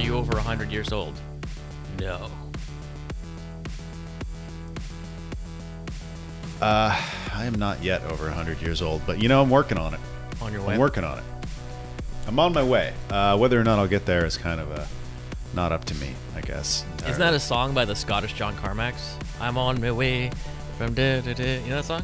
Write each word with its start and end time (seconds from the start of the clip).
you 0.00 0.16
over 0.16 0.32
100 0.32 0.70
years 0.70 0.92
old? 0.92 1.18
No. 1.98 2.30
Uh, 6.60 7.00
I 7.32 7.44
am 7.46 7.54
not 7.54 7.82
yet 7.82 8.02
over 8.04 8.24
100 8.26 8.60
years 8.60 8.82
old, 8.82 9.02
but 9.06 9.22
you 9.22 9.28
know, 9.28 9.40
I'm 9.42 9.50
working 9.50 9.78
on 9.78 9.94
it. 9.94 10.00
On 10.42 10.52
your 10.52 10.62
way? 10.62 10.74
I'm 10.74 10.80
working 10.80 11.04
on 11.04 11.18
it. 11.18 11.24
I'm 12.26 12.38
on 12.38 12.52
my 12.52 12.62
way. 12.62 12.92
Uh, 13.08 13.36
whether 13.38 13.58
or 13.60 13.64
not 13.64 13.78
I'll 13.78 13.88
get 13.88 14.06
there 14.06 14.26
is 14.26 14.36
kind 14.36 14.60
of 14.60 14.70
a 14.70 14.86
not 15.54 15.72
up 15.72 15.84
to 15.86 15.94
me, 15.96 16.14
I 16.36 16.42
guess. 16.42 16.84
Isn't 17.06 17.18
that 17.18 17.34
a 17.34 17.40
song 17.40 17.74
by 17.74 17.84
the 17.84 17.96
Scottish 17.96 18.34
John 18.34 18.56
Carmacks? 18.56 19.16
I'm 19.40 19.58
on 19.58 19.80
my 19.80 19.90
way 19.90 20.30
from 20.78 20.94
da 20.94 21.20
da 21.20 21.32
da. 21.32 21.60
You 21.62 21.70
know 21.70 21.76
that 21.76 21.84
song? 21.84 22.02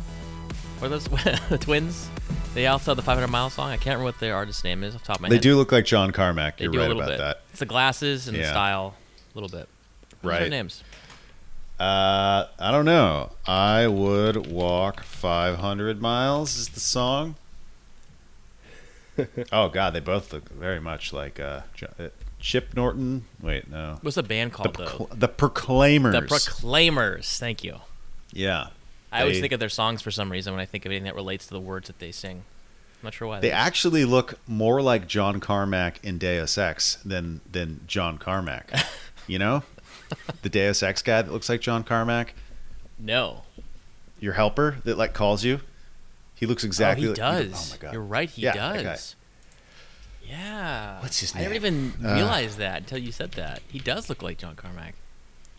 Or 0.83 0.89
those 0.89 1.05
the 1.49 1.59
twins? 1.61 2.09
They 2.57 2.67
also 2.67 2.93
have 2.93 2.97
the 2.97 3.03
500 3.03 3.29
mile 3.29 3.51
song. 3.51 3.69
I 3.71 3.77
can't 3.77 3.99
remember 3.99 4.05
what 4.05 4.19
their 4.19 4.35
artist 4.35 4.65
name 4.65 4.83
is 4.83 4.95
off 4.95 5.03
the 5.03 5.07
top 5.09 5.17
of 5.17 5.23
my 5.23 5.29
They 5.29 5.35
head. 5.37 5.43
do 5.43 5.57
look 5.57 5.71
like 5.73 5.85
John 5.85 6.11
Carmack. 6.11 6.57
They 6.57 6.65
You're 6.65 6.73
do 6.73 6.79
right 6.79 6.85
a 6.87 6.89
little 6.89 7.03
about 7.03 7.13
bit. 7.13 7.19
that. 7.19 7.41
It's 7.51 7.59
the 7.59 7.67
glasses 7.67 8.29
and 8.29 8.37
the 8.37 8.45
style, 8.45 8.95
a 9.35 9.39
little 9.39 9.51
bit. 9.51 9.69
What's 10.23 10.23
their 10.23 10.41
Right. 10.41 10.51
names? 10.51 10.83
Uh, 11.79 12.47
I 12.59 12.71
don't 12.71 12.87
know. 12.87 13.33
I 13.47 13.87
would 13.87 14.47
walk 14.51 15.03
500 15.03 16.01
miles. 16.01 16.57
Is 16.57 16.69
the 16.71 16.81
song? 16.81 17.37
oh 19.53 19.69
God, 19.69 19.91
they 19.93 20.01
both 20.01 20.33
look 20.33 20.49
very 20.49 20.81
much 20.81 21.13
like 21.13 21.39
uh, 21.39 21.61
uh, 21.99 22.09
Chip 22.41 22.75
Norton. 22.75 23.27
Wait, 23.43 23.71
no. 23.71 23.99
What's 24.01 24.15
the 24.15 24.23
band 24.23 24.53
The, 24.53 24.57
called 24.57 24.77
though? 24.77 24.85
Procl- 24.87 25.19
the 25.21 25.29
Proclaimers. 25.29 26.15
The 26.15 26.23
Proclaimers. 26.23 27.37
Thank 27.39 27.63
you. 27.63 27.81
yeah. 28.33 28.69
I 29.13 29.21
always 29.23 29.37
They- 29.37 29.41
think 29.43 29.53
of 29.53 29.61
their 29.61 29.69
songs 29.69 30.03
for 30.03 30.11
some 30.11 30.31
reason 30.33 30.53
when 30.53 30.61
I 30.61 30.67
think 30.67 30.85
of 30.85 30.91
anything 30.93 31.05
that 31.05 31.15
relates 31.15 31.47
to 31.47 31.55
the 31.55 31.61
words 31.61 31.87
that 31.87 31.99
they 31.99 32.13
sing. 32.13 32.45
I'm 33.01 33.05
not 33.05 33.15
sure 33.15 33.29
why. 33.29 33.41
They 33.41 33.51
actually 33.53 34.05
look 34.05 34.39
more 34.47 34.81
like 34.83 35.07
John 35.07 35.39
Carmack 35.41 36.01
in 36.03 36.19
Deus 36.19 36.57
Ex 36.59 36.97
than 37.05 37.41
than 37.51 37.81
John 37.87 38.19
Carmack. 38.19 38.73
you 39.27 39.39
know, 39.39 39.63
the 40.43 40.49
Deus 40.49 40.83
Ex 40.83 41.03
guy 41.03 41.23
that 41.23 41.31
looks 41.33 41.49
like 41.49 41.61
John 41.61 41.85
Carmack, 41.85 42.35
no. 42.99 43.43
your 44.19 44.33
helper 44.33 44.79
that 44.85 44.97
like 44.99 45.13
calls 45.13 45.45
you. 45.45 45.61
He 46.35 46.47
looks 46.47 46.65
exactly. 46.65 47.05
oh, 47.07 47.15
he 47.15 47.21
like, 47.23 47.51
does. 47.51 47.71
Oh 47.71 47.75
my 47.75 47.79
god. 47.83 47.93
You're 47.93 48.03
right. 48.03 48.29
He 48.31 48.43
Yeah, 48.43 48.55
does. 48.83 49.15
Yeah. 50.27 51.01
What's 51.01 51.21
his 51.21 51.35
name? 51.35 51.41
I 51.49 51.53
never 51.53 51.55
name? 51.71 51.95
even 51.97 52.07
Uh, 52.07 52.15
realized 52.15 52.59
that 52.59 52.79
until 52.79 52.99
you 52.99 53.13
said 53.13 53.33
that. 53.33 53.63
He 53.69 53.79
does 53.79 54.09
look 54.09 54.23
like 54.23 54.39
John 54.39 54.57
Carmack. 54.57 54.95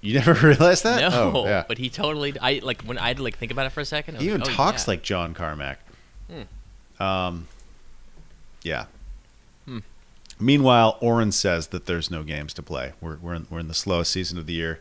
You 0.02 0.14
never 0.16 0.34
realized 0.48 0.84
that? 0.84 1.12
No, 1.12 1.32
Oh, 1.36 1.46
yeah. 1.46 1.64
but 1.68 1.78
he 1.78 1.90
totally. 1.90 2.38
I 2.40 2.60
like 2.64 2.84
when 2.84 2.98
I 2.98 3.08
had 3.10 3.18
to 3.18 3.24
like 3.24 3.38
think 3.38 3.52
about 3.52 3.66
it 3.66 3.72
for 3.72 3.82
a 3.82 3.86
second. 3.86 4.16
I 4.16 4.18
was 4.18 4.24
He 4.24 4.30
even 4.30 4.42
like, 4.42 4.50
oh, 4.50 4.54
talks 4.54 4.86
yeah. 4.88 4.92
like 4.92 5.02
John 5.04 5.34
Carmack. 5.34 5.80
Hmm. 6.30 7.04
Um, 7.04 7.48
yeah. 8.64 8.86
Hmm. 9.66 9.80
Meanwhile, 10.40 10.98
Oren 11.02 11.32
says 11.32 11.68
that 11.68 11.86
there's 11.88 12.12
no 12.12 12.24
games 12.24 12.54
to 12.56 12.64
play. 12.64 12.94
We're 13.02 13.18
we're 13.18 13.34
in, 13.36 13.48
we're 13.50 13.60
in 13.60 13.68
the 13.68 13.74
slowest 13.74 14.12
season 14.12 14.38
of 14.38 14.46
the 14.46 14.54
year. 14.54 14.80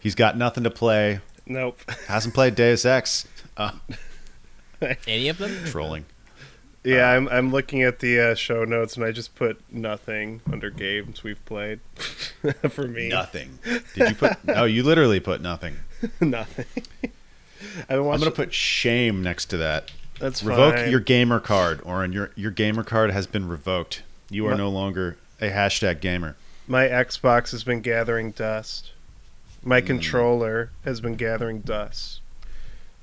He's 0.00 0.14
got 0.14 0.36
nothing 0.36 0.62
to 0.64 0.70
play. 0.70 1.20
Nope. 1.46 1.80
Hasn't 2.08 2.34
played 2.34 2.54
Deus 2.54 2.84
Ex. 2.84 3.26
Uh, 3.56 3.70
any 5.06 5.28
of 5.30 5.38
them. 5.38 5.64
trolling. 5.64 6.04
Yeah, 6.86 7.10
I'm 7.10 7.28
I'm 7.28 7.50
looking 7.50 7.82
at 7.82 7.98
the 7.98 8.20
uh, 8.20 8.34
show 8.34 8.64
notes 8.64 8.96
and 8.96 9.04
I 9.04 9.10
just 9.12 9.34
put 9.34 9.60
nothing 9.72 10.40
under 10.52 10.70
games 10.70 11.24
we've 11.24 11.44
played 11.44 11.80
for 12.70 12.86
me. 12.86 13.08
Nothing. 13.08 13.58
Did 13.94 14.08
you 14.10 14.14
put? 14.14 14.36
No, 14.44 14.64
you 14.64 14.82
literally 14.84 15.18
put 15.20 15.40
nothing. 15.40 15.78
nothing. 16.20 16.66
I'm 17.88 18.02
gonna 18.04 18.30
put 18.30 18.54
shame 18.54 19.22
next 19.22 19.46
to 19.46 19.56
that. 19.56 19.90
That's 20.20 20.42
Revoke 20.42 20.76
fine. 20.76 20.90
your 20.90 21.00
gamer 21.00 21.40
card, 21.40 21.80
Oren. 21.84 22.12
Your 22.12 22.30
your 22.36 22.50
gamer 22.50 22.84
card 22.84 23.10
has 23.10 23.26
been 23.26 23.48
revoked. 23.48 24.02
You 24.30 24.46
are 24.46 24.52
My- 24.52 24.56
no 24.58 24.68
longer 24.70 25.16
a 25.40 25.50
hashtag 25.50 26.00
gamer. 26.00 26.36
My 26.68 26.84
Xbox 26.88 27.50
has 27.52 27.64
been 27.64 27.80
gathering 27.80 28.30
dust. 28.32 28.92
My 29.62 29.80
Hmm. 29.80 29.86
controller 29.86 30.70
has 30.84 31.00
been 31.00 31.16
gathering 31.16 31.60
dust. 31.60 32.20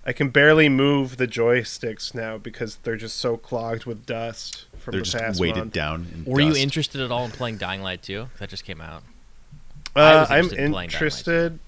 I 0.06 0.12
can 0.12 0.30
barely 0.30 0.68
move 0.68 1.18
the 1.18 1.28
joysticks 1.28 2.14
now 2.14 2.38
because 2.38 2.76
they're 2.78 2.98
just 2.98 3.18
so 3.18 3.38
clogged 3.38 3.86
with 3.86 4.06
dust 4.06 4.66
from 4.78 4.92
They're 4.92 5.02
the 5.02 5.06
just 5.06 5.18
past 5.18 5.40
weighted 5.40 5.58
month. 5.58 5.74
down. 5.74 6.08
In 6.14 6.26
Were 6.26 6.42
you 6.42 6.56
interested 6.56 7.00
at 7.02 7.10
all 7.12 7.24
in 7.26 7.32
playing 7.32 7.58
Dying 7.58 7.82
Light 7.82 8.02
2? 8.04 8.28
That 8.40 8.50
just 8.50 8.66
came 8.66 8.82
out. 8.82 9.04
I 9.96 10.02
Uh, 10.14 10.20
was 10.22 10.30
I'm 10.32 10.36
interested 10.38 10.60
in 10.60 10.72
playing 10.72 10.90
Dying 10.90 10.96
interested. 10.96 11.60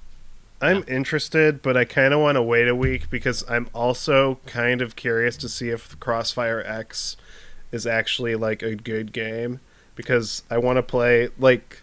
I'm 0.62 0.84
interested, 0.88 1.62
but 1.62 1.78
I 1.78 1.86
kind 1.86 2.14
of 2.14 2.20
want 2.22 2.36
to 2.38 2.42
wait 2.42 2.68
a 2.68 2.76
week 2.76 3.10
because 3.10 3.44
I'm 3.50 3.70
also 3.74 4.40
kind 4.46 4.82
of 4.82 4.96
curious 4.96 5.38
to 5.38 5.50
see 5.50 5.70
if 5.70 6.00
Crossfire 6.00 6.62
X 6.66 7.18
is 7.72 7.86
actually 7.86 8.36
like 8.36 8.62
a 8.64 8.76
good 8.76 9.12
game 9.14 9.60
because 9.96 10.44
I 10.50 10.58
want 10.58 10.78
to 10.78 10.84
play 10.84 11.30
like 11.38 11.82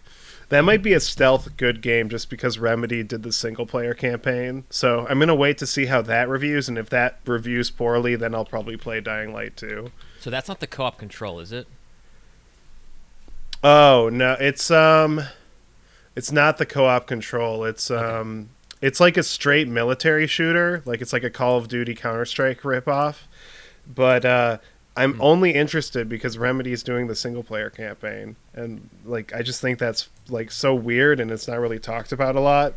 that 0.49 0.61
might 0.61 0.81
be 0.83 0.93
a 0.93 0.99
stealth 0.99 1.57
good 1.57 1.81
game 1.81 2.09
just 2.09 2.29
because 2.29 2.59
Remedy 2.59 3.03
did 3.03 3.23
the 3.23 3.31
single 3.31 3.65
player 3.65 3.93
campaign. 3.93 4.65
So 4.69 5.05
I'm 5.09 5.19
gonna 5.19 5.35
wait 5.35 5.57
to 5.59 5.67
see 5.67 5.85
how 5.85 6.01
that 6.03 6.29
reviews, 6.29 6.69
and 6.69 6.77
if 6.77 6.89
that 6.89 7.19
reviews 7.25 7.71
poorly, 7.71 8.15
then 8.15 8.35
I'll 8.35 8.45
probably 8.45 8.77
play 8.77 9.01
Dying 9.01 9.33
Light 9.33 9.57
2. 9.57 9.91
So 10.19 10.29
that's 10.29 10.47
not 10.47 10.59
the 10.59 10.67
co-op 10.67 10.97
control, 10.97 11.39
is 11.39 11.51
it? 11.51 11.67
Oh 13.63 14.09
no, 14.11 14.35
it's 14.39 14.69
um, 14.69 15.21
it's 16.15 16.31
not 16.31 16.57
the 16.57 16.65
co-op 16.65 17.07
control. 17.07 17.63
It's 17.63 17.89
um, 17.89 18.49
it's 18.81 18.99
like 18.99 19.15
a 19.15 19.23
straight 19.23 19.67
military 19.69 20.27
shooter. 20.27 20.83
Like 20.85 21.01
it's 21.01 21.13
like 21.13 21.23
a 21.23 21.29
Call 21.29 21.57
of 21.57 21.69
Duty 21.69 21.95
Counter 21.95 22.25
Strike 22.25 22.61
ripoff. 22.61 23.19
But 23.87 24.25
uh, 24.25 24.57
I'm 24.95 25.19
only 25.21 25.51
interested 25.55 26.07
because 26.07 26.37
Remedy 26.37 26.71
is 26.71 26.83
doing 26.83 27.07
the 27.07 27.15
single 27.15 27.41
player 27.43 27.69
campaign, 27.69 28.35
and 28.53 28.89
like 29.05 29.33
I 29.33 29.41
just 29.41 29.59
think 29.61 29.79
that's 29.79 30.09
like 30.29 30.51
so 30.51 30.75
weird, 30.75 31.19
and 31.19 31.31
it's 31.31 31.47
not 31.47 31.59
really 31.59 31.79
talked 31.79 32.11
about 32.11 32.35
a 32.35 32.39
lot. 32.39 32.73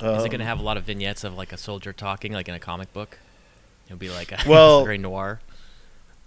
Is 0.00 0.02
it 0.04 0.06
Um, 0.06 0.16
going 0.26 0.38
to 0.40 0.44
have 0.44 0.60
a 0.60 0.62
lot 0.62 0.76
of 0.76 0.84
vignettes 0.84 1.24
of 1.24 1.36
like 1.36 1.52
a 1.52 1.56
soldier 1.56 1.92
talking, 1.92 2.32
like 2.32 2.48
in 2.48 2.54
a 2.54 2.58
comic 2.60 2.92
book? 2.92 3.18
It'll 3.86 3.98
be 3.98 4.10
like 4.10 4.32
a 4.32 4.38
Well- 4.48 4.84
very 4.84 4.98
noir. 4.98 5.40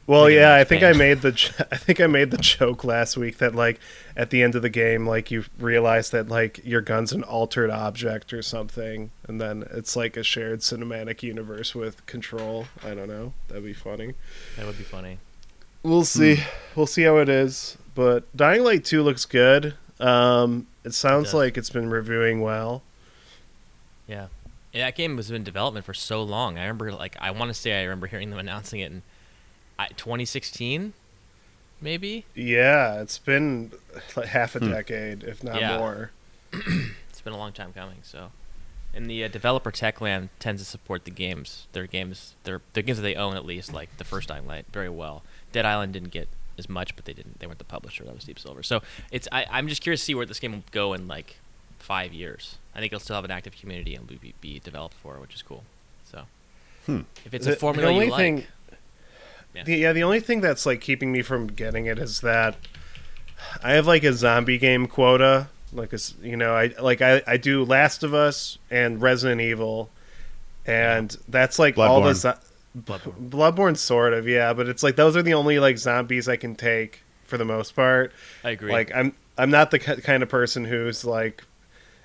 Well, 0.08 0.30
yeah, 0.30 0.56
I 0.56 0.64
think 0.64 0.84
I 0.84 0.94
made 0.94 1.22
the 1.22 1.32
j- 1.32 1.54
I 1.72 1.78
think 1.78 2.02
I 2.02 2.08
made 2.08 2.32
the 2.32 2.38
joke 2.38 2.84
last 2.84 3.16
week 3.18 3.38
that 3.38 3.56
like 3.56 3.80
at 4.16 4.30
the 4.30 4.42
end 4.42 4.56
of 4.56 4.62
the 4.62 4.70
game, 4.70 5.08
like 5.08 5.32
you 5.32 5.46
realize 5.60 6.10
that 6.12 6.28
like 6.28 6.60
your 6.66 6.82
gun's 6.82 7.14
an 7.14 7.24
altered 7.24 7.70
object 7.70 8.34
or 8.34 8.42
something, 8.42 9.12
and 9.28 9.40
then 9.40 9.64
it's 9.72 9.96
like 9.96 10.18
a 10.18 10.24
shared 10.24 10.60
cinematic 10.60 11.24
universe 11.24 11.74
with 11.76 12.06
control. 12.08 12.66
I 12.84 12.94
don't 12.94 13.08
know. 13.08 13.34
That'd 13.48 13.64
be 13.64 13.74
funny. 13.74 14.14
That 14.58 14.66
would 14.66 14.78
be 14.78 14.84
funny. 14.84 15.20
We'll 15.84 16.04
see. 16.04 16.44
We'll 16.76 16.88
see 16.88 17.04
how 17.04 17.18
it 17.18 17.30
is. 17.30 17.78
But 17.96 18.36
Dying 18.36 18.64
Light 18.64 18.84
Two 18.86 19.04
looks 19.04 19.26
good. 19.26 19.76
Um, 20.00 20.68
it 20.84 20.94
sounds 20.94 21.28
does. 21.28 21.36
like 21.36 21.58
it's 21.58 21.70
been 21.70 21.90
reviewing 21.90 22.42
well. 22.42 22.82
Yeah. 24.08 24.28
Yeah, 24.74 24.86
that 24.86 24.96
game 24.96 25.18
was 25.18 25.30
in 25.30 25.44
development 25.44 25.86
for 25.86 25.94
so 25.94 26.24
long. 26.24 26.58
I 26.58 26.62
remember, 26.62 26.94
like, 26.94 27.18
I 27.20 27.32
want 27.32 27.50
to 27.50 27.54
say 27.54 27.78
I 27.78 27.84
remember 27.84 28.08
hearing 28.08 28.30
them 28.30 28.40
announcing 28.40 28.80
it 28.80 28.90
in 28.92 29.02
I, 29.81 29.88
2016, 29.97 30.94
maybe. 31.81 32.25
Yeah, 32.36 33.02
it's 33.02 33.18
been 33.18 33.72
like 34.16 34.28
half 34.28 34.56
a 34.56 34.59
Hmm. 34.59 34.69
decade, 34.72 35.24
if 35.24 35.44
not 35.44 35.59
Yeah. 35.59 35.78
more. 35.78 36.12
It's 37.09 37.22
been 37.22 37.34
a 37.34 37.38
long 37.38 37.52
time 37.53 37.72
coming. 37.74 37.97
So, 38.02 38.31
and 38.96 39.08
the 39.08 39.24
uh, 39.24 39.28
developer 39.28 39.72
Techland 39.72 40.30
tends 40.40 40.62
to 40.64 40.68
support 40.68 41.06
the 41.06 41.12
games, 41.12 41.68
their 41.74 41.86
games, 41.86 42.34
their 42.46 42.62
the 42.74 42.81
games 42.81 42.97
that 42.97 43.03
they 43.03 43.14
own 43.16 43.36
at 43.36 43.46
least, 43.46 43.72
like 43.74 43.96
the 43.97 44.03
first 44.03 44.30
Dying 44.30 44.47
Light, 44.47 44.66
very 44.74 44.90
well. 44.90 45.22
Dead 45.52 45.64
Island 45.66 45.94
didn't 45.94 46.09
get 46.09 46.28
as 46.58 46.68
much, 46.68 46.96
but 46.96 47.06
they 47.06 47.14
didn't. 47.14 47.40
They 47.40 47.46
weren't 47.46 47.59
the 47.59 47.64
publisher. 47.66 48.03
That 48.06 48.16
was 48.16 48.24
Deep 48.24 48.40
Silver. 48.40 48.64
So 48.64 48.81
it's 49.12 49.28
I, 49.31 49.46
I'm 49.52 49.68
just 49.68 49.81
curious 49.84 50.02
to 50.02 50.06
see 50.06 50.16
where 50.16 50.25
this 50.25 50.40
game 50.40 50.52
will 50.53 50.64
go 50.72 50.94
in 50.94 51.08
like 51.08 51.38
five 51.78 52.12
years. 52.12 52.58
I 52.74 52.80
think 52.80 52.91
it'll 52.91 53.03
still 53.03 53.16
have 53.18 53.25
an 53.25 53.30
active 53.31 53.56
community 53.56 53.94
and 53.94 54.09
will 54.09 54.18
be, 54.18 54.34
be 54.41 54.58
developed 54.59 54.96
for, 54.96 55.20
which 55.20 55.36
is 55.36 55.44
cool. 55.44 55.64
So, 56.09 56.23
Hmm. 56.88 57.02
if 57.23 57.35
it's 57.35 57.46
The- 57.46 57.52
a 57.52 57.53
the 57.56 57.59
formula 57.59 57.91
only 57.91 58.06
you 58.06 58.11
like, 58.11 58.20
thing- 58.20 58.44
Yeah. 59.53 59.64
The, 59.64 59.76
yeah, 59.76 59.94
the 59.94 60.03
only 60.03 60.20
thing 60.22 60.42
that's 60.42 60.66
like 60.66 60.80
keeping 60.82 61.12
me 61.12 61.22
from 61.22 61.48
getting 61.48 61.86
it 61.86 62.00
is 62.00 62.22
that 62.22 62.56
I 63.64 63.72
have 63.74 63.88
like 63.88 64.03
a 64.03 64.14
zombie 64.14 64.58
game 64.58 64.88
quota. 64.88 65.48
Like 65.74 65.92
a, 65.94 65.96
s- 65.96 66.16
you 66.22 66.36
know, 66.38 66.53
I 66.53 66.74
like 66.82 67.02
I, 67.02 67.22
I 67.28 67.38
do 67.38 67.64
Last 67.64 68.03
of 68.03 68.14
Us 68.14 68.58
and 68.70 69.02
Resident 69.02 69.40
Evil, 69.42 69.90
and 70.66 71.16
that's 71.28 71.58
like 71.59 71.78
all 71.78 72.02
the 72.02 72.12
Bloodborne. 72.12 72.16
zo- 72.16 72.38
Bloodborne. 72.78 73.30
Bloodborne 73.30 73.78
sort 73.78 74.14
of 74.14 74.28
yeah, 74.28 74.53
but 74.53 74.68
it's 74.68 74.84
like 74.84 74.96
those 74.96 75.16
are 75.18 75.22
the 75.24 75.34
only 75.34 75.59
like 75.59 75.78
zombies 75.78 76.28
I 76.30 76.36
can 76.36 76.56
take 76.56 77.04
for 77.26 77.38
the 77.38 77.46
most 77.46 77.76
part. 77.76 78.12
I 78.44 78.52
agree. 78.52 78.72
Like 78.72 78.92
I'm 78.94 79.14
I'm 79.38 79.50
not 79.50 79.72
the 79.72 79.80
ki- 79.80 80.02
kind 80.02 80.24
of 80.24 80.30
person 80.30 80.66
who's 80.66 81.04
like 81.06 81.44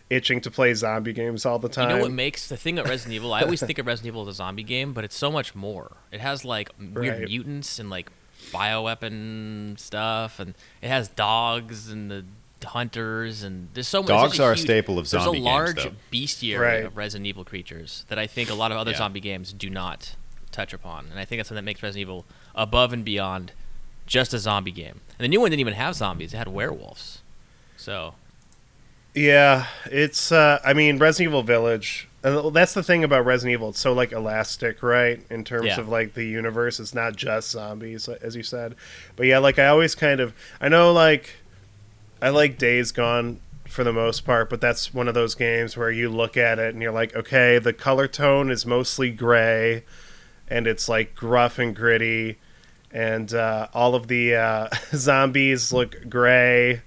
itching 0.08 0.40
to 0.40 0.50
play 0.50 0.72
zombie 0.74 1.12
games 1.12 1.44
all 1.44 1.58
the 1.58 1.68
time. 1.68 1.90
You 1.90 1.96
know 1.96 2.02
what 2.02 2.12
makes 2.12 2.48
the 2.48 2.56
thing 2.56 2.78
at 2.78 2.88
Resident 2.88 3.14
Evil? 3.14 3.32
I 3.34 3.42
always 3.42 3.60
think 3.60 3.78
of 3.78 3.86
Resident 3.92 4.08
Evil 4.14 4.22
as 4.22 4.28
a 4.28 4.32
zombie 4.34 4.62
game, 4.62 4.92
but 4.92 5.04
it's 5.04 5.16
so 5.16 5.30
much 5.32 5.54
more. 5.54 5.96
It 6.12 6.20
has 6.20 6.44
like 6.44 6.70
weird 6.78 7.18
Right. 7.20 7.28
mutants 7.28 7.78
and 7.78 7.90
like 7.90 8.10
bioweapon 8.52 9.78
stuff, 9.78 10.38
and 10.38 10.54
it 10.82 10.88
has 10.88 11.08
dogs 11.08 11.90
and 11.90 12.10
the 12.10 12.24
hunters, 12.64 13.42
and 13.42 13.68
there's 13.74 13.88
so 13.88 14.00
much. 14.02 14.08
Dogs 14.08 14.32
such 14.32 14.40
a 14.40 14.44
are 14.44 14.52
a 14.52 14.56
staple 14.58 14.98
of 14.98 15.06
zombie 15.06 15.38
games. 15.38 15.44
There's 15.44 15.54
a 15.54 15.54
large 15.56 15.84
though. 15.84 15.92
bestiary 16.12 16.60
Right. 16.60 16.84
of 16.84 16.96
Resident 16.96 17.26
Evil 17.26 17.44
creatures 17.44 18.04
that 18.08 18.18
I 18.18 18.26
think 18.26 18.50
a 18.50 18.54
lot 18.54 18.72
of 18.72 18.78
other 18.78 18.92
Yeah. 18.92 18.98
zombie 18.98 19.20
games 19.20 19.52
do 19.52 19.70
not 19.70 20.14
touch 20.52 20.72
upon, 20.72 21.06
and 21.10 21.18
I 21.20 21.24
think 21.24 21.38
that's 21.38 21.48
something 21.48 21.62
that 21.64 21.68
makes 21.68 21.82
Resident 21.82 22.02
Evil 22.02 22.24
above 22.54 22.92
and 22.92 23.04
beyond 23.04 23.52
just 24.06 24.32
a 24.32 24.38
zombie 24.38 24.70
game. 24.72 25.00
And 25.18 25.24
the 25.24 25.28
new 25.28 25.40
one 25.40 25.50
didn't 25.50 25.60
even 25.60 25.74
have 25.74 25.94
zombies; 25.94 26.32
it 26.32 26.36
had 26.38 26.48
werewolves. 26.48 27.22
So 27.76 28.14
Yeah, 29.16 29.66
it's. 29.86 30.30
Uh, 30.30 30.60
I 30.62 30.74
mean, 30.74 30.98
Resident 30.98 31.30
Evil 31.30 31.42
Village. 31.42 32.06
Uh, 32.22 32.50
that's 32.50 32.74
the 32.74 32.82
thing 32.82 33.02
about 33.02 33.24
Resident 33.24 33.54
Evil. 33.54 33.70
It's 33.70 33.80
so 33.80 33.94
like 33.94 34.12
elastic, 34.12 34.82
right? 34.82 35.24
In 35.30 35.42
terms 35.42 35.66
Yeah. 35.68 35.80
of 35.80 35.88
like 35.88 36.12
the 36.12 36.24
universe, 36.24 36.78
it's 36.78 36.92
not 36.94 37.16
just 37.16 37.50
zombies, 37.50 38.08
as 38.10 38.36
you 38.36 38.42
said. 38.42 38.74
But 39.16 39.26
yeah, 39.26 39.38
like 39.38 39.58
I 39.58 39.68
always 39.68 39.94
kind 39.94 40.20
of. 40.20 40.34
I 40.60 40.68
know, 40.68 40.92
like, 40.92 41.30
I 42.20 42.28
like 42.28 42.58
Days 42.58 42.92
Gone 42.92 43.40
for 43.66 43.84
the 43.84 43.92
most 43.92 44.26
part, 44.26 44.50
but 44.50 44.60
that's 44.60 44.92
one 44.92 45.08
of 45.08 45.14
those 45.14 45.34
games 45.34 45.76
where 45.78 45.90
you 45.90 46.10
look 46.10 46.36
at 46.36 46.58
it 46.58 46.74
and 46.74 46.82
you're 46.82 46.92
like, 46.92 47.16
okay, 47.16 47.58
the 47.58 47.72
color 47.72 48.06
tone 48.06 48.50
is 48.50 48.66
mostly 48.66 49.10
gray, 49.10 49.84
and 50.46 50.66
it's 50.66 50.90
like 50.90 51.14
gruff 51.14 51.58
and 51.58 51.74
gritty, 51.74 52.36
and 52.92 53.32
uh, 53.32 53.68
all 53.72 53.94
of 53.94 54.08
the 54.08 54.34
uh, 54.34 54.68
zombies 54.94 55.72
look 55.72 55.96
gray, 56.10 56.82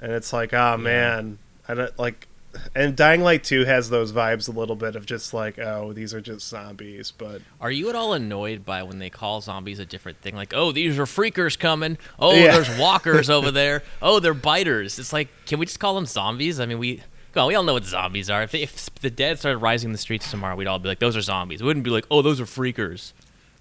and 0.00 0.12
it's 0.12 0.32
like, 0.32 0.54
oh 0.54 0.76
man, 0.78 1.38
I 1.68 1.74
don't 1.74 1.98
like. 1.98 2.28
And 2.76 2.94
Dying 2.94 3.22
Light 3.22 3.42
2 3.42 3.64
has 3.64 3.90
those 3.90 4.12
vibes 4.12 4.48
a 4.48 4.52
little 4.52 4.76
bit 4.76 4.94
of 4.94 5.06
just 5.06 5.34
like, 5.34 5.58
oh, 5.58 5.92
these 5.92 6.14
are 6.14 6.20
just 6.20 6.46
zombies, 6.48 7.10
but 7.10 7.42
Are 7.60 7.70
you 7.72 7.88
at 7.88 7.96
all 7.96 8.12
annoyed 8.12 8.64
by 8.64 8.84
when 8.84 9.00
they 9.00 9.10
call 9.10 9.40
zombies 9.40 9.80
a 9.80 9.84
different 9.84 10.18
thing? 10.20 10.36
Like, 10.36 10.54
oh, 10.54 10.70
these 10.70 10.96
are 10.96 11.04
freakers 11.04 11.58
coming. 11.58 11.98
Oh, 12.16 12.32
Yeah. 12.32 12.52
there's 12.52 12.78
walkers 12.78 13.28
over 13.28 13.50
there. 13.50 13.82
Oh, 14.00 14.20
they're 14.20 14.34
biters. 14.34 15.00
It's 15.00 15.12
like, 15.12 15.26
can 15.46 15.58
we 15.58 15.66
just 15.66 15.80
call 15.80 15.96
them 15.96 16.06
zombies? 16.06 16.60
I 16.60 16.66
mean, 16.66 16.78
we, 16.78 17.02
on, 17.34 17.48
we 17.48 17.56
all 17.56 17.64
know 17.64 17.72
what 17.72 17.84
zombies 17.86 18.30
are. 18.30 18.44
If, 18.44 18.54
if 18.54 18.94
the 19.00 19.10
dead 19.10 19.40
started 19.40 19.58
rising 19.58 19.88
in 19.88 19.92
the 19.92 19.98
streets 19.98 20.30
tomorrow, 20.30 20.54
we'd 20.54 20.68
all 20.68 20.78
be 20.78 20.88
like, 20.88 21.00
those 21.00 21.16
are 21.16 21.22
zombies. 21.22 21.60
We 21.60 21.66
wouldn't 21.66 21.84
be 21.84 21.90
like, 21.90 22.06
oh, 22.08 22.22
those 22.22 22.40
are 22.40 22.44
freakers. 22.44 23.14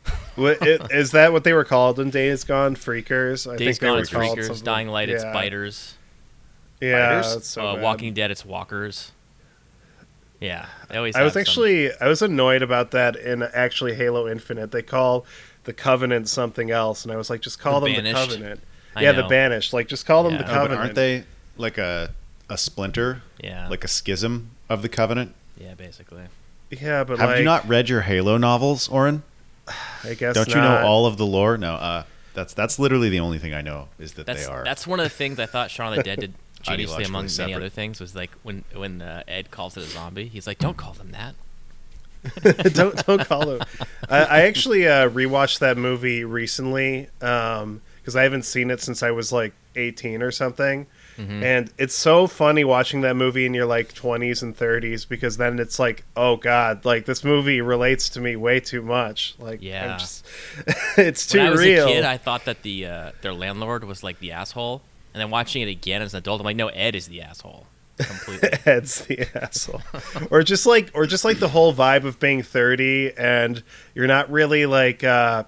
Is 0.37 1.11
that 1.11 1.31
what 1.31 1.43
they 1.43 1.53
were 1.53 1.63
called 1.63 1.99
in 1.99 2.11
Days 2.11 2.43
Gone? 2.43 2.75
Freakers? 2.75 3.51
I 3.51 3.55
Days 3.57 3.79
they 3.79 3.87
Gone, 3.87 3.95
were 3.95 4.01
it's 4.01 4.11
freakers. 4.11 4.63
Dying 4.63 4.87
Light, 4.89 5.09
it's 5.09 5.23
biters. 5.23 5.95
Yeah, 6.83 7.09
Biters? 7.21 7.33
that's 7.33 7.47
so 7.47 7.65
uh, 7.65 7.73
bad. 7.75 7.83
Walking 7.83 8.13
Dead, 8.13 8.31
it's 8.31 8.45
walkers. 8.45 9.11
Yeah, 10.39 10.65
they 10.89 10.97
always. 10.97 11.15
I 11.15 11.23
was 11.23 11.33
have 11.33 11.33
some- 11.33 11.39
actually 11.41 11.91
I 12.01 12.07
was 12.07 12.21
annoyed 12.21 12.61
about 12.61 12.91
that 12.91 13.15
in 13.15 13.43
actually 13.43 13.93
Halo 13.95 14.27
Infinite. 14.27 14.71
They 14.71 14.81
call 14.81 15.25
the 15.63 15.73
Covenant 15.73 16.27
something 16.27 16.69
else, 16.71 17.03
and 17.05 17.11
I 17.13 17.15
was 17.15 17.29
like, 17.29 17.41
just 17.41 17.59
call 17.59 17.79
The 17.79 17.87
them 17.93 18.03
Banished? 18.03 18.29
the 18.29 18.35
Covenant. 18.35 18.61
I 18.95 19.01
yeah, 19.03 19.11
know. 19.13 19.21
the 19.23 19.27
Banished. 19.29 19.71
Like, 19.73 19.87
just 19.87 20.05
call 20.05 20.23
them 20.23 20.33
Yeah. 20.33 20.39
the 20.39 20.43
No, 20.47 20.49
No, 20.49 20.53
but 20.53 20.59
Covenant. 20.61 20.81
aren't 20.81 20.95
they 20.95 21.23
like 21.57 21.77
a 21.77 22.13
a 22.49 22.57
splinter, 22.57 23.21
Yeah, 23.41 23.69
like 23.69 23.83
a 23.83 23.87
schism 23.87 24.51
of 24.69 24.81
the 24.81 24.89
Covenant? 24.89 25.33
yeah, 25.57 25.73
basically. 25.75 26.23
Yeah, 26.69 27.03
but 27.05 27.19
Have 27.19 27.29
like, 27.29 27.39
you 27.39 27.45
not 27.45 27.67
read 27.67 27.87
your 27.87 28.01
Halo 28.01 28.37
novels, 28.37 28.89
Oren? 28.89 29.23
I 30.03 30.13
guess 30.15 30.35
Don't 30.35 30.49
you 30.49 30.55
know 30.55 30.83
all 30.83 31.05
of 31.05 31.15
the 31.17 31.25
lore? 31.25 31.57
No, 31.57 31.75
uh, 31.75 32.03
that's 32.33 32.53
that's 32.53 32.77
literally 32.79 33.07
the 33.09 33.19
only 33.21 33.37
thing 33.39 33.53
I 33.53 33.61
know 33.61 33.87
is 33.97 34.13
that 34.15 34.25
That's 34.25 34.45
they 34.45 34.51
are. 34.51 34.63
that's 34.65 34.85
one 34.85 34.99
of 34.99 35.05
the 35.05 35.09
things 35.11 35.39
I 35.39 35.45
thought 35.45 35.71
Shaun 35.71 35.93
of 35.93 35.97
the 35.97 36.03
Dead 36.03 36.19
did 36.19 36.33
Ideologically 36.63 37.05
among 37.07 37.29
many 37.37 37.53
other 37.53 37.69
things 37.69 37.99
was 37.99 38.15
like 38.15 38.31
when 38.43 38.63
when 38.73 39.01
uh, 39.01 39.23
Ed 39.27 39.51
calls 39.51 39.77
it 39.77 39.83
a 39.83 39.87
zombie, 39.87 40.27
he's 40.27 40.47
like, 40.47 40.59
"Don't 40.59 40.77
call 40.77 40.93
them 40.93 41.11
that." 41.11 41.35
don't 42.73 43.05
don't 43.05 43.25
call 43.25 43.45
them. 43.45 43.61
I, 44.09 44.23
I 44.23 44.41
actually 44.43 44.87
uh, 44.87 45.09
rewatched 45.09 45.59
that 45.59 45.77
movie 45.77 46.23
recently 46.23 47.09
because 47.19 48.15
I 48.15 48.23
haven't 48.23 48.43
seen 48.43 48.71
it 48.71 48.81
since 48.81 49.03
I 49.03 49.11
was 49.11 49.31
like 49.31 49.53
18 49.75 50.21
or 50.21 50.31
something. 50.31 50.87
Mm-hmm. 51.17 51.43
And 51.43 51.71
it's 51.77 51.93
so 51.93 52.27
funny 52.27 52.63
watching 52.63 53.01
that 53.01 53.15
movie 53.15 53.45
in 53.45 53.53
your 53.53 53.65
like 53.65 53.93
20s 53.93 54.41
and 54.41 54.57
30s 54.57 55.07
because 55.07 55.37
then 55.37 55.59
it's 55.59 55.77
like, 55.77 56.05
oh 56.15 56.37
god, 56.37 56.85
like 56.85 57.05
this 57.05 57.23
movie 57.23 57.61
relates 57.61 58.09
to 58.09 58.19
me 58.21 58.35
way 58.35 58.59
too 58.59 58.81
much. 58.81 59.35
Like, 59.37 59.61
Yeah. 59.61 59.97
Just, 59.97 60.25
it's 60.97 61.27
too 61.27 61.39
when 61.39 61.47
I 61.47 61.49
was 61.51 61.59
real. 61.59 61.87
a 61.87 61.91
kid, 61.91 62.05
I 62.05 62.17
thought 62.17 62.45
that 62.45 62.63
the 62.63 62.87
uh, 62.87 63.11
their 63.21 63.33
landlord 63.33 63.83
was 63.83 64.03
like 64.03 64.19
the 64.19 64.31
asshole, 64.31 64.81
and 65.13 65.21
then 65.21 65.29
watching 65.29 65.61
it 65.61 65.69
again 65.69 66.01
as 66.01 66.13
an 66.13 66.19
adult, 66.19 66.41
I'm 66.41 66.45
like, 66.45 66.55
no, 66.55 66.67
Ed 66.69 66.95
is 66.95 67.07
the 67.07 67.21
asshole 67.21 67.67
completely. 67.97 68.49
Ed's 68.65 69.01
the 69.05 69.27
asshole, 69.41 69.81
or 70.31 70.41
just 70.43 70.65
like, 70.65 70.89
or 70.93 71.05
just 71.05 71.23
like 71.25 71.39
the 71.39 71.49
whole 71.49 71.73
vibe 71.73 72.05
of 72.05 72.19
being 72.19 72.41
thirty 72.43 73.11
and 73.17 73.61
you're 73.93 74.07
not 74.07 74.31
really 74.31 74.65
like 74.65 75.03
uh, 75.03 75.43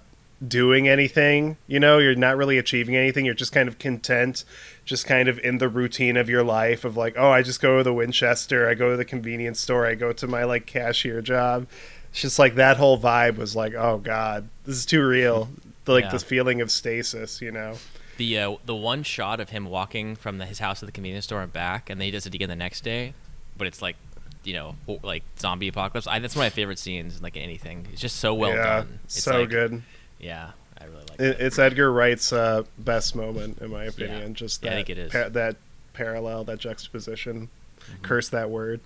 doing 0.48 0.88
anything. 0.88 1.58
You 1.68 1.80
know, 1.80 1.98
you're 1.98 2.16
not 2.16 2.38
really 2.38 2.58
achieving 2.58 2.96
anything. 2.96 3.26
You're 3.26 3.34
just 3.34 3.52
kind 3.52 3.68
of 3.68 3.80
content, 3.80 4.44
just 4.86 5.06
kind 5.08 5.28
of 5.28 5.40
in 5.40 5.58
the 5.58 5.68
routine 5.70 6.18
of 6.18 6.30
your 6.30 6.44
life 6.44 6.86
of 6.86 6.96
like, 6.96 7.16
oh, 7.18 7.32
I 7.32 7.42
just 7.42 7.62
go 7.62 7.78
to 7.80 7.84
the 7.84 7.94
Winchester, 7.94 8.70
I 8.70 8.76
go 8.76 8.92
to 8.92 8.98
the 8.98 9.06
convenience 9.06 9.60
store, 9.60 9.88
I 9.88 9.96
go 9.96 10.14
to 10.14 10.28
my 10.28 10.44
like 10.44 10.66
cashier 10.68 11.22
job. 11.22 11.68
It's 12.12 12.22
just 12.22 12.38
like 12.40 12.56
that 12.56 12.78
whole 12.78 12.98
vibe 13.00 13.38
was 13.38 13.56
like, 13.56 13.74
oh 13.74 13.98
god, 13.98 14.48
this 14.66 14.76
is 14.78 14.86
too 14.86 15.06
real. 15.06 15.50
The, 15.86 15.92
like 15.94 16.04
Yeah. 16.06 16.12
this 16.12 16.24
feeling 16.24 16.62
of 16.62 16.70
stasis, 16.72 17.42
you 17.42 17.52
know. 17.52 17.76
The 18.18 18.40
uh, 18.40 18.56
the 18.66 18.76
one 18.76 19.04
shot 19.04 19.40
of 19.40 19.50
him 19.50 19.66
walking 19.66 20.16
from 20.16 20.38
the, 20.38 20.46
his 20.46 20.60
house 20.60 20.80
to 20.80 20.86
the 20.86 20.92
convenience 20.92 21.26
store 21.26 21.42
and 21.42 21.52
back, 21.52 21.90
and 21.90 22.00
then 22.00 22.06
he 22.06 22.12
does 22.12 22.26
it 22.26 22.34
again 22.34 22.50
the 22.50 22.56
next 22.56 22.84
day, 22.84 23.14
but 23.58 23.68
it's 23.68 23.82
like, 23.82 23.96
you 24.44 24.54
know, 24.54 24.76
like 25.04 25.24
zombie 25.40 25.68
apocalypse. 25.68 26.08
I, 26.08 26.20
that's 26.20 26.36
one 26.36 26.46
of 26.46 26.52
my 26.52 26.56
favorite 26.56 26.80
scenes, 26.80 27.18
in, 27.18 27.24
like 27.24 27.36
anything. 27.38 27.88
It's 27.92 28.02
just 28.02 28.18
so 28.18 28.34
well 28.34 28.52
yeah, 28.52 28.64
done. 28.64 29.00
It's 29.06 29.24
so 29.24 29.42
like- 29.42 29.50
good. 29.50 29.82
Yeah, 30.20 30.52
I 30.80 30.86
really 30.86 30.98
like 31.10 31.20
It, 31.20 31.26
it. 31.26 31.38
it's 31.42 31.60
Edgar 31.60 31.92
Wright's 31.92 32.32
uh, 32.34 32.64
best 32.78 33.16
moment, 33.16 33.60
in 33.60 33.70
my 33.70 33.84
opinion. 33.86 34.34
Just 34.34 34.62
that 34.62 34.68
Yeah, 34.68 34.72
I 34.74 34.76
think 34.78 34.90
it 34.90 34.98
is. 34.98 35.12
pa- 35.12 35.30
that 35.30 35.58
parallel, 35.94 36.44
that 36.46 36.60
juxtaposition. 36.60 37.50
Mm-hmm. 37.82 38.02
Curse 38.04 38.30
that 38.30 38.50
word. 38.50 38.80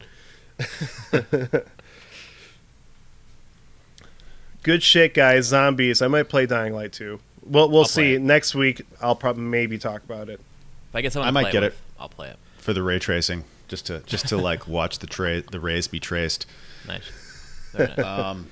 Good 4.63 4.83
shit, 4.83 5.13
guys. 5.13 5.45
Zombies. 5.45 6.01
I 6.01 6.07
might 6.07 6.23
play 6.29 6.45
Dying 6.45 6.73
Light 6.73 6.91
too. 6.91 7.19
Well, 7.50 7.69
we'll 7.69 7.80
I'll 7.80 7.86
see. 7.86 8.18
Next 8.18 8.54
week, 8.56 8.81
I'll 9.01 9.16
probably 9.16 9.44
maybe 9.44 9.78
talk 9.78 10.04
about 10.04 10.30
it. 10.30 10.40
If 10.90 10.96
I 10.96 11.01
get 11.01 11.13
someone, 11.13 11.28
I 11.28 11.30
to 11.30 11.34
might 11.34 11.42
play 11.44 11.51
get 11.51 11.62
with, 11.63 11.74
it. 11.74 11.80
I'll 12.00 12.10
play 12.10 12.30
it. 12.30 12.38
for 12.57 12.74
the 12.74 12.84
ray 12.84 13.00
tracing, 13.00 13.44
just 13.68 13.88
to 13.88 14.00
just 14.06 14.28
to 14.30 14.38
like 14.38 14.68
watch 14.68 15.00
the 15.00 15.07
tra- 15.07 15.42
the 15.42 15.60
rays 15.60 15.88
be 15.88 16.00
traced. 16.00 16.46
Nice. 16.88 17.04
Very 17.72 17.88
nice. 17.98 18.00
Um, 18.06 18.48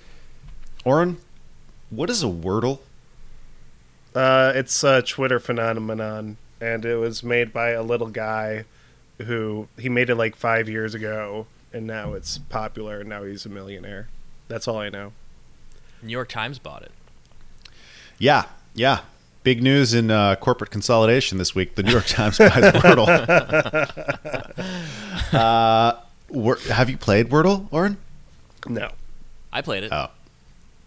Oren, 0.86 1.18
what 1.90 2.10
is 2.10 2.24
a 2.24 2.28
wordle? 2.28 2.80
Uh, 4.16 4.52
it's 4.56 4.84
a 4.84 5.02
Twitter 5.02 5.40
phenomenon, 5.40 6.38
and 6.60 6.86
it 6.86 6.96
was 6.96 7.24
made 7.24 7.54
by 7.54 7.70
a 7.72 7.84
little 7.84 8.08
guy 8.08 8.66
who 9.20 9.68
he 9.78 9.90
made 9.90 10.10
it 10.10 10.16
like 10.16 10.36
five 10.36 10.68
years 10.70 10.94
ago, 10.96 11.46
and 11.74 11.86
now 11.86 12.14
it's 12.14 12.38
popular, 12.38 13.02
and 13.02 13.10
now 13.10 13.24
he's 13.24 13.46
a 13.46 13.50
millionaire. 13.50 14.08
That's 14.48 14.68
all 14.68 14.78
I 14.78 14.90
know. 14.90 15.12
New 16.02 16.12
York 16.12 16.30
Times 16.30 16.58
bought 16.58 16.84
it. 16.84 16.92
Yeah, 18.20 18.46
yeah. 18.78 19.02
Big 19.44 19.62
news 19.64 19.94
in 19.94 20.10
uh, 20.12 20.36
corporate 20.36 20.72
consolidation 20.72 21.38
this 21.38 21.54
week. 21.56 21.76
The 21.76 21.84
New 21.84 21.92
York 21.92 22.06
Times 22.06 22.38
buys 22.40 22.52
Wordle. 22.52 23.08
uh, 25.34 26.00
Wor- 26.30 26.58
have 26.70 26.90
you 26.90 26.98
played 26.98 27.30
Wordle, 27.30 27.68
Oren? 27.72 27.98
No. 28.68 28.92
I 29.52 29.62
played 29.62 29.84
it. 29.84 29.92
Oh, 29.94 30.08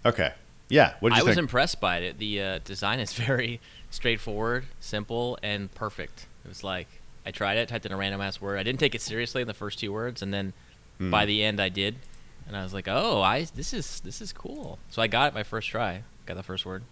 okay. 0.05 0.35
Yeah. 0.69 0.95
What 1.01 1.11
did 1.11 1.17
I 1.17 1.19
you 1.21 1.27
was 1.27 1.39
impressed 1.39 1.81
by 1.81 1.99
it. 1.99 2.19
The 2.19 2.41
uh, 2.43 2.59
design 2.65 3.01
is 3.01 3.13
very 3.27 3.61
straightforward, 3.91 4.67
simple, 4.81 5.39
and 5.43 5.73
perfect. 5.75 6.27
It 6.45 6.49
was 6.49 6.63
like 6.63 6.87
I 7.25 7.31
tried 7.31 7.57
it, 7.59 7.69
typed 7.69 7.87
in 7.87 7.93
a 7.93 7.97
random 7.97 8.21
ass 8.21 8.41
word. 8.41 8.59
I 8.59 8.63
didn't 8.63 8.81
take 8.81 8.95
it 8.95 9.01
seriously 9.01 9.41
in 9.43 9.49
the 9.49 9.55
first 9.55 9.79
two 9.79 9.93
words, 9.93 10.23
and 10.23 10.33
then 10.33 10.53
Hmm. 10.99 11.11
by 11.11 11.25
the 11.25 11.43
end 11.43 11.61
I 11.61 11.71
did, 11.71 11.97
and 12.47 12.55
I 12.55 12.63
was 12.63 12.75
like, 12.75 12.87
"Oh, 12.87 13.23
I 13.23 13.45
this 13.55 13.73
is 13.73 14.01
this 14.01 14.21
is 14.21 14.35
cool." 14.35 14.79
So 14.91 15.01
I 15.01 15.07
got 15.07 15.29
it 15.33 15.35
my 15.35 15.43
first 15.43 15.71
try. 15.71 16.03
Got 16.27 16.37
the 16.37 16.43
first 16.43 16.67
word. 16.67 16.83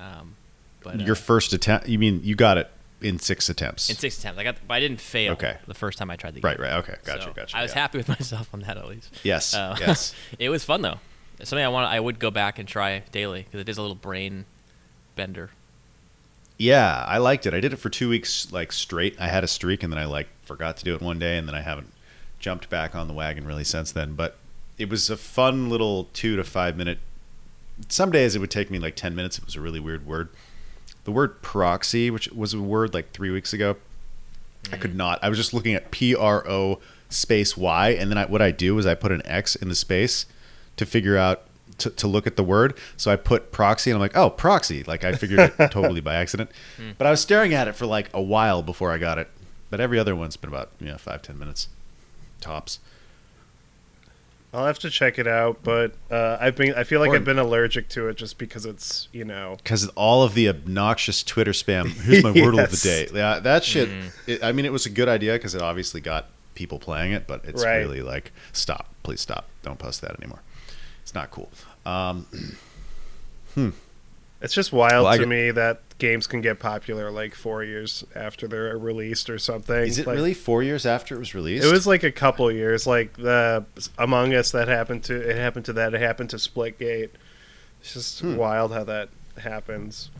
Um, 0.00 0.34
but 0.82 1.00
uh, 1.00 1.04
Your 1.04 1.14
first 1.14 1.52
attempt? 1.52 1.88
You 1.88 1.98
mean 1.98 2.20
you 2.24 2.34
got 2.34 2.56
it 2.58 2.70
in 3.02 3.18
six 3.18 3.48
attempts? 3.48 3.90
in 3.90 3.96
six 3.96 4.18
attempts, 4.18 4.38
I 4.38 4.44
got, 4.44 4.56
but 4.66 4.74
I 4.74 4.80
didn't 4.80 5.00
fail. 5.00 5.32
Okay. 5.32 5.56
The 5.66 5.74
first 5.74 5.98
time 5.98 6.10
I 6.10 6.16
tried 6.16 6.34
the 6.34 6.40
right, 6.40 6.56
game. 6.56 6.64
right. 6.64 6.74
Okay, 6.78 6.96
gotcha, 7.04 7.22
So 7.22 7.32
gotcha. 7.32 7.56
I 7.56 7.62
was 7.62 7.72
yeah. 7.72 7.78
happy 7.80 7.98
with 7.98 8.08
myself 8.20 8.48
on 8.54 8.60
that 8.60 8.76
at 8.76 8.88
least. 8.88 9.10
Yes, 9.22 9.54
Uh, 9.54 9.76
yes. 9.78 10.14
it 10.38 10.48
was 10.48 10.64
fun 10.64 10.82
though. 10.82 10.98
It's 11.38 11.48
something 11.50 11.64
I 11.64 11.68
want. 11.68 11.90
I 11.90 11.98
would 12.00 12.18
go 12.18 12.30
back 12.30 12.58
and 12.58 12.68
try 12.68 13.02
daily 13.12 13.42
because 13.42 13.60
it 13.60 13.68
is 13.68 13.78
a 13.78 13.82
little 13.82 13.94
brain 13.96 14.44
bender. 15.16 15.50
Yeah, 16.58 17.02
I 17.08 17.16
liked 17.18 17.46
it. 17.46 17.54
I 17.54 17.60
did 17.60 17.72
it 17.72 17.76
for 17.76 17.88
two 17.88 18.10
weeks 18.10 18.52
like 18.52 18.72
straight. 18.72 19.18
I 19.18 19.28
had 19.28 19.44
a 19.44 19.46
streak, 19.48 19.82
and 19.82 19.90
then 19.90 19.98
I 19.98 20.04
like 20.04 20.28
forgot 20.44 20.76
to 20.78 20.84
do 20.84 20.94
it 20.94 21.00
one 21.00 21.18
day, 21.18 21.38
and 21.38 21.48
then 21.48 21.54
I 21.54 21.62
haven't 21.62 21.90
jumped 22.38 22.68
back 22.68 22.94
on 22.94 23.08
the 23.08 23.14
wagon 23.14 23.46
really 23.46 23.64
since 23.64 23.92
then. 23.92 24.12
But 24.14 24.36
it 24.76 24.90
was 24.90 25.08
a 25.08 25.16
fun 25.16 25.70
little 25.70 26.08
two 26.12 26.36
to 26.36 26.44
five 26.44 26.76
minute. 26.76 26.98
Some 27.88 28.10
days 28.10 28.36
it 28.36 28.38
would 28.38 28.50
take 28.50 28.70
me 28.70 28.78
like 28.78 28.96
ten 28.96 29.14
minutes. 29.14 29.38
It 29.38 29.44
was 29.44 29.56
a 29.56 29.60
really 29.60 29.80
weird 29.80 30.06
word. 30.06 30.28
The 31.04 31.12
word 31.12 31.42
proxy, 31.42 32.10
which 32.10 32.28
was 32.28 32.52
a 32.52 32.60
word 32.60 32.92
like 32.92 33.12
three 33.12 33.30
weeks 33.30 33.52
ago, 33.52 33.76
I 34.72 34.76
could 34.76 34.92
mm. 34.92 34.96
not. 34.96 35.18
I 35.22 35.28
was 35.28 35.38
just 35.38 35.54
looking 35.54 35.74
at 35.74 35.90
P 35.90 36.14
R 36.14 36.46
O 36.48 36.80
space 37.08 37.56
Y, 37.56 37.90
and 37.90 38.10
then 38.10 38.18
I, 38.18 38.26
what 38.26 38.42
I 38.42 38.50
do 38.50 38.78
is 38.78 38.86
I 38.86 38.94
put 38.94 39.12
an 39.12 39.22
X 39.24 39.56
in 39.56 39.68
the 39.68 39.74
space 39.74 40.26
to 40.76 40.86
figure 40.86 41.16
out 41.16 41.42
to, 41.78 41.90
to 41.90 42.06
look 42.06 42.26
at 42.26 42.36
the 42.36 42.44
word. 42.44 42.76
So 42.96 43.10
I 43.10 43.16
put 43.16 43.52
proxy, 43.52 43.90
and 43.90 43.96
I'm 43.96 44.00
like, 44.00 44.16
oh, 44.16 44.30
proxy. 44.30 44.82
Like 44.84 45.04
I 45.04 45.12
figured 45.12 45.40
it 45.40 45.54
totally 45.70 46.00
by 46.00 46.14
accident. 46.14 46.50
Hmm. 46.76 46.90
But 46.98 47.06
I 47.06 47.10
was 47.10 47.20
staring 47.20 47.54
at 47.54 47.68
it 47.68 47.74
for 47.74 47.86
like 47.86 48.10
a 48.14 48.22
while 48.22 48.62
before 48.62 48.92
I 48.92 48.98
got 48.98 49.18
it. 49.18 49.28
But 49.70 49.80
every 49.80 49.98
other 49.98 50.16
one's 50.16 50.36
been 50.36 50.48
about 50.48 50.70
you 50.80 50.88
know 50.88 50.98
five 50.98 51.22
ten 51.22 51.38
minutes 51.38 51.68
tops. 52.40 52.78
I'll 54.52 54.66
have 54.66 54.80
to 54.80 54.90
check 54.90 55.18
it 55.20 55.28
out, 55.28 55.62
but 55.62 55.94
uh, 56.10 56.36
I've 56.40 56.56
been 56.56 56.74
I 56.74 56.82
feel 56.84 56.98
like 57.00 57.10
Or- 57.10 57.16
I've 57.16 57.24
been 57.24 57.38
allergic 57.38 57.88
to 57.90 58.08
it 58.08 58.16
just 58.16 58.36
because 58.36 58.66
it's 58.66 59.08
you 59.12 59.24
know 59.24 59.56
Because 59.62 59.86
all 59.90 60.22
of 60.24 60.34
the 60.34 60.48
obnoxious 60.48 61.22
Twitter 61.22 61.52
spam. 61.52 61.88
Here's 61.92 62.24
my 62.24 62.32
wordle 62.34 62.62
of 62.64 62.70
the 62.70 62.76
day. 62.76 63.08
Yeah, 63.16 63.38
that 63.40 63.62
shit. 63.64 63.88
It, 64.26 64.42
I 64.42 64.50
mean, 64.52 64.64
it 64.66 64.72
was 64.72 64.86
a 64.86 64.90
good 64.90 65.08
idea 65.08 65.34
because 65.34 65.54
it 65.54 65.62
obviously 65.62 66.00
got 66.00 66.26
people 66.56 66.78
playing 66.80 67.12
it, 67.12 67.26
but 67.28 67.44
it's 67.44 67.62
Right. 67.64 67.76
really 67.78 68.02
like 68.02 68.32
stop, 68.52 68.92
please 69.04 69.20
stop, 69.20 69.46
don't 69.62 69.78
post 69.78 70.00
that 70.00 70.18
anymore. 70.20 70.40
It's 71.02 71.14
not 71.14 71.30
cool. 71.30 71.50
Um, 71.86 72.26
It's 74.42 74.54
just 74.54 74.72
wild 74.72 75.04
Well, 75.04 75.12
to 75.12 75.18
get- 75.18 75.28
me 75.28 75.50
that 75.50 75.82
games 76.00 76.26
can 76.26 76.40
get 76.40 76.58
popular 76.58 77.10
like 77.10 77.34
four 77.34 77.62
years 77.62 78.04
after 78.16 78.48
they're 78.48 78.76
released 78.76 79.30
or 79.30 79.38
something. 79.38 79.76
is 79.76 79.98
it 79.98 80.06
Like, 80.06 80.16
really 80.16 80.34
four 80.34 80.62
years 80.64 80.84
after 80.84 81.14
it 81.14 81.18
was 81.18 81.34
released? 81.34 81.64
It 81.64 81.70
was 81.72 81.86
like 81.86 82.02
a 82.02 82.10
couple 82.10 82.50
years, 82.50 82.86
like 82.86 83.12
the 83.14 83.64
Among 83.98 84.34
Us 84.34 84.50
that 84.50 84.66
happened 84.66 85.04
to 85.04 85.14
it 85.14 85.36
happened 85.36 85.66
to 85.66 85.72
that 85.74 85.94
it 85.94 86.00
happened 86.00 86.30
to 86.30 86.36
Splitgate. 86.36 87.10
It's 87.80 87.94
just 87.94 88.20
Hmm. 88.20 88.36
wild 88.36 88.72
how 88.72 88.84
that 88.84 89.10
happens. 89.38 90.10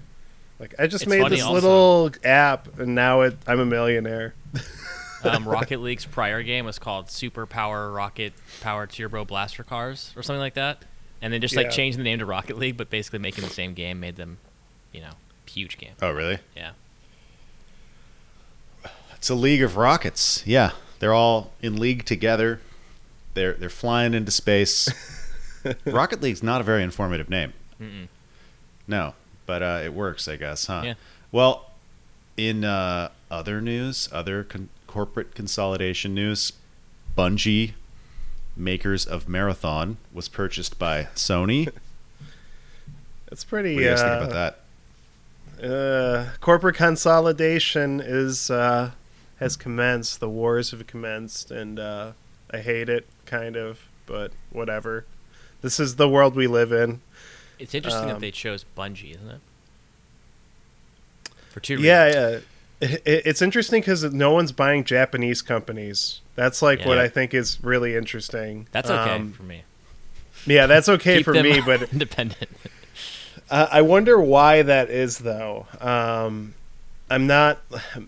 Like 0.60 0.75
I 0.78 0.87
just 0.87 1.04
It's 1.04 1.10
made 1.10 1.28
this 1.30 1.42
also- 1.42 1.54
little 1.54 2.10
app 2.22 2.78
and 2.78 2.94
now 2.94 3.22
it 3.22 3.37
I'm 3.46 3.58
a 3.60 3.66
millionaire. 3.66 4.34
um, 5.25 5.49
Rocket 5.49 5.80
League's 5.80 6.06
prior 6.06 6.42
game 6.42 6.64
was 6.64 6.78
called 6.78 7.10
Super 7.10 7.46
Power 7.46 7.90
Rocket 7.90 8.32
Power 8.60 8.87
Turbo 8.87 9.25
Blaster 9.25 9.64
Cars 9.64 10.12
or 10.16 10.22
something 10.22 10.40
like 10.40 10.54
that, 10.54 10.84
and 11.22 11.32
then 11.32 11.40
just 11.40 11.56
like 11.56 11.66
Yeah. 11.66 11.70
changed 11.72 11.99
the 11.99 12.02
name 12.02 12.18
to 12.20 12.26
Rocket 12.26 12.58
League, 12.58 12.76
but 12.76 12.88
basically 12.90 13.18
making 13.18 13.44
the 13.44 13.50
same 13.50 13.75
game 13.75 14.00
made 14.00 14.16
them, 14.16 14.38
you 14.92 15.00
know, 15.00 15.12
huge 15.50 15.78
game. 15.78 15.92
oh, 16.02 16.11
really? 16.11 16.38
Yeah. 16.57 16.73
It's 19.14 19.28
a 19.28 19.35
league 19.35 19.62
of 19.62 19.76
rockets. 19.76 20.42
Yeah, 20.47 20.71
they're 20.99 21.12
all 21.12 21.52
in 21.61 21.76
league 21.76 22.04
together. 22.07 22.61
They're 23.35 23.52
they're 23.52 23.69
flying 23.69 24.14
into 24.14 24.30
space. 24.30 24.88
Rocket 25.85 26.23
League's 26.23 26.42
not 26.42 26.62
a 26.62 26.64
very 26.64 26.83
informative 26.83 27.28
name. 27.28 27.52
Mm-mm. 27.80 28.09
No, 28.88 29.12
but 29.45 29.62
uh, 29.62 29.80
it 29.85 29.92
works, 29.92 30.26
I 30.26 30.37
guess, 30.37 30.66
huh? 30.66 30.83
Yeah. 30.87 30.95
Well, 31.30 31.71
in 32.38 32.64
uh, 32.64 33.11
other 33.30 33.61
news, 33.61 34.09
other 34.11 34.42
con- 34.42 34.71
corporate 34.87 35.35
consolidation 35.35 36.14
news, 36.14 36.54
Bungie, 37.16 37.73
makers 38.57 39.04
of 39.04 39.28
Marathon, 39.28 39.99
was 40.14 40.28
purchased 40.28 40.78
by 40.78 41.04
Sony. 41.14 41.66
That's 43.26 43.42
It's 43.42 43.45
pretty. 43.45 43.76
do 43.76 43.83
you 43.83 43.90
guys 43.90 44.00
uh, 44.00 44.09
think 44.19 44.23
about 44.30 44.33
that? 44.35 44.61
Uh, 45.62 46.31
corporate 46.40 46.76
consolidation 46.76 48.00
is 48.00 48.50
uh, 48.50 48.93
has 49.38 49.57
commenced. 49.57 50.21
The 50.21 50.29
wars 50.29 50.71
have 50.71 50.87
commenced, 50.87 51.50
and 51.50 51.79
uh, 51.79 52.12
I 52.50 52.59
hate 52.59 52.88
it, 52.88 53.07
kind 53.26 53.57
of, 53.57 53.81
but 54.07 54.33
whatever. 54.50 55.05
This 55.62 55.79
is 55.79 55.97
the 55.97 56.09
world 56.09 56.35
we 56.35 56.47
live 56.47 56.73
in. 56.73 57.00
It's 57.59 57.75
interesting 57.75 58.07
that 58.09 58.14
Um, 58.17 58.21
they 58.21 58.31
chose 58.31 58.64
Bungie, 58.76 59.14
isn't 59.17 59.29
it? 59.29 59.40
For 61.50 61.61
two 61.61 61.76
Yeah, 61.76 62.05
reasons. 62.07 62.25
yeah. 62.25 62.88
It, 62.88 63.02
it- 63.05 63.23
it's 63.26 63.43
interesting 63.43 63.83
because 63.83 64.02
no 64.05 64.31
one's 64.33 64.52
buying 64.52 64.85
Japanese 64.85 65.43
companies. 65.43 66.21
That's 66.35 66.62
like 66.62 66.85
what 66.87 66.97
I 66.99 67.09
think 67.09 67.35
is 67.35 67.59
really 67.62 67.95
interesting. 67.95 68.67
That's 68.73 68.88
okay 68.88 69.11
Um, 69.17 69.33
for 69.35 69.43
me. 69.43 69.64
yeah, 70.47 70.64
that's 70.67 70.88
okay 70.88 71.17
Keep 71.19 71.25
for 71.26 71.35
me, 71.35 71.61
but 71.61 71.83
independent. 71.93 72.49
Uh, 73.50 73.66
I 73.71 73.83
wonder 73.83 74.21
why 74.21 74.62
that 74.62 74.90
is, 74.90 75.19
though. 75.19 75.66
Um, 75.80 76.54
I'm 77.11 77.26
not. 77.26 77.59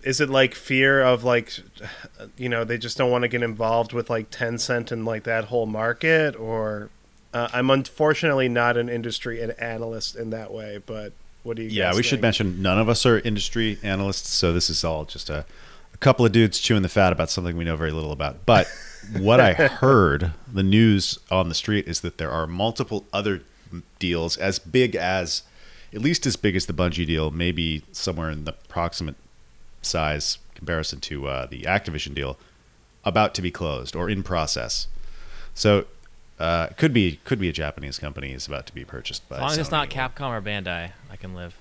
Is 0.04 0.20
it 0.20 0.30
like 0.30 0.54
fear 0.54 1.02
of 1.02 1.24
like, 1.24 1.52
you 2.36 2.48
know, 2.48 2.62
they 2.62 2.78
just 2.78 2.96
don't 2.96 3.10
want 3.10 3.22
to 3.22 3.28
get 3.28 3.42
involved 3.42 3.92
with 3.92 4.08
like 4.08 4.30
Tencent 4.30 4.92
and 4.92 5.04
like 5.04 5.24
that 5.24 5.46
whole 5.46 5.66
market, 5.66 6.36
or 6.36 6.88
uh, 7.34 7.48
I'm 7.52 7.68
unfortunately 7.70 8.48
not 8.48 8.76
an 8.76 8.88
industry 8.88 9.42
an 9.42 9.50
analyst 9.52 10.14
in 10.14 10.30
that 10.30 10.52
way. 10.52 10.80
But 10.86 11.12
what 11.42 11.56
do 11.56 11.64
you? 11.64 11.70
Yeah, 11.70 11.94
we 11.96 12.04
should 12.04 12.22
mention 12.22 12.62
none 12.62 12.78
of 12.78 12.88
us 12.88 13.04
are 13.04 13.18
industry 13.18 13.78
analysts, 13.82 14.28
so 14.28 14.52
this 14.52 14.70
is 14.70 14.84
all 14.84 15.04
just 15.04 15.28
a, 15.28 15.44
a 15.92 15.96
couple 15.96 16.24
of 16.24 16.30
dudes 16.30 16.60
chewing 16.60 16.82
the 16.82 16.88
fat 16.88 17.12
about 17.12 17.28
something 17.28 17.56
we 17.56 17.64
know 17.64 17.76
very 17.76 17.90
little 17.90 18.12
about. 18.12 18.46
But 18.46 18.68
what 19.18 19.40
I 19.40 19.52
heard, 19.54 20.30
the 20.52 20.62
news 20.62 21.18
on 21.28 21.48
the 21.48 21.56
street, 21.56 21.88
is 21.88 22.02
that 22.02 22.18
there 22.18 22.30
are 22.30 22.46
multiple 22.46 23.04
other 23.12 23.42
deals 23.98 24.36
as 24.36 24.58
big 24.58 24.94
as, 24.96 25.42
at 25.94 26.00
least 26.00 26.26
as 26.26 26.36
big 26.36 26.56
as 26.56 26.66
the 26.66 26.72
Bungie 26.72 27.06
deal, 27.06 27.30
maybe 27.30 27.84
somewhere 27.92 28.30
in 28.30 28.44
the 28.44 28.52
proximate 28.68 29.16
size 29.82 30.38
comparison 30.54 31.00
to 31.00 31.26
uh, 31.26 31.46
the 31.46 31.62
Activision 31.62 32.14
deal, 32.14 32.38
about 33.04 33.34
to 33.34 33.42
be 33.42 33.50
closed 33.50 33.96
or 33.96 34.08
in 34.10 34.22
process. 34.22 34.86
So. 35.54 35.86
Uh, 36.38 36.68
could 36.76 36.92
be 36.92 37.20
could 37.24 37.38
be 37.38 37.48
a 37.48 37.52
Japanese 37.52 38.00
company 38.00 38.32
is 38.32 38.48
about 38.48 38.66
to 38.66 38.74
be 38.74 38.84
purchased 38.84 39.28
by. 39.28 39.36
As 39.36 39.40
long 39.42 39.50
as 39.52 39.58
it's 39.58 39.70
not 39.70 39.86
or- 39.86 39.90
Capcom 39.96 40.30
or 40.30 40.42
Bandai, 40.42 40.90
I 41.08 41.16
can 41.16 41.36
live. 41.36 41.54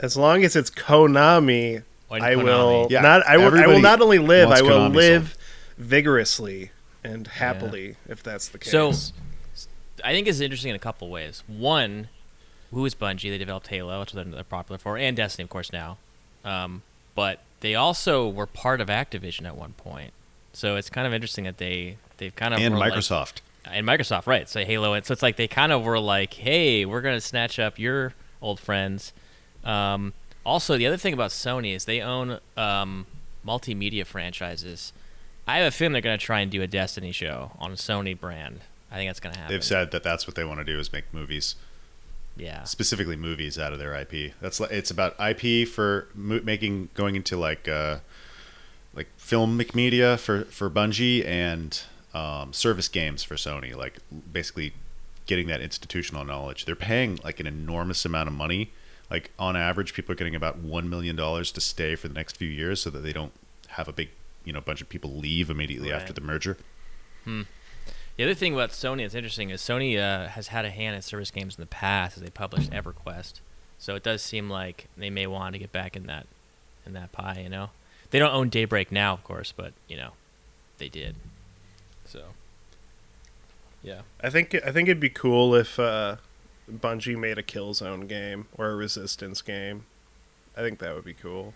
As 0.00 0.16
long 0.16 0.42
as 0.42 0.56
it's 0.56 0.68
Konami, 0.70 1.84
Why 2.08 2.16
I 2.18 2.34
Konami? 2.34 2.42
will 2.44 2.88
Yeah, 2.90 3.02
not. 3.02 3.24
I 3.26 3.36
will. 3.36 3.54
I 3.56 3.66
will 3.68 3.80
not 3.80 4.00
only 4.00 4.18
live. 4.18 4.48
I 4.50 4.62
will 4.62 4.70
Konami 4.70 4.94
live 4.96 5.36
vigorously 5.76 6.72
and 7.04 7.26
happily, 7.28 7.96
if 8.08 8.20
that's 8.22 8.48
the 8.48 8.58
case. 8.58 8.72
So- 8.72 8.92
I 10.04 10.12
think 10.12 10.26
it's 10.26 10.40
interesting 10.40 10.70
in 10.70 10.76
a 10.76 10.80
couple 10.80 11.08
ways. 11.08 11.42
One, 11.46 12.08
who 12.72 12.84
is 12.84 12.94
Bungie? 12.94 13.30
They 13.30 13.38
developed 13.38 13.68
Halo, 13.68 14.00
which 14.00 14.12
they're, 14.12 14.24
they're 14.24 14.44
popular 14.44 14.78
for, 14.78 14.96
and 14.98 15.16
Destiny, 15.16 15.44
of 15.44 15.50
course, 15.50 15.72
now. 15.72 15.98
Um, 16.44 16.82
but 17.14 17.40
they 17.60 17.74
also 17.74 18.28
were 18.28 18.46
part 18.46 18.80
of 18.80 18.88
Activision 18.88 19.46
at 19.46 19.56
one 19.56 19.72
point. 19.72 20.12
So 20.52 20.76
it's 20.76 20.90
kind 20.90 21.06
of 21.06 21.12
interesting 21.12 21.44
that 21.44 21.58
they 21.58 21.96
they've 22.18 22.34
kind 22.34 22.54
of 22.54 22.60
and 22.60 22.74
were 22.74 22.80
like- 22.80 22.92
Microsoft. 22.92 23.40
and 23.64 23.86
Microsoft, 23.86 24.26
right? 24.26 24.48
So 24.48 24.64
Halo, 24.64 24.94
and 24.94 25.04
so 25.04 25.12
it's 25.12 25.22
like 25.22 25.36
they 25.36 25.48
kind 25.48 25.72
of 25.72 25.84
were 25.84 25.98
like, 26.00 26.34
"Hey, 26.34 26.84
we're 26.84 27.00
gonna 27.00 27.20
snatch 27.20 27.58
up 27.58 27.78
your 27.78 28.14
old 28.40 28.58
friends." 28.60 29.12
Um, 29.64 30.14
also, 30.44 30.76
the 30.78 30.86
other 30.86 30.96
thing 30.96 31.12
about 31.12 31.30
Sony 31.30 31.74
is 31.74 31.84
they 31.84 32.00
own 32.00 32.38
um, 32.56 33.06
multimedia 33.46 34.06
franchises. 34.06 34.92
I 35.46 35.58
have 35.58 35.66
a 35.68 35.70
feeling 35.70 35.92
they're 35.92 36.02
gonna 36.02 36.18
try 36.18 36.40
and 36.40 36.50
do 36.50 36.62
a 36.62 36.66
Destiny 36.66 37.12
show 37.12 37.52
on 37.58 37.72
a 37.72 37.76
Sony 37.76 38.18
brand. 38.18 38.60
I 38.90 38.96
think 38.96 39.08
that's 39.08 39.20
gonna 39.20 39.36
happen. 39.36 39.52
They've 39.52 39.64
said 39.64 39.90
that 39.90 40.02
that's 40.02 40.26
what 40.26 40.34
they 40.36 40.44
want 40.44 40.60
to 40.60 40.64
do 40.64 40.78
is 40.78 40.92
make 40.92 41.12
movies, 41.12 41.56
yeah, 42.36 42.64
specifically 42.64 43.16
movies 43.16 43.58
out 43.58 43.72
of 43.72 43.78
their 43.78 43.94
IP. 43.94 44.32
That's 44.40 44.60
it's 44.60 44.90
about 44.90 45.14
IP 45.20 45.68
for 45.68 46.08
mo- 46.14 46.40
making 46.42 46.88
going 46.94 47.16
into 47.16 47.36
like 47.36 47.68
uh, 47.68 47.98
like 48.94 49.08
filmic 49.18 49.74
media 49.74 50.16
for 50.16 50.44
for 50.46 50.70
Bungie 50.70 51.24
and 51.24 51.80
um, 52.14 52.52
service 52.52 52.88
games 52.88 53.22
for 53.22 53.34
Sony. 53.34 53.76
Like 53.76 53.98
basically 54.32 54.72
getting 55.26 55.46
that 55.48 55.60
institutional 55.60 56.24
knowledge. 56.24 56.64
They're 56.64 56.74
paying 56.74 57.18
like 57.22 57.38
an 57.38 57.46
enormous 57.46 58.04
amount 58.04 58.28
of 58.28 58.34
money. 58.34 58.72
Like 59.10 59.30
on 59.38 59.56
average, 59.56 59.94
people 59.94 60.12
are 60.12 60.16
getting 60.16 60.34
about 60.34 60.58
one 60.58 60.88
million 60.88 61.16
dollars 61.16 61.52
to 61.52 61.60
stay 61.60 61.94
for 61.94 62.08
the 62.08 62.14
next 62.14 62.36
few 62.36 62.48
years, 62.48 62.80
so 62.80 62.90
that 62.90 63.00
they 63.00 63.12
don't 63.12 63.32
have 63.68 63.88
a 63.88 63.92
big 63.92 64.08
you 64.44 64.52
know 64.52 64.60
bunch 64.60 64.80
of 64.80 64.88
people 64.88 65.10
leave 65.14 65.50
immediately 65.50 65.92
after 65.92 66.12
the 66.14 66.20
merger. 66.22 66.56
The 68.18 68.24
other 68.24 68.34
thing 68.34 68.52
about 68.52 68.70
Sony 68.70 69.02
that's 69.02 69.14
interesting 69.14 69.50
is 69.50 69.60
Sony 69.60 69.96
uh, 69.96 70.26
has 70.26 70.48
had 70.48 70.64
a 70.64 70.70
hand 70.70 70.96
in 70.96 71.02
service 71.02 71.30
games 71.30 71.56
in 71.56 71.62
the 71.62 71.68
past 71.68 72.16
as 72.16 72.22
they 72.24 72.30
published 72.30 72.68
EverQuest. 72.72 73.34
So 73.78 73.94
it 73.94 74.02
does 74.02 74.22
seem 74.22 74.50
like 74.50 74.88
they 74.96 75.08
may 75.08 75.28
want 75.28 75.52
to 75.52 75.60
get 75.60 75.70
back 75.70 75.94
in 75.94 76.06
that 76.06 76.26
in 76.84 76.94
that 76.94 77.12
pie. 77.12 77.38
You 77.44 77.48
know, 77.48 77.70
they 78.10 78.18
don't 78.18 78.34
own 78.34 78.48
Daybreak 78.48 78.90
now, 78.90 79.12
of 79.12 79.22
course, 79.22 79.54
but 79.56 79.72
you 79.86 79.96
know, 79.96 80.14
they 80.78 80.88
did. 80.88 81.14
So, 82.06 82.24
yeah, 83.84 84.00
I 84.20 84.30
think 84.30 84.52
I 84.52 84.72
think 84.72 84.88
it'd 84.88 84.98
be 84.98 85.10
cool 85.10 85.54
if 85.54 85.78
uh, 85.78 86.16
Bungie 86.68 87.16
made 87.16 87.38
a 87.38 87.42
Killzone 87.44 88.08
game 88.08 88.46
or 88.56 88.70
a 88.70 88.74
Resistance 88.74 89.42
game. 89.42 89.84
I 90.56 90.62
think 90.62 90.80
that 90.80 90.92
would 90.92 91.04
be 91.04 91.14
cool. 91.14 91.54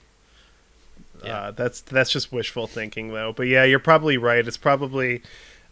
Yeah. 1.24 1.36
Uh, 1.36 1.50
that's 1.50 1.80
that's 1.80 2.12
just 2.12 2.30
wishful 2.30 2.68
thinking 2.68 3.08
though. 3.08 3.32
But 3.32 3.48
yeah, 3.48 3.64
you're 3.64 3.80
probably 3.80 4.16
right. 4.16 4.46
It's 4.46 4.56
probably 4.56 5.22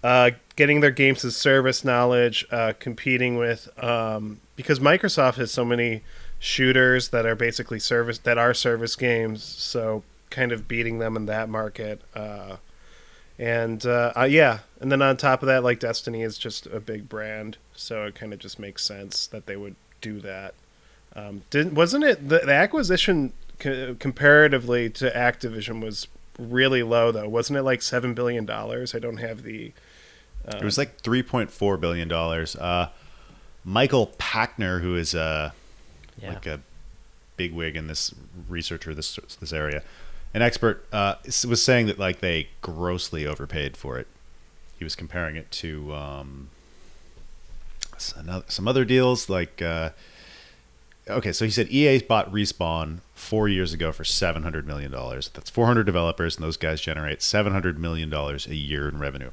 uh, 0.02 0.30
getting 0.57 0.80
their 0.80 0.90
games 0.90 1.25
as 1.25 1.37
service 1.37 1.85
knowledge, 1.85 2.47
uh, 2.50 2.73
competing 2.78 3.37
with 3.37 3.69
um, 3.83 4.40
because 4.57 4.78
Microsoft 4.78 5.37
has 5.37 5.50
so 5.50 5.64
many 5.64 6.02
shooters 6.38 7.09
that 7.09 7.26
are 7.26 7.35
basically 7.35 7.78
service 7.78 8.19
that 8.19 8.38
are 8.38 8.54
service 8.54 8.97
games. 8.97 9.42
So 9.42 10.02
kind 10.30 10.52
of 10.52 10.69
beating 10.69 10.99
them 10.99 11.16
in 11.16 11.26
that 11.26 11.49
market. 11.49 12.00
Uh, 12.14 12.57
and 13.38 13.85
uh, 13.87 14.12
uh, 14.16 14.25
yeah, 14.25 14.61
and 14.80 14.92
then 14.92 15.00
on 15.02 15.16
top 15.16 15.42
of 15.42 15.47
that, 15.47 15.64
like 15.64 15.80
Destiny 15.80 16.23
is 16.23 16.37
just 16.37 16.66
a 16.66 16.78
big 16.78 17.09
brand, 17.09 17.57
so 17.75 18.04
it 18.04 18.14
kind 18.14 18.33
of 18.33 18.38
just 18.38 18.59
makes 18.59 18.85
sense 18.85 19.26
that 19.28 19.47
they 19.47 19.57
would 19.57 19.76
do 20.02 20.21
that. 20.21 20.54
Um, 21.16 21.42
didn't 21.50 21.75
wasn't 21.75 22.04
it 22.04 22.28
the, 22.28 22.40
the 22.40 22.52
acquisition 22.52 23.33
co- 23.59 23.97
comparatively 23.99 24.90
to 24.90 25.11
Activision 25.11 25.83
was 25.83 26.07
really 26.38 26.83
low 26.83 27.11
though? 27.12 27.28
Wasn't 27.28 27.57
it 27.57 27.62
like 27.62 27.83
seven 27.83 28.12
billion 28.14 28.45
dollars? 28.45 28.95
I 28.95 28.99
don't 28.99 29.19
have 29.19 29.42
the. 29.42 29.73
Uh, 30.47 30.59
It 30.59 30.64
was 30.64 30.78
like 30.78 31.00
three 31.00 31.23
point 31.23 31.50
four 31.50 31.76
billion 31.76 32.09
dollars. 32.09 32.56
Uh, 32.56 32.90
Michael 33.64 34.09
Pachter, 34.18 34.80
who 34.80 34.97
is 34.97 35.14
uh, 35.14 35.50
yeah. 36.20 36.30
like 36.30 36.47
a 36.47 36.61
bigwig 37.37 37.76
in 37.76 37.87
this 37.87 38.14
researcher 38.49 38.94
this 38.94 39.18
this 39.40 39.52
area, 39.52 39.82
an 40.35 40.42
expert, 40.42 40.87
uh, 40.92 41.16
was 41.47 41.62
saying 41.62 41.87
that 41.87 41.99
like 41.99 42.20
they 42.20 42.49
grossly 42.62 43.26
overpaid 43.26 43.76
for 43.76 43.99
it. 43.99 44.06
He 44.78 44.85
was 44.85 44.97
comparing 44.97 45.37
it 45.37 45.50
to 45.52 45.94
um, 45.94 46.49
some 47.99 48.66
other 48.66 48.85
deals 48.85 49.28
like 49.28 49.61
uh, 49.61 49.90
okay, 51.09 51.32
so 51.32 51.44
he 51.44 51.50
said 51.50 51.68
EA 51.68 52.00
bought 52.00 52.32
Respawn 52.32 52.99
four 53.14 53.49
years 53.49 53.73
ago 53.73 53.92
for 53.92 54.04
seven 54.04 54.42
hundred 54.42 54.66
million 54.66 54.90
dollars. 54.90 55.30
That's 55.35 55.50
four 55.50 55.66
hundred 55.66 55.85
developers, 55.85 56.37
and 56.37 56.44
those 56.44 56.56
guys 56.56 56.80
generate 56.80 57.23
seven 57.23 57.52
hundred 57.52 57.78
million 57.78 58.09
dollars 58.09 58.47
a 58.47 58.54
year 58.54 58.88
in 58.88 58.99
revenue. 58.99 59.30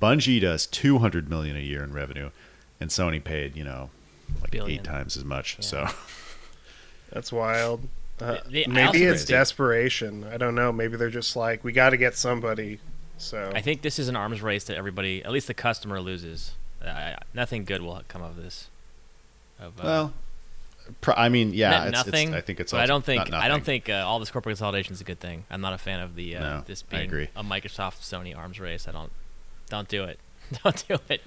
Bungie 0.00 0.40
does 0.40 0.66
two 0.66 0.98
hundred 0.98 1.28
million 1.30 1.56
a 1.56 1.60
year 1.60 1.82
in 1.82 1.92
revenue, 1.92 2.30
and 2.80 2.90
Sony 2.90 3.22
paid 3.22 3.56
you 3.56 3.64
know 3.64 3.90
like 4.42 4.50
Billion. 4.50 4.80
eight 4.80 4.84
times 4.84 5.16
as 5.16 5.24
much. 5.24 5.56
Yeah. 5.58 5.64
So 5.64 5.88
That's 7.12 7.32
wild. 7.32 7.88
Uh, 8.20 8.38
The- 8.46 8.64
the- 8.64 8.66
maybe 8.68 9.04
it's 9.04 9.24
they- 9.24 9.34
desperation. 9.34 10.24
I 10.24 10.36
don't 10.36 10.54
know. 10.54 10.72
Maybe 10.72 10.96
they're 10.96 11.10
just 11.10 11.36
like, 11.36 11.62
we 11.64 11.72
got 11.72 11.90
to 11.90 11.96
get 11.96 12.16
somebody. 12.16 12.80
So 13.18 13.52
I 13.54 13.60
think 13.62 13.82
this 13.82 13.98
is 13.98 14.08
an 14.08 14.16
arms 14.16 14.42
race 14.42 14.64
that 14.64 14.76
everybody, 14.76 15.24
at 15.24 15.30
least 15.32 15.46
the 15.46 15.54
customer, 15.54 16.00
loses. 16.00 16.52
I, 16.84 16.88
I, 16.88 17.16
nothing 17.34 17.64
good 17.64 17.80
will 17.82 18.02
come 18.08 18.22
of 18.22 18.36
this. 18.36 18.68
Of, 19.58 19.78
uh, 19.80 19.82
well, 19.84 20.12
pro- 21.00 21.14
I 21.14 21.28
mean, 21.30 21.54
yeah, 21.54 21.84
it's, 21.84 21.92
nothing. 21.92 22.28
It's, 22.28 22.36
I 22.36 22.40
think 22.42 22.60
it's. 22.60 22.72
But 22.72 22.82
I 22.82 22.86
don't 22.86 23.04
think 23.04 23.30
not 23.30 23.42
I 23.42 23.48
don't 23.48 23.64
think 23.64 23.88
uh, 23.88 24.04
all 24.06 24.18
this 24.18 24.30
corporate 24.30 24.52
consolidation 24.56 24.92
is 24.92 25.00
a 25.00 25.04
good 25.04 25.20
thing. 25.20 25.44
I'm 25.50 25.62
not 25.62 25.72
a 25.72 25.78
fan 25.78 26.00
of 26.00 26.14
the 26.14 26.36
uh, 26.36 26.40
No, 26.40 26.62
this 26.66 26.82
being 26.82 27.10
a 27.36 27.42
Microsoft 27.42 28.00
Sony 28.02 28.36
arms 28.36 28.60
race. 28.60 28.86
I 28.86 28.92
don't 28.92 29.10
don't 29.68 29.88
do 29.88 30.04
it. 30.04 30.18
don't 30.64 30.86
do 30.88 30.94
it. 31.08 31.20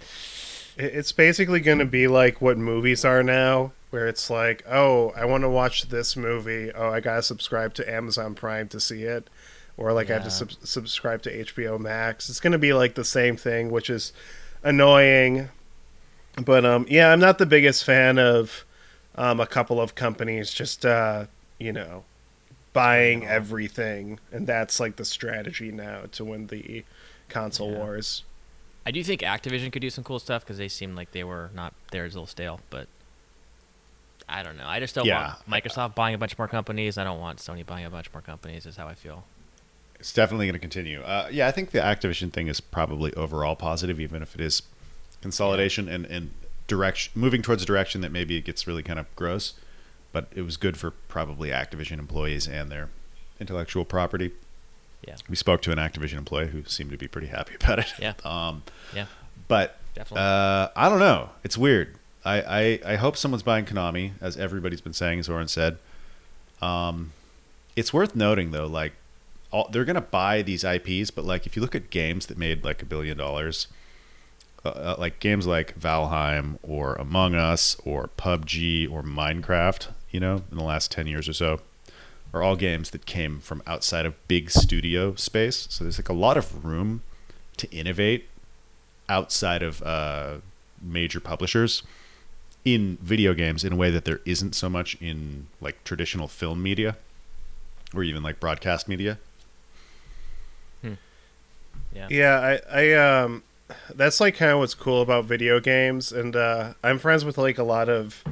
It- 0.77 0.93
It's 0.95 1.11
basically 1.11 1.59
going 1.59 1.79
to 1.79 1.85
be 1.85 2.07
like 2.07 2.41
what 2.41 2.57
movies 2.57 3.03
are 3.03 3.21
now, 3.23 3.73
where 3.89 4.07
it's 4.07 4.29
like, 4.29 4.63
oh, 4.69 5.09
I 5.15 5.25
want 5.25 5.43
to 5.43 5.49
watch 5.49 5.89
this 5.89 6.15
movie. 6.15 6.71
Oh, 6.73 6.89
I 6.89 6.99
got 7.01 7.15
to 7.17 7.23
subscribe 7.23 7.73
to 7.75 7.91
Amazon 7.93 8.33
Prime 8.35 8.67
to 8.69 8.79
see 8.79 9.03
it. 9.03 9.29
Or 9.75 9.91
like 9.93 10.09
I 10.09 10.13
have 10.13 10.23
to 10.25 10.31
sub- 10.31 10.51
subscribe 10.63 11.21
to 11.23 11.43
HBO 11.45 11.79
Max. 11.79 12.29
It's 12.29 12.39
going 12.41 12.51
to 12.53 12.57
be 12.59 12.73
like 12.73 12.95
the 12.95 13.03
same 13.05 13.35
thing, 13.37 13.71
which 13.71 13.89
is 13.89 14.11
annoying. 14.63 15.49
But 16.43 16.65
um, 16.65 16.85
yeah, 16.89 17.11
I'm 17.11 17.19
not 17.19 17.37
the 17.39 17.45
biggest 17.45 17.83
fan 17.83 18.19
of 18.19 18.63
um, 19.15 19.39
a 19.39 19.47
couple 19.47 19.81
of 19.81 19.95
companies 19.95 20.53
just, 20.53 20.85
uh, 20.85 21.25
you 21.59 21.71
know, 21.73 22.03
buying 22.73 23.25
everything. 23.25 24.19
And 24.31 24.47
that's 24.47 24.79
like 24.79 24.95
the 24.97 25.05
strategy 25.05 25.71
now 25.71 26.03
to 26.13 26.23
win 26.25 26.47
the 26.47 26.83
console 27.29 27.71
Yeah. 27.71 27.77
wars. 27.79 28.23
I 28.89 28.91
do 28.91 29.03
think 29.03 29.21
Activision 29.21 29.71
could 29.71 29.83
do 29.83 29.91
some 29.91 30.03
cool 30.03 30.17
stuff 30.17 30.43
because 30.43 30.57
they 30.57 30.67
seemed 30.67 30.95
like 30.95 31.11
they 31.11 31.23
were 31.23 31.51
not 31.53 31.75
they're 31.91 32.05
a 32.05 32.07
little 32.07 32.25
stale, 32.25 32.59
but 32.71 32.87
I 34.27 34.41
don't 34.41 34.57
know. 34.57 34.65
I 34.65 34.79
just 34.79 34.95
don't 34.95 35.05
Yeah. 35.05 35.35
want 35.47 35.63
Microsoft 35.63 35.93
buying 35.93 36.15
a 36.15 36.17
bunch 36.17 36.35
more 36.39 36.47
companies. 36.47 36.97
I 36.97 37.03
don't 37.03 37.19
want 37.19 37.37
Sony 37.37 37.63
buying 37.63 37.85
a 37.85 37.91
bunch 37.91 38.11
more 38.11 38.23
companies. 38.23 38.65
Is 38.65 38.77
how 38.77 38.87
I 38.87 38.95
feel. 38.95 39.25
It's 39.99 40.11
definitely 40.11 40.47
going 40.47 40.53
to 40.53 40.59
continue. 40.59 41.03
Uh, 41.03 41.27
yeah, 41.31 41.47
I 41.47 41.51
think 41.51 41.69
the 41.69 41.77
Activision 41.77 42.33
thing 42.33 42.47
is 42.47 42.59
probably 42.61 43.13
overall 43.13 43.55
positive, 43.55 43.99
even 43.99 44.23
if 44.23 44.33
it 44.33 44.41
is 44.41 44.63
consolidation 45.21 45.87
and, 45.87 46.07
and 46.07 46.31
direction 46.65 47.11
moving 47.13 47.43
towards 47.43 47.61
a 47.61 47.67
direction 47.67 48.01
that 48.01 48.11
maybe 48.11 48.37
it 48.37 48.41
gets 48.43 48.65
really 48.65 48.81
kind 48.81 48.97
of 48.97 49.05
gross. 49.15 49.53
But 50.11 50.29
it 50.33 50.41
was 50.41 50.57
good 50.57 50.77
for 50.77 50.89
probably 50.89 51.49
Activision 51.49 51.99
employees 51.99 52.47
and 52.47 52.71
their 52.71 52.89
intellectual 53.39 53.85
property. 53.85 54.31
Yeah. 55.07 55.15
We 55.29 55.35
spoke 55.35 55.61
to 55.63 55.71
an 55.71 55.77
Activision 55.77 56.17
employee 56.17 56.47
who 56.47 56.63
seemed 56.65 56.91
to 56.91 56.97
be 56.97 57.07
pretty 57.07 57.27
happy 57.27 57.55
about 57.61 57.79
it. 57.79 57.87
Yeah. 57.99 58.13
Um, 58.23 58.63
Yeah, 58.93 59.05
but 59.47 59.77
definitely. 59.95 60.23
uh, 60.25 60.67
I 60.75 60.89
don't 60.89 60.99
know. 60.99 61.29
It's 61.43 61.57
weird. 61.57 61.95
I, 62.25 62.41
I, 62.41 62.93
I 62.93 62.95
hope 62.97 63.15
someone's 63.15 63.43
buying 63.43 63.65
Konami, 63.65 64.11
as 64.19 64.35
everybody's 64.37 64.81
been 64.81 64.93
saying, 64.93 65.19
as 65.19 65.29
Oren 65.29 65.47
said. 65.47 65.77
Um, 66.61 67.13
it's 67.75 67.93
worth 67.93 68.15
noting 68.15 68.51
though, 68.51 68.67
like 68.67 68.93
all, 69.51 69.69
they're 69.71 69.85
gonna 69.85 70.01
buy 70.01 70.41
these 70.41 70.63
IPs, 70.65 71.11
but 71.11 71.23
like 71.23 71.45
if 71.45 71.55
you 71.55 71.61
look 71.61 71.75
at 71.75 71.89
games 71.89 72.25
that 72.27 72.37
made 72.37 72.63
like 72.65 72.81
a 72.81 72.85
billion 72.85 73.17
dollars, 73.17 73.67
uh, 74.65 74.69
uh, 74.69 74.95
like 74.99 75.19
games 75.21 75.47
like 75.47 75.79
Valheim 75.79 76.57
or 76.61 76.95
Among 76.95 77.33
Us 77.35 77.77
or 77.85 78.09
PUBG 78.17 78.91
or 78.91 79.01
Minecraft, 79.01 79.87
you 80.11 80.19
know, 80.19 80.43
in 80.51 80.57
the 80.57 80.63
last 80.63 80.91
ten 80.91 81.07
years 81.07 81.29
or 81.29 81.33
so, 81.33 81.61
are 82.33 82.43
all 82.43 82.55
games 82.55 82.91
that 82.91 83.05
came 83.05 83.39
from 83.39 83.63
outside 83.65 84.05
of 84.05 84.15
big 84.27 84.51
studio 84.51 85.15
space. 85.15 85.67
So 85.69 85.83
there's 85.83 85.97
like 85.97 86.09
a 86.09 86.13
lot 86.13 86.37
of 86.37 86.63
room 86.63 87.01
to 87.57 87.69
innovate 87.71 88.29
outside 89.07 89.63
of 89.63 89.81
uh, 89.81 90.37
major 90.81 91.19
publishers 91.19 91.83
in 92.65 92.97
video 93.01 93.33
games 93.33 93.63
in 93.63 93.73
a 93.73 93.75
way 93.75 93.89
that 93.89 94.05
there 94.05 94.21
isn't 94.25 94.53
so 94.53 94.69
much 94.69 94.95
in 95.01 95.47
like 95.59 95.83
traditional 95.83 96.27
film 96.27 96.61
media 96.61 96.97
or 97.93 98.03
even 98.03 98.21
like 98.21 98.39
broadcast 98.39 98.87
media. 98.87 99.17
yeah. 101.93 102.07
Yeah, 102.09 102.59
I, 102.71 102.81
I 102.81 102.93
um 102.93 103.43
that's 103.93 104.19
like 104.19 104.35
kind 104.35 104.51
of 104.51 104.59
what's 104.59 104.73
cool 104.73 105.01
about 105.01 105.25
video 105.25 105.59
games 105.59 106.11
and 106.11 106.35
uh 106.35 106.73
I'm 106.83 106.99
friends 106.99 107.25
with 107.25 107.37
like 107.37 107.57
a 107.57 107.63
lot 107.63 107.89
of 107.89 108.23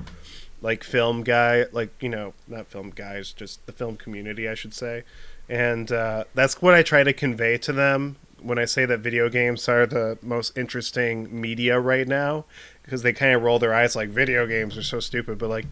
like 0.62 0.84
film 0.84 1.24
guy, 1.24 1.66
like, 1.72 1.92
you 2.02 2.10
know, 2.10 2.34
not 2.48 2.68
film 2.68 2.90
guys, 2.90 3.32
just 3.32 3.66
the 3.66 3.72
film 3.72 3.96
community, 3.96 4.48
I 4.50 4.56
should 4.56 4.74
say. 4.74 5.04
And 5.50 5.92
uh 5.92 6.26
that's 6.34 6.62
what 6.62 6.74
I 6.74 6.84
try 6.84 7.04
to 7.04 7.14
convey 7.14 7.58
to 7.60 7.72
them 7.72 8.18
when 8.42 8.60
I 8.60 8.66
say 8.66 8.86
that 8.86 9.00
video 9.00 9.30
games 9.30 9.68
are 9.68 9.86
the 9.86 10.18
most 10.22 10.58
interesting 10.58 11.42
media 11.42 11.80
right 11.80 12.08
now 12.08 12.46
because 12.84 13.02
they 13.02 13.14
kind 13.14 13.34
of 13.34 13.42
roll 13.42 13.60
their 13.60 13.74
eyes 13.74 13.96
like 13.96 14.10
video 14.10 14.46
games 14.46 14.78
are 14.78 14.84
so 14.84 15.00
stupid, 15.00 15.38
but 15.38 15.50
like 15.50 15.66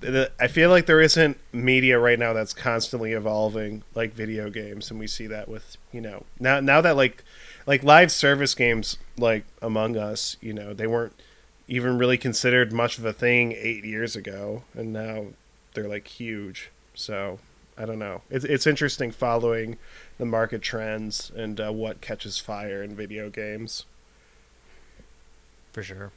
the, 0.00 0.30
I 0.38 0.46
feel 0.46 0.70
like 0.70 0.86
there 0.86 1.00
isn't 1.00 1.38
media 1.52 1.98
right 1.98 2.18
now 2.18 2.32
that's 2.32 2.52
constantly 2.52 3.12
evolving 3.12 3.82
like 3.94 4.12
video 4.12 4.48
games, 4.50 4.90
and 4.90 5.00
we 5.00 5.06
see 5.06 5.26
that 5.26 5.48
with 5.48 5.76
you 5.92 6.00
know 6.00 6.24
now 6.38 6.60
now 6.60 6.80
that 6.80 6.96
like 6.96 7.24
like 7.66 7.82
live 7.82 8.12
service 8.12 8.54
games 8.54 8.98
like 9.16 9.44
Among 9.60 9.96
Us, 9.96 10.36
you 10.40 10.52
know 10.52 10.72
they 10.72 10.86
weren't 10.86 11.14
even 11.68 11.98
really 11.98 12.18
considered 12.18 12.72
much 12.72 12.98
of 12.98 13.04
a 13.04 13.12
thing 13.12 13.52
eight 13.52 13.84
years 13.84 14.16
ago, 14.16 14.62
and 14.74 14.92
now 14.92 15.26
they're 15.74 15.88
like 15.88 16.08
huge. 16.08 16.70
So 16.94 17.38
I 17.76 17.84
don't 17.84 17.98
know. 17.98 18.22
It's 18.30 18.44
it's 18.44 18.66
interesting 18.66 19.10
following 19.12 19.76
the 20.18 20.24
market 20.24 20.62
trends 20.62 21.30
and 21.36 21.60
uh, 21.60 21.70
what 21.72 22.00
catches 22.00 22.38
fire 22.38 22.82
in 22.82 22.96
video 22.96 23.30
games. 23.30 23.84
for 25.72 25.82
sure. 25.82 26.10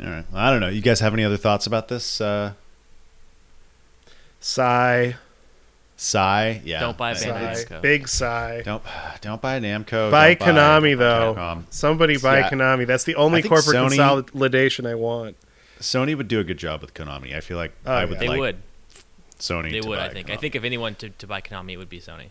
All 0.00 0.06
right. 0.10 0.24
I 0.34 0.50
don't 0.50 0.60
know. 0.60 0.68
You 0.68 0.82
guys 0.82 1.00
have 1.00 1.14
any 1.14 1.24
other 1.24 1.36
thoughts 1.36 1.66
about 1.66 1.88
this? 1.88 2.20
Uh, 2.20 2.52
Sigh, 4.40 5.16
Sigh. 5.96 6.60
Yeah. 6.64 6.80
Don't 6.80 6.96
buy 6.98 7.10
I- 7.10 7.14
Bandai 7.14 7.56
sigh, 7.56 7.64
Namco. 7.64 7.80
big 7.82 8.08
sigh. 8.08 8.62
Don't 8.62 8.82
don't 9.22 9.40
buy 9.40 9.58
Namco. 9.60 10.10
Buy 10.10 10.34
don't 10.34 10.48
Konami 10.54 10.96
though. 10.98 11.34
Capcom. 11.36 11.62
Somebody 11.70 12.18
buy 12.18 12.40
Yeah. 12.40 12.50
Konami. 12.50 12.86
That's 12.86 13.04
the 13.04 13.14
only 13.16 13.42
corporate 13.42 13.76
Sony- 13.76 13.96
consolidation 13.96 14.86
I 14.86 14.94
want. 14.94 15.36
Sony 15.80 16.14
would 16.16 16.28
do 16.28 16.38
a 16.40 16.44
good 16.44 16.58
job 16.58 16.80
with 16.82 16.92
Konami. 16.94 17.34
I 17.34 17.40
feel 17.40 17.56
like 17.56 17.72
Oh, 17.86 17.92
I 17.92 18.04
would 18.04 18.14
yeah. 18.14 18.18
They 18.20 18.28
like 18.28 18.38
would. 18.38 18.56
Sony. 19.38 19.70
They 19.70 19.80
to 19.80 19.88
would. 19.88 19.98
buy 19.98 20.06
I 20.06 20.08
think. 20.10 20.30
I 20.30 20.36
think 20.36 20.54
if 20.54 20.64
anyone 20.64 20.94
to, 20.96 21.08
to 21.10 21.26
buy 21.26 21.40
Konami, 21.40 21.72
it 21.72 21.76
would 21.78 21.88
be 21.90 22.00
Sony, 22.00 22.28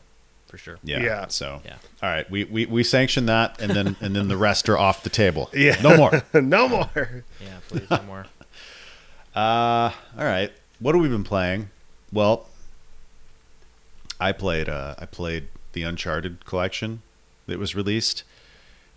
for 0.48 0.58
sure. 0.58 0.78
Yeah. 0.84 1.00
Yeah. 1.04 1.28
So. 1.30 1.62
Yeah. 1.66 1.76
All 2.04 2.10
right. 2.10 2.30
We, 2.30 2.44
we 2.46 2.66
we 2.68 2.84
sanction 2.84 3.26
that, 3.28 3.60
and 3.62 3.72
then 3.72 3.96
and 4.02 4.16
then 4.16 4.28
the 4.28 4.38
rest 4.38 4.70
are 4.70 4.78
off 4.78 5.02
the 5.04 5.10
table. 5.10 5.50
Yeah. 5.56 5.80
No 5.82 5.98
more. 5.98 6.24
no 6.40 6.68
more. 6.68 7.24
Yeah, 7.42 7.48
please 7.68 7.90
no 7.90 8.02
more. 8.04 8.26
Uh, 9.36 9.92
all 10.18 10.24
right. 10.24 10.50
What 10.80 10.96
have 10.96 11.02
we 11.02 11.10
been 11.10 11.26
playing? 11.26 11.70
Well, 12.14 12.48
I 14.20 14.32
played. 14.32 14.70
Uh, 14.70 14.96
I 14.98 15.06
played 15.06 15.48
the 15.74 15.84
Uncharted 15.84 16.46
collection 16.46 17.02
that 17.48 17.60
was 17.60 17.76
released, 17.76 18.24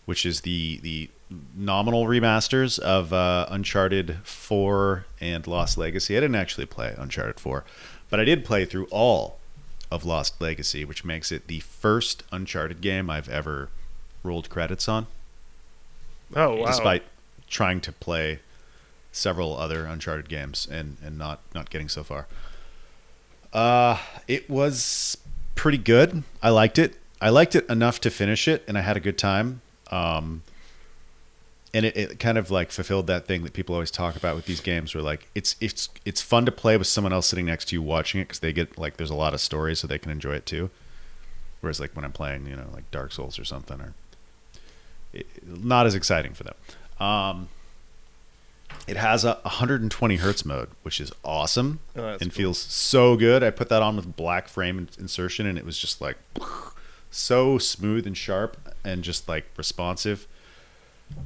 which 0.05 0.25
is 0.25 0.43
the 0.43 0.79
the 0.83 1.11
nominal 1.55 2.07
remasters 2.07 2.79
of 2.79 3.13
uh, 3.13 3.47
Uncharted 3.51 4.19
Four 4.25 5.05
and 5.21 5.47
Lost 5.47 5.77
Legacy. 5.77 6.17
I 6.17 6.21
didn't 6.21 6.37
actually 6.37 6.67
play 6.67 6.95
Uncharted 6.97 7.39
Four, 7.41 7.65
but 8.11 8.19
I 8.21 8.25
did 8.25 8.45
play 8.45 8.65
through 8.65 8.87
all 8.91 9.39
of 9.91 10.05
Lost 10.05 10.41
Legacy, 10.41 10.85
which 10.85 11.05
makes 11.05 11.31
it 11.33 11.47
the 11.49 11.61
first 11.61 12.23
Uncharted 12.33 12.81
game 12.81 13.11
I've 13.11 13.29
ever 13.29 13.69
rolled 14.23 14.49
credits 14.51 14.89
on 14.89 15.07
Oh 16.35 16.57
wow. 16.57 16.67
despite 16.67 17.03
trying 17.49 17.81
to 17.81 17.93
play 17.93 18.41
several 19.13 19.57
other 19.57 19.85
Uncharted 19.87 20.29
games 20.29 20.67
and 20.71 20.97
and 21.03 21.19
not 21.19 21.41
not 21.55 21.71
getting 21.71 21.89
so 21.89 22.03
far. 22.05 22.27
Uh, 23.53 23.99
it 24.27 24.49
was 24.49 25.17
pretty 25.55 25.79
good. 25.79 26.23
I 26.43 26.51
liked 26.51 26.79
it. 26.79 26.97
I 27.21 27.31
liked 27.31 27.55
it 27.55 27.69
enough 27.69 28.01
to 28.03 28.11
finish 28.11 28.47
it, 28.47 28.63
and 28.69 28.79
I 28.79 28.83
had 28.83 28.97
a 28.97 29.01
good 29.01 29.19
time. 29.19 29.61
Um, 29.91 30.43
and 31.75 31.85
it, 31.85 31.97
it 31.97 32.19
kind 32.19 32.39
of 32.39 32.51
like 32.51 32.71
fulfilled 32.71 33.07
that 33.09 33.27
thing 33.27 33.43
that 33.45 33.53
people 33.53 33.75
always 33.75 33.91
talk 33.91 34.17
about 34.17 34.37
with 34.37 34.47
these 34.47 34.61
games, 34.61 34.95
where 34.95 35.03
like 35.03 35.29
it's 35.35 35.57
it's 35.61 35.89
it's 36.05 36.23
fun 36.23 36.47
to 36.47 36.53
play 36.53 36.77
with 36.77 36.87
someone 36.87 37.13
else 37.13 37.27
sitting 37.27 37.47
next 37.47 37.69
to 37.69 37.77
you 37.77 37.83
watching 37.83 38.21
it 38.21 38.25
because 38.25 38.39
they 38.39 38.53
get 38.53 38.79
like 38.79 38.97
there's 38.97 39.11
a 39.11 39.15
lot 39.15 39.35
of 39.35 39.41
stories, 39.41 39.81
so 39.81 39.87
they 39.87 39.99
can 39.99 40.11
enjoy 40.11 40.35
it 40.35 40.47
too. 40.47 40.71
Whereas 41.61 41.81
like 41.81 41.95
when 41.97 42.05
I'm 42.05 42.13
playing, 42.13 42.47
you 42.47 42.57
know, 42.57 42.69
like 42.73 42.91
Dark 42.91 43.13
Souls 43.13 43.39
or 43.39 43.45
something, 43.45 43.81
or 43.81 43.95
it, 45.13 45.27
not 45.47 45.87
as 45.87 45.95
exciting 45.95 46.35
for 46.35 46.45
them. 46.45 46.55
Um, 47.01 47.49
it 48.87 48.97
has 48.97 49.25
a 49.25 49.35
120 49.43 50.17
hertz 50.17 50.45
mode, 50.45 50.69
which 50.83 51.01
is 51.01 51.13
awesome 51.25 51.81
Oh, 51.97 52.09
and 52.09 52.21
cool. 52.21 52.31
feels 52.31 52.59
so 52.59 53.17
good. 53.17 53.43
I 53.43 53.51
put 53.51 53.69
that 53.69 53.83
on 53.83 53.97
with 53.97 54.17
black 54.17 54.49
frame 54.49 54.89
insertion, 54.99 55.47
and 55.47 55.59
it 55.59 55.65
was 55.65 55.79
just 55.79 56.01
like 56.01 56.17
so 57.11 57.59
smooth 57.59 58.07
and 58.07 58.17
sharp 58.17 58.57
and 58.85 59.03
just 59.03 59.29
like 59.29 59.47
responsive. 59.57 60.27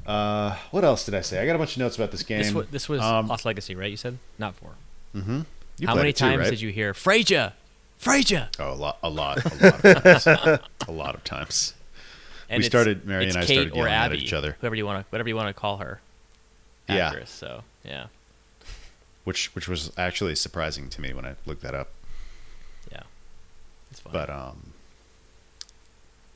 Uh, 0.07 0.57
what 0.71 0.85
else 0.85 1.05
did 1.05 1.15
I 1.15 1.21
say? 1.23 1.41
I 1.43 1.47
got 1.47 1.57
a 1.57 1.59
bunch 1.59 1.73
of 1.73 1.79
notes 1.79 1.97
about 1.97 2.11
this 2.13 2.23
game. 2.23 2.39
This 2.39 2.53
was, 2.53 2.67
this 2.69 2.89
was 2.89 3.01
Um, 3.01 3.27
Lost 3.29 3.45
Legacy, 3.45 3.75
right? 3.75 3.91
You 3.91 3.97
said 3.97 4.19
not 4.39 4.55
four. 4.55 4.71
mhm. 5.15 5.47
You 5.79 5.89
How 5.89 5.95
many 5.97 6.11
it 6.11 6.17
too, 6.17 6.27
times 6.27 6.39
right? 6.41 6.51
did 6.51 6.61
you 6.61 6.71
hear 6.71 6.95
Frazer? 6.95 7.55
Frazer. 7.99 8.49
Oh, 8.59 8.73
a 8.73 8.75
lot, 8.75 8.99
a 9.03 9.09
lot, 9.11 9.39
a 9.45 9.57
lot 9.65 9.85
of 9.85 10.05
times. 10.05 10.27
a 10.89 10.93
lot 10.93 11.15
of 11.15 11.25
times. 11.25 11.75
And 12.49 12.59
We 12.63 12.65
started- 12.65 13.05
Mary 13.07 13.27
and 13.29 13.37
I 13.37 13.41
Kate 13.45 13.55
started 13.55 13.73
or 13.73 13.89
yelling 13.89 13.93
at 13.93 14.15
each 14.15 14.33
other. 14.33 14.57
Whoever 14.61 14.75
you 14.75 14.85
want 14.87 15.05
to, 15.05 15.11
whatever 15.11 15.29
you 15.29 15.37
want 15.37 15.49
to 15.49 15.55
call 15.55 15.79
her. 15.79 16.01
Yeah. 16.89 17.25
So 17.25 17.63
yeah, 17.85 18.07
Which, 19.25 19.55
which 19.55 19.69
was 19.69 19.93
actually 19.97 20.35
surprising 20.35 20.89
to 20.91 21.01
me 21.01 21.13
when 21.13 21.25
I 21.25 21.35
looked 21.47 21.63
that 21.63 21.75
up. 21.75 21.89
yeah, 22.91 23.03
it's 23.91 24.01
fun. 24.01 24.13
But 24.13 24.31
um, 24.31 24.73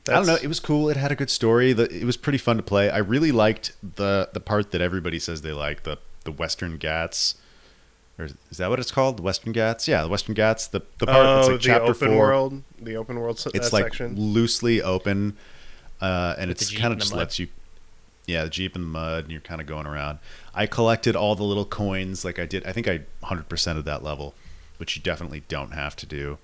I 0.09 0.13
don't 0.13 0.25
know. 0.27 0.37
It 0.41 0.47
was 0.47 0.59
cool. 0.59 0.89
It 0.89 0.97
had 0.97 1.11
a 1.11 1.15
good 1.15 1.29
story. 1.29 1.73
The, 1.73 1.83
it 1.93 2.05
was 2.05 2.15
pretty 2.17 2.37
fun 2.37 2.57
to 2.57 2.63
play. 2.63 2.89
I 2.89 2.97
really 2.99 3.31
liked 3.31 3.73
the 3.95 4.29
the 4.33 4.39
part 4.39 4.71
that 4.71 4.81
everybody 4.81 5.19
says 5.19 5.41
they 5.41 5.51
like 5.53 5.83
the 5.83 5.97
the 6.23 6.31
Western 6.31 6.77
Ghats. 6.77 7.35
Or 8.17 8.25
is 8.25 8.33
is 8.49 8.57
that 8.57 8.69
what 8.69 8.79
it's 8.79 8.91
called? 8.91 9.17
The 9.17 9.21
Western 9.23 9.51
Ghats? 9.53 9.87
Yeah, 9.87 10.01
the 10.03 10.07
Western 10.09 10.33
Ghats. 10.33 10.65
The 10.67 10.81
the 10.99 11.05
part 11.07 11.25
oh, 11.25 11.35
that's 11.35 11.47
like 11.49 11.57
the 11.57 11.63
chapter 11.63 11.91
open 11.91 12.07
four. 12.09 12.17
world, 12.17 12.63
the 12.81 12.95
open 12.95 13.19
world 13.19 13.37
se- 13.37 13.51
It's 13.53 13.67
uh, 13.73 13.75
like 13.77 13.83
section. 13.85 14.15
loosely 14.15 14.81
open, 14.81 15.35
uh, 16.01 16.35
and 16.37 16.47
With 16.47 16.57
the 16.59 16.63
it's 16.63 16.77
kind 16.77 16.93
of 16.93 16.99
just 16.99 17.13
lets 17.13 17.37
you. 17.37 17.47
Yeah, 18.27 18.43
the 18.43 18.49
jeep 18.49 18.75
in 18.75 18.81
the 18.81 18.87
mud, 18.87 19.23
and 19.23 19.31
you're 19.31 19.41
kind 19.41 19.61
of 19.61 19.67
going 19.67 19.87
around. 19.87 20.19
I 20.53 20.67
collected 20.67 21.15
all 21.15 21.35
the 21.35 21.43
little 21.43 21.65
coins, 21.65 22.25
like 22.25 22.37
I 22.39 22.45
did. 22.45 22.65
I 22.67 22.73
think 22.73 22.87
I 22.87 22.99
100% 23.23 23.77
of 23.77 23.85
that 23.85 24.03
level, 24.03 24.35
which 24.77 24.97
you 24.97 25.01
definitely 25.01 25.43
don't 25.47 25.71
have 25.71 25.95
to 25.95 26.05
do. 26.05 26.37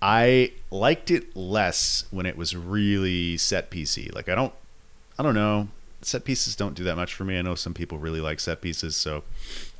I 0.00 0.52
liked 0.70 1.10
it 1.10 1.34
less 1.34 2.04
when 2.10 2.26
it 2.26 2.36
was 2.36 2.54
really 2.54 3.38
set 3.38 3.70
PC. 3.70 4.14
Like 4.14 4.28
I 4.28 4.34
don't, 4.34 4.52
I 5.18 5.22
don't 5.22 5.34
know. 5.34 5.68
Set 6.02 6.24
pieces 6.24 6.54
don't 6.54 6.74
do 6.74 6.84
that 6.84 6.94
much 6.94 7.14
for 7.14 7.24
me. 7.24 7.38
I 7.38 7.42
know 7.42 7.56
some 7.56 7.74
people 7.74 7.98
really 7.98 8.20
like 8.20 8.38
set 8.38 8.60
pieces, 8.60 8.94
so 8.94 9.24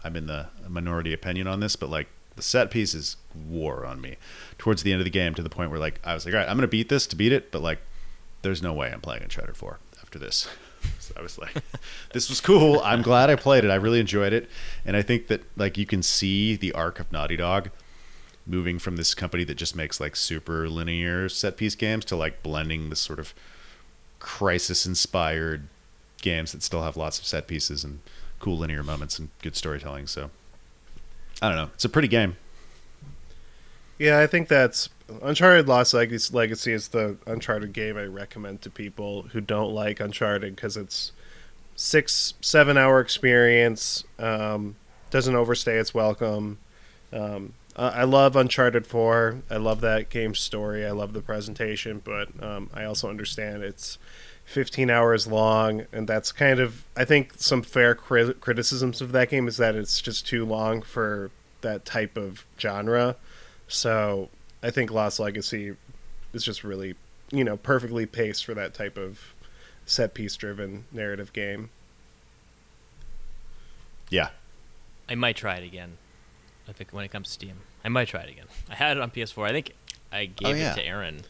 I'm 0.02 0.16
in 0.16 0.26
the 0.26 0.46
minority 0.66 1.12
opinion 1.12 1.46
on 1.46 1.60
this. 1.60 1.76
But 1.76 1.90
like 1.90 2.08
the 2.36 2.42
set 2.42 2.70
pieces 2.70 3.16
wore 3.48 3.84
on 3.84 4.00
me 4.00 4.16
towards 4.56 4.82
the 4.82 4.92
end 4.92 5.00
of 5.00 5.04
the 5.04 5.10
game 5.10 5.34
to 5.34 5.42
the 5.42 5.50
point 5.50 5.70
where 5.70 5.78
like 5.78 6.00
I 6.04 6.14
was 6.14 6.24
like, 6.24 6.34
all 6.34 6.40
right, 6.40 6.48
I'm 6.48 6.56
gonna 6.56 6.66
beat 6.68 6.88
this 6.88 7.06
to 7.08 7.16
beat 7.16 7.32
it, 7.32 7.52
but 7.52 7.62
like 7.62 7.80
there's 8.40 8.62
no 8.62 8.72
way 8.72 8.90
I'm 8.90 9.00
playing 9.00 9.22
Uncharted 9.22 9.56
4 9.56 9.78
after 10.00 10.18
this. 10.18 10.48
So 10.98 11.14
I 11.16 11.22
was 11.22 11.38
like, 11.38 11.54
this 12.12 12.28
was 12.28 12.40
cool. 12.40 12.80
I'm 12.84 13.02
glad 13.02 13.30
I 13.30 13.36
played 13.36 13.64
it. 13.64 13.70
I 13.70 13.76
really 13.76 14.00
enjoyed 14.00 14.32
it, 14.32 14.48
and 14.84 14.96
I 14.96 15.02
think 15.02 15.28
that 15.28 15.42
like 15.56 15.78
you 15.78 15.86
can 15.86 16.02
see 16.02 16.56
the 16.56 16.72
arc 16.72 17.00
of 17.00 17.10
Naughty 17.12 17.36
Dog 17.36 17.70
moving 18.46 18.78
from 18.78 18.96
this 18.96 19.14
company 19.14 19.44
that 19.44 19.56
just 19.56 19.76
makes 19.76 20.00
like 20.00 20.16
super 20.16 20.68
linear 20.68 21.28
set 21.28 21.56
piece 21.56 21.74
games 21.74 22.04
to 22.06 22.16
like 22.16 22.42
blending 22.42 22.88
this 22.88 23.00
sort 23.00 23.18
of 23.18 23.34
crisis 24.18 24.86
inspired 24.86 25.68
games 26.22 26.52
that 26.52 26.62
still 26.62 26.82
have 26.82 26.96
lots 26.96 27.18
of 27.18 27.26
set 27.26 27.46
pieces 27.46 27.84
and 27.84 28.00
cool 28.40 28.56
linear 28.56 28.82
moments 28.82 29.18
and 29.18 29.28
good 29.42 29.54
storytelling. 29.54 30.06
So 30.06 30.30
I 31.42 31.48
don't 31.48 31.56
know. 31.56 31.70
It's 31.74 31.84
a 31.84 31.88
pretty 31.88 32.08
game. 32.08 32.36
Yeah, 33.98 34.20
I 34.20 34.26
think 34.26 34.48
that's 34.48 34.88
Uncharted 35.22 35.68
Lost 35.68 35.94
Legacy, 35.94 36.72
is 36.72 36.88
the 36.88 37.16
Uncharted 37.26 37.72
game 37.72 37.96
I 37.96 38.04
recommend 38.04 38.62
to 38.62 38.70
people 38.70 39.22
who 39.32 39.40
don't 39.40 39.72
like 39.72 40.00
Uncharted 40.00 40.54
because 40.54 40.76
it's 40.76 41.12
six, 41.76 42.34
seven 42.40 42.76
hour 42.76 43.00
experience. 43.00 44.04
Um, 44.18 44.76
doesn't 45.10 45.34
overstay 45.34 45.76
its 45.78 45.94
welcome. 45.94 46.58
Um, 47.12 47.54
I 47.74 48.02
love 48.02 48.34
Uncharted 48.34 48.88
4. 48.88 49.42
I 49.50 49.56
love 49.56 49.80
that 49.82 50.10
game's 50.10 50.40
story. 50.40 50.84
I 50.84 50.90
love 50.90 51.12
the 51.12 51.22
presentation, 51.22 52.02
but 52.04 52.28
um, 52.42 52.68
I 52.74 52.84
also 52.84 53.08
understand 53.08 53.62
it's 53.62 53.98
15 54.46 54.90
hours 54.90 55.28
long, 55.28 55.86
and 55.92 56.08
that's 56.08 56.32
kind 56.32 56.58
of 56.58 56.84
I 56.96 57.04
think 57.04 57.34
some 57.36 57.62
fair 57.62 57.94
cri- 57.94 58.34
criticisms 58.34 59.00
of 59.00 59.12
that 59.12 59.30
game 59.30 59.46
is 59.46 59.58
that 59.58 59.76
it's 59.76 60.00
just 60.02 60.26
too 60.26 60.44
long 60.44 60.82
for 60.82 61.30
that 61.60 61.84
type 61.84 62.16
of 62.16 62.44
genre. 62.58 63.14
So 63.68 64.28
I 64.62 64.70
think 64.70 64.90
Lost 64.90 65.20
Legacy 65.20 65.76
is 66.32 66.42
just 66.44 66.64
really, 66.64 66.94
you 67.30 67.44
know, 67.44 67.56
perfectly 67.56 68.06
paced 68.06 68.44
for 68.44 68.54
that 68.54 68.74
type 68.74 68.96
of 68.98 69.34
set 69.86 70.14
piece 70.14 70.36
driven 70.36 70.84
narrative 70.92 71.32
game. 71.32 71.70
Yeah. 74.10 74.30
I 75.08 75.14
might 75.14 75.36
try 75.36 75.56
it 75.56 75.64
again. 75.64 75.98
I 76.68 76.72
think 76.72 76.90
when 76.92 77.04
it 77.04 77.10
comes 77.10 77.28
to 77.28 77.32
Steam, 77.32 77.56
I 77.84 77.88
might 77.88 78.08
try 78.08 78.20
it 78.22 78.28
again. 78.30 78.46
I 78.68 78.74
had 78.74 78.96
it 78.96 79.00
on 79.02 79.10
PS4. 79.10 79.44
I 79.48 79.52
think 79.52 79.72
I 80.12 80.26
gave 80.26 80.48
Oh, 80.48 80.58
yeah. 80.58 80.72
it 80.72 80.76
to 80.76 80.84
Aaron. 80.84 81.20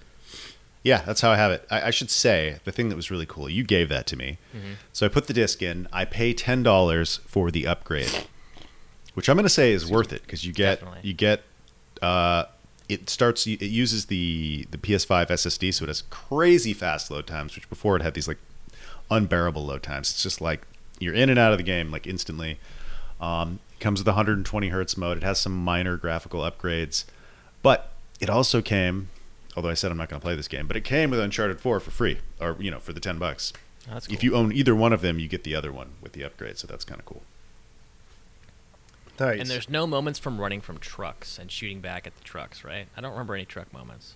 Yeah, 0.83 1.03
that's 1.03 1.21
how 1.21 1.31
I 1.31 1.37
have 1.37 1.51
it. 1.53 1.67
I, 1.71 1.89
I 1.89 1.91
should 1.91 2.11
say 2.11 2.59
the 2.65 2.73
thing 2.73 2.89
that 2.89 2.97
was 2.97 3.11
really 3.11 3.27
cool. 3.27 3.49
You 3.49 3.63
gave 3.65 3.89
that 3.89 4.07
to 4.09 4.17
me, 4.17 4.39
Mm-hmm. 4.57 4.73
so 4.93 5.07
I 5.07 5.09
put 5.09 5.27
the 5.27 5.33
disc 5.33 5.61
in. 5.63 5.87
I 5.93 6.05
pay 6.05 6.33
ten 6.33 6.63
dollars 6.63 7.19
for 7.27 7.51
the 7.51 7.67
upgrade, 7.67 8.27
which 9.15 9.29
I'm 9.29 9.37
going 9.37 9.45
to 9.45 9.49
say 9.51 9.73
is 9.73 9.91
worth 9.91 10.13
it 10.13 10.23
because 10.23 10.45
you 10.45 10.53
get 10.53 10.81
Definitely. 10.81 11.01
you 11.09 11.15
get. 11.15 11.43
Uh, 12.01 12.45
it 12.89 13.11
starts. 13.11 13.47
It 13.47 13.63
uses 13.63 14.07
the 14.07 14.67
the 14.71 14.79
PS5 14.79 15.29
SSD, 15.29 15.75
so 15.75 15.85
it 15.85 15.89
has 15.89 16.03
crazy 16.11 16.73
fast 16.73 17.11
load 17.11 17.27
times. 17.27 17.55
Which 17.55 17.69
before 17.69 17.97
it 17.97 18.03
had 18.03 18.15
these 18.15 18.29
like 18.29 18.39
unbearable 19.11 19.65
load 19.65 19.83
times. 19.83 20.11
It's 20.11 20.23
just 20.23 20.41
like 20.41 20.67
you're 20.99 21.15
in 21.15 21.31
and 21.31 21.39
out 21.39 21.53
of 21.53 21.59
the 21.59 21.65
game 21.65 21.91
like 21.91 22.07
instantly. 22.07 22.59
Um, 23.21 23.61
it 23.73 23.81
comes 23.81 24.01
with 24.01 24.07
120 24.07 24.69
hertz 24.69 24.97
mode. 24.97 25.19
It 25.19 25.23
has 25.23 25.39
some 25.39 25.57
minor 25.57 25.97
graphical 25.97 26.41
upgrades, 26.41 27.05
but 27.63 27.93
it 28.21 28.31
also 28.31 28.63
came. 28.63 29.09
Although 29.57 29.71
I 29.71 29.75
said 29.75 29.91
I'm 29.91 29.97
not 29.97 30.09
going 30.09 30.21
to 30.21 30.25
play 30.25 30.37
this 30.37 30.47
game, 30.47 30.69
but 30.69 30.77
it 30.77 30.85
came 30.85 31.11
with 31.11 31.19
Uncharted 31.19 31.61
4 31.61 31.81
for 31.81 31.91
free, 31.91 32.19
or 32.41 32.57
you 32.61 32.71
know, 32.71 32.79
for 32.79 32.93
the 32.93 33.01
10 33.01 33.19
bucks. 33.19 33.53
That's 33.89 34.07
cool. 34.07 34.15
If 34.15 34.23
you 34.23 34.37
own 34.37 34.53
either 34.53 34.75
one 34.75 34.93
of 34.93 35.01
them, 35.01 35.19
you 35.19 35.27
get 35.27 35.45
the 35.45 35.55
other 35.55 35.73
one 35.73 35.93
with 36.01 36.13
the 36.13 36.23
upgrade. 36.23 36.59
So 36.59 36.67
that's 36.67 36.85
kind 36.85 37.01
of 37.01 37.07
cool. 37.07 37.23
Nice. 39.19 39.41
and 39.41 39.49
there's 39.49 39.69
no 39.69 39.87
moments 39.87 40.19
from 40.19 40.41
running 40.41 40.61
from 40.61 40.79
trucks 40.79 41.39
and 41.39 41.51
shooting 41.51 41.81
back 41.81 42.07
at 42.07 42.17
the 42.17 42.25
trucks, 42.25 42.65
right? 42.65 42.87
I 42.97 43.01
don't 43.01 43.13
remember 43.13 43.35
any 43.35 43.45
truck 43.45 43.73
moments. 43.73 44.15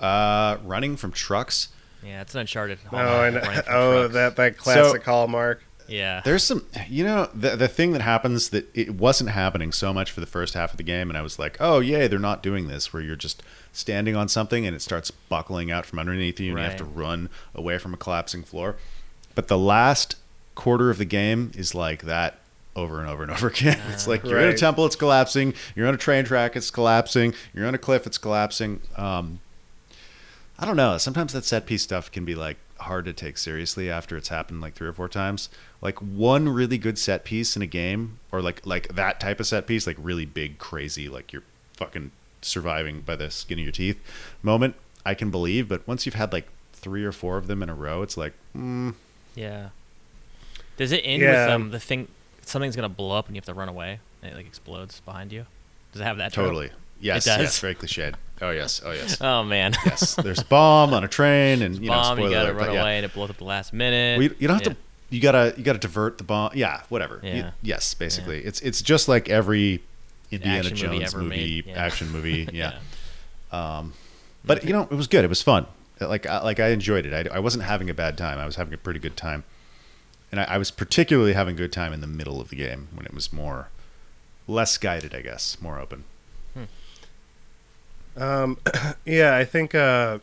Uh, 0.00 0.56
running 0.64 0.96
from 0.96 1.12
trucks. 1.12 1.68
Yeah, 2.04 2.22
it's 2.22 2.34
an 2.34 2.40
Uncharted. 2.40 2.78
oh, 2.92 3.22
and, 3.22 3.36
oh, 3.36 3.40
trucks. 3.40 4.14
that 4.14 4.36
that 4.36 4.56
classic 4.56 5.04
hallmark. 5.04 5.62
Yeah. 5.88 6.22
There's 6.24 6.42
some, 6.42 6.66
you 6.88 7.04
know, 7.04 7.28
the 7.34 7.56
the 7.56 7.68
thing 7.68 7.92
that 7.92 8.02
happens 8.02 8.50
that 8.50 8.68
it 8.74 8.94
wasn't 8.94 9.30
happening 9.30 9.72
so 9.72 9.92
much 9.92 10.10
for 10.10 10.20
the 10.20 10.26
first 10.26 10.54
half 10.54 10.72
of 10.72 10.76
the 10.76 10.82
game, 10.82 11.10
and 11.10 11.18
I 11.18 11.22
was 11.22 11.38
like, 11.38 11.56
oh 11.60 11.80
yay, 11.80 12.08
they're 12.08 12.18
not 12.18 12.42
doing 12.42 12.68
this, 12.68 12.92
where 12.92 13.02
you're 13.02 13.16
just 13.16 13.42
standing 13.72 14.16
on 14.16 14.28
something 14.28 14.66
and 14.66 14.74
it 14.74 14.82
starts 14.82 15.10
buckling 15.10 15.70
out 15.70 15.86
from 15.86 15.98
underneath 15.98 16.40
you, 16.40 16.50
and 16.50 16.58
you 16.58 16.64
have 16.64 16.76
to 16.78 16.84
run 16.84 17.28
away 17.54 17.78
from 17.78 17.94
a 17.94 17.96
collapsing 17.96 18.42
floor. 18.42 18.76
But 19.34 19.48
the 19.48 19.58
last 19.58 20.16
quarter 20.54 20.90
of 20.90 20.98
the 20.98 21.04
game 21.04 21.52
is 21.54 21.74
like 21.74 22.02
that 22.02 22.38
over 22.74 23.00
and 23.00 23.08
over 23.08 23.22
and 23.22 23.32
over 23.32 23.48
again. 23.54 23.80
it's 23.90 24.06
like 24.06 24.24
you're 24.24 24.40
in 24.40 24.48
a 24.48 24.56
temple, 24.56 24.86
it's 24.86 24.96
collapsing. 24.96 25.54
You're 25.76 25.86
on 25.88 25.94
a 25.94 25.98
train 25.98 26.24
track, 26.24 26.56
it's 26.56 26.70
collapsing. 26.70 27.34
You're 27.54 27.66
on 27.66 27.74
a 27.74 27.78
cliff, 27.78 28.06
it's 28.06 28.18
collapsing. 28.18 28.80
Um, 28.96 29.40
I 30.58 30.64
don't 30.64 30.76
know. 30.76 30.96
Sometimes 30.98 31.32
that 31.32 31.44
set 31.44 31.66
piece 31.66 31.82
stuff 31.82 32.10
can 32.10 32.24
be 32.24 32.34
like 32.34 32.56
hard 32.78 33.04
to 33.04 33.12
take 33.12 33.38
seriously 33.38 33.88
after 33.90 34.16
it's 34.16 34.28
happened 34.28 34.60
like 34.60 34.74
three 34.74 34.88
or 34.88 34.92
four 34.92 35.08
times. 35.08 35.48
Like 35.80 35.98
one 36.00 36.48
really 36.48 36.78
good 36.78 36.98
set 36.98 37.24
piece 37.24 37.56
in 37.56 37.62
a 37.62 37.66
game, 37.66 38.18
or 38.30 38.40
like 38.42 38.64
like 38.64 38.88
that 38.94 39.18
type 39.20 39.40
of 39.40 39.46
set 39.46 39.66
piece, 39.66 39.86
like 39.86 39.96
really 39.98 40.24
big, 40.26 40.58
crazy, 40.58 41.08
like 41.08 41.32
you're 41.32 41.42
fucking 41.76 42.10
surviving 42.42 43.00
by 43.00 43.16
the 43.16 43.30
skin 43.30 43.58
of 43.58 43.64
your 43.64 43.72
teeth 43.72 43.98
moment. 44.42 44.74
I 45.04 45.14
can 45.14 45.30
believe, 45.30 45.68
but 45.68 45.86
once 45.88 46.06
you've 46.06 46.14
had 46.14 46.32
like 46.32 46.46
three 46.72 47.04
or 47.04 47.12
four 47.12 47.36
of 47.36 47.48
them 47.48 47.62
in 47.62 47.68
a 47.68 47.74
row, 47.74 48.02
it's 48.02 48.16
like, 48.16 48.34
mm, 48.56 48.94
Yeah. 49.34 49.70
Does 50.76 50.92
it 50.92 51.00
end 51.04 51.22
Yeah. 51.22 51.46
with 51.46 51.54
um 51.54 51.70
the 51.70 51.80
thing 51.80 52.06
something's 52.42 52.76
gonna 52.76 52.88
blow 52.88 53.16
up 53.16 53.26
and 53.26 53.36
you 53.36 53.38
have 53.40 53.46
to 53.46 53.54
run 53.54 53.68
away 53.68 53.98
and 54.22 54.32
it 54.32 54.36
like 54.36 54.46
explodes 54.46 55.00
behind 55.00 55.32
you? 55.32 55.46
Does 55.92 56.00
it 56.00 56.04
have 56.04 56.16
that? 56.18 56.32
trope? 56.32 56.46
totally. 56.46 56.70
Yes, 57.00 57.24
does? 57.24 57.38
yes, 57.40 57.58
very 57.58 57.74
cliched. 57.74 58.14
Oh 58.40 58.50
yes, 58.50 58.80
oh 58.84 58.92
yes, 58.92 59.18
Oh 59.20 59.42
man. 59.42 59.72
yes. 59.84 60.14
There's 60.14 60.38
a 60.40 60.44
bomb 60.44 60.94
on 60.94 61.02
a 61.04 61.08
train, 61.08 61.62
and 61.62 61.74
you 61.76 61.88
know, 61.90 61.94
Bomb, 61.94 62.18
you 62.20 62.30
gotta 62.30 62.50
alert, 62.50 62.56
run 62.56 62.66
but 62.68 62.72
yeah. 62.74 62.80
away 62.82 62.96
and 62.98 63.04
it 63.04 63.12
blows 63.12 63.28
up 63.30 63.34
at 63.36 63.38
the 63.38 63.44
last 63.44 63.72
minute. 63.72 64.18
Well, 64.18 64.22
you, 64.24 64.36
you 64.38 64.48
don't 64.48 64.58
have 64.58 64.66
Yeah. 64.66 64.72
to. 64.74 64.76
You 65.10 65.20
gotta 65.20 65.54
you 65.56 65.62
gotta 65.64 65.78
divert 65.78 66.18
the 66.18 66.24
bomb. 66.24 66.52
Yeah, 66.54 66.82
whatever. 66.88 67.20
You- 67.22 67.30
Yeah. 67.30 67.50
yes, 67.62 67.92
basically, 67.94 68.40
it's 68.44 68.60
it's 68.60 68.80
just 68.82 69.08
like 69.08 69.28
every 69.28 69.82
Indiana 70.30 70.60
Action 70.60 70.76
Jones 70.76 71.14
movie, 71.14 71.62
yeah. 71.66 71.74
action 71.74 72.10
movie. 72.10 72.48
Yeah. 72.52 72.78
Um, 73.50 73.92
but 74.44 74.64
you 74.64 74.72
know, 74.72 74.82
it 74.90 74.94
was 74.94 75.06
good. 75.08 75.24
It 75.24 75.28
was 75.28 75.42
fun. 75.42 75.66
Like 76.00 76.26
I, 76.26 76.42
like 76.42 76.58
I 76.60 76.68
enjoyed 76.68 77.04
it. 77.06 77.28
I, 77.30 77.36
I 77.36 77.38
wasn't 77.40 77.64
having 77.64 77.90
a 77.90 77.94
bad 77.94 78.16
time. 78.16 78.38
I 78.38 78.46
was 78.46 78.56
having 78.56 78.72
a 78.74 78.78
pretty 78.78 78.98
good 79.00 79.16
time, 79.16 79.44
and 80.32 80.40
I, 80.40 80.44
I 80.44 80.58
was 80.58 80.72
particularly 80.72 81.34
having 81.34 81.54
a 81.54 81.58
good 81.58 81.72
time 81.72 81.92
in 81.92 82.00
the 82.00 82.08
middle 82.08 82.40
of 82.40 82.48
the 82.48 82.56
game 82.56 82.88
when 82.92 83.06
it 83.06 83.14
was 83.14 83.32
more 83.32 83.68
less 84.48 84.76
guided. 84.78 85.14
I 85.14 85.20
guess 85.20 85.60
more 85.60 85.78
open. 85.78 86.04
Um, 88.16 88.58
yeah, 89.04 89.36
I 89.36 89.44
think 89.44 89.74
uh, 89.74 90.18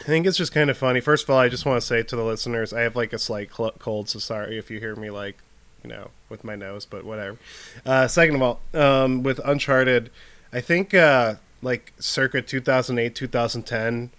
I 0.00 0.04
think 0.04 0.26
it's 0.26 0.36
just 0.36 0.52
kind 0.52 0.70
of 0.70 0.76
funny. 0.76 1.00
First 1.00 1.24
of 1.24 1.30
all, 1.30 1.38
I 1.38 1.48
just 1.48 1.66
want 1.66 1.80
to 1.80 1.86
say 1.86 2.02
to 2.02 2.16
the 2.16 2.24
listeners, 2.24 2.72
I 2.72 2.80
have 2.82 2.96
like 2.96 3.12
a 3.12 3.18
slight 3.18 3.50
cold, 3.50 4.08
so 4.08 4.18
sorry 4.18 4.58
if 4.58 4.70
you 4.70 4.80
hear 4.80 4.96
me 4.96 5.10
like, 5.10 5.38
you 5.82 5.90
know, 5.90 6.10
with 6.28 6.44
my 6.44 6.56
nose, 6.56 6.84
but 6.84 7.04
whatever. 7.04 7.38
Uh, 7.84 8.08
second 8.08 8.36
of 8.36 8.42
all, 8.42 8.60
um, 8.74 9.22
with 9.22 9.40
Uncharted, 9.44 10.10
I 10.52 10.60
think 10.60 10.94
uh, 10.94 11.36
like 11.62 11.92
circa 11.98 12.42
2008, 12.42 13.14
2010, 13.14 14.10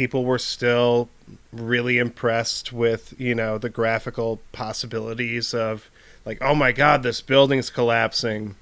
people 0.00 0.24
were 0.24 0.38
still 0.38 1.10
really 1.52 1.98
impressed 1.98 2.72
with 2.72 3.12
you 3.20 3.34
know 3.34 3.58
the 3.58 3.68
graphical 3.68 4.40
possibilities 4.50 5.52
of 5.52 5.90
like 6.24 6.38
oh 6.40 6.54
my 6.54 6.72
god 6.72 7.02
this 7.02 7.20
building's 7.20 7.68
collapsing. 7.68 8.56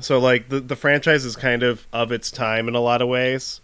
So 0.00 0.18
like 0.18 0.48
the 0.48 0.60
the 0.60 0.74
franchise 0.74 1.26
is 1.26 1.36
kind 1.36 1.62
of 1.62 1.86
of 1.92 2.10
its 2.10 2.30
time 2.30 2.66
in 2.66 2.74
a 2.74 2.80
lot 2.80 3.02
of 3.02 3.08
ways. 3.08 3.60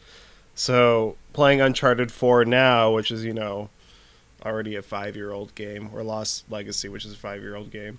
So 0.54 1.16
playing 1.32 1.62
uncharted 1.62 2.12
4 2.12 2.44
now 2.44 2.92
which 2.92 3.10
is 3.10 3.24
you 3.24 3.32
know 3.32 3.70
already 4.44 4.76
a 4.76 4.82
5 4.82 5.16
year 5.16 5.32
old 5.32 5.54
game 5.54 5.88
or 5.94 6.02
lost 6.02 6.50
legacy 6.50 6.90
which 6.90 7.06
is 7.06 7.14
a 7.14 7.16
5 7.16 7.40
year 7.40 7.56
old 7.56 7.70
game 7.70 7.98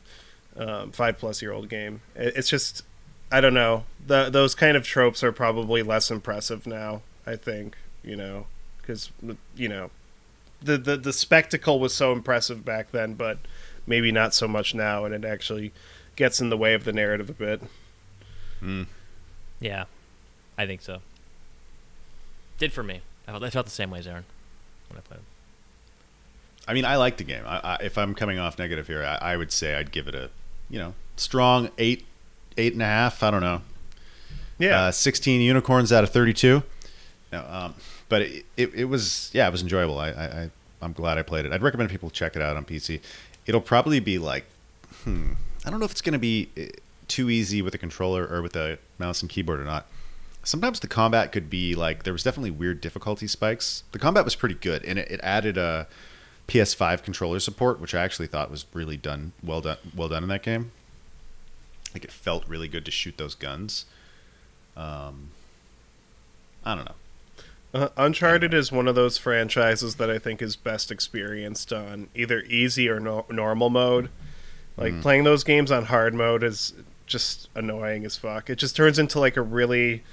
um, 0.58 0.92
5 0.92 1.18
plus 1.18 1.42
year 1.42 1.54
old 1.54 1.70
game 1.70 2.02
it, 2.16 2.34
it's 2.36 2.50
just 2.50 2.84
i 3.32 3.42
don't 3.42 3.56
know. 3.56 3.86
The, 4.06 4.30
those 4.30 4.54
kind 4.54 4.78
of 4.78 4.86
tropes 4.86 5.24
are 5.24 5.32
probably 5.32 5.82
less 5.82 6.12
impressive 6.12 6.68
now 6.68 7.02
i 7.26 7.36
think 7.36 7.78
you 8.04 8.16
know 8.16 8.46
because 8.82 9.12
you 9.56 9.68
know 9.68 9.92
the, 10.62 10.78
the 10.78 10.98
the 10.98 11.14
spectacle 11.14 11.80
was 11.80 11.94
so 11.94 12.12
impressive 12.12 12.64
back 12.64 12.92
then, 12.92 13.14
but 13.14 13.40
maybe 13.86 14.12
not 14.12 14.34
so 14.34 14.48
much 14.48 14.74
now, 14.76 15.06
and 15.06 15.14
it 15.14 15.26
actually 15.26 15.72
gets 16.16 16.40
in 16.40 16.50
the 16.50 16.58
way 16.58 16.74
of 16.74 16.84
the 16.84 16.94
narrative 16.94 17.30
a 17.30 17.34
bit. 17.34 17.62
Mm. 18.62 18.88
Yeah, 19.60 19.86
I 20.58 20.66
think 20.66 20.82
so. 20.82 21.00
Did 22.58 22.74
for 22.74 22.84
me. 22.84 23.02
I 23.28 23.32
felt, 23.32 23.44
I 23.44 23.50
felt 23.50 23.66
the 23.66 23.72
same 23.72 23.92
way, 23.92 24.00
Aaron, 24.06 24.26
when 24.90 24.98
I 24.98 25.02
played 25.02 25.20
him. 25.20 25.26
I 26.68 26.74
mean, 26.74 26.86
I 26.86 26.98
like 26.98 27.18
the 27.18 27.24
game. 27.24 27.44
I, 27.46 27.60
I, 27.64 27.78
if 27.82 27.98
I'm 27.98 28.14
coming 28.14 28.38
off 28.38 28.60
negative 28.60 28.88
here, 28.88 29.04
I, 29.04 29.34
I, 29.34 29.38
would 29.38 29.52
say 29.52 29.76
I'd 29.76 29.92
give 29.92 30.08
it 30.08 30.16
a, 30.16 30.30
you 30.70 30.78
know, 30.78 30.94
strong 31.16 31.70
eight, 31.78 32.06
eight 32.58 32.74
and 32.74 32.82
a 32.82 32.86
half. 32.86 33.24
I 33.24 33.32
don't 33.32 33.42
know. 33.42 33.62
Yeah, 34.60 34.84
uh, 34.84 34.92
16 34.92 35.42
unicorns 35.42 35.92
out 35.92 36.04
of 36.04 36.12
32. 36.12 36.62
No, 37.32 37.46
um, 37.50 37.76
but 38.12 38.24
it, 38.24 38.46
it, 38.58 38.74
it, 38.74 38.86
was 38.86 39.32
yeah, 39.34 39.48
it 39.48 39.52
was 39.52 39.62
enjoyable. 39.62 39.98
I, 39.98 40.10
I 40.10 40.50
I'm 40.82 40.92
glad 40.92 41.18
I 41.18 41.24
played 41.24 41.46
it. 41.46 41.54
I'd 41.54 41.62
recommend 41.62 41.90
people 41.90 42.10
check 42.10 42.36
it 42.36 42.42
out 42.42 42.58
on 42.58 42.66
PC. 42.66 43.00
It'll 43.46 43.62
probably 43.62 44.02
be 44.02 44.20
like, 44.20 44.44
hmm, 45.06 45.32
I 45.66 45.70
don't 45.70 45.80
know 45.80 45.86
if 45.86 45.92
it's 45.92 46.02
going 46.02 46.12
to 46.12 46.20
be 46.20 46.50
eh, 46.58 46.72
too 47.08 47.30
easy 47.30 47.62
with 47.62 47.74
a 47.74 47.78
controller 47.78 48.28
or 48.28 48.42
with 48.42 48.54
a 48.58 48.80
mouse 49.00 49.22
and 49.22 49.30
keyboard 49.32 49.62
or 49.62 49.64
not. 49.64 49.88
Sometimes 50.44 50.82
the 50.82 50.90
combat 50.90 51.32
could 51.32 51.50
be 51.50 51.74
like 51.74 52.04
there 52.04 52.12
was 52.12 52.22
definitely 52.22 52.52
weird 52.52 52.82
difficulty 52.82 53.28
spikes. 53.28 53.84
The 53.94 54.00
combat 54.00 54.26
was 54.26 54.36
pretty 54.36 54.56
good, 54.56 54.84
and 54.84 55.00
it, 55.00 55.10
it 55.10 55.22
added 55.24 55.58
a 55.58 55.88
PS5 56.50 57.04
controller 57.04 57.40
support, 57.40 57.80
which 57.80 57.96
I 57.96 58.04
actually 58.04 58.28
thought 58.28 58.52
was 58.52 58.66
really 58.74 58.98
done 58.98 59.32
well 59.42 59.62
done 59.62 59.78
well 59.96 60.10
done 60.10 60.24
in 60.24 60.30
that 60.30 60.44
game. 60.44 60.74
Like 61.94 62.04
it 62.04 62.12
felt 62.12 62.46
really 62.46 62.68
good 62.68 62.84
to 62.84 62.92
shoot 62.92 63.18
those 63.18 63.36
guns. 63.36 63.86
Um, 64.76 65.30
I 66.66 66.76
don't 66.76 66.84
know. 66.84 66.96
Uh, 67.74 67.90
Uncharted 67.96 68.54
is 68.54 68.72
one 68.72 68.88
of 68.88 68.96
those 68.96 69.18
franchises 69.18 69.96
that 69.96 70.10
I 70.10 70.20
think 70.20 70.42
is 70.42 70.56
best 70.56 70.92
experienced 70.92 71.72
on 71.72 72.10
either 72.14 72.42
easy 72.42 72.90
or 72.90 73.00
no- 73.00 73.26
normal 73.30 73.70
mode. 73.70 74.10
Like 74.76 74.94
mm. 74.94 75.02
playing 75.02 75.24
those 75.24 75.44
games 75.44 75.72
on 75.72 75.86
hard 75.86 76.14
mode 76.14 76.44
is 76.44 76.74
just 77.06 77.50
annoying 77.56 78.06
as 78.06 78.18
fuck. 78.18 78.50
It 78.50 78.58
just 78.58 78.76
turns 78.76 79.00
into 79.00 79.20
like 79.20 79.38
a 79.38 79.42
really 79.42 80.04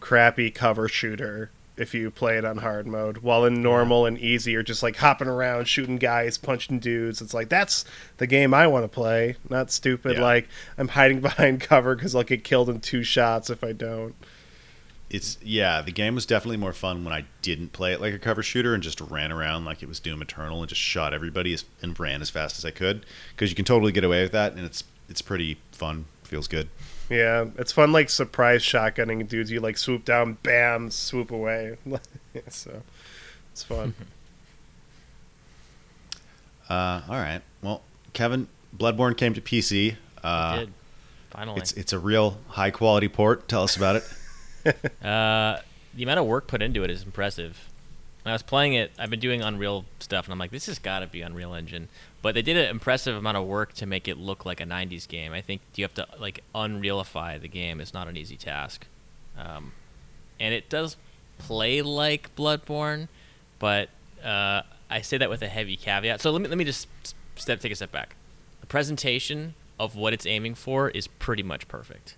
crappy 0.00 0.50
cover 0.50 0.88
shooter 0.88 1.50
if 1.76 1.94
you 1.94 2.10
play 2.10 2.36
it 2.36 2.44
on 2.44 2.58
hard 2.58 2.86
mode. 2.86 3.18
While 3.18 3.44
in 3.44 3.62
normal 3.62 4.06
and 4.06 4.18
easy, 4.18 4.52
you're 4.52 4.62
just 4.62 4.82
like 4.82 4.96
hopping 4.96 5.28
around, 5.28 5.66
shooting 5.66 5.96
guys, 5.96 6.38
punching 6.38 6.80
dudes. 6.80 7.20
It's 7.20 7.34
like 7.34 7.48
that's 7.48 7.84
the 8.18 8.26
game 8.26 8.54
I 8.54 8.66
want 8.68 8.84
to 8.84 8.88
play, 8.88 9.36
not 9.48 9.72
stupid. 9.72 10.16
Yeah. 10.16 10.22
Like 10.22 10.48
I'm 10.76 10.88
hiding 10.88 11.20
behind 11.22 11.60
cover 11.60 11.96
because 11.96 12.14
I'll 12.14 12.22
get 12.22 12.44
killed 12.44 12.68
in 12.68 12.80
two 12.80 13.02
shots 13.02 13.50
if 13.50 13.64
I 13.64 13.72
don't 13.72 14.14
it's 15.10 15.38
yeah 15.42 15.80
the 15.80 15.90
game 15.92 16.14
was 16.14 16.26
definitely 16.26 16.56
more 16.56 16.72
fun 16.72 17.02
when 17.02 17.14
i 17.14 17.24
didn't 17.40 17.72
play 17.72 17.92
it 17.92 18.00
like 18.00 18.12
a 18.12 18.18
cover 18.18 18.42
shooter 18.42 18.74
and 18.74 18.82
just 18.82 19.00
ran 19.00 19.32
around 19.32 19.64
like 19.64 19.82
it 19.82 19.88
was 19.88 19.98
doom 20.00 20.20
eternal 20.20 20.60
and 20.60 20.68
just 20.68 20.80
shot 20.80 21.14
everybody 21.14 21.54
as, 21.54 21.64
and 21.80 21.98
ran 21.98 22.20
as 22.20 22.28
fast 22.28 22.58
as 22.58 22.64
i 22.64 22.70
could. 22.70 23.06
Because 23.30 23.50
you 23.50 23.56
can 23.56 23.64
totally 23.64 23.92
get 23.92 24.04
away 24.04 24.22
with 24.22 24.32
that 24.32 24.52
and 24.52 24.64
it's 24.64 24.84
it's 25.08 25.22
pretty 25.22 25.58
fun. 25.72 26.04
Feels 26.24 26.46
good. 26.46 26.68
Yeah 27.08 27.46
it's 27.56 27.72
fun 27.72 27.90
like 27.90 28.10
surprise 28.10 28.62
shotgunning 28.62 29.26
dudes. 29.26 29.50
You 29.50 29.60
like 29.60 29.78
swoop 29.78 30.04
down 30.04 30.36
bam 30.42 30.90
swoop 30.90 31.30
away. 31.30 31.76
So 32.48 32.82
it's 33.52 33.62
fun. 33.64 33.94
Uh, 36.70 37.00
all 37.08 37.16
right. 37.16 37.40
Well 37.62 37.80
kevin 38.12 38.46
bloodborne 38.76 39.16
came 39.16 39.32
to 39.32 39.40
pc 39.40 39.96
uh, 40.22 40.56
it 40.56 40.60
did. 40.66 40.72
finally. 41.30 41.58
it's 41.58 41.72
it's 41.72 41.94
a 41.94 41.98
real 41.98 42.36
high 42.48 42.70
quality 42.70 43.08
port. 43.08 43.48
Tell 43.48 43.62
us 43.62 43.74
about 43.74 43.96
it 43.96 44.04
uh, 45.02 45.60
the 45.94 46.02
amount 46.02 46.18
of 46.18 46.26
work 46.26 46.46
put 46.46 46.62
into 46.62 46.84
it 46.84 46.90
is 46.90 47.02
impressive. 47.02 47.68
When 48.22 48.32
I 48.32 48.34
was 48.34 48.42
playing 48.42 48.74
it, 48.74 48.90
I've 48.98 49.10
been 49.10 49.20
doing 49.20 49.42
Unreal 49.42 49.84
stuff, 50.00 50.26
and 50.26 50.32
I'm 50.32 50.38
like, 50.38 50.50
this 50.50 50.66
has 50.66 50.78
got 50.78 51.00
to 51.00 51.06
be 51.06 51.22
Unreal 51.22 51.54
Engine. 51.54 51.88
But 52.20 52.34
they 52.34 52.42
did 52.42 52.56
an 52.56 52.68
impressive 52.68 53.16
amount 53.16 53.36
of 53.36 53.46
work 53.46 53.72
to 53.74 53.86
make 53.86 54.08
it 54.08 54.18
look 54.18 54.44
like 54.44 54.60
a 54.60 54.64
'90s 54.64 55.06
game. 55.08 55.32
I 55.32 55.40
think 55.40 55.62
you 55.76 55.84
have 55.84 55.94
to 55.94 56.06
like 56.18 56.42
unrealify 56.54 57.38
the 57.38 57.48
game. 57.48 57.80
It's 57.80 57.94
not 57.94 58.08
an 58.08 58.16
easy 58.16 58.36
task, 58.36 58.86
um, 59.38 59.72
and 60.40 60.52
it 60.52 60.68
does 60.68 60.96
play 61.38 61.80
like 61.80 62.34
Bloodborne, 62.36 63.08
but 63.58 63.88
uh, 64.22 64.62
I 64.90 65.00
say 65.00 65.16
that 65.18 65.30
with 65.30 65.42
a 65.42 65.48
heavy 65.48 65.76
caveat. 65.76 66.20
So 66.20 66.30
let 66.30 66.42
me 66.42 66.48
let 66.48 66.58
me 66.58 66.64
just 66.64 66.88
step 67.36 67.60
take 67.60 67.72
a 67.72 67.76
step 67.76 67.92
back. 67.92 68.16
The 68.60 68.66
presentation 68.66 69.54
of 69.78 69.94
what 69.94 70.12
it's 70.12 70.26
aiming 70.26 70.56
for 70.56 70.90
is 70.90 71.06
pretty 71.06 71.42
much 71.42 71.68
perfect. 71.68 72.16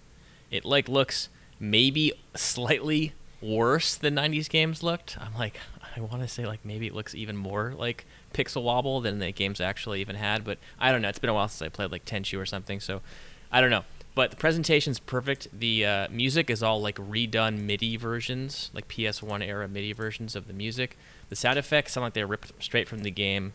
It 0.50 0.64
like 0.64 0.88
looks 0.88 1.28
maybe 1.60 2.12
slightly 2.34 3.12
worse 3.40 3.94
than 3.94 4.16
90s 4.16 4.48
games 4.48 4.82
looked. 4.82 5.16
I'm 5.20 5.34
like, 5.34 5.60
I 5.96 6.00
want 6.00 6.22
to 6.22 6.28
say 6.28 6.46
like 6.46 6.64
maybe 6.64 6.86
it 6.86 6.94
looks 6.94 7.14
even 7.14 7.36
more 7.36 7.74
like 7.76 8.06
pixel 8.32 8.62
wobble 8.62 9.00
than 9.00 9.18
the 9.18 9.32
games 9.32 9.60
actually 9.60 10.00
even 10.00 10.16
had, 10.16 10.44
but 10.44 10.58
I 10.78 10.90
don't 10.90 11.02
know. 11.02 11.08
It's 11.08 11.18
been 11.18 11.30
a 11.30 11.34
while 11.34 11.48
since 11.48 11.62
I 11.62 11.68
played 11.68 11.92
like 11.92 12.04
Tenchu 12.04 12.40
or 12.40 12.46
something, 12.46 12.80
so 12.80 13.02
I 13.52 13.60
don't 13.60 13.70
know. 13.70 13.84
But 14.14 14.30
the 14.30 14.36
presentation's 14.36 14.98
perfect. 14.98 15.48
The 15.56 15.86
uh, 15.86 16.08
music 16.10 16.50
is 16.50 16.62
all 16.62 16.80
like 16.80 16.96
redone 16.96 17.60
MIDI 17.60 17.96
versions, 17.96 18.70
like 18.74 18.88
PS1 18.88 19.46
era 19.46 19.68
MIDI 19.68 19.92
versions 19.92 20.34
of 20.34 20.46
the 20.46 20.52
music. 20.52 20.98
The 21.28 21.36
sound 21.36 21.58
effects 21.58 21.92
sound 21.92 22.04
like 22.04 22.14
they're 22.14 22.26
ripped 22.26 22.52
straight 22.62 22.88
from 22.88 23.00
the 23.00 23.10
game 23.10 23.52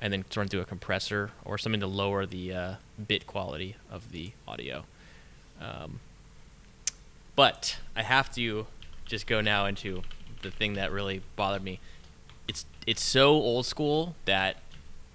and 0.00 0.12
then 0.12 0.24
run 0.36 0.48
through 0.48 0.60
a 0.60 0.64
compressor 0.64 1.30
or 1.44 1.56
something 1.56 1.80
to 1.80 1.86
lower 1.86 2.26
the 2.26 2.52
uh, 2.52 2.74
bit 3.06 3.26
quality 3.26 3.76
of 3.90 4.10
the 4.10 4.32
audio. 4.48 4.84
Um, 5.60 6.00
but 7.36 7.78
I 7.96 8.02
have 8.02 8.32
to 8.34 8.66
just 9.04 9.26
go 9.26 9.40
now 9.40 9.66
into 9.66 10.02
the 10.42 10.50
thing 10.50 10.74
that 10.74 10.92
really 10.92 11.22
bothered 11.36 11.62
me. 11.62 11.80
It's 12.48 12.66
it's 12.86 13.02
so 13.02 13.30
old 13.30 13.66
school 13.66 14.16
that 14.24 14.56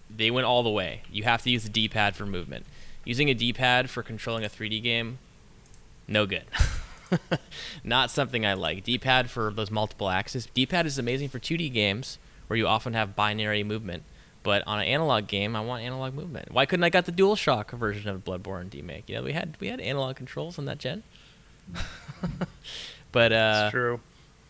they 0.10 0.32
went 0.32 0.46
all 0.46 0.64
the 0.64 0.70
way. 0.70 1.02
You 1.12 1.24
have 1.24 1.42
to 1.44 1.50
use 1.50 1.64
the 1.64 1.70
D-pad 1.70 2.16
for 2.16 2.26
movement. 2.26 2.66
Using 3.04 3.30
a 3.30 3.34
D-pad 3.34 3.90
for 3.90 4.04
controlling 4.04 4.44
a 4.44 4.50
3D 4.50 4.82
game, 4.82 5.20
no 6.08 6.26
good. 6.26 6.46
Not 7.84 8.12
something 8.12 8.46
I 8.46 8.54
like. 8.54 8.84
D-pad 8.84 9.30
for 9.30 9.52
those 9.52 9.72
multiple 9.72 10.10
axes. 10.10 10.48
D-pad 10.54 10.86
is 10.86 10.98
amazing 10.98 11.30
for 11.30 11.40
2D 11.40 11.72
games 11.72 12.18
where 12.48 12.58
you 12.58 12.68
often 12.68 12.94
have 12.94 13.16
binary 13.16 13.64
movement. 13.64 14.04
But 14.44 14.64
on 14.66 14.80
an 14.80 14.86
analog 14.86 15.28
game, 15.28 15.56
I 15.56 15.62
want 15.62 15.84
analog 15.84 16.14
movement. 16.14 16.52
Why 16.54 16.66
couldn't 16.66 16.86
I 16.86 16.90
got 16.90 17.06
the 17.06 17.12
DualShock 17.12 17.72
version 17.72 18.10
of 18.10 18.24
Bloodborne 18.24 18.70
Demake? 18.70 19.04
You 19.08 19.16
know, 19.16 19.24
we 19.24 19.34
had 19.34 19.58
we 19.60 19.68
had 19.68 19.82
analog 19.82 20.16
controls 20.16 20.58
on 20.58 20.66
that 20.66 20.78
gen. 20.78 21.04
but 23.12 23.32
uh, 23.32 23.36
That's 23.36 23.72
true. 23.72 24.00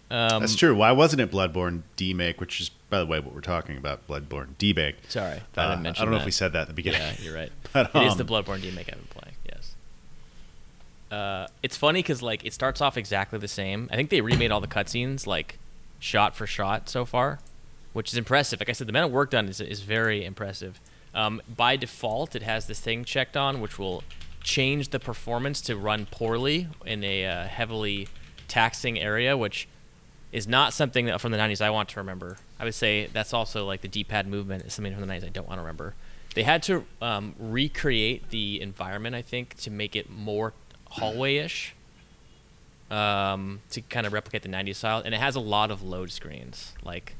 Um, 0.10 0.42
That's 0.42 0.56
true. 0.56 0.76
Why 0.76 0.92
wasn't 0.92 1.22
it 1.22 1.32
Bloodborne 1.32 1.82
Demake, 1.98 2.40
which 2.40 2.62
is, 2.62 2.70
by 2.90 3.00
the 3.00 3.06
way, 3.06 3.20
what 3.20 3.34
we're 3.34 3.42
talking 3.42 3.78
about? 3.78 4.08
Bloodborne 4.08 4.56
Demake. 4.58 4.96
Sorry, 5.10 5.42
I 5.58 5.62
uh, 5.62 5.70
didn't 5.72 5.84
mention. 5.84 6.02
I 6.02 6.06
don't 6.06 6.12
know 6.12 6.18
that. 6.18 6.22
if 6.22 6.26
we 6.26 6.32
said 6.32 6.54
that 6.54 6.62
at 6.62 6.68
the 6.68 6.74
beginning. 6.74 7.02
Yeah, 7.02 7.14
you're 7.22 7.36
right. 7.36 7.52
but, 7.74 7.94
um, 7.94 8.04
it 8.04 8.08
is 8.08 8.16
the 8.16 8.24
um, 8.24 8.30
Bloodborne 8.30 8.60
Demake 8.60 8.90
I've 8.90 8.96
been 8.96 9.08
playing. 9.10 9.36
Yes. 9.46 9.76
Uh, 11.12 11.48
it's 11.62 11.76
funny 11.76 12.00
because 12.00 12.22
like 12.22 12.46
it 12.46 12.54
starts 12.54 12.80
off 12.80 12.98
exactly 12.98 13.40
the 13.40 13.48
same. 13.48 13.90
I 13.92 13.96
think 13.96 14.10
they 14.10 14.22
remade 14.22 14.52
all 14.52 14.62
the 14.62 14.68
cutscenes 14.68 15.28
like 15.28 15.60
shot 16.00 16.36
for 16.36 16.48
shot 16.48 16.88
so 16.90 17.04
far, 17.04 17.40
which 17.92 18.12
is 18.12 18.18
impressive. 18.18 18.62
Like 18.62 18.70
I 18.70 18.74
said, 18.74 18.88
the 18.88 18.92
amount 18.92 19.08
of 19.08 19.12
work 19.12 19.32
done 19.32 19.50
is 19.50 19.60
is 19.60 19.82
very 19.82 20.24
impressive. 20.24 20.80
Um, 21.14 21.42
by 21.54 21.76
default, 21.76 22.36
it 22.36 22.44
has 22.44 22.68
this 22.68 22.80
thing 22.80 23.04
checked 23.04 23.36
on, 23.36 23.60
which 23.60 23.80
will 23.80 24.04
changed 24.48 24.92
the 24.92 25.00
performance 25.00 25.60
to 25.60 25.76
run 25.76 26.08
poorly 26.10 26.70
in 26.86 27.04
a 27.04 27.26
uh, 27.26 27.48
heavily 27.48 28.08
taxing 28.48 28.98
area, 28.98 29.36
which 29.36 29.68
is 30.32 30.48
not 30.48 30.72
something 30.72 31.06
that 31.06 31.20
from 31.20 31.34
the 31.34 31.38
90s 31.38 31.60
I 31.60 31.70
want 31.70 31.90
to 31.90 32.00
remember. 32.00 32.38
I 32.58 32.64
would 32.64 32.74
say 32.74 33.10
that's 33.12 33.34
also 33.34 33.66
like 33.66 33.82
the 33.82 33.90
D-pad 33.90 34.26
movement 34.26 34.66
is 34.66 34.74
something 34.74 34.94
from 34.94 35.06
the 35.06 35.14
90s 35.14 35.26
I 35.26 35.30
don't 35.30 35.48
want 35.50 35.58
to 35.58 35.64
remember. 35.64 35.96
They 36.34 36.44
had 36.44 36.64
to 36.64 36.86
um, 37.02 37.36
recreate 37.38 38.30
the 38.30 38.62
environment, 38.62 39.16
I 39.16 39.22
think, 39.22 39.56
to 39.58 39.70
make 39.70 39.98
it 39.98 40.10
more 40.10 40.54
hallway-ish, 40.92 41.76
um, 42.90 43.60
to 43.72 43.82
kind 43.82 44.08
of 44.08 44.14
replicate 44.14 44.44
the 44.44 44.50
90s 44.50 44.78
style. 44.78 45.02
And 45.04 45.14
it 45.14 45.20
has 45.20 45.36
a 45.36 45.42
lot 45.42 45.72
of 45.72 45.84
load 45.84 46.10
screens, 46.10 46.72
like 46.84 47.16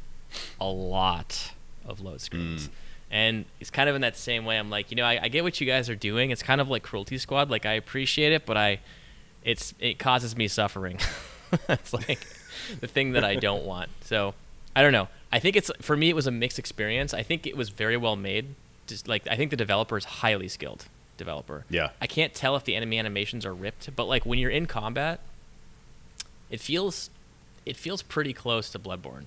a 0.62 0.68
lot 0.68 1.52
of 1.86 2.00
load 2.00 2.22
screens. 2.22 2.70
Mm. 2.70 2.72
And 3.10 3.46
it's 3.60 3.70
kind 3.70 3.88
of 3.88 3.96
in 3.96 4.02
that 4.02 4.18
same 4.18 4.44
way. 4.44 4.58
I'm 4.58 4.70
like, 4.70 4.92
you 4.92 4.98
know, 4.98 5.06
I, 5.06 5.20
I 5.24 5.28
get 5.30 5.44
what 5.44 5.62
you 5.62 5.68
guys 5.68 5.90
are 5.90 5.96
doing. 5.96 6.32
It's 6.32 6.44
kind 6.44 6.60
of 6.60 6.70
like 6.70 6.84
Cruelty 6.84 7.18
Squad. 7.18 7.50
Like 7.50 7.66
I 7.66 7.74
appreciate 7.74 8.34
it, 8.34 8.46
but 8.46 8.58
I, 8.58 8.80
it's 9.44 9.74
it 9.80 9.98
causes 9.98 10.36
me 10.36 10.48
suffering. 10.48 11.00
it's 11.70 11.94
like 11.94 12.20
the 12.82 12.88
thing 12.88 13.14
that 13.14 13.24
I 13.24 13.36
don't 13.36 13.64
want. 13.64 13.90
So 14.02 14.34
I 14.76 14.82
don't 14.82 14.92
know. 14.92 15.08
I 15.32 15.40
think 15.40 15.56
it's 15.56 15.72
for 15.82 15.96
me. 15.96 16.10
It 16.10 16.16
was 16.16 16.28
a 16.28 16.32
mixed 16.32 16.60
experience. 16.60 17.14
I 17.14 17.24
think 17.24 17.48
it 17.48 17.56
was 17.56 17.70
very 17.70 17.98
well 17.98 18.16
made. 18.16 18.56
Just 18.88 19.08
like 19.08 19.28
I 19.30 19.36
think 19.36 19.52
the 19.52 19.58
developer 19.58 19.98
is 19.98 20.06
highly 20.06 20.48
skilled 20.48 20.86
developer. 21.18 21.66
Yeah. 21.70 21.90
I 22.00 22.08
can't 22.08 22.34
tell 22.34 22.56
if 22.56 22.64
the 22.64 22.76
enemy 22.76 23.00
animations 23.00 23.46
are 23.46 23.54
ripped, 23.54 23.94
but 23.96 24.06
like 24.06 24.26
when 24.26 24.40
you're 24.40 24.52
in 24.52 24.66
combat, 24.66 25.20
it 26.50 26.62
feels 26.62 27.10
it 27.66 27.76
feels 27.76 28.02
pretty 28.02 28.34
close 28.34 28.70
to 28.72 28.80
Bloodborne. 28.80 29.26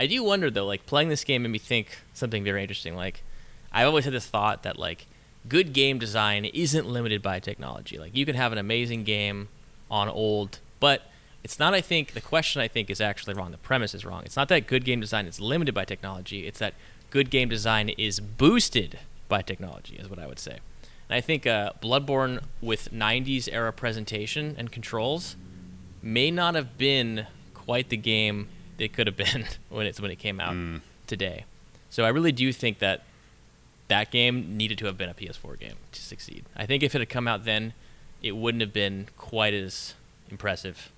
I 0.00 0.06
do 0.06 0.24
wonder 0.24 0.50
though, 0.50 0.64
like 0.64 0.86
playing 0.86 1.10
this 1.10 1.24
game 1.24 1.42
made 1.42 1.50
me 1.50 1.58
think 1.58 1.98
something 2.14 2.42
very 2.42 2.62
interesting. 2.62 2.96
Like 2.96 3.22
I've 3.70 3.86
always 3.86 4.06
had 4.06 4.14
this 4.14 4.26
thought 4.26 4.62
that 4.62 4.78
like 4.78 5.06
good 5.46 5.74
game 5.74 5.98
design 5.98 6.46
isn't 6.46 6.86
limited 6.86 7.20
by 7.20 7.38
technology. 7.38 7.98
Like 7.98 8.16
you 8.16 8.24
can 8.24 8.34
have 8.34 8.50
an 8.50 8.56
amazing 8.56 9.04
game 9.04 9.48
on 9.90 10.08
old, 10.08 10.60
but 10.80 11.02
it's 11.44 11.58
not 11.58 11.74
I 11.74 11.82
think 11.82 12.14
the 12.14 12.22
question 12.22 12.62
I 12.62 12.66
think 12.66 12.88
is 12.88 13.02
actually 13.02 13.34
wrong. 13.34 13.50
The 13.50 13.58
premise 13.58 13.94
is 13.94 14.06
wrong. 14.06 14.22
It's 14.24 14.36
not 14.36 14.48
that 14.48 14.66
good 14.66 14.86
game 14.86 15.00
design 15.00 15.26
is 15.26 15.38
limited 15.38 15.74
by 15.74 15.84
technology. 15.84 16.46
It's 16.46 16.60
that 16.60 16.72
good 17.10 17.28
game 17.28 17.50
design 17.50 17.90
is 17.90 18.20
boosted 18.20 19.00
by 19.28 19.42
technology 19.42 19.96
is 19.96 20.08
what 20.08 20.18
I 20.18 20.26
would 20.26 20.38
say. 20.38 20.60
And 21.10 21.16
I 21.16 21.20
think 21.20 21.46
uh, 21.46 21.72
Bloodborne 21.82 22.42
with 22.62 22.90
90s 22.90 23.50
era 23.52 23.70
presentation 23.70 24.54
and 24.56 24.72
controls 24.72 25.36
may 26.00 26.30
not 26.30 26.54
have 26.54 26.78
been 26.78 27.26
quite 27.52 27.90
the 27.90 27.98
game 27.98 28.48
it 28.80 28.92
could 28.92 29.06
have 29.06 29.16
been 29.16 29.44
when 29.68 29.86
it's 29.86 30.00
when 30.00 30.10
it 30.10 30.16
came 30.18 30.40
out 30.40 30.54
Mm. 30.54 30.80
today. 31.06 31.44
So 31.90 32.04
I 32.04 32.08
really 32.08 32.32
do 32.32 32.52
think 32.52 32.78
that 32.78 33.02
that 33.88 34.10
game 34.12 34.56
needed 34.56 34.78
to 34.78 34.86
have 34.86 34.96
been 34.96 35.08
a 35.10 35.14
PS4 35.14 35.58
game 35.58 35.74
to 35.92 36.00
succeed. 36.00 36.44
I 36.56 36.64
think 36.66 36.82
if 36.84 36.94
it 36.94 37.00
had 37.00 37.08
come 37.08 37.26
out 37.26 37.44
then, 37.44 37.72
it 38.22 38.36
wouldn't 38.36 38.60
have 38.60 38.72
been 38.72 39.08
quite 39.18 39.52
as 39.54 39.94
impressive 40.30 40.90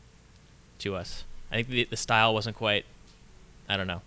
to 0.80 0.94
us. 0.94 1.24
I 1.50 1.56
think 1.56 1.68
the, 1.68 1.84
the 1.84 1.96
style 1.96 2.34
wasn't 2.34 2.56
quite. 2.56 2.84
I 3.68 3.76
don't 3.78 3.86
know. 3.86 4.02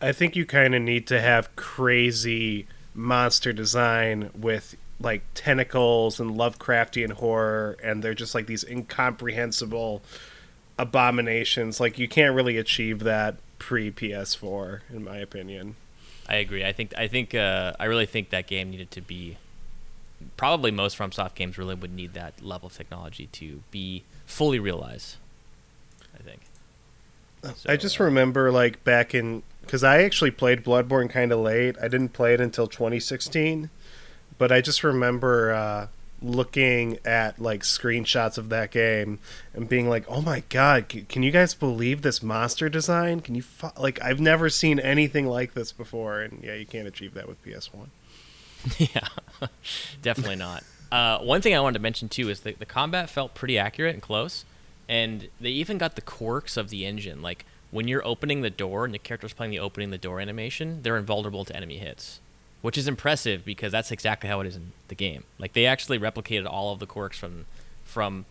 I 0.00 0.12
think 0.12 0.34
you 0.34 0.46
kind 0.46 0.74
of 0.74 0.80
need 0.80 1.06
to 1.08 1.20
have 1.20 1.54
crazy 1.56 2.66
monster 2.94 3.52
design 3.52 4.30
with 4.34 4.76
like 5.00 5.22
tentacles 5.34 6.18
and 6.20 6.30
Lovecraftian 6.30 7.12
horror, 7.12 7.76
and 7.82 8.02
they're 8.02 8.14
just 8.14 8.34
like 8.34 8.46
these 8.46 8.64
incomprehensible 8.64 10.00
abominations. 10.78 11.80
Like 11.80 11.98
you 11.98 12.08
can't 12.08 12.34
really 12.34 12.56
achieve 12.58 13.00
that 13.00 13.36
pre 13.58 13.90
PS4, 13.90 14.80
in 14.90 15.04
my 15.04 15.18
opinion. 15.18 15.76
I 16.28 16.36
agree. 16.36 16.64
I 16.64 16.72
think 16.72 16.94
I 16.96 17.08
think 17.08 17.34
uh, 17.34 17.74
I 17.78 17.84
really 17.84 18.06
think 18.06 18.30
that 18.30 18.46
game 18.46 18.70
needed 18.70 18.90
to 18.92 19.00
be. 19.00 19.38
Probably 20.36 20.70
most 20.70 20.96
FromSoft 20.96 21.34
games 21.34 21.58
really 21.58 21.74
would 21.74 21.92
need 21.94 22.14
that 22.14 22.42
level 22.42 22.68
of 22.68 22.74
technology 22.74 23.26
to 23.32 23.62
be 23.70 24.04
fully 24.24 24.58
realized. 24.58 25.16
I 26.14 26.22
think. 26.22 26.40
I 27.68 27.76
just 27.76 28.00
uh, 28.00 28.04
remember 28.04 28.50
like 28.50 28.82
back 28.84 29.14
in 29.14 29.42
because 29.60 29.84
I 29.84 30.02
actually 30.02 30.30
played 30.30 30.64
Bloodborne 30.64 31.10
kind 31.10 31.32
of 31.32 31.40
late. 31.40 31.76
I 31.78 31.88
didn't 31.88 32.10
play 32.10 32.34
it 32.34 32.40
until 32.40 32.66
2016, 32.66 33.70
but 34.38 34.50
I 34.50 34.60
just 34.60 34.82
remember 34.82 35.52
uh, 35.52 35.86
looking 36.22 36.98
at 37.04 37.38
like 37.38 37.62
screenshots 37.62 38.38
of 38.38 38.48
that 38.48 38.70
game 38.70 39.18
and 39.52 39.68
being 39.68 39.88
like, 39.88 40.04
"Oh 40.08 40.20
my 40.20 40.42
god, 40.48 40.88
can 41.08 41.22
you 41.22 41.30
guys 41.30 41.54
believe 41.54 42.02
this 42.02 42.22
monster 42.22 42.68
design? 42.68 43.20
Can 43.20 43.34
you 43.34 43.42
fu-? 43.42 43.68
like 43.78 44.00
I've 44.02 44.20
never 44.20 44.48
seen 44.48 44.78
anything 44.78 45.26
like 45.26 45.54
this 45.54 45.72
before?" 45.72 46.20
And 46.20 46.42
yeah, 46.42 46.54
you 46.54 46.66
can't 46.66 46.88
achieve 46.88 47.14
that 47.14 47.28
with 47.28 47.42
PS1. 47.44 47.88
yeah, 48.94 49.08
definitely 50.02 50.36
not. 50.36 50.64
Uh, 50.90 51.18
one 51.18 51.40
thing 51.40 51.54
I 51.54 51.60
wanted 51.60 51.74
to 51.78 51.82
mention 51.82 52.08
too 52.08 52.30
is 52.30 52.40
that 52.40 52.58
the 52.58 52.66
combat 52.66 53.10
felt 53.10 53.34
pretty 53.34 53.58
accurate 53.58 53.94
and 53.94 54.02
close, 54.02 54.44
and 54.88 55.28
they 55.40 55.50
even 55.50 55.78
got 55.78 55.96
the 55.96 56.02
quirks 56.02 56.56
of 56.56 56.70
the 56.70 56.86
engine. 56.86 57.20
Like 57.20 57.44
when 57.70 57.88
you're 57.88 58.06
opening 58.06 58.42
the 58.42 58.50
door 58.50 58.84
and 58.84 58.94
the 58.94 58.98
character's 58.98 59.32
playing 59.32 59.50
the 59.50 59.58
opening 59.58 59.90
the 59.90 59.98
door 59.98 60.20
animation, 60.20 60.82
they're 60.82 60.96
invulnerable 60.96 61.44
to 61.44 61.56
enemy 61.56 61.78
hits, 61.78 62.20
which 62.64 62.78
is 62.78 62.88
impressive 62.88 63.44
because 63.44 63.70
that's 63.70 63.90
exactly 63.90 64.26
how 64.26 64.40
it 64.40 64.46
is 64.46 64.56
in 64.56 64.72
the 64.88 64.94
game. 64.94 65.22
Like 65.38 65.52
they 65.52 65.66
actually 65.66 65.98
replicated 65.98 66.46
all 66.50 66.72
of 66.72 66.78
the 66.78 66.86
quirks 66.86 67.18
from 67.18 67.44
from 67.84 68.24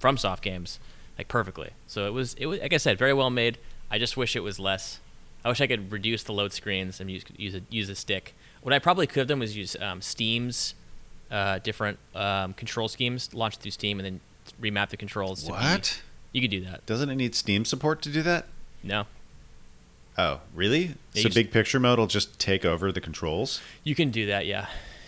from 0.00 0.16
soft 0.16 0.42
games 0.42 0.80
like 1.16 1.28
perfectly. 1.28 1.70
So 1.86 2.04
it 2.08 2.12
was 2.12 2.34
it 2.34 2.46
was 2.46 2.58
like 2.58 2.72
I 2.72 2.78
said, 2.78 2.98
very 2.98 3.14
well 3.14 3.30
made. 3.30 3.56
I 3.88 3.98
just 4.00 4.16
wish 4.16 4.34
it 4.34 4.40
was 4.40 4.58
less. 4.58 4.98
I 5.44 5.48
wish 5.48 5.60
I 5.60 5.68
could 5.68 5.92
reduce 5.92 6.24
the 6.24 6.32
load 6.32 6.52
screens 6.52 7.00
and 7.00 7.08
use 7.08 7.22
use 7.36 7.54
a 7.54 7.60
use 7.70 7.88
a 7.88 7.94
stick. 7.94 8.34
What 8.62 8.72
I 8.74 8.80
probably 8.80 9.06
could 9.06 9.20
have 9.20 9.28
done 9.28 9.38
was 9.38 9.56
use 9.56 9.76
um, 9.80 10.02
Steam's 10.02 10.74
uh, 11.30 11.60
different 11.60 12.00
um, 12.16 12.54
control 12.54 12.88
schemes, 12.88 13.32
launch 13.32 13.58
through 13.58 13.70
Steam, 13.70 14.00
and 14.00 14.04
then 14.06 14.20
remap 14.60 14.88
the 14.88 14.96
controls. 14.96 15.42
To 15.44 15.52
be- 15.52 15.52
What? 15.52 16.02
you 16.32 16.40
could 16.40 16.50
do 16.50 16.64
that. 16.64 16.84
Doesn't 16.84 17.10
it 17.10 17.14
need 17.14 17.36
Steam 17.36 17.64
support 17.64 18.02
to 18.02 18.10
do 18.10 18.22
that? 18.22 18.46
No, 18.82 19.06
Oh, 20.18 20.40
really? 20.52 20.96
Yeah, 21.14 21.22
so 21.22 21.28
big 21.30 21.50
picture 21.52 21.78
mode 21.78 21.98
will 22.00 22.08
just 22.08 22.38
take 22.40 22.64
over 22.64 22.90
the 22.92 23.00
controls? 23.00 23.60
you 23.84 23.94
can 23.94 24.10
do 24.10 24.26
that. 24.26 24.46
Yeah. 24.46 24.66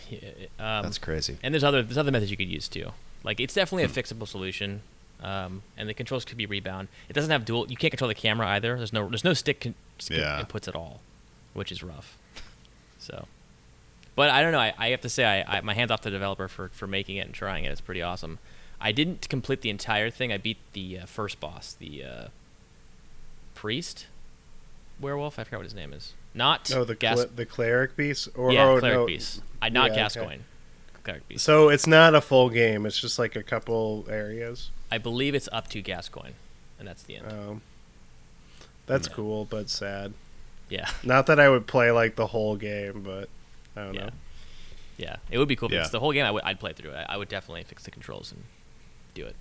Yeah, 0.08 0.18
Um, 0.58 0.82
That's 0.84 0.98
crazy. 0.98 1.36
And 1.42 1.52
there's 1.52 1.64
other 1.64 1.82
there's 1.82 1.98
other 1.98 2.10
methods 2.12 2.30
you 2.30 2.36
could 2.36 2.48
use 2.48 2.68
too. 2.68 2.90
Like 3.24 3.38
it's 3.40 3.54
definitely 3.54 3.84
a 3.84 3.88
fixable 3.88 4.26
solution, 4.26 4.82
um, 5.22 5.62
and 5.76 5.88
the 5.88 5.94
controls 5.94 6.24
could 6.24 6.36
be 6.36 6.46
rebound. 6.46 6.88
It 7.08 7.12
doesn't 7.12 7.30
have 7.30 7.44
dual. 7.44 7.68
You 7.70 7.76
can't 7.76 7.90
control 7.90 8.08
the 8.08 8.14
camera 8.14 8.46
either. 8.48 8.76
There's 8.76 8.92
no 8.92 9.08
there's 9.08 9.24
no 9.24 9.34
stick 9.34 9.60
con- 9.60 9.74
Yeah. 10.10 10.42
inputs 10.44 10.66
at 10.68 10.74
all, 10.74 11.00
which 11.54 11.70
is 11.70 11.82
rough. 11.82 12.16
So, 12.98 13.26
but 14.16 14.30
I 14.30 14.42
don't 14.42 14.52
know. 14.52 14.58
I, 14.58 14.74
I 14.78 14.88
have 14.90 15.00
to 15.02 15.08
say 15.08 15.24
I, 15.24 15.58
I 15.58 15.60
my 15.60 15.74
hands 15.74 15.90
off 15.90 16.02
the 16.02 16.10
developer 16.10 16.48
for 16.48 16.68
for 16.70 16.86
making 16.86 17.16
it 17.16 17.26
and 17.26 17.34
trying 17.34 17.64
it. 17.64 17.70
It's 17.70 17.80
pretty 17.80 18.02
awesome. 18.02 18.38
I 18.80 18.92
didn't 18.92 19.28
complete 19.28 19.60
the 19.60 19.70
entire 19.70 20.10
thing. 20.10 20.32
I 20.32 20.38
beat 20.38 20.56
the 20.72 21.00
uh, 21.00 21.06
first 21.06 21.38
boss, 21.40 21.72
the 21.78 22.02
uh, 22.04 22.28
priest 23.54 24.06
werewolf. 25.00 25.38
I 25.38 25.44
forgot 25.44 25.58
what 25.58 25.64
his 25.64 25.74
name 25.74 25.92
is. 25.92 26.14
Not 26.34 26.70
No, 26.70 26.84
the 26.84 26.94
gas. 26.94 27.18
cl- 27.18 27.30
the 27.34 27.46
cleric 27.46 27.96
beast 27.96 28.28
or 28.36 28.52
yeah, 28.52 28.64
oh, 28.68 28.78
cleric 28.78 28.98
no. 28.98 29.06
beast. 29.06 29.42
I 29.60 29.68
not 29.68 29.86
Yeah, 29.86 29.92
okay. 29.92 30.00
Gascoigne. 30.02 30.40
Cleric 31.02 31.28
beast. 31.28 31.44
So 31.44 31.68
it's 31.70 31.86
not 31.86 32.14
a 32.14 32.20
full 32.20 32.50
game. 32.50 32.86
It's 32.86 33.00
just 33.00 33.18
like 33.18 33.34
a 33.36 33.42
couple 33.42 34.06
areas. 34.08 34.70
I 34.90 34.98
believe 34.98 35.34
it's 35.34 35.48
up 35.52 35.68
to 35.68 35.80
Gascoigne, 35.82 36.34
and 36.78 36.86
that's 36.86 37.02
the 37.02 37.16
end. 37.16 37.32
Um, 37.32 37.62
that's 38.86 39.08
Yeah. 39.08 39.14
cool, 39.14 39.44
but 39.44 39.68
sad. 39.70 40.12
yeah, 40.68 40.88
Not 41.02 41.26
that 41.26 41.40
I 41.40 41.48
would 41.48 41.66
play 41.66 41.90
like 41.90 42.16
the 42.16 42.28
whole 42.28 42.56
game, 42.56 43.02
but 43.02 43.28
I 43.76 43.84
don't 43.84 43.94
yeah, 43.94 44.00
know. 44.06 44.10
yeah. 44.98 45.16
It 45.30 45.38
would 45.38 45.48
be 45.48 45.56
cool. 45.56 45.70
Yeah. 45.72 45.80
it's 45.80 45.90
the 45.90 46.00
whole 46.00 46.12
game. 46.12 46.26
I 46.26 46.30
would, 46.30 46.42
I'd 46.44 46.60
play 46.60 46.72
through 46.72 46.90
it. 46.90 47.06
I, 47.08 47.14
I 47.14 47.16
would 47.16 47.28
definitely 47.28 47.62
fix 47.64 47.84
the 47.84 47.90
controls 47.90 48.30
and 48.32 48.44
do 49.14 49.26
it. 49.26 49.36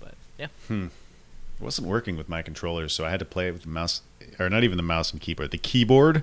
But 0.00 0.14
yeah, 0.38 0.48
It 1.60 1.64
wasn't 1.64 1.88
working 1.88 2.16
with 2.16 2.28
my 2.28 2.42
controllers, 2.42 2.92
so 2.92 3.04
I 3.04 3.10
had 3.10 3.18
to 3.18 3.24
play 3.24 3.48
it 3.48 3.52
with 3.52 3.62
the 3.62 3.68
mouse, 3.68 4.02
or 4.38 4.48
not 4.48 4.62
even 4.64 4.76
the 4.76 4.82
mouse 4.82 5.10
and 5.12 5.20
keyboard. 5.20 5.50
The 5.50 5.58
keyboard 5.58 6.22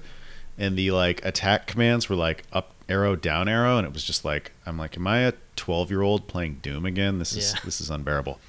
and 0.58 0.78
the 0.78 0.92
like 0.92 1.24
attack 1.26 1.68
commands 1.68 2.08
were 2.08 2.16
like 2.16 2.44
up 2.54 2.72
arrow, 2.88 3.16
down 3.16 3.48
arrow, 3.50 3.78
and 3.78 3.86
it 3.86 3.92
was 3.94 4.04
just 4.04 4.24
like 4.24 4.52
I'm 4.66 4.78
like, 4.78 4.96
am 4.96 5.08
I 5.08 5.20
a 5.20 5.34
12 5.58 5.90
year 5.92 6.02
old 6.02 6.28
playing 6.28 6.60
Doom 6.62 6.86
again? 6.86 7.20
This 7.20 7.34
is 7.36 7.54
Yeah. 7.54 7.60
this 7.66 7.82
is 7.82 7.90
unbearable. 7.90 8.40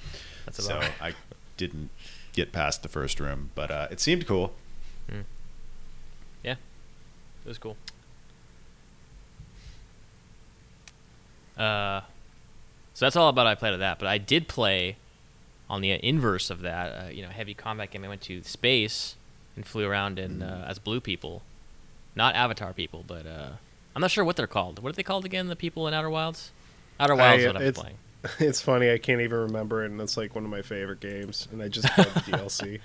that's 0.45 0.63
So. 0.63 0.79
I 1.01 1.13
didn't 1.57 1.89
get 2.33 2.51
past 2.53 2.83
the 2.83 2.89
first 2.89 3.19
room, 3.19 3.51
but 3.55 3.69
uh, 3.71 3.87
it 3.91 3.99
seemed 3.99 4.25
cool. 4.27 4.53
Yeah. 6.43 6.51
It 6.53 7.47
was 7.49 7.57
cool. 7.57 7.75
Uh, 11.57 12.01
so 12.93 13.05
that's 13.05 13.15
all 13.15 13.29
about 13.29 13.47
I 13.47 13.55
played 13.55 13.73
of 13.73 13.79
that. 13.79 13.99
But 13.99 14.07
I 14.07 14.17
did 14.17 14.47
play 14.47 14.97
on 15.69 15.81
the 15.81 15.91
inverse 15.91 16.49
of 16.49 16.61
that. 16.61 16.87
Uh, 16.91 17.09
you 17.09 17.21
know, 17.23 17.29
heavy 17.29 17.53
combat 17.53 17.91
game. 17.91 18.03
I 18.03 18.07
went 18.07 18.21
to 18.21 18.41
space 18.43 19.15
and 19.55 19.65
flew 19.65 19.87
around 19.87 20.19
in 20.19 20.41
uh, 20.41 20.65
as 20.67 20.79
blue 20.79 20.99
people, 21.01 21.41
not 22.15 22.35
Avatar 22.35 22.73
people, 22.73 23.03
but 23.07 23.25
uh, 23.25 23.49
I'm 23.95 24.01
not 24.01 24.11
sure 24.11 24.23
what 24.23 24.35
they're 24.35 24.47
called. 24.47 24.79
What 24.83 24.89
are 24.89 24.95
they 24.95 25.03
called 25.03 25.25
again? 25.25 25.47
The 25.47 25.55
people 25.55 25.87
in 25.87 25.93
Outer 25.93 26.09
Wilds. 26.09 26.51
Outer 26.99 27.15
Wilds 27.15 27.41
is 27.41 27.45
I- 27.45 27.49
what 27.49 27.55
I'm 27.57 27.61
it's- 27.67 27.81
playing. 27.81 27.97
It's 28.39 28.59
funny. 28.61 28.91
I 28.91 28.97
can't 28.97 29.21
even 29.21 29.37
remember 29.37 29.83
it, 29.85 29.91
and 29.91 30.01
it's 30.01 30.17
like 30.17 30.33
one 30.35 30.43
of 30.43 30.49
my 30.49 30.61
favorite 30.63 30.99
games. 30.99 31.47
And 31.51 31.61
I 31.61 31.67
just 31.69 31.87
played 31.93 32.07
the 32.07 32.19
DLC. 32.31 32.79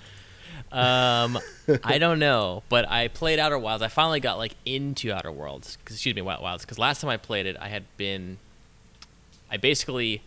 Um, 0.71 1.39
I 1.83 1.97
don't 1.97 2.19
know, 2.19 2.63
but 2.69 2.89
I 2.89 3.07
played 3.09 3.39
Outer 3.39 3.57
Wilds. 3.57 3.83
I 3.83 3.87
finally 3.87 4.19
got 4.19 4.37
like 4.37 4.53
into 4.65 5.11
Outer 5.11 5.31
Worlds. 5.31 5.77
excuse 5.85 6.15
me, 6.15 6.21
Wild 6.21 6.41
Wilds. 6.41 6.63
Because 6.63 6.79
last 6.79 7.01
time 7.01 7.09
I 7.09 7.17
played 7.17 7.45
it, 7.45 7.57
I 7.59 7.67
had 7.69 7.83
been. 7.97 8.37
I 9.51 9.57
basically 9.57 10.21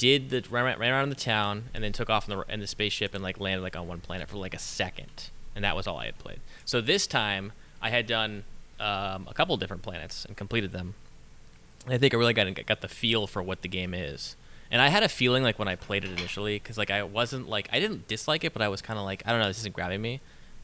did 0.00 0.30
the 0.30 0.42
ran, 0.48 0.78
ran 0.78 0.92
around 0.92 1.10
the 1.10 1.14
town 1.14 1.64
and 1.74 1.84
then 1.84 1.92
took 1.92 2.08
off 2.08 2.26
in 2.26 2.34
the 2.34 2.44
in 2.52 2.60
the 2.60 2.66
spaceship 2.66 3.14
and 3.14 3.22
like 3.22 3.38
landed 3.38 3.62
like 3.62 3.76
on 3.76 3.86
one 3.86 4.00
planet 4.00 4.30
for 4.30 4.38
like 4.38 4.54
a 4.54 4.58
second, 4.58 5.28
and 5.54 5.62
that 5.62 5.76
was 5.76 5.86
all 5.86 5.98
I 5.98 6.06
had 6.06 6.16
played. 6.16 6.40
So 6.64 6.80
this 6.80 7.06
time 7.06 7.52
I 7.82 7.90
had 7.90 8.06
done 8.06 8.44
um, 8.80 9.28
a 9.28 9.34
couple 9.34 9.54
different 9.58 9.82
planets 9.82 10.24
and 10.24 10.38
completed 10.38 10.72
them. 10.72 10.94
And 11.84 11.92
I 11.92 11.98
think 11.98 12.14
I 12.14 12.16
really 12.16 12.32
got 12.32 12.46
got 12.64 12.80
the 12.80 12.88
feel 12.88 13.26
for 13.26 13.42
what 13.42 13.60
the 13.60 13.68
game 13.68 13.92
is. 13.92 14.36
And 14.70 14.80
I 14.80 14.88
had 14.88 15.02
a 15.02 15.08
feeling 15.08 15.42
like 15.42 15.58
when 15.58 15.68
I 15.68 15.76
played 15.76 16.04
it 16.04 16.18
initially, 16.18 16.58
because 16.58 16.78
like 16.78 16.90
I 16.90 17.02
wasn't 17.02 17.50
like 17.50 17.68
I 17.70 17.78
didn't 17.78 18.08
dislike 18.08 18.42
it, 18.42 18.54
but 18.54 18.62
I 18.62 18.68
was 18.68 18.80
kind 18.80 18.98
of 18.98 19.04
like 19.04 19.22
I 19.26 19.32
don't 19.32 19.40
know, 19.40 19.48
this 19.48 19.58
isn't 19.58 19.74
grabbing 19.74 20.00
me. 20.00 20.20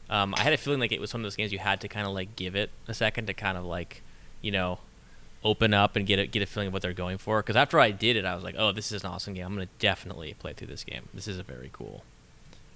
Um, 0.09 0.33
I 0.35 0.41
had 0.41 0.53
a 0.53 0.57
feeling 0.57 0.79
like 0.79 0.91
it 0.91 0.99
was 0.99 1.13
one 1.13 1.21
of 1.21 1.25
those 1.25 1.35
games 1.35 1.51
you 1.51 1.59
had 1.59 1.79
to 1.81 1.87
kind 1.87 2.07
of 2.07 2.13
like 2.13 2.35
give 2.35 2.55
it 2.55 2.71
a 2.87 2.95
second 2.95 3.27
to 3.27 3.35
kind 3.35 3.55
of 3.55 3.65
like, 3.65 4.01
you 4.41 4.51
know, 4.51 4.79
open 5.43 5.73
up 5.73 5.95
and 5.95 6.05
get 6.05 6.19
a, 6.19 6.27
get 6.27 6.41
a 6.41 6.45
feeling 6.45 6.67
of 6.67 6.73
what 6.73 6.81
they're 6.81 6.93
going 6.93 7.17
for. 7.17 7.41
Because 7.41 7.55
after 7.55 7.79
I 7.79 7.91
did 7.91 8.15
it, 8.15 8.25
I 8.25 8.35
was 8.35 8.43
like, 8.43 8.55
oh, 8.57 8.71
this 8.71 8.91
is 8.91 9.03
an 9.03 9.09
awesome 9.09 9.33
game. 9.33 9.45
I'm 9.45 9.53
gonna 9.53 9.67
definitely 9.79 10.33
play 10.33 10.53
through 10.53 10.67
this 10.67 10.83
game. 10.83 11.09
This 11.13 11.27
is 11.27 11.39
a 11.39 11.43
very 11.43 11.69
cool, 11.71 12.03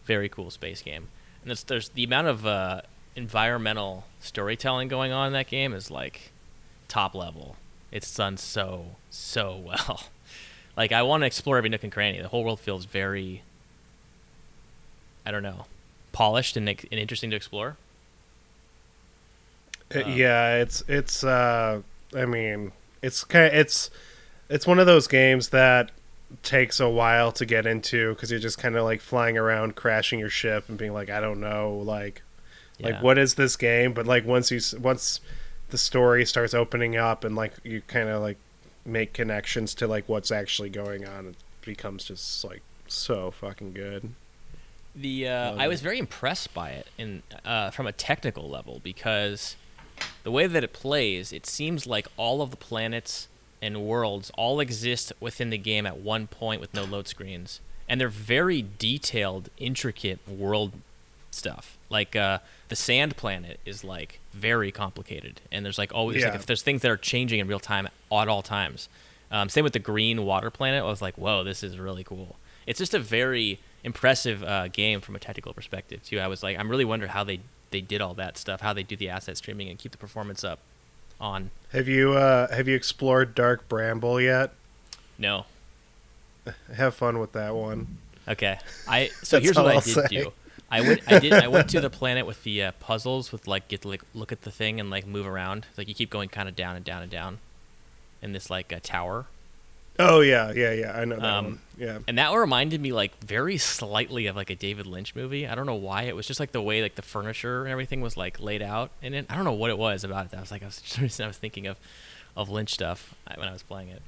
very 0.06 0.30
cool 0.30 0.52
space 0.52 0.82
game. 0.82 1.08
and 1.44 1.56
there's, 1.58 1.90
the 1.90 2.04
amount 2.04 2.28
of 2.28 2.46
uh, 2.46 2.82
environmental 3.16 4.06
storytelling 4.20 4.88
going 4.88 5.12
on 5.12 5.28
in 5.28 5.34
that 5.34 5.48
game 5.48 5.74
is 5.74 5.90
like 5.92 6.32
top 6.88 7.16
level. 7.16 7.56
It's 7.92 8.14
done 8.16 8.38
so 8.38 8.96
so 9.10 9.56
well. 9.66 10.04
Like 10.78 10.92
I 10.92 11.02
want 11.02 11.22
to 11.22 11.28
explore 11.28 11.58
every 11.58 11.70
nook 11.70 11.84
and 11.84 11.92
cranny. 11.92 12.22
The 12.22 12.30
whole 12.30 12.44
world 12.44 12.60
feels 12.60 12.86
very, 12.86 13.44
I 15.26 15.32
don't 15.32 15.44
know, 15.44 15.66
polished 16.14 16.56
and, 16.56 16.70
and 16.70 16.86
interesting 16.92 17.30
to 17.32 17.36
explore. 17.36 17.76
Uh, 19.94 20.08
yeah, 20.08 20.56
it's 20.56 20.84
it's. 20.88 21.24
uh 21.24 21.82
I 22.16 22.26
mean, 22.26 22.72
it's 23.02 23.24
kind 23.24 23.46
of, 23.48 23.54
it's 23.54 23.90
it's 24.50 24.68
one 24.68 24.80
of 24.80 24.86
those 24.86 25.08
games 25.08 25.50
that 25.50 25.92
takes 26.44 26.80
a 26.80 26.90
while 26.90 27.32
to 27.34 27.46
get 27.46 27.66
into 27.66 28.14
because 28.14 28.32
you're 28.32 28.40
just 28.40 28.58
kind 28.58 28.76
of 28.76 28.84
like 28.84 29.02
flying 29.02 29.38
around, 29.38 29.76
crashing 29.76 30.20
your 30.20 30.30
ship, 30.30 30.66
and 30.70 30.78
being 30.78 30.94
like, 30.94 31.10
I 31.10 31.20
don't 31.20 31.40
know, 31.40 31.82
like, 31.86 32.22
Yeah. 32.78 32.88
like 32.92 33.04
what 33.04 33.18
is 33.18 33.36
this 33.36 33.56
game? 33.56 33.94
But 33.94 34.08
like 34.08 34.26
once 34.26 34.52
you 34.52 34.60
once 34.80 35.20
the 35.70 35.78
story 35.78 36.26
starts 36.26 36.54
opening 36.54 36.98
up 36.98 37.24
and 37.24 37.36
like 37.36 37.54
you 37.64 37.82
kind 37.88 38.10
of 38.10 38.22
like 38.22 38.38
make 38.86 39.14
connections 39.14 39.74
to 39.76 39.88
like 39.88 40.08
what's 40.10 40.32
actually 40.32 40.70
going 40.70 41.06
on, 41.08 41.28
it 41.28 41.36
becomes 41.62 42.06
just 42.06 42.44
like 42.44 42.62
so 42.88 43.32
fucking 43.32 43.74
good. 43.74 44.14
The 44.94 45.28
uh, 45.30 45.56
I 45.58 45.70
was 45.70 45.80
very 45.82 45.98
impressed 46.00 46.54
by 46.54 46.72
it 46.72 46.88
in 46.98 47.24
uh, 47.46 47.72
from 47.72 47.88
a 47.88 47.94
technical 47.94 48.50
level 48.50 48.82
because 48.84 49.56
the 50.24 50.32
way 50.32 50.48
that 50.48 50.64
it 50.64 50.74
plays, 50.74 51.34
it 51.34 51.46
seems 51.46 51.88
like 51.88 52.08
all 52.18 52.42
of 52.42 52.52
the 52.52 52.58
planets 52.58 53.28
and 53.62 53.82
worlds 53.82 54.32
all 54.38 54.60
exist 54.60 55.14
within 55.20 55.50
the 55.50 55.58
game 55.58 55.86
at 55.86 55.98
one 55.98 56.28
point 56.28 56.62
with 56.62 56.74
no 56.74 56.84
load 56.84 57.08
screens, 57.08 57.60
and 57.88 58.00
they're 58.00 58.10
very 58.10 58.66
detailed, 58.78 59.50
intricate 59.58 60.20
world 60.28 60.74
stuff. 61.30 61.78
Like 61.90 62.16
uh, 62.16 62.40
the 62.70 62.76
sand 62.76 63.18
planet 63.18 63.60
is 63.66 63.84
like 63.84 64.20
very 64.34 64.72
complicated, 64.72 65.42
and 65.52 65.66
there's 65.66 65.78
like 65.78 65.94
always 65.94 66.24
like 66.24 66.36
if 66.36 66.46
there's 66.46 66.62
things 66.62 66.82
that 66.82 66.92
are 66.92 66.98
changing 66.98 67.40
in 67.40 67.48
real 67.48 67.60
time 67.60 67.88
at 68.12 68.28
all 68.28 68.42
times. 68.42 68.90
Um, 69.32 69.48
same 69.48 69.64
with 69.64 69.74
the 69.74 69.80
green 69.80 70.26
water 70.26 70.50
planet. 70.50 70.84
I 70.84 70.88
was 70.88 71.02
like, 71.02 71.18
whoa, 71.18 71.44
this 71.44 71.64
is 71.64 71.80
really 71.80 72.04
cool. 72.04 72.36
It's 72.68 72.80
just 72.80 72.94
a 72.94 73.00
very 73.00 73.60
impressive 73.84 74.44
uh, 74.44 74.68
game 74.68 75.02
from 75.02 75.16
a 75.16 75.20
technical 75.20 75.54
perspective 75.54 76.04
too. 76.04 76.20
I 76.20 76.28
was 76.28 76.44
like, 76.44 76.60
I'm 76.60 76.70
really 76.70 76.86
wondering 76.86 77.12
how 77.12 77.24
they 77.24 77.40
they 77.72 77.82
did 77.82 78.02
all 78.02 78.14
that 78.16 78.38
stuff, 78.38 78.62
how 78.62 78.74
they 78.74 78.84
do 78.84 78.96
the 78.96 79.10
asset 79.10 79.38
streaming 79.38 79.70
and 79.70 79.80
keep 79.80 79.92
the 79.92 79.98
performance 79.98 80.44
up. 80.44 80.60
On 81.20 81.52
Have 81.72 81.88
you 81.88 82.14
uh 82.14 82.52
have 82.52 82.68
you 82.68 82.76
explored 82.76 83.36
Dark 83.36 83.70
Bramble 83.70 84.20
yet? 84.20 84.54
no, 85.20 85.46
Have 86.76 86.96
fun 86.96 87.20
with 87.20 87.34
that 87.34 87.54
one. 87.56 87.98
okay. 88.28 88.58
I 88.88 89.08
so 89.22 89.40
here's 89.40 89.56
what 89.56 89.68
I 89.68 89.74
did 89.76 89.84
say. 89.84 90.08
do. 90.08 90.34
I 90.72 90.82
went 90.82 91.02
I 91.12 91.20
did 91.20 91.34
I 91.34 91.48
went 91.48 91.70
to 91.72 91.80
the 91.82 91.90
planet 91.92 92.26
with 92.26 92.44
the 92.44 92.64
uh, 92.64 92.72
puzzles 92.80 93.32
with 93.32 93.46
like 93.46 93.68
get 93.68 93.82
to 93.82 93.90
like 93.90 94.02
look 94.16 94.32
at 94.32 94.42
the 94.42 94.50
thing 94.52 94.80
and 94.80 94.90
like 94.90 95.06
move 95.06 95.28
around. 95.28 95.68
Like 95.78 95.88
you 95.88 95.94
keep 95.94 96.10
going 96.10 96.30
kind 96.30 96.50
of 96.50 96.56
down 96.56 96.76
and 96.76 96.84
down 96.84 97.04
and 97.04 97.12
down 97.12 97.38
in 98.24 98.34
this 98.34 98.50
like 98.50 98.74
uh, 98.74 98.80
tower. 98.82 99.26
Oh 100.00 100.22
yeah, 100.22 100.52
yeah, 100.54 100.72
yeah. 100.74 100.92
I 100.98 101.06
know 101.06 101.18
that 101.18 101.26
Um, 101.26 101.46
one. 101.46 101.60
Yeah. 101.78 102.00
And 102.08 102.18
that 102.18 102.32
reminded 102.34 102.80
me 102.82 102.92
like 102.94 103.18
very 103.24 103.58
slightly 103.58 104.28
of 104.28 104.36
like 104.36 104.50
a 104.50 104.56
David 104.56 104.86
Lynch 104.88 105.16
movie. 105.16 105.48
I 105.48 105.56
don't 105.56 105.66
know 105.66 105.76
why. 105.76 106.04
It 106.04 106.16
was 106.16 106.26
just 106.28 106.40
like 106.40 106.52
the 106.52 106.62
way 106.62 106.82
like 106.82 106.96
the 106.96 107.02
furniture 107.02 107.62
and 107.64 107.72
everything 107.72 108.02
was 108.02 108.16
like 108.18 108.40
laid 108.40 108.62
out 108.62 108.92
in 109.02 109.14
it. 109.14 109.26
I 109.30 109.36
don't 109.36 109.44
know 109.46 109.52
what 109.54 109.70
it 109.70 109.78
was 109.78 110.04
about 110.04 110.26
it. 110.26 110.32
That 110.32 110.42
was 110.42 110.52
like 110.52 110.64
I 110.64 110.66
was 110.68 110.82
just, 110.82 111.20
I 111.22 111.28
was 111.28 111.38
thinking 111.38 111.68
of 111.68 111.78
of 112.36 112.50
Lynch 112.50 112.74
stuff 112.74 113.14
uh, 113.28 113.34
when 113.36 113.48
I 113.48 113.52
was 113.54 113.64
playing 113.64 113.90
it. 113.90 114.02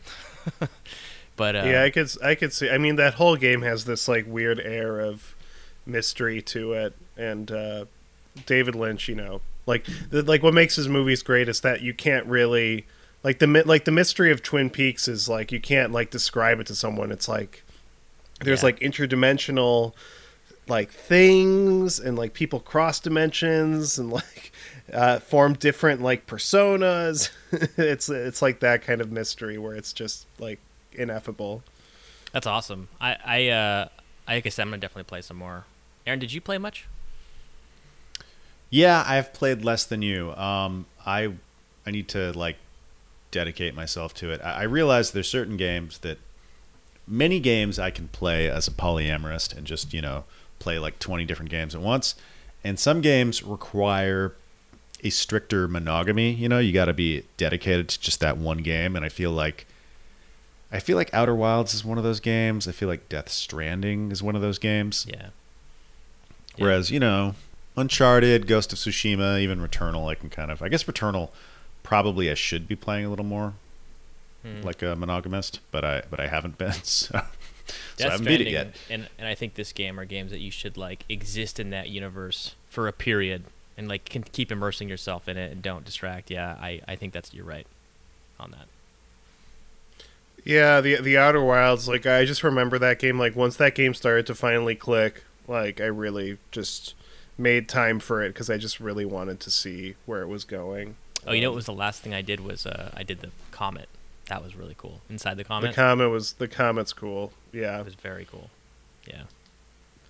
but 1.36 1.55
uh, 1.55 1.63
yeah, 1.65 1.84
I 1.84 1.89
could 1.89 2.09
I 2.23 2.36
could 2.36 2.53
see. 2.53 2.69
I 2.69 2.77
mean, 2.77 2.95
that 2.95 3.15
whole 3.15 3.36
game 3.36 3.61
has 3.63 3.86
this 3.86 4.07
like 4.07 4.25
weird 4.27 4.59
air 4.59 4.99
of 4.99 5.36
mystery 5.86 6.41
to 6.41 6.73
it, 6.73 6.93
and 7.17 7.51
uh, 7.51 7.86
David 8.45 8.75
Lynch, 8.75 9.09
you 9.09 9.15
know, 9.15 9.41
like 9.65 9.86
the, 10.09 10.21
like 10.21 10.41
what 10.43 10.53
makes 10.53 10.75
his 10.75 10.88
movies 10.88 11.21
great 11.23 11.49
is 11.49 11.61
that 11.61 11.81
you 11.81 11.93
can't 11.93 12.25
really 12.27 12.86
like 13.24 13.39
the 13.39 13.47
like 13.65 13.86
the 13.86 13.91
mystery 13.91 14.32
of 14.32 14.43
Twin 14.43 14.69
Peaks 14.69 15.07
is 15.07 15.30
like 15.30 15.51
you 15.51 15.59
can't 15.59 15.91
like 15.91 16.09
describe 16.11 16.59
it 16.59 16.67
to 16.67 16.76
someone. 16.76 17.11
It's 17.11 17.28
like 17.28 17.63
there's 18.41 18.61
Yeah. 18.61 18.67
like 18.67 18.80
interdimensional 18.80 19.93
like 20.67 20.91
things 20.91 21.99
and 21.99 22.17
like 22.17 22.34
people 22.34 22.59
cross 22.59 22.99
dimensions 22.99 23.97
and 23.99 24.09
like 24.11 24.51
uh, 24.93 25.19
form 25.19 25.53
different 25.53 26.01
like 26.01 26.26
personas. 26.28 27.30
it's 27.78 28.09
it's 28.09 28.41
like 28.41 28.59
that 28.61 28.82
kind 28.82 29.01
of 29.01 29.11
mystery 29.11 29.57
where 29.57 29.76
it's 29.76 29.93
just 29.93 30.26
like 30.39 30.59
ineffable. 30.93 31.63
that's 32.32 32.47
awesome. 32.47 32.88
I 33.01 33.17
I 33.26 33.47
uh, 33.49 33.88
I 34.28 34.39
guess 34.41 34.57
I'm 34.59 34.67
gonna 34.67 34.78
definitely 34.80 35.03
play 35.05 35.21
some 35.21 35.38
more. 35.38 35.65
Aaron, 36.05 36.19
did 36.19 36.34
you 36.34 36.41
play 36.41 36.57
much? 36.57 36.88
Yeah, 38.69 39.03
I've 39.05 39.34
played 39.34 39.63
less 39.63 39.86
than 39.86 40.01
you. 40.01 40.34
Um, 40.36 40.86
I 41.05 41.34
I 41.86 41.91
need 41.91 42.07
to 42.09 42.32
like 42.34 42.57
dedicate 43.34 43.75
myself 43.75 44.13
to 44.15 44.31
it. 44.31 44.39
I, 44.41 44.61
I 44.61 44.63
realize 44.63 45.11
there's 45.11 45.27
certain 45.27 45.57
games 45.57 45.97
that 45.99 46.19
many 47.05 47.41
games 47.41 47.77
I 47.77 47.89
can 47.89 48.07
play 48.07 48.49
as 48.49 48.67
a 48.67 48.71
polyamorist 48.71 49.57
and 49.57 49.67
just 49.67 49.93
you 49.93 50.01
know 50.01 50.23
play 50.59 50.79
like 50.79 50.99
20 50.99 51.25
different 51.25 51.51
games 51.51 51.75
at 51.75 51.81
once, 51.81 52.15
and 52.63 52.79
some 52.79 53.01
games 53.01 53.43
require 53.43 54.36
a 55.03 55.09
stricter 55.09 55.67
monogamy. 55.67 56.31
You 56.31 56.47
know, 56.47 56.59
you 56.59 56.71
got 56.71 56.86
to 56.86 56.93
be 56.93 57.23
dedicated 57.36 57.89
to 57.89 57.99
just 57.99 58.21
that 58.21 58.38
one 58.38 58.59
game, 58.59 58.95
and 58.95 59.03
I 59.03 59.09
feel 59.09 59.31
like. 59.31 59.65
I 60.71 60.79
feel 60.79 60.97
like 60.97 61.13
Outer 61.13 61.36
Wilds 61.36 61.75
is 61.75 61.86
one 61.86 61.99
of 61.99 62.03
those 62.03 62.19
games. 62.19 62.67
I 62.67 62.71
feel 62.71 62.89
like 62.89 63.07
Death 63.07 63.29
Stranding 63.29 64.11
is 64.11 64.23
one 64.23 64.36
of 64.36 64.41
those 64.41 64.57
games. 64.57 65.05
Yeah. 65.07 65.27
Yeah. 66.55 66.63
Whereas, 66.63 66.89
you 66.89 66.99
know, 66.99 67.36
Uncharted, 67.75 68.47
Ghost 68.47 68.73
of 68.73 68.79
Tsushima, 68.79 69.39
even 69.39 69.59
Returnal, 69.59 70.09
I 70.09 70.15
can 70.15 70.29
kind 70.29 70.51
of. 70.51 70.61
I 70.61 70.69
guess 70.69 70.84
Returnal, 70.84 71.29
probably 71.84 72.31
I 72.31 72.34
should 72.34 72.67
be 72.67 72.75
playing 72.75 73.05
a 73.05 73.09
little 73.09 73.25
more 73.25 73.53
Hmm. 74.43 74.61
like 74.61 74.81
a 74.81 74.93
monogamist, 74.95 75.61
but 75.71 75.86
I 75.86 76.03
but 76.09 76.19
I 76.19 76.27
haven't 76.27 76.57
been. 76.57 76.73
So, 76.84 77.21
so 77.97 78.07
I 78.09 78.11
haven't 78.11 78.25
beat 78.25 78.41
it 78.41 78.49
yet. 78.49 78.75
And, 78.89 79.07
and 79.17 79.25
I 79.25 79.36
think 79.36 79.53
this 79.53 79.71
game 79.71 79.97
are 79.97 80.03
games 80.03 80.31
that 80.31 80.41
you 80.41 80.51
should 80.51 80.75
like 80.75 81.05
exist 81.07 81.61
in 81.61 81.69
that 81.69 81.88
universe 81.88 82.55
for 82.67 82.89
a 82.89 82.91
period 82.91 83.45
and 83.77 83.88
like 83.88 84.03
can 84.03 84.23
keep 84.23 84.51
immersing 84.51 84.89
yourself 84.89 85.29
in 85.29 85.38
it 85.38 85.49
and 85.53 85.61
don't 85.61 85.86
distract. 85.86 86.29
Yeah, 86.29 86.57
I, 86.59 86.81
I 86.89 86.97
think 86.97 87.13
that's 87.13 87.34
you're 87.34 87.45
right 87.45 87.65
on 88.38 88.51
that. 88.51 88.67
Yeah, 90.43 90.81
the 90.81 90.97
the 90.97 91.17
Outer 91.17 91.41
Wilds, 91.41 91.88
like 91.88 92.05
I 92.05 92.25
just 92.25 92.43
remember 92.43 92.77
that 92.79 92.99
game. 92.99 93.17
Like 93.17 93.36
once 93.36 93.55
that 93.57 93.75
game 93.75 93.93
started 93.93 94.27
to 94.27 94.36
finally 94.36 94.75
click, 94.75 95.23
like 95.47 95.79
I 95.79 95.86
really 95.86 96.38
just 96.51 96.95
made 97.38 97.69
time 97.69 97.99
for 97.99 98.21
it 98.21 98.29
because 98.29 98.49
I 98.49 98.57
just 98.57 98.79
really 98.81 99.05
wanted 99.05 99.39
to 99.39 99.49
see 99.49 99.95
where 100.05 100.21
it 100.21 100.27
was 100.27 100.43
going. 100.43 100.95
Oh, 101.28 101.32
you 101.34 101.41
know 101.41 101.47
what 101.49 101.53
Um, 101.53 101.55
was 101.57 101.65
the 101.65 101.74
last 101.74 102.01
thing 102.01 102.13
I 102.13 102.21
did 102.21 102.39
was 102.39 102.65
uh, 102.65 102.91
I 102.95 103.03
did 103.03 103.21
the 103.21 103.30
comet. 103.51 103.88
That 104.28 104.43
was 104.43 104.55
really 104.55 104.76
cool. 104.78 105.01
Inside 105.09 105.38
the 105.38 105.43
comet. 105.43 105.69
the 105.69 105.76
comet, 105.76 106.09
was 106.09 106.34
the 106.34 106.47
comet's 106.47 106.93
cool. 106.93 107.34
Yeah, 107.51 107.80
it 107.80 107.86
was 107.86 107.95
very 107.95 108.26
cool. 108.30 108.49
Yeah. 109.07 109.24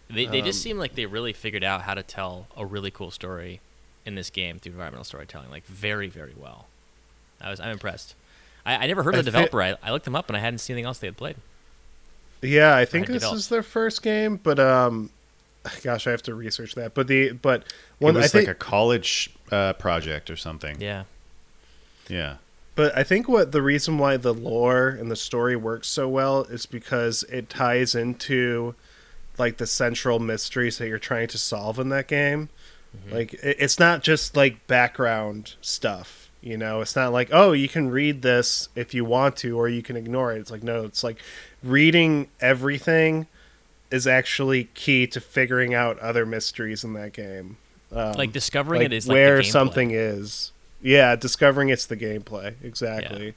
They 0.09 0.25
they 0.25 0.41
just 0.41 0.59
Um, 0.59 0.63
seem 0.63 0.77
like 0.77 0.95
they 0.95 1.05
really 1.05 1.33
figured 1.33 1.63
out 1.63 1.81
how 1.83 1.93
to 1.95 2.03
tell 2.03 2.47
a 2.55 2.65
really 2.65 2.91
cool 2.91 3.09
story 3.11 3.59
in 4.05 4.15
this 4.15 4.29
game 4.29 4.59
through 4.59 4.73
environmental 4.73 5.03
storytelling, 5.05 5.49
like 5.49 5.65
very 5.65 6.07
very 6.09 6.33
well. 6.39 6.67
I 7.41 7.49
was 7.49 7.59
I'm 7.59 7.71
impressed. 7.71 8.15
I, 8.65 8.75
I 8.75 8.87
never 8.87 9.03
heard 9.03 9.15
of 9.15 9.19
the 9.25 9.31
developer. 9.31 9.61
I, 9.61 9.75
I 9.81 9.91
looked 9.91 10.05
them 10.05 10.15
up 10.15 10.29
and 10.29 10.37
I 10.37 10.39
hadn't 10.39 10.59
seen 10.59 10.75
anything 10.75 10.85
else 10.87 10.99
they 10.99 11.07
had 11.07 11.17
played. 11.17 11.35
yeah. 12.41 12.75
I 12.75 12.85
think 12.85 13.07
this 13.07 13.15
developed. 13.15 13.37
is 13.39 13.47
their 13.49 13.63
first 13.63 14.01
game, 14.03 14.37
but 14.41 14.59
um, 14.59 15.09
gosh, 15.83 16.07
I 16.07 16.11
have 16.11 16.23
to 16.23 16.35
research 16.35 16.75
that. 16.75 16.93
But 16.93 17.07
the 17.07 17.31
but 17.31 17.61
It 17.61 17.65
one 17.99 18.15
I 18.17 18.21
was 18.21 18.31
think 18.31 18.47
like 18.47 18.55
a 18.55 18.59
college 18.59 19.29
uh, 19.51 19.73
project 19.73 20.29
or 20.29 20.35
something. 20.35 20.79
Yeah. 20.79 21.03
Yeah. 22.07 22.35
But 22.75 22.97
I 22.97 23.03
think 23.03 23.29
what 23.29 23.51
the 23.51 23.61
reason 23.61 23.97
why 23.97 24.17
the 24.17 24.33
lore 24.33 24.87
and 24.87 25.11
the 25.11 25.15
story 25.15 25.55
works 25.55 25.87
so 25.87 26.09
well 26.09 26.41
is 26.43 26.65
because 26.65 27.23
it 27.23 27.49
ties 27.49 27.93
into 27.93 28.75
like 29.37 29.57
the 29.57 29.67
central 29.67 30.19
mysteries 30.19 30.79
that 30.79 30.87
you're 30.87 30.99
trying 30.99 31.27
to 31.29 31.37
solve 31.37 31.79
in 31.79 31.89
that 31.89 32.07
game. 32.07 32.49
Like 33.11 33.33
it, 33.35 33.57
it's 33.59 33.79
not 33.79 34.03
just 34.03 34.35
like 34.35 34.65
background 34.67 35.55
stuff, 35.61 36.29
you 36.41 36.57
know. 36.57 36.81
It's 36.81 36.95
not 36.95 37.11
like 37.11 37.29
oh 37.31 37.51
you 37.51 37.69
can 37.69 37.89
read 37.89 38.21
this 38.21 38.69
if 38.75 38.93
you 38.93 39.05
want 39.05 39.35
to 39.37 39.57
or 39.57 39.69
you 39.69 39.81
can 39.81 39.95
ignore 39.95 40.33
it. 40.33 40.39
It's 40.39 40.51
like 40.51 40.63
no, 40.63 40.83
it's 40.83 41.03
like 41.03 41.17
reading 41.63 42.27
everything 42.39 43.27
is 43.93 44.07
actually 44.07 44.63
key 44.73 45.05
to 45.05 45.21
figuring 45.21 45.75
out 45.75 45.99
other 45.99 46.25
mysteries 46.25 46.83
in 46.83 46.93
that 46.93 47.13
game. 47.13 47.57
Um, 47.91 48.13
like 48.13 48.31
discovering 48.31 48.79
like 48.79 48.87
it 48.87 48.93
is 48.93 49.07
like 49.07 49.13
where 49.13 49.37
the 49.37 49.43
something 49.43 49.91
is. 49.91 50.51
Yeah, 50.81 51.15
discovering 51.15 51.69
it's 51.69 51.85
the 51.85 51.95
gameplay 51.95 52.55
exactly. 52.63 53.35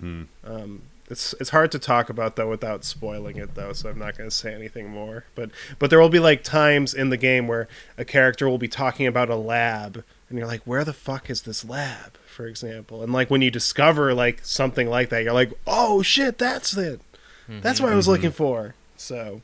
Hmm. 0.00 0.22
Um, 0.44 0.82
it's 1.10 1.34
it's 1.38 1.50
hard 1.50 1.70
to 1.72 1.78
talk 1.78 2.08
about 2.08 2.36
though 2.36 2.48
without 2.48 2.84
spoiling 2.84 3.36
it 3.36 3.54
though, 3.54 3.74
so 3.74 3.90
I'm 3.90 3.98
not 3.98 4.16
going 4.16 4.30
to 4.30 4.34
say 4.34 4.54
anything 4.54 4.88
more. 4.88 5.24
But 5.34 5.50
but 5.78 5.90
there 5.90 6.00
will 6.00 6.08
be 6.08 6.20
like 6.20 6.42
times 6.42 6.94
in 6.94 7.10
the 7.10 7.18
game 7.18 7.46
where 7.46 7.68
a 7.98 8.04
character 8.06 8.48
will 8.48 8.58
be 8.58 8.66
talking 8.66 9.06
about 9.06 9.28
a 9.28 9.36
lab, 9.36 10.04
and 10.30 10.38
you're 10.38 10.48
like, 10.48 10.62
where 10.62 10.84
the 10.84 10.94
fuck 10.94 11.28
is 11.28 11.42
this 11.42 11.66
lab? 11.66 12.16
For 12.26 12.46
example, 12.46 13.02
and 13.02 13.12
like 13.12 13.28
when 13.28 13.42
you 13.42 13.50
discover 13.50 14.14
like 14.14 14.40
something 14.42 14.88
like 14.88 15.10
that, 15.10 15.22
you're 15.22 15.34
like, 15.34 15.52
oh 15.66 16.00
shit, 16.00 16.38
that's 16.38 16.74
it. 16.78 17.02
That's 17.48 17.80
what 17.80 17.92
I 17.92 17.96
was 17.96 18.08
looking 18.08 18.30
for. 18.30 18.74
So 18.96 19.42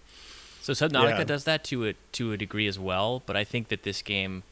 So 0.65 0.73
Subnautica 0.73 1.19
Yeah. 1.19 1.25
does 1.25 1.45
that 1.45 1.63
to 1.65 1.89
a 1.89 1.95
to 2.13 2.33
a 2.33 2.39
degree 2.39 2.67
as 2.67 2.79
well, 2.79 3.23
but 3.27 3.37
I 3.37 3.45
think 3.45 3.69
that 3.69 3.83
this 3.83 4.01
game 4.01 4.45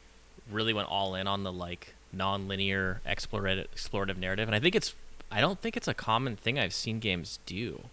really 0.47 0.71
went 0.71 0.87
all 0.87 1.15
in 1.15 1.25
on 1.25 1.41
the 1.41 1.51
like 1.51 1.95
non-linear 2.11 3.01
explorative 3.03 3.65
explorative 3.75 4.17
narrative, 4.17 4.47
and 4.47 4.53
I 4.55 4.59
think 4.59 4.75
it's 4.75 4.93
I 5.31 5.41
don't 5.41 5.59
think 5.59 5.75
it's 5.75 5.87
a 5.87 5.95
common 5.95 6.35
thing 6.35 6.59
I've 6.59 6.71
seen 6.75 6.99
games 6.99 7.39
do, 7.47 7.85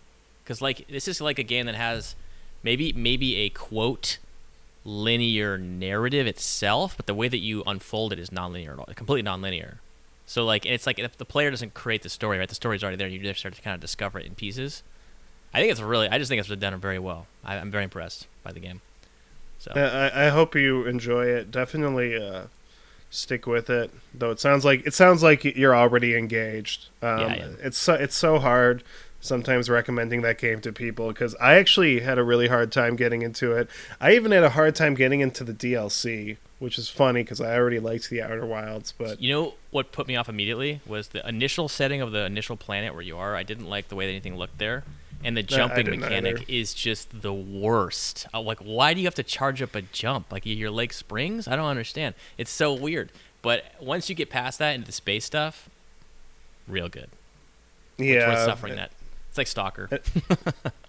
because 0.44 0.60
like 0.60 0.86
this 0.86 1.08
is 1.08 1.22
like 1.22 1.38
a 1.38 1.42
game 1.42 1.64
that 1.64 1.76
has 1.76 2.14
maybe 2.62 2.92
maybe 2.92 3.36
a 3.36 3.48
quote 3.48 4.18
linear 4.84 5.56
narrative 5.56 6.26
itself, 6.26 6.98
but 6.98 7.06
the 7.06 7.14
way 7.14 7.26
that 7.28 7.38
you 7.38 7.62
unfold 7.66 8.12
it 8.12 8.18
is 8.18 8.30
non-linear, 8.30 8.74
at 8.74 8.78
all, 8.80 8.94
completely 8.94 9.22
non-linear. 9.22 9.80
So 10.26 10.44
like 10.44 10.66
it's 10.66 10.86
like 10.86 10.98
if 10.98 11.16
the 11.16 11.24
player 11.24 11.50
doesn't 11.50 11.72
create 11.72 12.02
the 12.02 12.10
story, 12.10 12.36
right? 12.36 12.50
The 12.50 12.54
story's 12.54 12.82
already 12.82 12.98
there. 12.98 13.08
You 13.08 13.18
just 13.18 13.40
start 13.40 13.54
to 13.54 13.62
kind 13.62 13.74
of 13.74 13.80
discover 13.80 14.18
it 14.18 14.26
in 14.26 14.34
pieces. 14.34 14.82
I 15.52 15.60
think 15.60 15.72
it's 15.72 15.80
really. 15.80 16.08
I 16.08 16.18
just 16.18 16.28
think 16.28 16.40
it's 16.40 16.48
done 16.48 16.78
very 16.78 16.98
well. 16.98 17.26
I, 17.44 17.56
I'm 17.56 17.70
very 17.70 17.84
impressed 17.84 18.26
by 18.42 18.52
the 18.52 18.60
game. 18.60 18.80
So 19.58 19.72
I, 19.74 20.26
I 20.26 20.28
hope 20.30 20.54
you 20.54 20.86
enjoy 20.86 21.26
it. 21.26 21.50
Definitely 21.50 22.16
uh, 22.16 22.44
stick 23.10 23.46
with 23.46 23.68
it. 23.68 23.90
Though 24.14 24.30
it 24.30 24.40
sounds 24.40 24.64
like 24.64 24.86
it 24.86 24.94
sounds 24.94 25.22
like 25.22 25.44
you're 25.44 25.76
already 25.76 26.16
engaged. 26.16 26.86
Um, 27.02 27.20
Yeah, 27.20 27.34
yeah. 27.34 27.48
It's 27.60 27.78
so, 27.78 27.94
it's 27.94 28.16
so 28.16 28.38
hard 28.38 28.82
sometimes 29.20 29.68
recommending 29.68 30.22
that 30.22 30.38
game 30.38 30.60
to 30.62 30.72
people 30.72 31.08
because 31.08 31.34
I 31.36 31.56
actually 31.56 32.00
had 32.00 32.18
a 32.18 32.24
really 32.24 32.48
hard 32.48 32.72
time 32.72 32.96
getting 32.96 33.22
into 33.22 33.52
it. 33.52 33.68
I 34.00 34.14
even 34.14 34.32
had 34.32 34.44
a 34.44 34.50
hard 34.50 34.74
time 34.74 34.94
getting 34.94 35.20
into 35.20 35.44
the 35.44 35.52
DLC, 35.52 36.38
which 36.58 36.78
is 36.78 36.88
funny 36.88 37.22
because 37.22 37.40
I 37.40 37.54
already 37.54 37.78
liked 37.78 38.08
the 38.08 38.22
Outer 38.22 38.46
Wilds. 38.46 38.92
But 38.96 39.20
you 39.20 39.32
know 39.32 39.54
what 39.70 39.92
put 39.92 40.08
me 40.08 40.16
off 40.16 40.28
immediately 40.28 40.80
was 40.86 41.08
the 41.08 41.26
initial 41.28 41.68
setting 41.68 42.00
of 42.00 42.12
the 42.12 42.24
initial 42.24 42.56
planet 42.56 42.94
where 42.94 43.02
you 43.02 43.18
are. 43.18 43.36
I 43.36 43.42
didn't 43.42 43.68
like 43.68 43.88
the 43.88 43.94
way 43.94 44.06
that 44.06 44.12
anything 44.12 44.36
looked 44.36 44.58
there, 44.58 44.84
and 45.24 45.36
the 45.36 45.42
jumping 45.42 45.86
didn't 45.86 46.00
mechanic 46.00 46.42
either. 46.42 46.44
is 46.48 46.74
just 46.74 47.22
the 47.22 47.32
worst. 47.32 48.26
Like, 48.34 48.60
why 48.60 48.94
do 48.94 49.00
you 49.00 49.06
have 49.06 49.14
to 49.16 49.22
charge 49.22 49.60
up 49.62 49.74
a 49.74 49.82
jump? 49.82 50.32
Like 50.32 50.46
your 50.46 50.70
leg 50.70 50.92
springs? 50.92 51.46
I 51.46 51.56
don't 51.56 51.66
understand. 51.66 52.14
It's 52.38 52.50
so 52.50 52.72
weird. 52.72 53.12
But 53.42 53.64
once 53.80 54.08
you 54.08 54.14
get 54.14 54.30
past 54.30 54.58
that 54.58 54.74
into 54.74 54.86
the 54.86 54.92
space 54.92 55.24
stuff, 55.24 55.68
real 56.68 56.88
good. 56.88 57.08
It's 57.98 58.06
yeah, 58.06 58.28
worth 58.28 58.44
suffering 58.44 58.76
that. 58.76 58.92
It's 59.28 59.38
like 59.38 59.46
Stalker. 59.46 59.88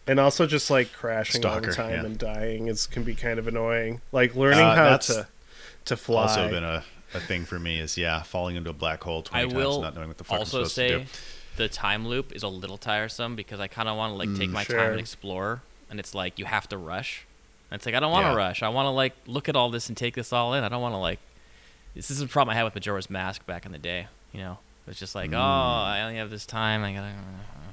and 0.07 0.19
also 0.19 0.47
just 0.47 0.69
like 0.71 0.91
crashing 0.93 1.45
all 1.45 1.61
the 1.61 1.73
time 1.73 1.91
yeah. 1.91 2.05
and 2.05 2.17
dying 2.17 2.67
is 2.67 2.87
can 2.87 3.03
be 3.03 3.13
kind 3.15 3.37
of 3.37 3.47
annoying. 3.47 4.01
Like 4.11 4.35
learning 4.35 4.59
Uh, 4.61 4.75
how 4.75 4.97
to 4.97 5.27
to 5.85 5.97
fly. 5.97 6.23
Also 6.23 6.49
been 6.49 6.63
a, 6.63 6.83
a 7.13 7.19
thing 7.19 7.45
for 7.45 7.59
me 7.59 7.79
is 7.79 7.97
yeah, 7.97 8.23
falling 8.23 8.55
into 8.55 8.69
a 8.69 8.73
black 8.73 9.03
hole 9.03 9.21
twenty 9.21 9.43
I 9.43 9.47
times, 9.47 9.55
will 9.55 9.81
not 9.81 9.95
knowing 9.95 10.07
what 10.07 10.17
the 10.17 10.23
fuck 10.23 10.39
also 10.39 10.61
I'm 10.61 10.65
supposed 10.65 10.75
say 10.75 10.89
to 10.89 10.99
do. 10.99 11.05
The 11.57 11.67
time 11.67 12.07
loop 12.07 12.31
is 12.33 12.43
a 12.43 12.47
little 12.47 12.77
tiresome 12.77 13.35
because 13.35 13.59
I 13.59 13.67
kind 13.67 13.89
of 13.89 13.97
want 13.97 14.11
to 14.13 14.15
like 14.17 14.37
take 14.37 14.49
Mm, 14.49 14.53
my 14.53 14.63
sure. 14.63 14.77
time 14.77 14.91
and 14.91 14.99
explore, 14.99 15.61
and 15.89 15.99
it's 15.99 16.13
like 16.15 16.39
you 16.39 16.45
have 16.45 16.67
to 16.69 16.77
rush. 16.77 17.25
And 17.69 17.77
it's 17.77 17.85
like 17.85 17.95
I 17.95 17.99
don't 17.99 18.11
want 18.11 18.25
to 18.25 18.31
Yeah. 18.31 18.35
rush. 18.37 18.63
I 18.63 18.69
want 18.69 18.85
to 18.87 18.91
like 18.91 19.13
look 19.27 19.47
at 19.49 19.55
all 19.55 19.69
this 19.69 19.87
and 19.87 19.97
take 19.97 20.15
this 20.15 20.31
all 20.33 20.53
in. 20.53 20.63
I 20.63 20.69
don't 20.69 20.81
want 20.81 20.93
to 20.93 20.97
like. 20.99 21.19
This 21.95 22.09
is 22.09 22.21
a 22.21 22.27
problem 22.27 22.53
I 22.53 22.55
had 22.57 22.63
with 22.63 22.75
Majora's 22.75 23.09
Mask 23.09 23.45
back 23.45 23.65
in 23.65 23.71
the 23.73 23.77
day. 23.77 24.07
You 24.31 24.39
know, 24.39 24.57
it's 24.87 24.99
just 24.99 25.13
like, 25.15 25.31
Mm. 25.31 25.35
oh, 25.35 25.83
I 25.91 26.01
only 26.01 26.15
have 26.17 26.29
this 26.29 26.45
time. 26.45 26.83
I 26.83 26.93
gotta 26.93 27.07
uh, 27.07 27.71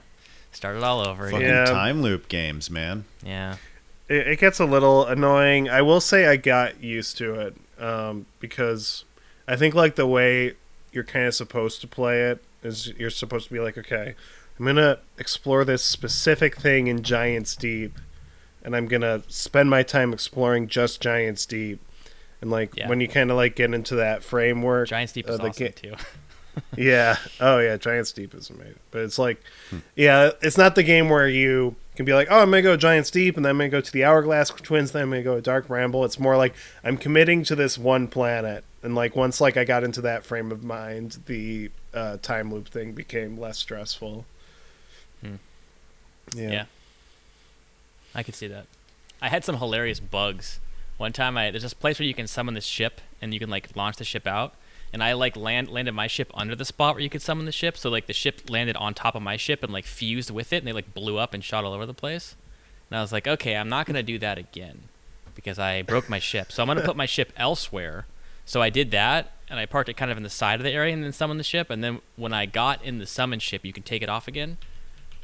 start 0.52 0.76
it 0.76 0.82
all 0.82 1.06
over 1.06 1.24
Fucking 1.30 1.44
again. 1.46 1.66
Yeah. 1.66 1.72
time 1.72 2.02
loop 2.02 2.28
games, 2.28 2.68
man. 2.70 3.04
Yeah. 3.24 3.56
it, 4.08 4.26
it 4.26 4.40
gets 4.40 4.58
a 4.58 4.64
little 4.64 5.04
annoying. 5.06 5.68
I 5.68 5.82
will 5.82 6.00
say 6.00 6.26
I 6.26 6.36
got 6.36 6.82
used 6.82 7.16
to 7.18 7.34
it 7.34 7.56
um, 7.80 8.26
because 8.40 9.04
I 9.46 9.54
think 9.56 9.74
like 9.74 9.94
the 9.96 10.06
way 10.06 10.54
you're 10.92 11.04
kind 11.04 11.26
of 11.26 11.34
supposed 11.34 11.80
to 11.82 11.86
play 11.86 12.22
it 12.22 12.42
is 12.62 12.88
you're 12.98 13.10
supposed 13.10 13.48
to 13.48 13.52
be 13.52 13.60
like, 13.60 13.78
okay, 13.78 14.14
I'm 14.58 14.66
gonna 14.66 14.98
explore 15.18 15.64
this 15.64 15.82
specific 15.82 16.56
thing 16.56 16.86
in 16.88 17.02
Giants 17.02 17.54
Deep, 17.56 17.98
and 18.62 18.74
I'm 18.74 18.86
gonna 18.86 19.22
spend 19.28 19.70
my 19.70 19.82
time 19.82 20.12
exploring 20.12 20.68
just 20.68 21.00
Giants 21.00 21.46
Deep. 21.46 21.80
And 22.40 22.50
like 22.50 22.76
Yeah. 22.76 22.88
when 22.88 23.00
you 23.00 23.08
kind 23.08 23.30
of 23.30 23.36
like 23.36 23.56
get 23.56 23.72
into 23.74 23.96
that 23.96 24.22
framework, 24.22 24.88
Giants 24.88 25.12
Deep 25.12 25.28
uh, 25.28 25.32
is 25.32 25.38
the 25.38 25.44
awesome 25.48 25.66
ga- 25.66 25.72
too. 25.72 25.94
yeah. 26.76 27.16
Oh 27.40 27.58
yeah, 27.58 27.76
Giants 27.76 28.12
Deep 28.12 28.34
is 28.34 28.50
amazing. 28.50 28.78
But 28.90 29.02
it's 29.02 29.18
like 29.18 29.40
yeah, 29.96 30.30
it's 30.42 30.58
not 30.58 30.74
the 30.74 30.82
game 30.82 31.08
where 31.08 31.28
you 31.28 31.76
can 31.96 32.04
be 32.04 32.14
like, 32.14 32.28
"Oh, 32.30 32.40
I'm 32.40 32.50
going 32.50 32.62
to 32.62 32.68
go 32.70 32.76
Giants 32.76 33.10
Deep 33.10 33.36
and 33.36 33.44
then 33.44 33.50
I'm 33.50 33.58
going 33.58 33.70
to 33.72 33.76
go 33.76 33.80
to 33.80 33.92
the 33.92 34.04
Hourglass 34.04 34.50
Twins, 34.50 34.92
then 34.92 35.02
I'm 35.02 35.10
going 35.10 35.20
to 35.22 35.28
go 35.28 35.34
to 35.34 35.42
Dark 35.42 35.66
Bramble. 35.66 36.04
It's 36.04 36.20
more 36.20 36.36
like 36.36 36.54
I'm 36.84 36.96
committing 36.96 37.42
to 37.44 37.56
this 37.56 37.76
one 37.76 38.06
planet. 38.06 38.62
And 38.84 38.94
like 38.94 39.16
once 39.16 39.40
like 39.40 39.56
I 39.56 39.64
got 39.64 39.82
into 39.82 40.00
that 40.02 40.24
frame 40.24 40.52
of 40.52 40.62
mind, 40.62 41.18
the 41.26 41.70
uh, 41.98 42.16
time 42.22 42.52
loop 42.52 42.68
thing 42.68 42.92
became 42.92 43.38
less 43.38 43.58
stressful. 43.58 44.24
Hmm. 45.22 45.34
Yeah. 46.34 46.50
Yeah. 46.50 46.64
I 48.14 48.22
could 48.22 48.34
see 48.34 48.46
that. 48.46 48.66
I 49.20 49.28
had 49.28 49.44
some 49.44 49.58
hilarious 49.58 50.00
bugs. 50.00 50.60
One 50.96 51.12
time, 51.12 51.36
I 51.36 51.50
there's 51.50 51.62
this 51.62 51.74
place 51.74 51.98
where 51.98 52.06
you 52.06 52.14
can 52.14 52.26
summon 52.26 52.54
this 52.54 52.64
ship 52.64 53.00
and 53.20 53.34
you 53.34 53.40
can 53.40 53.50
like 53.50 53.74
launch 53.76 53.96
the 53.96 54.04
ship 54.04 54.26
out. 54.26 54.54
And 54.92 55.02
I 55.02 55.12
like 55.12 55.36
land 55.36 55.68
landed 55.68 55.92
my 55.92 56.06
ship 56.06 56.30
under 56.34 56.56
the 56.56 56.64
spot 56.64 56.94
where 56.94 57.02
you 57.02 57.10
could 57.10 57.22
summon 57.22 57.44
the 57.44 57.52
ship. 57.52 57.76
So 57.76 57.90
like 57.90 58.06
the 58.06 58.12
ship 58.12 58.48
landed 58.48 58.76
on 58.76 58.94
top 58.94 59.14
of 59.14 59.22
my 59.22 59.36
ship 59.36 59.62
and 59.62 59.72
like 59.72 59.84
fused 59.84 60.30
with 60.30 60.52
it, 60.52 60.58
and 60.58 60.66
they 60.66 60.72
like 60.72 60.94
blew 60.94 61.18
up 61.18 61.34
and 61.34 61.44
shot 61.44 61.64
all 61.64 61.72
over 61.72 61.86
the 61.86 61.94
place. 61.94 62.36
And 62.90 62.98
I 62.98 63.02
was 63.02 63.12
like, 63.12 63.28
okay, 63.28 63.56
I'm 63.56 63.68
not 63.68 63.86
gonna 63.86 64.02
do 64.02 64.18
that 64.18 64.38
again 64.38 64.82
because 65.34 65.58
I 65.58 65.82
broke 65.82 66.08
my 66.08 66.18
ship. 66.18 66.50
So 66.50 66.62
I'm 66.62 66.68
gonna 66.68 66.80
put 66.80 66.96
my 66.96 67.06
ship 67.06 67.32
elsewhere. 67.36 68.06
So 68.44 68.62
I 68.62 68.70
did 68.70 68.90
that, 68.92 69.32
and 69.50 69.58
I 69.58 69.66
parked 69.66 69.88
it 69.88 69.96
kind 69.96 70.10
of 70.10 70.16
in 70.16 70.22
the 70.22 70.30
side 70.30 70.60
of 70.60 70.64
the 70.64 70.70
area, 70.70 70.92
and 70.92 71.02
then 71.02 71.12
summoned 71.12 71.40
the 71.40 71.44
ship. 71.44 71.70
And 71.70 71.82
then 71.82 72.00
when 72.16 72.32
I 72.32 72.46
got 72.46 72.84
in 72.84 72.98
the 72.98 73.06
summon 73.06 73.38
ship, 73.38 73.64
you 73.64 73.72
can 73.72 73.82
take 73.82 74.02
it 74.02 74.08
off 74.08 74.28
again. 74.28 74.58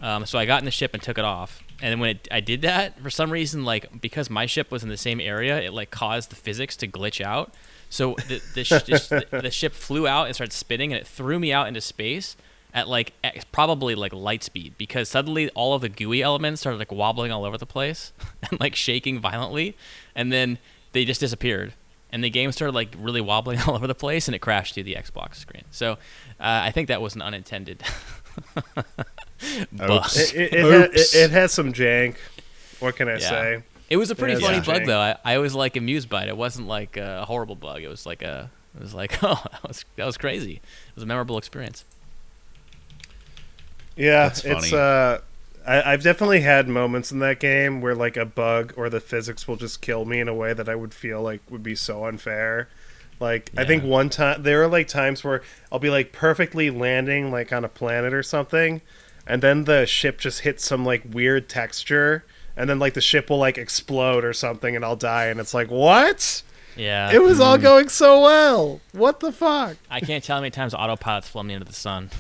Um, 0.01 0.27
so 0.27 0.39
I 0.39 0.45
got 0.45 0.61
in 0.61 0.64
the 0.64 0.70
ship 0.70 0.93
and 0.93 1.03
took 1.03 1.18
it 1.18 1.25
off. 1.25 1.62
And 1.81 1.93
then 1.93 2.01
when 2.01 2.11
it, 2.11 2.29
I 2.31 2.41
did 2.41 2.62
that, 2.62 3.01
for 3.01 3.11
some 3.11 3.31
reason, 3.31 3.64
like 3.64 4.01
because 4.01 4.29
my 4.29 4.47
ship 4.47 4.70
was 4.70 4.83
in 4.83 4.89
the 4.89 4.97
same 4.97 5.20
area, 5.20 5.61
it 5.61 5.72
like 5.72 5.91
caused 5.91 6.31
the 6.31 6.37
physics 6.37 6.77
to 6.79 6.89
glitch 6.89 7.25
out. 7.25 7.55
So 7.89 8.16
the 8.29 8.43
the, 8.55 8.64
sh- 8.64 8.70
the, 8.83 9.41
the 9.43 9.51
ship 9.51 9.72
flew 9.72 10.07
out 10.07 10.27
and 10.27 10.35
started 10.35 10.53
spinning, 10.53 10.93
and 10.93 11.01
it 11.01 11.07
threw 11.07 11.39
me 11.39 11.53
out 11.53 11.68
into 11.68 11.81
space 11.81 12.37
at 12.72 12.89
like 12.89 13.12
at 13.22 13.51
probably 13.53 13.95
like 13.95 14.12
light 14.12 14.43
speed 14.43 14.75
because 14.77 15.09
suddenly 15.09 15.49
all 15.51 15.75
of 15.75 15.81
the 15.81 15.89
gooey 15.89 16.22
elements 16.22 16.61
started 16.61 16.79
like 16.79 16.91
wobbling 16.91 17.31
all 17.31 17.45
over 17.45 17.57
the 17.57 17.66
place 17.66 18.12
and 18.51 18.59
like 18.61 18.75
shaking 18.75 19.20
violently, 19.20 19.77
and 20.14 20.33
then 20.33 20.59
they 20.93 21.05
just 21.05 21.20
disappeared. 21.20 21.72
And 22.15 22.23
the 22.23 22.31
game 22.31 22.53
started 22.53 22.77
like 22.77 22.95
really 22.97 23.21
wobbling 23.21 23.59
all 23.67 23.75
over 23.75 23.89
the 23.89 23.95
place, 23.95 24.29
and 24.29 24.35
it 24.37 24.39
crashed 24.39 24.77
to 24.77 24.85
the 24.85 24.95
Xbox 24.95 25.35
screen. 25.35 25.65
So 25.73 25.95
uh, 25.95 25.97
I 26.39 26.71
think 26.71 26.87
that 26.87 27.03
was 27.03 27.17
an 27.17 27.23
unintended 27.23 27.83
bug. 29.73 29.91
Oops. 29.91 30.33
It, 30.33 30.37
it, 30.37 30.53
it, 30.55 30.62
ha- 30.62 30.91
it, 30.93 31.15
it 31.15 31.31
has 31.33 31.53
some 31.53 31.73
jank. 31.73 32.15
What 32.79 32.95
can 32.95 33.09
I 33.09 33.15
Yeah. 33.15 33.19
say? 33.19 33.62
It 33.91 33.97
was 33.97 34.11
a 34.12 34.15
pretty 34.15 34.41
funny 34.41 34.59
yeah. 34.59 34.65
bug 34.65 34.87
though. 34.87 35.01
I, 35.01 35.17
I 35.25 35.39
was 35.39 35.57
like 35.57 35.77
amused 35.77 36.09
by 36.09 36.23
it. 36.23 36.29
It 36.29 36.37
wasn't 36.37 36.69
like 36.69 36.97
a 36.97 37.25
horrible 37.25 37.57
bug. 37.57 37.83
It 37.83 37.89
was 37.89 38.07
like 38.07 38.23
a 38.23 38.49
it 38.77 38.81
was 38.81 38.95
like 38.95 39.19
oh 39.23 39.43
that 39.51 39.67
was 39.67 39.85
that 39.97 40.07
was 40.07 40.17
crazy. 40.17 40.55
It 40.55 40.95
was 40.95 41.03
a 41.03 41.07
memorable 41.07 41.37
experience. 41.37 41.85
Yeah, 43.97 44.29
That's 44.29 44.45
it's 44.45 44.73
uh 44.73 45.21
I, 45.67 45.93
I've 45.93 46.03
definitely 46.03 46.41
had 46.41 46.69
moments 46.69 47.11
in 47.11 47.19
that 47.21 47.41
game 47.41 47.81
where 47.81 47.95
like 47.95 48.17
a 48.17 48.25
bug 48.25 48.75
or 48.77 48.91
the 48.91 49.01
physics 49.01 49.49
will 49.49 49.57
just 49.57 49.81
kill 49.81 50.05
me 50.05 50.21
in 50.21 50.29
a 50.29 50.35
way 50.35 50.53
that 50.53 50.69
I 50.69 50.75
would 50.75 50.95
feel 50.95 51.23
like 51.23 51.41
would 51.51 51.62
be 51.62 51.75
so 51.75 52.07
unfair. 52.07 52.69
Like 53.21 53.51
I 53.57 53.65
think 53.65 53.85
one 53.85 54.11
time 54.11 54.43
there 54.43 54.62
are 54.62 54.69
like 54.69 54.89
times 54.89 55.23
where 55.23 55.43
I'll 55.71 55.79
be 55.79 55.91
like 55.91 56.12
perfectly 56.12 56.71
landing 56.71 57.31
like 57.31 57.53
on 57.53 57.65
a 57.65 57.69
planet 57.69 58.12
or 58.12 58.23
something, 58.23 58.83
and 59.27 59.43
then 59.43 59.65
the 59.65 59.87
ship 59.87 60.19
just 60.19 60.41
hits 60.41 60.65
some 60.65 60.85
like 60.85 61.03
weird 61.09 61.49
texture, 61.49 62.25
and 62.57 62.69
then 62.69 62.79
like 62.79 62.95
the 62.95 63.01
ship 63.01 63.31
will 63.31 63.39
like 63.39 63.57
explode 63.57 64.25
or 64.25 64.33
something, 64.33 64.75
and 64.75 64.85
I'll 64.85 64.97
die, 64.97 65.27
and 65.27 65.39
it's 65.39 65.55
like 65.55 65.71
what? 65.71 66.43
Yeah. 66.77 67.12
It 67.12 67.23
was 67.23 67.41
all 67.41 67.57
hmm. 67.57 67.62
going 67.62 67.89
so 67.89 68.21
well. 68.23 68.81
What 68.93 69.21
the 69.21 69.33
fuck? 69.33 69.77
I 69.89 70.01
can't 70.01 70.25
tell 70.25 70.37
how 70.37 70.41
many 70.41 70.51
times 70.51 70.75
autopilot's 70.75 71.29
flown 71.29 71.47
me 71.47 71.55
into 71.55 71.67
the 71.67 71.73
sun. 71.73 72.11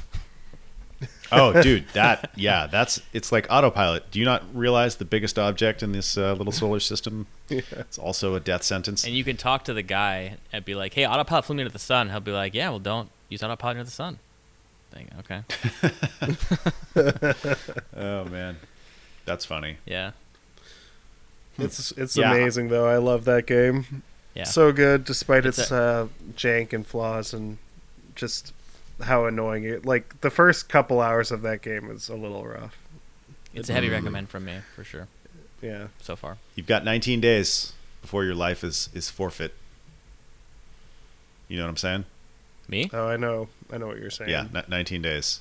Oh, 1.32 1.62
dude, 1.62 1.86
that 1.94 2.30
yeah, 2.36 2.66
that's 2.66 3.00
it's 3.12 3.32
like 3.32 3.46
autopilot. 3.50 4.10
Do 4.10 4.18
you 4.18 4.24
not 4.24 4.42
realize 4.54 4.96
the 4.96 5.04
biggest 5.04 5.38
object 5.38 5.82
in 5.82 5.92
this 5.92 6.16
uh, 6.18 6.34
little 6.34 6.52
solar 6.52 6.80
system? 6.80 7.26
It's 7.50 7.98
also 7.98 8.34
a 8.34 8.40
death 8.40 8.62
sentence. 8.62 9.04
And 9.04 9.14
you 9.14 9.22
can 9.24 9.36
talk 9.36 9.64
to 9.64 9.74
the 9.74 9.82
guy 9.82 10.36
and 10.52 10.64
be 10.64 10.74
like, 10.74 10.94
"Hey, 10.94 11.06
autopilot 11.06 11.44
flew 11.44 11.56
me 11.56 11.62
into 11.62 11.72
the 11.72 11.78
sun." 11.78 12.10
He'll 12.10 12.20
be 12.20 12.30
like, 12.32 12.54
"Yeah, 12.54 12.70
well, 12.70 12.78
don't 12.78 13.10
use 13.28 13.42
autopilot 13.42 13.76
into 13.78 13.84
the 13.86 13.90
sun." 13.90 14.18
Think, 14.92 15.10
okay. 15.20 15.42
Oh 17.96 18.24
man, 18.26 18.56
that's 19.24 19.44
funny. 19.44 19.78
Yeah. 19.86 20.12
It's 21.58 21.92
it's 21.92 22.16
Yeah. 22.16 22.32
amazing 22.32 22.68
though. 22.68 22.86
I 22.86 22.96
love 22.96 23.24
that 23.26 23.46
game. 23.46 24.02
Yeah. 24.34 24.44
So 24.44 24.72
good, 24.72 25.04
despite 25.04 25.46
It's 25.46 25.58
its 25.58 25.72
uh, 25.72 26.08
jank 26.34 26.72
and 26.72 26.86
flaws 26.86 27.32
and 27.32 27.58
just 28.16 28.52
how 29.04 29.26
annoying 29.26 29.64
it. 29.64 29.84
Like 29.86 30.20
the 30.20 30.30
first 30.30 30.68
couple 30.68 31.00
hours 31.00 31.30
of 31.30 31.42
that 31.42 31.62
game 31.62 31.90
is 31.90 32.08
a 32.08 32.16
little 32.16 32.44
rough. 32.46 32.76
it's 33.54 33.68
a 33.68 33.72
heavy 33.72 33.88
Mm. 33.88 33.92
recommend 33.92 34.28
from 34.30 34.44
me 34.46 34.56
for 34.74 34.82
sure 34.82 35.06
Yeah. 35.62 35.86
so 36.02 36.16
far. 36.16 36.38
You've 36.56 36.66
got 36.66 36.84
19 36.84 37.20
days 37.20 37.72
before 38.02 38.24
your 38.24 38.34
life 38.34 38.64
is 38.64 38.88
is 38.94 39.10
forfeit. 39.10 39.54
You 41.48 41.56
know 41.58 41.64
what 41.64 41.70
I'm 41.70 41.76
saying? 41.76 42.04
Me? 42.68 42.90
Oh, 42.92 43.08
I 43.08 43.16
know. 43.16 43.48
I 43.70 43.78
know 43.78 43.86
what 43.88 43.98
you're 43.98 44.10
saying. 44.10 44.30
Yeah, 44.30 44.46
n- 44.54 44.64
19 44.68 45.02
days. 45.02 45.40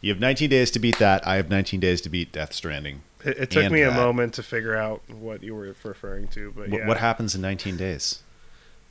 You 0.00 0.12
have 0.12 0.20
19 0.20 0.48
days 0.48 0.70
to 0.70 0.78
beat 0.78 0.98
that. 0.98 1.26
I 1.26 1.34
have 1.36 1.50
19 1.50 1.80
days 1.80 2.00
to 2.02 2.08
beat 2.08 2.32
Death 2.32 2.52
Stranding. 2.54 3.02
It, 3.24 3.36
it 3.36 3.50
took 3.50 3.64
And 3.64 3.74
me 3.74 3.82
a 3.82 3.90
moment 3.90 4.32
to 4.34 4.42
figure 4.42 4.74
out 4.76 5.02
what 5.10 5.42
you 5.42 5.54
were 5.54 5.74
referring 5.84 6.28
to, 6.28 6.52
but 6.56 6.68
Wh- 6.70 6.74
yeah. 6.74 6.86
What 6.86 6.96
happens 6.98 7.34
in 7.34 7.42
19 7.42 7.76
days? 7.76 8.22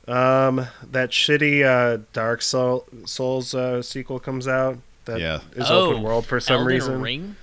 Um, 0.08 0.66
that 0.90 1.10
shitty 1.10 1.64
uh, 1.64 2.02
Dark 2.12 2.42
Soul, 2.42 2.86
Souls 3.04 3.54
uh, 3.54 3.82
sequel 3.82 4.18
comes 4.18 4.48
out. 4.48 4.78
That 5.04 5.20
Yeah. 5.20 5.40
is 5.54 5.70
Oh, 5.70 5.90
open 5.90 6.02
world 6.02 6.26
for 6.26 6.40
some 6.40 6.54
Elden 6.60 6.66
reason. 6.66 7.00
Ring? 7.00 7.36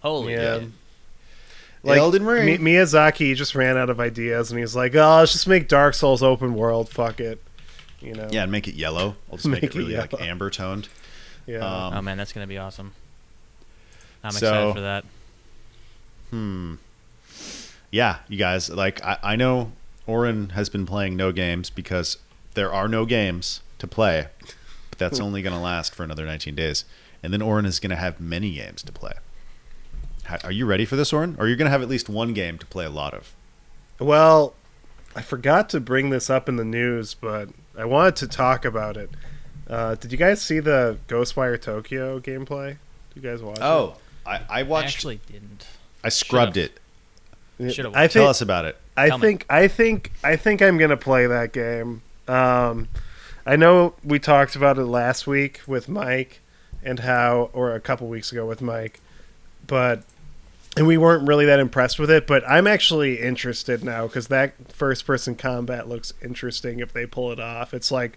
Holy 0.00 0.32
Yeah. 0.34 0.58
shit. 0.60 0.68
Like, 1.82 1.98
Elden 1.98 2.24
Ring. 2.24 2.62
Mi- 2.62 2.72
Miyazaki 2.72 3.34
just 3.36 3.54
ran 3.54 3.76
out 3.76 3.88
of 3.90 4.00
ideas, 4.00 4.50
and 4.50 4.58
he's 4.58 4.74
like, 4.74 4.94
"Oh, 4.96 5.18
let's 5.18 5.32
just 5.32 5.46
make 5.46 5.68
Dark 5.68 5.94
Souls 5.94 6.22
open 6.22 6.54
world. 6.54 6.88
Fuck 6.88 7.20
it." 7.20 7.40
You 8.00 8.14
know? 8.14 8.28
Yeah, 8.30 8.42
and 8.42 8.52
make 8.52 8.66
it 8.68 8.74
yellow. 8.74 9.16
I'll 9.30 9.36
just 9.36 9.46
make, 9.46 9.62
Make 9.62 9.74
it 9.74 9.76
it 9.76 9.78
really 9.78 9.96
like 9.96 10.20
amber 10.20 10.50
toned. 10.50 10.88
Yeah. 11.46 11.58
Um, 11.58 11.94
oh 11.94 12.02
man, 12.02 12.16
that's 12.16 12.32
gonna 12.32 12.46
be 12.46 12.58
awesome. 12.58 12.92
I'm 14.24 14.32
So- 14.32 14.38
excited 14.48 14.74
for 14.74 14.80
that. 14.80 15.04
Hmm. 16.30 16.74
Yeah, 17.90 18.18
you 18.28 18.36
guys, 18.38 18.68
like 18.70 19.02
I, 19.04 19.18
I 19.22 19.36
know 19.36 19.72
Oren 20.08 20.50
has 20.50 20.68
been 20.68 20.86
playing 20.86 21.16
no 21.16 21.30
games 21.32 21.70
because 21.70 22.16
there 22.54 22.72
are 22.72 22.88
no 22.88 23.04
games 23.04 23.60
to 23.78 23.86
play, 23.86 24.28
but 24.90 24.98
that's 24.98 25.20
only 25.20 25.42
going 25.42 25.54
to 25.54 25.60
last 25.60 25.94
for 25.94 26.02
another 26.02 26.24
19 26.26 26.54
days. 26.54 26.84
And 27.22 27.32
then 27.32 27.42
Oren 27.42 27.66
is 27.66 27.78
going 27.78 27.90
to 27.90 27.96
have 27.96 28.18
many 28.20 28.54
games 28.54 28.82
to 28.84 28.90
play. 28.92 29.12
How, 30.24 30.38
are 30.44 30.52
you 30.52 30.66
ready 30.66 30.84
for 30.84 30.96
this, 30.96 31.12
Oren? 31.12 31.36
Or 31.38 31.44
are 31.44 31.48
you 31.48 31.56
going 31.56 31.66
to 31.66 31.70
have 31.70 31.82
at 31.82 31.88
least 31.88 32.08
one 32.08 32.32
game 32.32 32.58
to 32.58 32.66
play 32.66 32.84
a 32.84 32.90
lot 32.90 33.12
of? 33.14 33.34
Well, 33.98 34.54
I 35.14 35.22
forgot 35.22 35.68
to 35.70 35.80
bring 35.80 36.10
this 36.10 36.30
up 36.30 36.48
in 36.48 36.56
the 36.56 36.64
news, 36.64 37.14
but 37.14 37.50
I 37.76 37.84
wanted 37.84 38.16
to 38.16 38.28
talk 38.28 38.64
about 38.64 38.96
it. 38.96 39.10
Uh, 39.68 39.94
did 39.96 40.10
you 40.12 40.18
guys 40.18 40.40
see 40.40 40.60
the 40.60 40.98
Ghostwire 41.08 41.60
Tokyo 41.60 42.18
gameplay? 42.20 42.78
Did 43.12 43.16
you 43.16 43.22
guys 43.22 43.42
watch 43.42 43.58
Oh, 43.60 43.96
I, 44.24 44.36
I 44.36 44.42
I 44.48 44.62
watched. 44.62 44.94
actually 44.96 45.20
didn't. 45.30 45.66
I 46.02 46.08
scrubbed 46.08 46.56
it. 46.56 46.78
It? 47.58 47.72
Should've 47.72 47.94
I 47.94 48.06
Tell 48.06 48.28
us 48.28 48.40
about 48.40 48.64
it. 48.64 48.76
I 48.96 49.08
Tell 49.08 49.18
me. 49.18 49.26
think 49.26 49.46
I 49.48 49.68
think 49.68 50.12
I 50.22 50.36
think 50.36 50.62
I'm 50.62 50.78
gonna 50.78 50.96
play 50.96 51.26
that 51.26 51.52
game. 51.52 52.02
Um, 52.26 52.88
I 53.46 53.56
know 53.56 53.94
we 54.04 54.18
talked 54.18 54.56
about 54.56 54.76
it 54.78 54.84
last 54.84 55.26
week 55.26 55.60
with 55.66 55.88
Mike 55.88 56.40
and 56.82 57.00
how, 57.00 57.50
or 57.52 57.74
a 57.74 57.80
couple 57.80 58.06
weeks 58.06 58.30
ago 58.30 58.46
with 58.46 58.60
Mike, 58.60 59.00
but 59.66 60.02
and 60.76 60.86
we 60.86 60.96
weren't 60.96 61.26
really 61.26 61.46
that 61.46 61.58
impressed 61.58 61.98
with 61.98 62.10
it. 62.10 62.26
But 62.26 62.48
I'm 62.48 62.66
actually 62.66 63.20
interested 63.20 63.82
now 63.82 64.06
because 64.06 64.28
that 64.28 64.72
first 64.72 65.06
person 65.06 65.34
combat 65.34 65.88
looks 65.88 66.12
interesting 66.22 66.80
if 66.80 66.92
they 66.92 67.06
pull 67.06 67.32
it 67.32 67.40
off. 67.40 67.72
It's 67.74 67.90
like 67.90 68.16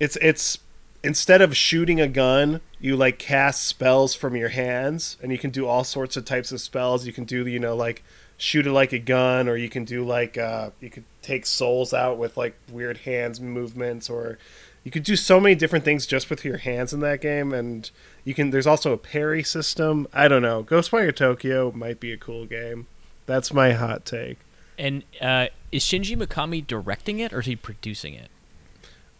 it's 0.00 0.16
it's 0.16 0.58
instead 1.02 1.42
of 1.42 1.56
shooting 1.56 2.00
a 2.00 2.08
gun, 2.08 2.60
you 2.80 2.96
like 2.96 3.18
cast 3.18 3.66
spells 3.66 4.14
from 4.14 4.36
your 4.36 4.48
hands, 4.50 5.16
and 5.22 5.30
you 5.30 5.38
can 5.38 5.50
do 5.50 5.66
all 5.66 5.84
sorts 5.84 6.16
of 6.16 6.24
types 6.24 6.50
of 6.50 6.60
spells. 6.60 7.06
You 7.06 7.12
can 7.12 7.24
do 7.24 7.46
you 7.46 7.58
know 7.58 7.76
like 7.76 8.02
shoot 8.40 8.66
it 8.66 8.72
like 8.72 8.92
a 8.92 8.98
gun, 8.98 9.48
or 9.48 9.56
you 9.56 9.68
can 9.68 9.84
do 9.84 10.04
like 10.04 10.38
uh, 10.38 10.70
you 10.80 10.88
could 10.90 11.04
take 11.22 11.44
souls 11.46 11.92
out 11.92 12.16
with 12.18 12.36
like 12.36 12.54
weird 12.72 12.98
hands 12.98 13.40
movements, 13.40 14.08
or 14.08 14.38
you 14.82 14.90
could 14.90 15.02
do 15.02 15.14
so 15.14 15.38
many 15.38 15.54
different 15.54 15.84
things 15.84 16.06
just 16.06 16.30
with 16.30 16.44
your 16.44 16.56
hands 16.56 16.92
in 16.94 17.00
that 17.00 17.20
game. 17.20 17.52
And 17.52 17.88
you 18.24 18.32
can 18.34 18.50
there's 18.50 18.66
also 18.66 18.92
a 18.92 18.98
parry 18.98 19.42
system. 19.42 20.08
I 20.12 20.26
don't 20.26 20.42
know. 20.42 20.64
Ghostwire 20.64 21.14
Tokyo 21.14 21.70
might 21.72 22.00
be 22.00 22.12
a 22.12 22.16
cool 22.16 22.46
game. 22.46 22.86
That's 23.26 23.52
my 23.52 23.72
hot 23.72 24.04
take. 24.04 24.38
And 24.78 25.04
uh, 25.20 25.48
is 25.70 25.84
Shinji 25.84 26.16
Mikami 26.16 26.66
directing 26.66 27.18
it 27.20 27.34
or 27.34 27.40
is 27.40 27.46
he 27.46 27.54
producing 27.54 28.14
it? 28.14 28.28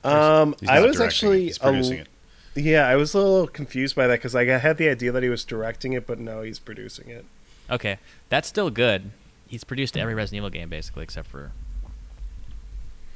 Um, 0.02 0.54
He's 0.58 0.68
I 0.70 0.80
was 0.80 0.96
directing 0.96 1.00
it, 1.02 1.06
actually 1.06 1.42
he's 1.44 1.56
a- 1.58 1.60
producing 1.60 1.98
it. 1.98 2.08
Yeah, 2.56 2.88
I 2.88 2.96
was 2.96 3.14
a 3.14 3.18
little 3.18 3.46
confused 3.46 3.94
by 3.94 4.06
that 4.08 4.16
because 4.16 4.34
I 4.34 4.44
had 4.44 4.76
the 4.78 4.88
idea 4.88 5.12
that 5.12 5.22
he 5.22 5.28
was 5.28 5.44
directing 5.44 5.92
it, 5.92 6.04
but 6.06 6.18
no, 6.18 6.42
he's 6.42 6.58
producing 6.58 7.08
it. 7.08 7.24
Okay, 7.70 7.98
that's 8.28 8.48
still 8.48 8.70
good. 8.70 9.10
He's 9.46 9.64
produced 9.64 9.96
every 9.96 10.14
Resident 10.14 10.38
Evil 10.38 10.50
game 10.50 10.68
basically 10.68 11.02
except 11.04 11.28
for 11.28 11.52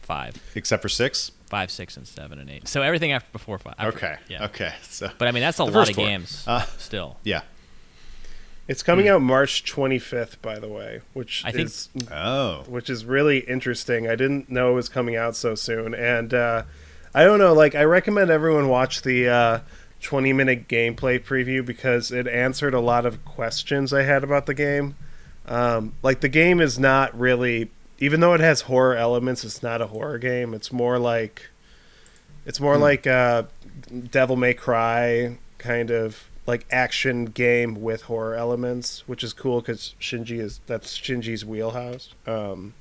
five, 0.03 0.37
Except 0.55 0.83
for 0.83 0.89
six. 0.89 1.33
five, 1.47 1.71
six, 1.71 1.97
and 1.97 2.07
seven 2.07 2.39
and 2.39 2.51
eight. 2.51 2.69
So 2.69 2.83
everything 2.83 3.13
after 3.13 3.31
before 3.33 3.59
five. 3.59 3.75
after- 3.79 3.97
Okay. 3.97 4.17
Yeah. 4.29 4.45
Okay. 4.47 4.73
So 4.83 5.11
But 5.19 5.29
I 5.29 5.31
mean 5.31 5.43
that's 5.43 5.59
a 5.59 5.65
lot 5.65 5.89
of 5.89 5.95
four. 5.95 6.05
games 6.07 6.45
Uh, 6.47 6.63
still. 6.79 7.19
yeah. 7.23 7.43
It's 8.67 8.83
coming 8.83 9.09
out 9.09 9.21
March 9.21 9.65
25th, 9.71 10.41
by 10.41 10.59
the 10.59 10.69
way, 10.69 11.01
which 11.13 11.43
I 11.45 11.53
think- 11.53 11.67
is 11.67 11.89
Oh. 12.11 12.65
which 12.67 12.89
is 12.89 13.05
really 13.05 13.41
interesting. 13.41 14.09
I 14.09 14.15
didn't 14.17 14.51
know 14.51 14.71
it 14.71 14.75
was 14.75 14.89
coming 14.89 15.17
out 15.17 15.37
so 15.37 15.55
soon, 15.55 15.95
and 15.95 16.33
uh, 16.33 16.63
I 17.15 17.25
don't 17.25 17.39
know. 17.39 17.53
Like, 17.53 17.75
I 17.75 17.85
recommend 17.85 18.31
everyone 18.31 18.69
watch 18.69 19.03
the 19.03 19.29
uh, 19.29 19.59
20 20.05 20.33
minute 20.33 20.69
gameplay 20.69 21.19
preview 21.19 21.65
because 21.65 22.13
it 22.13 22.29
answered 22.29 22.75
a 22.75 22.81
lot 22.81 23.07
of 23.07 23.25
questions 23.25 23.93
I 23.93 24.03
had 24.03 24.23
about 24.23 24.47
the 24.47 24.55
game. 24.55 24.95
Um, 25.47 25.95
like, 26.03 26.21
the 26.21 26.29
game 26.29 26.61
is 26.61 26.79
not 26.79 27.19
really, 27.19 27.71
even 27.99 28.21
though 28.21 28.35
it 28.35 28.41
has 28.41 28.63
horror 28.63 28.95
elements, 28.95 29.45
it's 29.45 29.63
not 29.63 29.83
a 29.83 29.89
horror 29.89 30.19
game. 30.19 30.55
It's 30.55 30.73
more 30.73 30.99
like, 30.99 31.51
it's 32.47 32.61
more 32.61 32.77
like 32.77 33.07
uh, 33.07 33.45
Devil 34.11 34.37
May 34.37 34.55
Cry 34.55 35.39
kind 35.59 35.91
of 35.91 36.29
like 36.47 36.67
action 36.71 37.25
game 37.25 37.81
with 37.81 38.03
horror 38.03 38.35
elements, 38.35 39.03
which 39.07 39.25
is 39.25 39.33
cool 39.33 39.61
because 39.61 39.95
Shinji 40.01 40.39
is 40.39 40.61
that's 40.67 40.97
Shinji's 40.99 41.45
wheelhouse. 41.45 42.15
Um, 42.27 42.75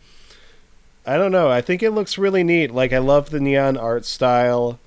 I 1.06 1.18
don't 1.18 1.32
know. 1.32 1.50
I 1.50 1.62
think 1.62 1.82
it 1.82 1.92
looks 1.92 2.18
really 2.18 2.44
neat. 2.44 2.72
Like 2.72 2.94
I 2.94 2.98
love 2.98 3.30
the 3.30 3.40
neon 3.40 3.78
art 3.78 4.06
style. 4.06 4.80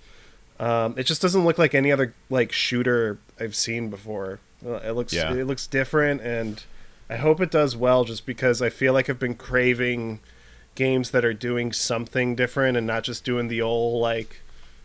Um, 0.58 0.94
it 0.96 1.04
just 1.04 1.20
doesn't 1.22 1.44
look 1.44 1.58
like 1.58 1.74
any 1.74 1.92
other 1.92 2.14
like 2.30 2.52
shooter 2.52 3.18
I've 3.38 3.54
seen 3.54 3.90
before. 3.90 4.40
Uh, 4.64 4.74
It 4.76 4.92
looks 4.92 5.12
Yeah. 5.12 5.32
it 5.34 5.46
looks 5.46 5.66
different, 5.66 6.20
and 6.22 6.62
I 7.10 7.16
hope 7.16 7.40
it 7.40 7.50
does 7.50 7.76
well. 7.76 8.04
Just 8.04 8.24
because 8.26 8.62
I 8.62 8.70
feel 8.70 8.92
like 8.92 9.10
I've 9.10 9.18
been 9.18 9.34
craving 9.34 10.20
games 10.74 11.10
that 11.10 11.24
are 11.24 11.34
doing 11.34 11.72
something 11.72 12.34
different 12.34 12.76
and 12.76 12.86
not 12.86 13.02
just 13.04 13.24
doing 13.24 13.48
the 13.48 13.62
old 13.62 14.00
like 14.00 14.40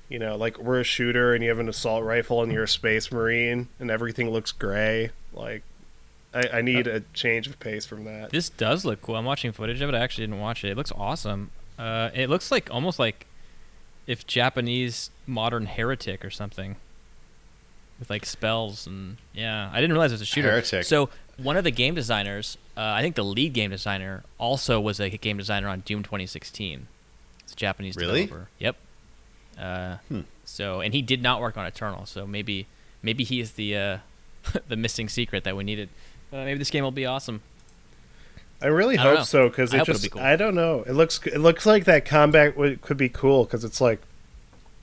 you 0.09 0.19
know, 0.19 0.36
like 0.36 0.57
we're 0.57 0.82
a 0.82 0.84
shooter 0.84 1.34
and 1.34 1.41
you 1.41 1.49
have 1.49 1.59
an 1.59 1.69
assault 1.69 2.03
rifle 2.03 2.43
and 2.43 2.51
you're 2.51 2.63
a 2.63 2.67
space 2.67 3.13
marine 3.13 3.69
and 3.80 3.89
everything 3.89 4.30
looks 4.30 4.51
gray. 4.51 5.09
Like, 5.32 5.63
I, 6.34 6.57
I 6.57 6.61
need 6.61 6.86
a 6.86 6.99
change 7.13 7.47
of 7.47 7.57
pace 7.61 7.86
from 7.86 8.03
that. 8.03 8.30
This 8.30 8.49
does 8.49 8.84
look 8.84 9.01
cool. 9.01 9.15
I'm 9.15 9.24
watching 9.24 9.53
footage 9.53 9.80
of 9.80 9.88
it. 9.88 9.95
I 9.95 9.99
actually 9.99 10.24
didn't 10.28 10.41
watch 10.41 10.65
it. 10.65 10.72
It 10.72 10.76
looks 10.76 10.91
awesome. 10.97 11.51
Uh, 11.80 12.09
it 12.13 12.30
looks 12.30 12.51
like 12.51 12.69
almost 12.69 12.99
like 12.99 13.26
if 14.05 14.28
Japanese 14.28 15.11
modern 15.32 15.65
heretic 15.65 16.23
or 16.23 16.29
something 16.29 16.75
with 17.99 18.09
like 18.09 18.25
spells 18.25 18.86
and 18.86 19.17
yeah. 19.34 19.69
I 19.73 19.82
didn't 19.82 19.93
realize 19.93 20.11
it 20.11 20.15
was 20.15 20.21
a 20.21 20.25
shooter. 20.25 20.51
Heretic. 20.51 20.84
So 20.86 21.09
one 21.38 21.57
of 21.57 21.63
the 21.63 21.71
game 21.71 21.95
designers, 21.95 22.57
uh, 22.77 22.82
I 22.82 23.01
think 23.01 23.15
the 23.15 23.23
lead 23.23 23.53
game 23.53 23.71
designer, 23.71 24.23
also 24.38 24.79
was 24.79 24.99
a 24.99 25.09
game 25.09 25.38
designer 25.38 25.67
on 25.69 25.79
Doom 25.82 26.03
2016. 26.03 26.88
It's 27.43 27.53
a 27.53 27.55
Japanese 27.55 27.95
Really? 27.95 28.23
developer. 28.25 28.49
Yep. 28.59 28.75
Uh, 29.59 29.97
Hmm. 30.09 30.21
So 30.45 30.82
and 30.82 30.93
he 30.93 31.01
did 31.01 31.21
not 31.23 31.39
work 31.41 31.57
on 31.57 31.65
Eternal. 31.65 32.05
So 32.05 32.27
maybe 32.27 32.67
maybe 33.01 33.23
he 33.23 33.39
is 33.39 33.53
the 33.53 33.77
uh, 33.77 33.97
the 34.67 34.75
missing 34.75 35.07
secret 35.09 35.43
that 35.45 35.55
we 35.55 35.63
needed. 35.63 35.89
Uh, 36.34 36.38
maybe 36.45 36.57
this 36.59 36.69
game 36.69 36.84
will 36.84 36.91
be 36.91 37.05
awesome. 37.05 37.41
I 38.61 38.67
really 38.67 38.97
I 38.97 39.03
don't 39.03 39.13
know. 39.13 39.19
hope 39.19 39.27
so 39.27 39.49
because 39.49 39.73
it 39.73 39.77
hope 39.77 39.88
just 39.88 40.03
be 40.03 40.09
cool. 40.09 40.21
I 40.21 40.36
don't 40.36 40.55
know. 40.55 40.84
It 40.86 40.93
looks 40.93 41.19
it 41.25 41.39
looks 41.39 41.65
like 41.65 41.86
that 41.86 42.05
combat 42.05 42.55
would, 42.57 42.82
could 42.82 42.97
be 42.97 43.09
cool 43.09 43.43
because 43.45 43.63
it's 43.63 43.79
like 43.82 44.01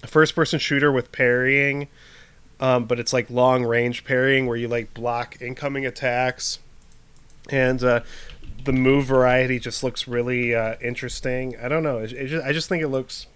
first 0.06 0.34
person 0.34 0.58
shooter 0.58 0.92
with 0.92 1.10
parrying, 1.12 1.88
um, 2.60 2.84
but 2.86 2.98
it's 3.00 3.12
like 3.12 3.28
long 3.30 3.64
range 3.64 4.04
parrying 4.04 4.46
where 4.46 4.56
you 4.56 4.68
like 4.68 4.94
block 4.94 5.38
incoming 5.40 5.84
attacks, 5.86 6.58
and 7.50 7.82
uh, 7.82 8.00
the 8.64 8.72
move 8.72 9.06
variety 9.06 9.58
just 9.58 9.82
looks 9.82 10.06
really 10.08 10.54
uh, 10.54 10.76
interesting. 10.80 11.56
I 11.62 11.68
don't 11.68 11.82
know. 11.82 11.98
It, 11.98 12.12
it 12.12 12.26
just, 12.28 12.46
I 12.46 12.52
just 12.52 12.68
think 12.68 12.82
it 12.82 12.88
looks 12.88 13.26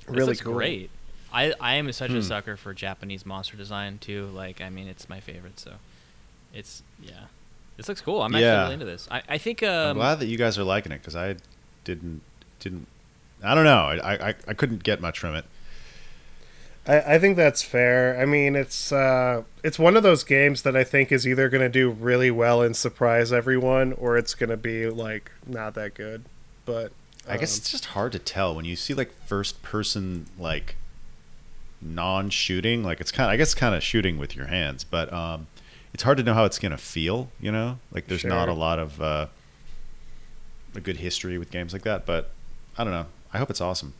This 0.00 0.08
really 0.08 0.26
looks 0.26 0.40
cool. 0.42 0.54
great. 0.54 0.90
I 1.32 1.52
I 1.60 1.74
am 1.74 1.90
such 1.92 2.10
Hmm. 2.10 2.16
a 2.16 2.22
sucker 2.22 2.56
for 2.56 2.72
Japanese 2.72 3.26
monster 3.26 3.56
design 3.56 3.98
too. 3.98 4.26
Like 4.34 4.60
I 4.60 4.70
mean, 4.70 4.88
it's 4.88 5.08
my 5.08 5.20
favorite. 5.20 5.60
So 5.60 5.74
it's 6.54 6.82
yeah. 7.02 7.26
This 7.76 7.86
looks 7.86 8.00
cool. 8.00 8.22
I'm 8.22 8.34
actually 8.34 8.42
Yeah. 8.46 8.62
really 8.62 8.74
into 8.74 8.86
this. 8.86 9.06
I 9.10 9.22
I 9.28 9.38
think 9.38 9.62
I'm 9.62 9.90
um, 9.90 9.96
glad 9.98 10.20
that 10.20 10.26
you 10.26 10.38
guys 10.38 10.58
are 10.58 10.64
liking 10.64 10.90
it 10.90 10.98
because 11.02 11.14
I 11.14 11.36
didn't 11.84 12.22
didn't. 12.60 12.86
I 13.44 13.54
don't 13.54 13.64
know. 13.64 13.76
I, 14.02 14.30
I 14.30 14.34
I 14.48 14.54
couldn't 14.54 14.82
get 14.82 15.00
much 15.02 15.18
from 15.18 15.34
it. 15.34 15.44
I, 16.88 17.14
I 17.14 17.18
think 17.18 17.36
that's 17.36 17.62
fair. 17.62 18.18
I 18.18 18.24
mean, 18.24 18.56
it's 18.56 18.90
uh, 18.90 19.42
it's 19.62 19.78
one 19.78 19.96
of 19.96 20.02
those 20.02 20.24
games 20.24 20.62
that 20.62 20.74
I 20.74 20.82
think 20.82 21.12
is 21.12 21.28
either 21.28 21.48
going 21.50 21.60
to 21.60 21.68
do 21.68 21.90
really 21.90 22.30
well 22.30 22.62
and 22.62 22.74
surprise 22.74 23.32
everyone, 23.32 23.92
or 23.92 24.16
it's 24.16 24.34
going 24.34 24.50
to 24.50 24.56
be 24.56 24.88
like 24.88 25.30
not 25.46 25.74
that 25.74 25.94
good. 25.94 26.24
But 26.64 26.92
I 27.28 27.36
guess 27.36 27.54
um, 27.54 27.60
it's 27.60 27.70
just 27.70 27.84
hard 27.86 28.12
to 28.12 28.18
tell 28.18 28.54
when 28.54 28.64
you 28.64 28.74
see 28.74 28.94
like 28.94 29.12
first 29.26 29.62
person 29.62 30.26
like 30.38 30.76
non-shooting. 31.82 32.82
Like 32.82 33.00
it's 33.00 33.12
kind. 33.12 33.30
I 33.30 33.36
guess 33.36 33.54
kind 33.54 33.74
of 33.74 33.82
shooting 33.82 34.18
with 34.18 34.34
your 34.34 34.46
hands, 34.46 34.82
but 34.82 35.12
um, 35.12 35.46
it's 35.92 36.02
hard 36.02 36.16
to 36.16 36.24
know 36.24 36.34
how 36.34 36.46
it's 36.46 36.58
gonna 36.58 36.78
feel. 36.78 37.28
You 37.38 37.52
know, 37.52 37.78
like 37.92 38.06
there's 38.06 38.24
not 38.24 38.48
a 38.48 38.54
lot 38.54 38.78
of 38.78 39.00
uh, 39.02 39.26
a 40.74 40.80
good 40.80 40.96
history 40.96 41.36
with 41.36 41.50
games 41.50 41.74
like 41.74 41.82
that. 41.82 42.06
But 42.06 42.30
I 42.78 42.84
don't 42.84 42.94
know. 42.94 43.06
I 43.30 43.36
hope 43.36 43.50
it's 43.50 43.60
awesome. 43.60 43.92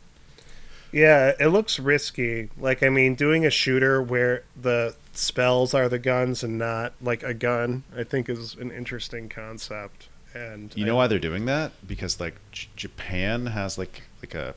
Yeah, 0.91 1.33
it 1.39 1.47
looks 1.47 1.79
risky. 1.79 2.49
Like 2.57 2.83
I 2.83 2.89
mean, 2.89 3.15
doing 3.15 3.45
a 3.45 3.49
shooter 3.49 4.01
where 4.01 4.43
the 4.59 4.95
spells 5.13 5.73
are 5.73 5.89
the 5.89 5.99
guns 5.99 6.43
and 6.43 6.57
not 6.57 6.93
like 7.01 7.23
a 7.23 7.33
gun. 7.33 7.83
I 7.95 8.03
think 8.03 8.29
is 8.29 8.55
an 8.55 8.71
interesting 8.71 9.29
concept. 9.29 10.07
And 10.33 10.71
You 10.75 10.85
I- 10.85 10.87
know 10.87 10.95
why 10.95 11.07
they're 11.07 11.19
doing 11.19 11.45
that? 11.45 11.71
Because 11.87 12.19
like 12.19 12.35
J- 12.51 12.67
Japan 12.75 13.47
has 13.47 13.77
like 13.77 14.03
like 14.21 14.35
a, 14.35 14.53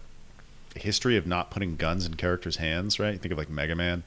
a 0.76 0.78
history 0.78 1.16
of 1.16 1.26
not 1.26 1.50
putting 1.50 1.76
guns 1.76 2.06
in 2.06 2.14
characters' 2.14 2.56
hands, 2.56 2.98
right? 2.98 3.20
Think 3.20 3.32
of 3.32 3.38
like 3.38 3.50
Mega 3.50 3.74
Man. 3.74 4.02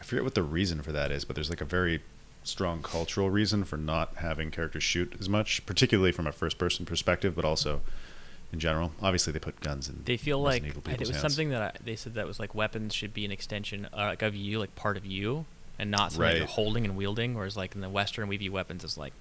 I 0.00 0.04
forget 0.04 0.24
what 0.24 0.34
the 0.34 0.42
reason 0.42 0.82
for 0.82 0.92
that 0.92 1.10
is, 1.12 1.24
but 1.24 1.34
there's 1.36 1.48
like 1.50 1.60
a 1.60 1.64
very 1.66 2.02
strong 2.44 2.82
cultural 2.82 3.30
reason 3.30 3.62
for 3.62 3.76
not 3.76 4.16
having 4.16 4.50
characters 4.50 4.82
shoot 4.82 5.14
as 5.20 5.28
much, 5.28 5.64
particularly 5.64 6.10
from 6.10 6.26
a 6.26 6.32
first-person 6.32 6.84
perspective, 6.84 7.36
but 7.36 7.44
also 7.44 7.82
in 8.52 8.58
general. 8.60 8.92
Obviously, 9.02 9.32
they 9.32 9.38
put 9.38 9.60
guns 9.60 9.88
in. 9.88 10.02
They 10.04 10.16
feel 10.16 10.40
like 10.40 10.62
Resident 10.62 10.86
Evil 10.86 10.92
it 10.94 11.00
was 11.00 11.10
hands. 11.10 11.20
something 11.22 11.48
that 11.50 11.62
I, 11.62 11.72
they 11.84 11.96
said 11.96 12.14
that 12.14 12.26
was 12.26 12.38
like 12.38 12.54
weapons 12.54 12.94
should 12.94 13.14
be 13.14 13.24
an 13.24 13.32
extension 13.32 13.86
uh, 13.92 13.96
like 13.96 14.22
of 14.22 14.34
you, 14.34 14.58
like 14.58 14.74
part 14.74 14.96
of 14.96 15.06
you, 15.06 15.46
and 15.78 15.90
not 15.90 16.12
something 16.12 16.22
Right. 16.28 16.36
you're 16.38 16.46
holding 16.46 16.84
and 16.84 16.96
wielding. 16.96 17.34
Whereas 17.34 17.56
like 17.56 17.74
in 17.74 17.80
the 17.80 17.88
Western, 17.88 18.28
we 18.28 18.36
view 18.36 18.52
weapons 18.52 18.84
as 18.84 18.96
like, 18.98 19.12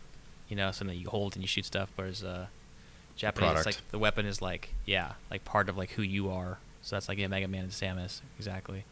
you 0.49 0.55
know, 0.55 0.71
something 0.71 0.97
you 0.97 1.09
hold 1.09 1.35
and 1.35 1.43
you 1.43 1.47
shoot 1.47 1.65
stuff. 1.65 1.89
Whereas 1.95 2.23
uh, 2.23 2.47
Japanese, 3.15 3.57
it's 3.57 3.65
like 3.65 3.77
the 3.91 3.99
weapon 3.99 4.25
is 4.25 4.41
like 4.41 4.73
yeah, 4.85 5.13
like 5.29 5.45
part 5.45 5.69
of 5.69 5.77
like 5.77 5.91
who 5.91 6.01
you 6.01 6.29
are. 6.29 6.59
So 6.81 6.95
that's 6.95 7.07
like 7.07 7.17
yeah, 7.17 7.27
Mega 7.27 7.47
Man 7.47 7.63
and 7.63 7.71
Samus 7.71 8.21
exactly. 8.37 8.83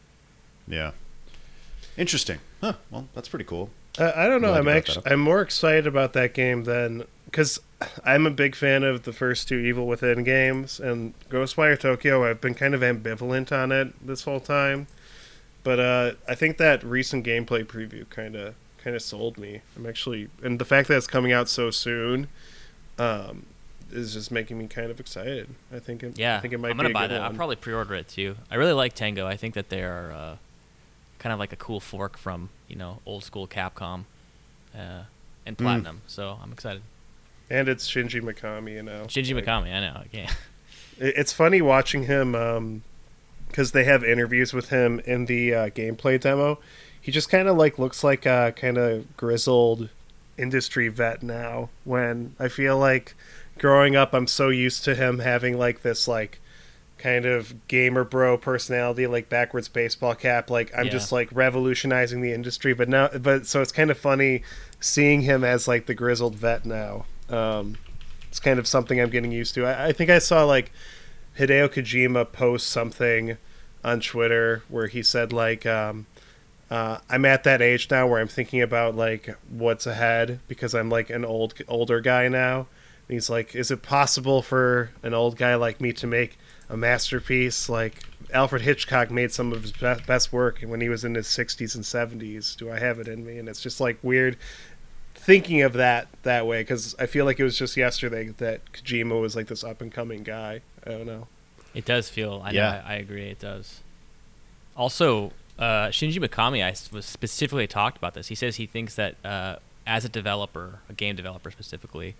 Yeah. 0.66 0.92
Interesting. 1.96 2.38
Huh. 2.60 2.74
Well, 2.90 3.08
that's 3.14 3.28
pretty 3.28 3.44
cool. 3.44 3.70
Uh, 3.98 4.12
I 4.14 4.28
don't 4.28 4.40
know. 4.40 4.48
Glad 4.48 4.58
I'm 4.60 4.64
you 4.66 4.72
brought 4.72 4.84
that 4.86 4.96
actually. 4.98 5.12
I'm 5.12 5.20
more 5.20 5.40
excited 5.40 5.86
about 5.86 6.12
that 6.12 6.34
game 6.34 6.64
than 6.64 7.04
because 7.24 7.60
I'm 8.04 8.26
a 8.26 8.30
big 8.30 8.54
fan 8.54 8.82
of 8.82 9.04
the 9.04 9.12
first 9.12 9.48
two 9.48 9.56
Evil 9.58 9.86
Within 9.86 10.22
games 10.24 10.78
and 10.80 11.14
Ghostwire 11.30 11.78
Tokyo. 11.78 12.28
I've 12.28 12.40
been 12.40 12.54
kind 12.54 12.74
of 12.74 12.80
ambivalent 12.82 13.52
on 13.52 13.72
it 13.72 14.06
this 14.06 14.24
whole 14.24 14.40
time, 14.40 14.86
but 15.64 15.80
uh, 15.80 16.12
I 16.28 16.34
think 16.34 16.58
that 16.58 16.82
recent 16.84 17.24
gameplay 17.26 17.64
preview 17.64 18.08
kind 18.10 18.36
of 18.36 18.54
kind 18.82 18.94
of 18.96 19.02
sold 19.02 19.38
me. 19.38 19.60
I'm 19.76 19.86
actually 19.86 20.28
and 20.42 20.58
the 20.58 20.64
fact 20.64 20.88
that 20.88 20.96
it's 20.98 21.06
coming 21.06 21.32
out 21.32 21.48
so 21.48 21.70
soon, 21.70 22.28
um, 22.98 23.46
is 23.90 24.12
just 24.12 24.30
making 24.30 24.58
me 24.58 24.66
kind 24.66 24.90
of 24.90 25.00
excited. 25.00 25.48
I 25.74 25.78
think 25.78 26.02
it, 26.02 26.18
Yeah, 26.18 26.36
I 26.36 26.40
think 26.40 26.52
it 26.54 26.58
might 26.58 26.70
I'm 26.70 26.76
gonna 26.76 26.90
buy 26.90 27.06
that. 27.06 27.20
one. 27.20 27.30
I'll 27.30 27.36
probably 27.36 27.56
pre-order 27.56 27.94
it 27.94 28.08
too. 28.08 28.36
I 28.50 28.56
really 28.56 28.72
like 28.72 28.92
Tango. 28.94 29.26
I 29.26 29.36
think 29.36 29.54
that 29.54 29.68
they 29.70 29.82
are 29.82 30.12
uh, 30.12 30.36
kind 31.18 31.32
of 31.32 31.38
like 31.38 31.52
a 31.52 31.56
cool 31.56 31.80
fork 31.80 32.18
from 32.18 32.50
you 32.68 32.76
know 32.76 33.00
old 33.06 33.24
school 33.24 33.46
Capcom 33.48 34.04
uh, 34.76 35.04
and 35.46 35.56
Hmm. 35.56 35.62
Platinum. 35.64 36.02
So 36.06 36.38
I'm 36.42 36.52
excited. 36.52 36.82
And 37.50 37.68
it's 37.68 37.88
Shinji 37.90 38.22
Mikami, 38.22 38.72
you 38.74 38.82
know. 38.82 39.04
Shinji 39.08 39.34
like- 39.34 39.44
Mikami. 39.44 39.74
I 39.74 39.80
know. 39.80 40.02
Yeah. 40.12 40.30
It's 41.02 41.32
funny 41.32 41.62
watching 41.62 42.02
him 42.02 42.82
because 43.48 43.72
they 43.72 43.84
have 43.84 44.04
interviews 44.04 44.52
with 44.52 44.68
him 44.68 45.00
in 45.06 45.24
the 45.24 45.54
uh, 45.54 45.68
gameplay 45.70 46.20
demo. 46.20 46.58
He 47.00 47.10
just 47.10 47.30
kind 47.30 47.48
of 47.48 47.56
like 47.56 47.78
looks 47.78 48.04
like 48.04 48.26
a 48.26 48.52
kind 48.54 48.76
of 48.76 49.16
grizzled 49.16 49.88
industry 50.36 50.88
vet 50.88 51.22
now. 51.22 51.70
When 51.84 52.34
I 52.38 52.48
feel 52.48 52.76
like 52.78 53.14
growing 53.56 53.96
up, 53.96 54.12
I'm 54.12 54.26
so 54.26 54.50
used 54.50 54.84
to 54.84 54.94
him 54.94 55.20
having 55.20 55.56
like 55.56 55.80
this 55.80 56.06
like 56.06 56.38
kind 56.98 57.24
of 57.24 57.66
gamer 57.66 58.04
bro 58.04 58.36
personality, 58.36 59.06
like 59.06 59.30
backwards 59.30 59.68
baseball 59.68 60.14
cap. 60.14 60.50
Like 60.50 60.70
I'm 60.76 60.84
Yeah. 60.84 60.92
just 60.92 61.12
like 61.12 61.30
revolutionizing 61.32 62.20
the 62.20 62.34
industry. 62.34 62.74
But 62.74 62.90
now, 62.90 63.08
but 63.08 63.46
so 63.46 63.62
it's 63.62 63.72
kind 63.72 63.90
of 63.90 63.96
funny 63.96 64.42
seeing 64.80 65.22
him 65.22 65.44
as 65.44 65.66
like 65.66 65.86
the 65.86 65.94
grizzled 65.94 66.34
vet 66.36 66.66
now. 66.66 67.06
Um, 67.32 67.76
it's 68.28 68.40
kind 68.40 68.58
of 68.58 68.66
something 68.66 69.00
I'm 69.00 69.10
getting 69.10 69.32
used 69.32 69.54
to. 69.54 69.66
I, 69.66 69.88
I 69.88 69.92
think 69.92 70.10
I 70.10 70.18
saw 70.18 70.44
like 70.44 70.72
Hideo 71.38 71.68
Kojima 71.68 72.30
post 72.32 72.68
something 72.68 73.36
on 73.82 74.00
Twitter 74.00 74.62
where 74.68 74.86
he 74.86 75.02
said 75.02 75.32
like 75.32 75.66
um, 75.66 76.06
uh, 76.70 76.98
I'm 77.08 77.24
at 77.24 77.44
that 77.44 77.60
age 77.60 77.90
now 77.90 78.06
where 78.06 78.20
I'm 78.20 78.28
thinking 78.28 78.62
about 78.62 78.94
like 78.94 79.36
what's 79.48 79.86
ahead 79.86 80.40
because 80.46 80.74
I'm 80.74 80.88
like 80.88 81.10
an 81.10 81.24
old 81.24 81.54
older 81.66 82.00
guy 82.00 82.28
now. 82.28 82.68
And 83.08 83.14
he's 83.14 83.28
like, 83.28 83.56
is 83.56 83.72
it 83.72 83.82
possible 83.82 84.40
for 84.40 84.92
an 85.02 85.12
old 85.12 85.36
guy 85.36 85.56
like 85.56 85.80
me 85.80 85.92
to 85.94 86.06
make 86.06 86.38
a 86.68 86.76
masterpiece? 86.76 87.68
Like 87.68 88.04
Alfred 88.32 88.62
Hitchcock 88.62 89.10
made 89.10 89.32
some 89.32 89.52
of 89.52 89.62
his 89.62 89.72
best 89.72 90.32
work 90.32 90.60
when 90.60 90.80
he 90.80 90.88
was 90.88 91.04
in 91.04 91.16
his 91.16 91.26
60s 91.26 91.74
and 91.74 91.82
70s. 91.82 92.56
Do 92.56 92.70
I 92.70 92.78
have 92.78 93.00
it 93.00 93.08
in 93.08 93.26
me? 93.26 93.38
And 93.38 93.48
it's 93.48 93.60
just 93.60 93.80
like 93.80 93.98
weird 94.02 94.36
thinking 95.30 95.62
of 95.62 95.74
that 95.74 96.08
that 96.24 96.44
way 96.46 96.60
because 96.60 96.96
I 96.98 97.06
feel 97.06 97.24
like 97.24 97.38
it 97.38 97.44
was 97.44 97.56
just 97.56 97.76
yesterday 97.76 98.28
that 98.38 98.60
Kojima 98.72 99.20
was 99.20 99.36
like 99.36 99.46
this 99.46 99.62
up 99.62 99.80
and 99.80 99.92
coming 99.92 100.24
guy. 100.24 100.60
I 100.84 100.90
don't 100.90 101.06
know. 101.06 101.28
It 101.72 101.84
does 101.84 102.08
feel. 102.08 102.42
I 102.44 102.50
Yeah. 102.50 102.60
know. 102.62 102.82
I, 102.84 102.92
I 102.92 102.94
agree. 102.96 103.28
It 103.28 103.38
does. 103.38 103.80
Also, 104.76 105.32
uh, 105.58 105.88
Shinji 105.88 106.18
Mikami, 106.18 106.64
I 106.64 106.70
was 106.94 107.04
specifically 107.06 107.66
talked 107.68 107.96
about 107.96 108.14
this. 108.14 108.26
He 108.28 108.34
says 108.34 108.56
he 108.56 108.66
thinks 108.66 108.96
that 108.96 109.14
uh, 109.24 109.56
as 109.86 110.04
a 110.04 110.08
developer, 110.08 110.80
a 110.88 110.92
game 110.94 111.14
developer 111.16 111.50
specifically, 111.50 112.16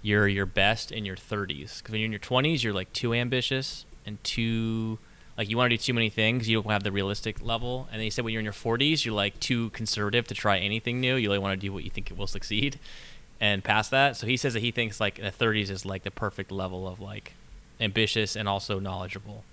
you're 0.00 0.28
your 0.28 0.46
best 0.46 0.90
in 0.92 1.04
your 1.04 1.16
30s. 1.16 1.78
Because 1.78 1.90
when 1.92 2.00
you're 2.00 2.06
in 2.06 2.12
your 2.12 2.18
20s, 2.20 2.62
you're 2.62 2.72
like 2.72 2.92
too 2.94 3.12
ambitious 3.12 3.84
and 4.06 4.22
too 4.24 4.98
like 5.36 5.50
you 5.50 5.56
want 5.56 5.70
to 5.70 5.76
do 5.76 5.82
too 5.82 5.94
many 5.94 6.10
things. 6.10 6.48
You 6.48 6.62
don't 6.62 6.70
have 6.70 6.84
the 6.84 6.92
realistic 6.92 7.44
level. 7.44 7.88
And 7.90 7.98
then 7.98 8.04
he 8.04 8.10
said 8.10 8.24
when 8.24 8.32
you're 8.32 8.40
in 8.40 8.44
your 8.44 8.52
40s, 8.52 9.04
you're 9.04 9.14
like 9.14 9.38
too 9.40 9.70
conservative 9.70 10.26
to 10.28 10.34
try 10.34 10.58
anything 10.58 11.00
new. 11.00 11.16
You 11.16 11.28
only 11.28 11.38
want 11.38 11.60
to 11.60 11.66
do 11.66 11.72
what 11.72 11.84
you 11.84 11.90
think 11.90 12.10
it 12.10 12.16
will 12.16 12.26
succeed. 12.26 12.78
And 13.40 13.64
past 13.64 13.90
that, 13.90 14.16
so 14.16 14.26
he 14.26 14.36
says 14.36 14.54
that 14.54 14.60
he 14.60 14.70
thinks 14.70 15.00
like 15.00 15.16
the 15.16 15.32
30s 15.32 15.70
is 15.70 15.84
like 15.84 16.04
the 16.04 16.10
perfect 16.10 16.52
level 16.52 16.86
of 16.86 17.00
like 17.00 17.34
ambitious 17.80 18.36
and 18.36 18.48
also 18.48 18.78
knowledgeable. 18.78 19.44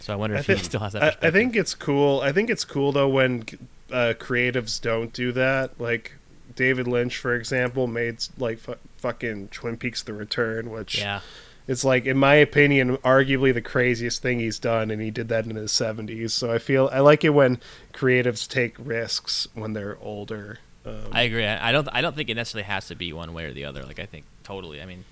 So 0.00 0.12
I 0.12 0.16
wonder 0.16 0.36
I 0.36 0.40
if 0.40 0.46
think, 0.46 0.58
he 0.58 0.64
still 0.64 0.80
has 0.80 0.92
that. 0.92 1.18
I, 1.22 1.28
I 1.28 1.30
think 1.30 1.56
it's 1.56 1.74
cool. 1.74 2.20
I 2.20 2.32
think 2.32 2.50
it's 2.50 2.64
cool 2.64 2.92
though 2.92 3.08
when 3.08 3.44
uh, 3.90 4.14
creatives 4.18 4.80
don't 4.80 5.12
do 5.12 5.32
that. 5.32 5.80
Like 5.80 6.14
David 6.54 6.86
Lynch, 6.86 7.16
for 7.16 7.34
example, 7.34 7.86
made 7.86 8.18
like 8.36 8.58
fu- 8.58 8.76
fucking 8.98 9.48
Twin 9.48 9.76
Peaks: 9.76 10.02
The 10.02 10.12
Return, 10.12 10.70
which 10.70 10.98
Yeah, 10.98 11.20
is 11.68 11.84
like, 11.84 12.06
in 12.06 12.16
my 12.16 12.34
opinion, 12.34 12.96
arguably 12.98 13.54
the 13.54 13.62
craziest 13.62 14.22
thing 14.22 14.40
he's 14.40 14.58
done, 14.58 14.90
and 14.90 15.00
he 15.00 15.10
did 15.12 15.28
that 15.28 15.44
in 15.44 15.54
his 15.54 15.70
seventies. 15.70 16.32
So 16.32 16.50
I 16.50 16.58
feel 16.58 16.90
I 16.92 17.00
like 17.00 17.22
it 17.22 17.30
when 17.30 17.60
creatives 17.92 18.48
take 18.48 18.74
risks 18.78 19.46
when 19.54 19.74
they're 19.74 19.98
older. 20.00 20.58
Um, 20.84 21.10
I 21.12 21.22
agree. 21.22 21.46
I 21.46 21.68
I 21.68 21.72
don't. 21.72 21.88
I 21.92 22.00
don't 22.00 22.16
think 22.16 22.30
it 22.30 22.34
necessarily 22.34 22.64
has 22.64 22.88
to 22.88 22.96
be 22.96 23.12
one 23.12 23.34
way 23.34 23.44
or 23.44 23.52
the 23.52 23.66
other. 23.66 23.84
Like 23.84 23.98
I 24.00 24.06
think 24.06 24.24
totally. 24.42 24.80
I 24.80 24.86
mean, 24.86 25.04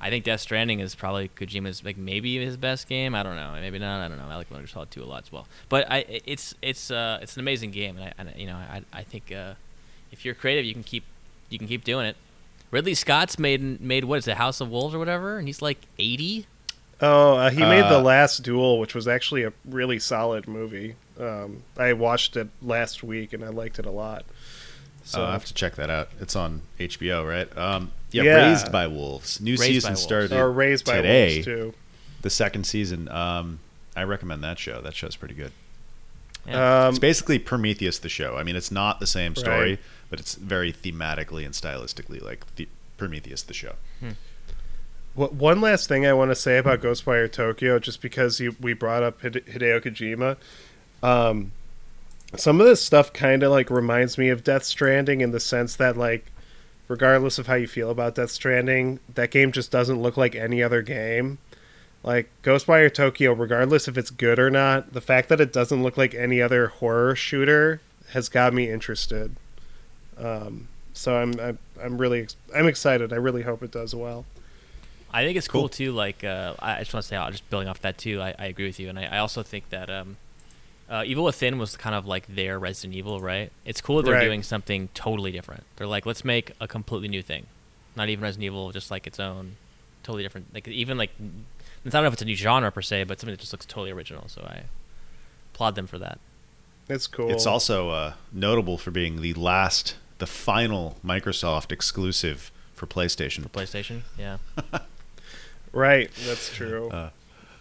I 0.00 0.08
think 0.08 0.24
Death 0.24 0.40
Stranding 0.40 0.80
is 0.80 0.94
probably 0.94 1.28
Kojima's 1.28 1.84
like 1.84 1.96
maybe 1.96 2.38
his 2.44 2.56
best 2.56 2.88
game. 2.88 3.14
I 3.14 3.22
don't 3.24 3.36
know. 3.36 3.52
Maybe 3.60 3.78
not. 3.78 4.00
I 4.00 4.08
don't 4.08 4.18
know. 4.18 4.28
I 4.28 4.36
like 4.36 4.50
Metal 4.50 4.66
Solid 4.68 4.90
2 4.92 5.02
a 5.02 5.04
lot 5.04 5.24
as 5.24 5.32
well. 5.32 5.48
But 5.68 5.90
I, 5.90 6.04
it's 6.24 6.54
it's 6.62 6.90
uh 6.90 7.18
it's 7.22 7.34
an 7.34 7.40
amazing 7.40 7.72
game, 7.72 7.96
and 7.96 8.04
I, 8.06 8.12
and, 8.18 8.32
you 8.36 8.46
know 8.46 8.56
I 8.56 8.82
I 8.92 9.02
think 9.02 9.32
uh, 9.32 9.54
if 10.12 10.24
you're 10.24 10.34
creative, 10.34 10.64
you 10.64 10.74
can 10.74 10.84
keep 10.84 11.04
you 11.48 11.58
can 11.58 11.66
keep 11.66 11.82
doing 11.82 12.06
it. 12.06 12.16
Ridley 12.74 12.94
Scott's 12.94 13.38
made 13.38 13.80
made 13.80 14.04
what 14.04 14.18
is 14.18 14.26
it, 14.26 14.36
House 14.36 14.60
of 14.60 14.68
Wolves 14.68 14.96
or 14.96 14.98
whatever, 14.98 15.38
and 15.38 15.46
he's 15.46 15.62
like 15.62 15.78
80. 15.96 16.46
Oh, 17.00 17.34
uh, 17.36 17.50
he 17.50 17.60
made 17.60 17.82
the 17.84 17.98
Uh, 17.98 18.02
Last 18.02 18.42
Duel, 18.42 18.80
which 18.80 18.96
was 18.96 19.06
actually 19.06 19.44
a 19.44 19.52
really 19.64 20.00
solid 20.00 20.48
movie. 20.48 20.96
Um, 21.20 21.62
I 21.76 21.92
watched 21.92 22.36
it 22.36 22.48
last 22.60 23.04
week 23.04 23.32
and 23.32 23.44
I 23.44 23.48
liked 23.48 23.78
it 23.78 23.86
a 23.86 23.90
lot. 23.92 24.24
So 25.04 25.22
Uh, 25.22 25.28
I 25.28 25.32
have 25.32 25.44
to 25.44 25.54
check 25.54 25.76
that 25.76 25.88
out. 25.88 26.08
It's 26.20 26.34
on 26.34 26.62
HBO, 26.80 27.24
right? 27.28 27.56
Um, 27.56 27.92
yeah, 28.10 28.22
Yeah. 28.24 28.48
Raised 28.50 28.72
by 28.72 28.88
Wolves. 28.88 29.40
New 29.40 29.52
Raised 29.52 29.62
season 29.64 29.90
Wolves. 29.92 30.02
started 30.02 30.32
or 30.32 30.50
Raised 30.50 30.84
by 30.84 30.96
today. 30.96 31.34
Wolves 31.34 31.44
too. 31.44 31.74
The 32.22 32.30
second 32.30 32.64
season. 32.64 33.08
Um, 33.08 33.60
I 33.94 34.02
recommend 34.02 34.42
that 34.42 34.58
show. 34.58 34.80
That 34.80 34.96
show's 34.96 35.14
pretty 35.14 35.34
good. 35.34 35.52
Yeah. 36.48 36.86
Um, 36.86 36.90
it's 36.90 36.98
basically 36.98 37.38
Prometheus, 37.38 37.98
the 38.00 38.08
show. 38.08 38.36
I 38.36 38.42
mean, 38.42 38.56
it's 38.56 38.70
not 38.72 38.98
the 38.98 39.06
same 39.06 39.34
story, 39.36 39.70
Right. 39.70 39.78
But 40.10 40.20
it's 40.20 40.34
very 40.34 40.72
thematically 40.72 41.44
and 41.44 41.54
stylistically 41.54 42.22
like 42.22 42.44
the 42.56 42.68
Prometheus, 42.96 43.42
the 43.42 43.54
show. 43.54 43.74
Wh- 45.14 45.32
One 45.32 45.60
last 45.60 45.88
thing 45.88 46.06
I 46.06 46.12
want 46.12 46.30
to 46.30 46.34
say 46.36 46.58
about 46.58 46.80
Ghostwire 46.80 47.30
Tokyo, 47.30 47.78
just 47.78 48.00
because 48.00 48.40
you, 48.40 48.56
we 48.60 48.72
brought 48.72 49.02
up 49.02 49.20
Hide- 49.22 49.44
Hideo 49.46 49.80
Kojima, 49.82 50.36
um, 51.02 51.52
some 52.36 52.60
of 52.60 52.66
this 52.66 52.82
stuff 52.82 53.12
kind 53.12 53.42
of 53.42 53.50
like 53.50 53.70
reminds 53.70 54.18
me 54.18 54.28
of 54.28 54.42
Death 54.42 54.64
Stranding 54.64 55.20
in 55.20 55.30
the 55.30 55.40
sense 55.40 55.76
that 55.76 55.96
like, 55.96 56.26
regardless 56.88 57.38
of 57.38 57.46
how 57.46 57.54
you 57.54 57.66
feel 57.68 57.90
about 57.90 58.14
Death 58.16 58.30
Stranding, 58.30 58.98
that 59.14 59.30
game 59.30 59.52
just 59.52 59.70
doesn't 59.70 60.02
look 60.02 60.16
like 60.16 60.34
any 60.34 60.62
other 60.62 60.82
game. 60.82 61.38
Like 62.02 62.28
Ghostwire 62.42 62.92
Tokyo, 62.92 63.32
regardless 63.32 63.88
if 63.88 63.96
it's 63.96 64.10
good 64.10 64.38
or 64.38 64.50
not, 64.50 64.92
the 64.92 65.00
fact 65.00 65.28
that 65.30 65.40
it 65.40 65.52
doesn't 65.52 65.82
look 65.82 65.96
like 65.96 66.14
any 66.14 66.42
other 66.42 66.66
horror 66.68 67.14
shooter 67.16 67.80
has 68.10 68.28
got 68.28 68.52
me 68.52 68.68
interested. 68.70 69.36
Um, 70.18 70.68
so 70.92 71.16
I'm, 71.16 71.38
I'm 71.40 71.58
I'm 71.82 71.98
really 71.98 72.26
I'm 72.54 72.66
excited. 72.66 73.12
I 73.12 73.16
really 73.16 73.42
hope 73.42 73.62
it 73.62 73.70
does 73.72 73.94
well. 73.94 74.24
I 75.12 75.24
think 75.24 75.36
it's 75.38 75.46
cool, 75.48 75.62
Cool. 75.62 75.68
too. 75.68 75.92
Like, 75.92 76.24
uh, 76.24 76.54
I 76.58 76.76
I 76.76 76.78
just 76.80 76.92
want 76.92 77.02
to 77.04 77.08
say, 77.08 77.16
uh, 77.16 77.30
just 77.30 77.48
building 77.50 77.68
off 77.68 77.80
that 77.82 77.98
too. 77.98 78.20
I, 78.20 78.34
I 78.38 78.46
agree 78.46 78.66
with 78.66 78.80
you, 78.80 78.88
and 78.88 78.98
I, 78.98 79.04
I 79.04 79.18
also 79.18 79.42
think 79.42 79.70
that 79.70 79.88
um, 79.90 80.16
uh, 80.90 81.02
Evil 81.06 81.24
Within 81.24 81.58
was 81.58 81.76
kind 81.76 81.94
of 81.94 82.06
like 82.06 82.26
their 82.26 82.58
Resident 82.58 82.94
Evil, 82.96 83.20
right? 83.20 83.50
It's 83.64 83.80
cool 83.80 83.96
that 83.98 84.04
they're 84.04 84.14
Right. 84.14 84.24
doing 84.24 84.42
something 84.42 84.88
totally 84.94 85.30
different. 85.30 85.64
They're 85.76 85.86
like, 85.86 86.04
let's 86.06 86.24
make 86.24 86.52
a 86.60 86.66
completely 86.68 87.08
new 87.08 87.22
thing, 87.22 87.46
not 87.96 88.08
even 88.08 88.22
Resident 88.22 88.44
Evil, 88.44 88.70
just 88.72 88.90
like 88.90 89.06
its 89.06 89.20
own, 89.20 89.56
totally 90.02 90.22
different. 90.24 90.52
Like 90.52 90.66
even 90.68 90.98
like, 90.98 91.10
I 91.20 91.88
don't 91.90 92.02
know 92.02 92.08
if 92.08 92.12
it's 92.14 92.22
a 92.22 92.26
new 92.26 92.36
genre 92.36 92.70
per 92.72 92.82
se, 92.82 93.04
but 93.04 93.20
something 93.20 93.34
that 93.34 93.40
just 93.40 93.52
looks 93.52 93.66
totally 93.66 93.90
original. 93.92 94.24
So 94.28 94.42
I 94.42 94.62
applaud 95.52 95.74
them 95.76 95.86
for 95.86 95.98
that. 95.98 96.18
It's 96.88 97.06
cool. 97.06 97.30
It's 97.30 97.46
also 97.46 97.90
uh, 97.90 98.12
notable 98.32 98.78
for 98.78 98.90
being 98.90 99.22
the 99.22 99.32
last, 99.34 99.94
the 100.18 100.26
final 100.26 100.96
Microsoft 101.04 101.72
exclusive 101.72 102.50
for 102.74 102.86
PlayStation. 102.86 103.42
For 103.44 103.48
PlayStation, 103.48 104.02
yeah. 104.18 104.38
right. 105.72 106.10
That's 106.26 106.52
true. 106.54 106.88
Uh, 106.90 107.10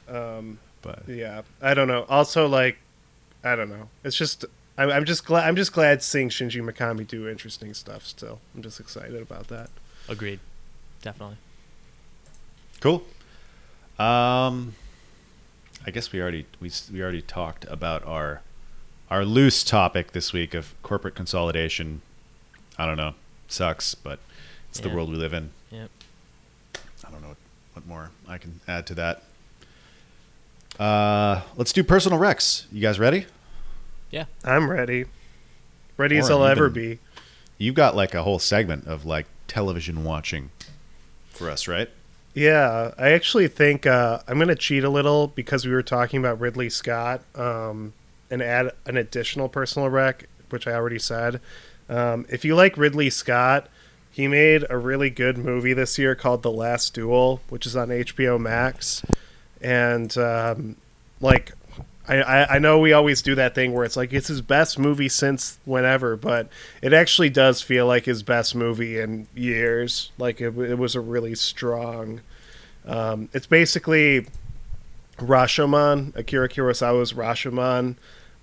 um, 0.08 0.60
but 0.82 1.04
yeah, 1.08 1.42
I 1.62 1.74
don't 1.74 1.88
know. 1.88 2.06
Also, 2.10 2.48
like, 2.48 2.78
I 3.44 3.56
don't 3.56 3.70
know. 3.70 3.90
It's 4.04 4.16
just 4.16 4.46
I'm, 4.78 4.90
I'm 4.90 5.06
just 5.06 5.26
glad 5.26 5.48
I'm 5.48 5.56
just 5.56 5.74
glad 5.74 6.02
seeing 6.02 6.30
Shinji 6.30 6.62
Mikami 6.62 7.08
do 7.08 7.28
interesting 7.28 7.74
stuff. 7.74 8.06
Still, 8.06 8.40
I'm 8.56 8.62
just 8.62 8.80
excited 8.80 9.22
about 9.22 9.48
that. 9.48 9.70
Agreed. 10.08 10.40
Definitely. 11.02 11.38
cool. 12.80 13.04
Um, 14.00 14.76
I 15.86 15.92
guess 15.92 16.12
we 16.12 16.22
already 16.22 16.46
we 16.60 16.72
we 16.92 17.02
already 17.02 17.22
talked 17.22 17.66
about 17.66 18.04
our 18.06 18.42
our 19.10 19.26
loose 19.26 19.64
topic 19.64 20.14
this 20.14 20.34
week 20.34 20.54
of 20.54 20.74
corporate 20.82 21.16
consolidation. 21.16 22.02
I 22.84 22.86
don't 22.86 22.98
know, 22.98 23.14
sucks, 23.48 23.96
but 23.96 24.20
it's 24.70 24.82
the 24.82 24.90
world 24.90 25.10
we 25.10 25.16
live 25.16 25.32
in. 25.34 25.52
Yep. 25.72 25.90
I 27.08 27.12
don't 27.12 27.22
know 27.22 27.30
what, 27.30 27.38
what 27.76 27.88
more 27.88 28.12
I 28.28 28.38
can 28.38 28.60
add 28.68 28.86
to 28.88 28.96
that. 28.96 29.24
Uh, 30.78 31.42
let's 31.56 31.72
do 31.72 31.82
personal 31.82 32.20
recs. 32.20 32.66
You 32.74 32.82
guys 32.82 33.00
ready? 33.00 33.26
Yeah. 34.12 34.26
I'm 34.44 34.70
ready, 34.70 35.06
ready 35.96 36.18
as 36.18 36.30
I'll 36.30 36.44
ever 36.44 36.70
been- 36.70 36.96
be. 36.96 37.00
You've 37.58 37.76
got 37.76 37.96
like 37.96 38.14
a 38.14 38.24
whole 38.24 38.40
segment 38.40 38.86
of 38.86 39.06
like 39.06 39.28
television 39.48 40.04
watching 40.04 40.50
for 41.30 41.50
us, 41.50 41.66
right? 41.66 41.90
Yeah, 42.34 42.92
I 42.98 43.12
actually 43.12 43.48
think 43.48 43.86
uh, 43.86 44.20
I'm 44.28 44.36
going 44.36 44.50
to 44.50 44.56
cheat 44.56 44.84
a 44.84 44.90
little 44.90 45.28
because 45.28 45.66
we 45.66 45.72
were 45.72 45.84
talking 45.84 46.20
about 46.20 46.42
Ridley 46.42 46.70
Scott 46.70 47.22
um, 47.36 47.94
and 48.30 48.42
add 48.42 48.72
an 48.86 48.98
additional 48.98 49.48
personal 49.48 49.88
rec, 49.88 50.26
which 50.50 50.68
I 50.68 50.74
already 50.74 51.00
said. 51.00 51.40
Um, 51.90 52.26
if 52.30 52.46
you 52.46 52.56
like 52.56 52.78
Ridley 52.78 53.10
Scott, 53.10 53.68
he 54.12 54.28
made 54.28 54.66
a 54.70 54.78
really 54.78 55.10
good 55.10 55.38
movie 55.38 55.74
this 55.74 55.98
year 55.98 56.16
called 56.16 56.44
The 56.44 56.52
Last 56.52 56.94
Duel, 56.94 57.42
which 57.50 57.66
is 57.66 57.76
on 57.76 57.90
HBO 57.90 58.40
Max. 58.40 59.04
And 59.60 60.16
um, 60.18 60.76
like, 61.20 61.54
I, 62.08 62.46
I, 62.56 62.60
know 62.60 62.80
we 62.80 62.92
always 62.92 63.22
do 63.22 63.34
that 63.36 63.56
thing 63.56 63.74
where 63.74 63.86
it's 63.86 63.96
like 63.96 64.12
it's 64.12 64.28
his 64.28 64.42
best 64.42 64.78
movie 64.78 65.08
since 65.08 65.58
whenever, 65.64 66.18
but 66.18 66.50
it 66.82 66.92
actually 66.92 67.30
does 67.30 67.62
feel 67.62 67.88
like 67.88 68.06
his 68.06 68.24
best 68.24 68.56
movie 68.56 69.00
in 69.00 69.28
years. 69.34 70.12
Like 70.18 70.42
it, 70.42 70.58
it 70.58 70.78
was 70.78 70.96
a 70.96 71.00
really 71.00 71.34
strong. 71.34 72.20
Um, 72.86 73.30
it's 73.32 73.48
basically 73.48 74.28
Rashomon, 75.18 76.16
Akira 76.16 76.50
Kurosawa's 76.50 77.14
Rashomon, 77.14 77.96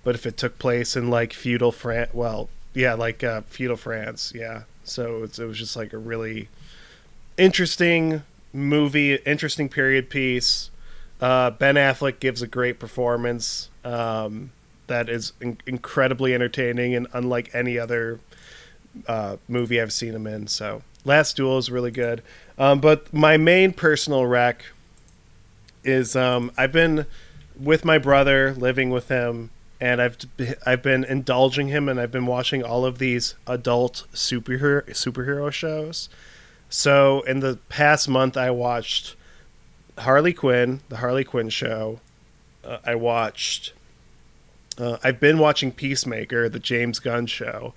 but 0.03 0.15
if 0.15 0.25
it 0.25 0.37
took 0.37 0.57
place 0.57 0.95
in 0.95 1.11
like 1.11 1.31
feudal 1.31 1.71
France, 1.71 2.11
well, 2.13 2.49
yeah, 2.73 2.93
like 2.93 3.23
uh, 3.23 3.41
feudal 3.47 3.77
France, 3.77 4.33
yeah. 4.35 4.63
So 4.83 5.23
it 5.23 5.37
was 5.39 5.57
just 5.57 5.75
like 5.75 5.93
a 5.93 5.97
really 5.97 6.49
interesting 7.37 8.23
movie, 8.53 9.15
interesting 9.15 9.69
period 9.69 10.09
piece. 10.09 10.69
Uh, 11.19 11.51
ben 11.51 11.75
Affleck 11.75 12.19
gives 12.19 12.41
a 12.41 12.47
great 12.47 12.79
performance 12.79 13.69
um, 13.83 14.51
that 14.87 15.07
is 15.07 15.33
in- 15.39 15.59
incredibly 15.67 16.33
entertaining 16.33 16.95
and 16.95 17.07
unlike 17.13 17.49
any 17.53 17.77
other 17.77 18.19
uh, 19.07 19.37
movie 19.47 19.79
I've 19.79 19.93
seen 19.93 20.15
him 20.15 20.25
in. 20.25 20.47
So 20.47 20.81
Last 21.05 21.35
Duel 21.35 21.57
is 21.57 21.69
really 21.69 21.91
good. 21.91 22.21
Um, 22.57 22.79
but 22.79 23.13
my 23.13 23.37
main 23.37 23.73
personal 23.73 24.25
rec 24.25 24.65
is 25.83 26.15
um, 26.15 26.51
I've 26.57 26.71
been 26.71 27.05
with 27.59 27.85
my 27.85 27.97
brother, 27.97 28.53
living 28.53 28.89
with 28.89 29.07
him, 29.07 29.51
and 29.81 29.99
I've 29.99 30.15
I've 30.63 30.83
been 30.83 31.03
indulging 31.03 31.67
him, 31.69 31.89
and 31.89 31.99
I've 31.99 32.11
been 32.11 32.27
watching 32.27 32.63
all 32.63 32.85
of 32.85 32.99
these 32.99 33.33
adult 33.47 34.05
superhero 34.13 34.87
superhero 34.91 35.51
shows. 35.51 36.07
So 36.69 37.21
in 37.21 37.39
the 37.39 37.57
past 37.67 38.07
month, 38.07 38.37
I 38.37 38.51
watched 38.51 39.15
Harley 39.97 40.33
Quinn, 40.33 40.81
the 40.87 40.97
Harley 40.97 41.23
Quinn 41.23 41.49
show. 41.49 41.99
Uh, 42.63 42.77
I 42.85 42.93
watched. 42.95 43.73
Uh, 44.77 44.97
I've 45.03 45.19
been 45.19 45.39
watching 45.39 45.71
Peacemaker, 45.71 46.47
the 46.47 46.59
James 46.59 46.99
Gunn 46.99 47.25
show. 47.25 47.73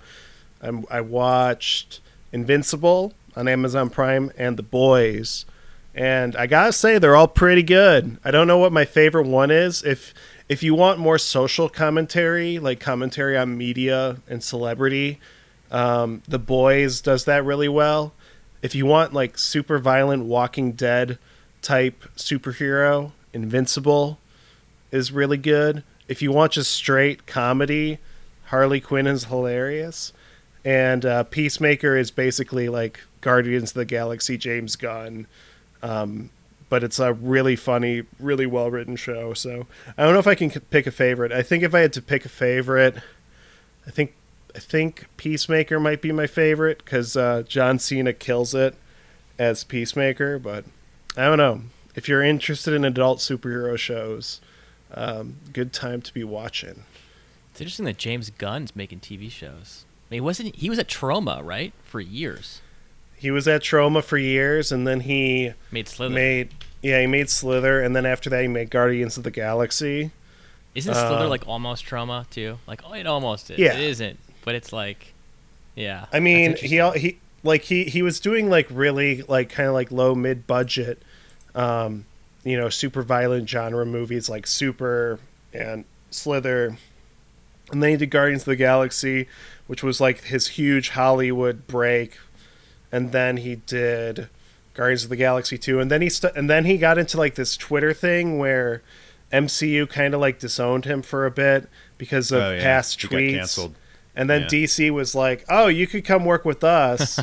I'm, 0.61 0.85
I 0.89 1.01
watched 1.01 1.99
Invincible 2.31 3.13
on 3.35 3.47
Amazon 3.47 3.89
Prime 3.89 4.31
and 4.37 4.57
The 4.57 4.63
Boys, 4.63 5.45
and 5.93 6.35
I 6.35 6.45
gotta 6.45 6.71
say 6.71 6.99
they're 6.99 7.15
all 7.15 7.27
pretty 7.27 7.63
good. 7.63 8.17
I 8.23 8.31
don't 8.31 8.47
know 8.47 8.59
what 8.59 8.71
my 8.71 8.85
favorite 8.85 9.27
one 9.27 9.49
is. 9.49 9.83
If 9.83 10.13
if 10.47 10.61
you 10.61 10.75
want 10.75 10.99
more 10.99 11.17
social 11.17 11.69
commentary, 11.69 12.59
like 12.59 12.79
commentary 12.79 13.37
on 13.37 13.57
media 13.57 14.17
and 14.27 14.43
celebrity, 14.43 15.19
um, 15.71 16.21
The 16.27 16.39
Boys 16.39 17.01
does 17.01 17.25
that 17.25 17.43
really 17.43 17.67
well. 17.67 18.13
If 18.61 18.75
you 18.75 18.85
want 18.85 19.13
like 19.13 19.37
super 19.37 19.79
violent 19.79 20.25
Walking 20.25 20.73
Dead 20.73 21.17
type 21.61 22.05
superhero, 22.15 23.11
Invincible 23.33 24.19
is 24.91 25.11
really 25.11 25.37
good. 25.37 25.83
If 26.07 26.21
you 26.21 26.31
want 26.31 26.53
just 26.53 26.71
straight 26.71 27.25
comedy, 27.25 27.97
Harley 28.45 28.79
Quinn 28.79 29.07
is 29.07 29.25
hilarious. 29.25 30.13
And 30.63 31.05
uh, 31.05 31.23
Peacemaker 31.23 31.95
is 31.95 32.11
basically 32.11 32.69
like 32.69 33.01
Guardians 33.21 33.71
of 33.71 33.75
the 33.75 33.85
Galaxy 33.85 34.37
James 34.37 34.75
Gunn. 34.75 35.27
Um, 35.81 36.29
but 36.69 36.83
it's 36.83 36.99
a 36.99 37.13
really 37.13 37.55
funny, 37.55 38.03
really 38.19 38.45
well 38.45 38.71
written 38.71 38.95
show. 38.95 39.33
So 39.33 39.67
I 39.97 40.03
don't 40.03 40.13
know 40.13 40.19
if 40.19 40.27
I 40.27 40.35
can 40.35 40.49
pick 40.49 40.87
a 40.87 40.91
favorite. 40.91 41.31
I 41.31 41.41
think 41.41 41.63
if 41.63 41.75
I 41.75 41.79
had 41.79 41.93
to 41.93 42.01
pick 42.01 42.25
a 42.25 42.29
favorite, 42.29 42.97
I 43.85 43.91
think 43.91 44.13
I 44.55 44.59
think 44.59 45.07
Peacemaker 45.17 45.79
might 45.79 46.01
be 46.01 46.11
my 46.11 46.27
favorite 46.27 46.79
because 46.79 47.15
uh, 47.17 47.43
John 47.47 47.77
Cena 47.77 48.13
kills 48.13 48.55
it 48.55 48.75
as 49.37 49.63
Peacemaker. 49.63 50.39
But 50.39 50.65
I 51.17 51.25
don't 51.25 51.37
know 51.37 51.61
if 51.93 52.07
you're 52.07 52.23
interested 52.23 52.73
in 52.73 52.85
adult 52.85 53.19
superhero 53.19 53.77
shows. 53.77 54.41
Um, 54.93 55.37
good 55.51 55.73
time 55.73 56.01
to 56.01 56.13
be 56.13 56.23
watching. 56.23 56.83
It's 57.51 57.61
interesting 57.61 57.85
that 57.85 57.97
James 57.97 58.29
Gunn's 58.29 58.75
making 58.75 58.99
TV 58.99 59.31
shows. 59.31 59.85
I 60.09 60.15
mean, 60.15 60.23
wasn't 60.23 60.55
he 60.55 60.69
was 60.69 60.79
at 60.79 60.87
Troma 60.87 61.41
right 61.43 61.73
for 61.83 61.99
years? 61.99 62.61
He 63.17 63.31
was 63.31 63.47
at 63.47 63.61
Troma 63.61 64.03
for 64.03 64.17
years, 64.17 64.71
and 64.71 64.87
then 64.87 65.01
he 65.01 65.53
Made 65.71 65.87
Slither. 65.87 66.13
made 66.13 66.49
yeah 66.81 67.01
he 67.01 67.07
made 67.07 67.29
Slither, 67.29 67.81
and 67.81 67.95
then 67.95 68.05
after 68.05 68.29
that 68.29 68.41
he 68.41 68.47
made 68.47 68.69
Guardians 68.69 69.17
of 69.17 69.23
the 69.23 69.31
Galaxy. 69.31 70.11
Isn't 70.75 70.93
Slither 70.93 71.25
uh, 71.25 71.29
like 71.29 71.47
almost 71.47 71.85
Troma 71.85 72.29
too? 72.29 72.59
Like, 72.67 72.81
oh, 72.85 72.93
it 72.93 73.07
almost 73.07 73.49
is. 73.49 73.57
Yeah. 73.57 73.73
It 73.73 73.81
isn't, 73.81 74.19
but 74.43 74.55
it's 74.55 74.73
like, 74.73 75.13
yeah. 75.75 76.07
I 76.11 76.19
mean, 76.19 76.57
he 76.57 76.81
he 76.97 77.17
like 77.43 77.61
he 77.61 77.85
he 77.85 78.01
was 78.01 78.19
doing 78.19 78.49
like 78.49 78.67
really 78.69 79.21
like 79.23 79.49
kind 79.49 79.69
of 79.69 79.73
like 79.73 79.91
low 79.91 80.15
mid 80.15 80.45
budget, 80.47 81.01
um, 81.53 82.05
you 82.43 82.57
know, 82.57 82.67
super 82.69 83.03
violent 83.03 83.47
genre 83.47 83.85
movies 83.85 84.27
like 84.29 84.45
Super 84.47 85.19
and 85.53 85.85
Slither, 86.11 86.77
and 87.71 87.81
then 87.81 87.91
he 87.91 87.97
did 87.97 88.09
Guardians 88.09 88.41
of 88.41 88.47
the 88.47 88.55
Galaxy, 88.57 89.27
which 89.67 89.81
was 89.81 90.01
like 90.01 90.23
his 90.25 90.47
huge 90.49 90.89
Hollywood 90.89 91.67
break, 91.67 92.17
and 92.91 93.11
then 93.11 93.37
he 93.37 93.55
did 93.55 94.29
Guardians 94.73 95.03
of 95.03 95.09
the 95.09 95.15
Galaxy 95.15 95.57
two, 95.57 95.79
and 95.79 95.89
then 95.89 96.01
he 96.01 96.09
st- 96.09 96.35
and 96.35 96.49
then 96.49 96.65
he 96.65 96.77
got 96.77 96.97
into 96.97 97.17
like 97.17 97.35
this 97.35 97.57
Twitter 97.57 97.93
thing 97.93 98.37
where 98.37 98.81
MCU 99.31 99.89
kind 99.89 100.13
of 100.13 100.21
like 100.21 100.39
disowned 100.39 100.85
him 100.85 101.01
for 101.01 101.25
a 101.25 101.31
bit 101.31 101.67
because 101.97 102.31
of 102.31 102.41
Oh, 102.41 102.51
yeah. 102.53 102.61
past 102.61 103.01
He 103.01 103.07
tweets. 103.07 103.73
And 104.17 104.29
then 104.29 104.43
Yeah. 104.43 104.47
DC 104.47 104.91
was 104.91 105.13
like, 105.13 105.43
"Oh, 105.49 105.67
you 105.67 105.87
could 105.87 106.05
come 106.05 106.23
work 106.23 106.45
with 106.45 106.63
us." 106.63 107.19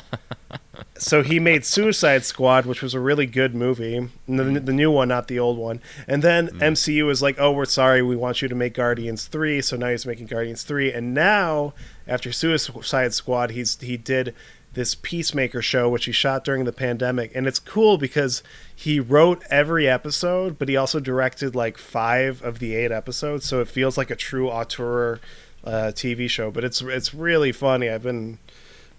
so 0.99 1.23
he 1.23 1.39
made 1.39 1.65
Suicide 1.65 2.25
Squad, 2.25 2.67
which 2.67 2.83
was 2.83 2.93
a 2.93 3.01
really 3.01 3.25
good 3.25 3.55
movie, 3.55 4.09
the, 4.27 4.43
mm. 4.43 4.67
the 4.67 4.73
new 4.73 4.91
one, 4.91 5.09
not 5.09 5.27
the 5.27 5.39
old 5.39 5.57
one. 5.57 5.81
And 6.07 6.23
then 6.23 6.49
mm. 6.49 6.59
MCU 6.59 7.07
was 7.07 7.23
like, 7.23 7.37
"Oh, 7.39 7.53
we're 7.53 7.65
sorry, 7.65 8.03
we 8.03 8.15
want 8.15 8.43
you 8.43 8.49
to 8.49 8.55
make 8.55 8.75
Guardians 8.75 9.27
three. 9.27 9.63
So 9.63 9.77
now 9.77 9.89
he's 9.89 10.05
making 10.05 10.27
Guardians 10.27 10.65
three. 10.65 10.93
And 10.93 11.15
now, 11.15 11.73
after 12.07 12.31
Suicide 12.31 13.15
Squad, 13.15 13.53
he's 13.53 13.81
he 13.81 13.97
did 13.97 14.35
this 14.75 14.95
Peacemaker 14.95 15.61
show, 15.61 15.89
which 15.89 16.07
he 16.07 16.13
shot 16.13 16.45
during 16.45 16.65
the 16.65 16.73
pandemic, 16.73 17.33
and 17.35 17.47
it's 17.47 17.59
cool 17.59 17.99
because 17.99 18.43
he 18.75 18.99
wrote 18.99 19.43
every 19.51 19.89
episode, 19.89 20.59
but 20.59 20.69
he 20.69 20.77
also 20.77 20.99
directed 20.99 21.55
like 21.55 21.77
five 21.77 22.43
of 22.43 22.59
the 22.59 22.75
eight 22.75 22.91
episodes, 22.91 23.45
so 23.45 23.61
it 23.61 23.69
feels 23.69 23.99
like 23.99 24.11
a 24.11 24.17
true 24.17 24.49
auteur 24.49 25.21
uh, 25.65 25.93
TV 25.95 26.29
show. 26.29 26.51
But 26.51 26.65
it's 26.65 26.81
it's 26.81 27.13
really 27.13 27.53
funny. 27.53 27.89
I've 27.91 28.03
been 28.03 28.39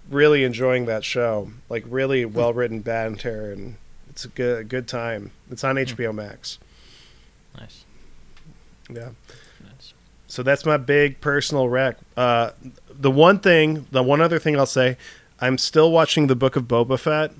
really 0.09 0.43
enjoying 0.43 0.85
that 0.85 1.03
show. 1.03 1.51
Like 1.69 1.83
really 1.87 2.25
well 2.25 2.53
written 2.53 2.81
banter, 2.81 3.51
and 3.51 3.77
it's 4.09 4.25
a 4.25 4.29
good 4.29 4.61
a 4.61 4.63
good 4.63 4.87
time. 4.87 5.31
It's 5.49 5.63
on 5.63 5.75
HBO 5.75 6.13
Max. 6.13 6.59
nice. 7.59 7.83
Yeah. 8.89 9.09
nice. 9.63 9.93
So 10.27 10.43
that's 10.43 10.65
my 10.65 10.77
big 10.77 11.19
personal 11.19 11.67
rec. 11.67 11.97
Uh, 12.15 12.51
the 12.91 13.11
one 13.11 13.39
thing, 13.39 13.87
the 13.91 14.03
one 14.03 14.21
other 14.21 14.39
thing 14.39 14.57
I'll 14.57 14.65
say, 14.65 14.97
I'm 15.43 15.57
still 15.57 15.91
watching 15.91 16.27
the 16.27 16.35
Book 16.35 16.55
of 16.55 16.63
Boba 16.69 16.97
Fett, 16.97 17.31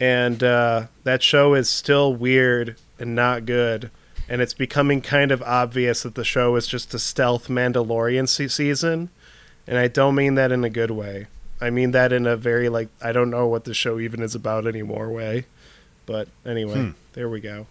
and 0.00 0.42
uh, 0.42 0.86
that 1.04 1.22
show 1.22 1.54
is 1.54 1.68
still 1.68 2.12
weird 2.14 2.76
and 2.98 3.14
not 3.14 3.46
good. 3.46 3.90
and 4.28 4.40
it's 4.40 4.54
becoming 4.54 5.00
kind 5.02 5.30
of 5.30 5.42
obvious 5.42 6.02
that 6.04 6.14
the 6.14 6.24
show 6.24 6.56
is 6.56 6.66
just 6.66 6.94
a 6.94 6.98
stealth 6.98 7.48
Mandalorian 7.48 8.28
se- 8.28 8.48
season, 8.48 9.10
and 9.66 9.78
I 9.78 9.88
don't 9.88 10.14
mean 10.14 10.34
that 10.36 10.50
in 10.52 10.64
a 10.64 10.70
good 10.70 10.90
way. 10.90 11.26
I 11.60 11.70
mean 11.70 11.92
that 11.92 12.12
in 12.12 12.26
a 12.26 12.36
very 12.36 12.68
like 12.68 12.88
I 13.00 13.12
don't 13.12 13.30
know 13.30 13.46
what 13.46 13.64
the 13.64 13.74
show 13.74 14.00
even 14.00 14.20
is 14.22 14.34
about 14.34 14.66
anymore 14.66 15.08
way. 15.10 15.46
But 16.06 16.26
anyway, 16.44 16.74
Hmm. 16.86 16.90
there 17.12 17.28
we 17.28 17.40
go. 17.40 17.66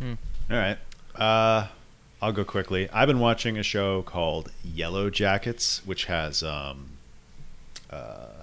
All 0.00 0.16
right. 0.50 0.78
Uh, 1.14 1.68
I'll 2.22 2.32
go 2.32 2.44
quickly. 2.44 2.88
I've 2.90 3.08
been 3.08 3.18
watching 3.20 3.58
a 3.58 3.62
show 3.62 4.02
called 4.02 4.50
Yellow 4.64 5.10
Jackets, 5.10 5.82
which 5.84 6.06
has 6.06 6.42
um, 6.42 6.90
uh, 7.94 8.42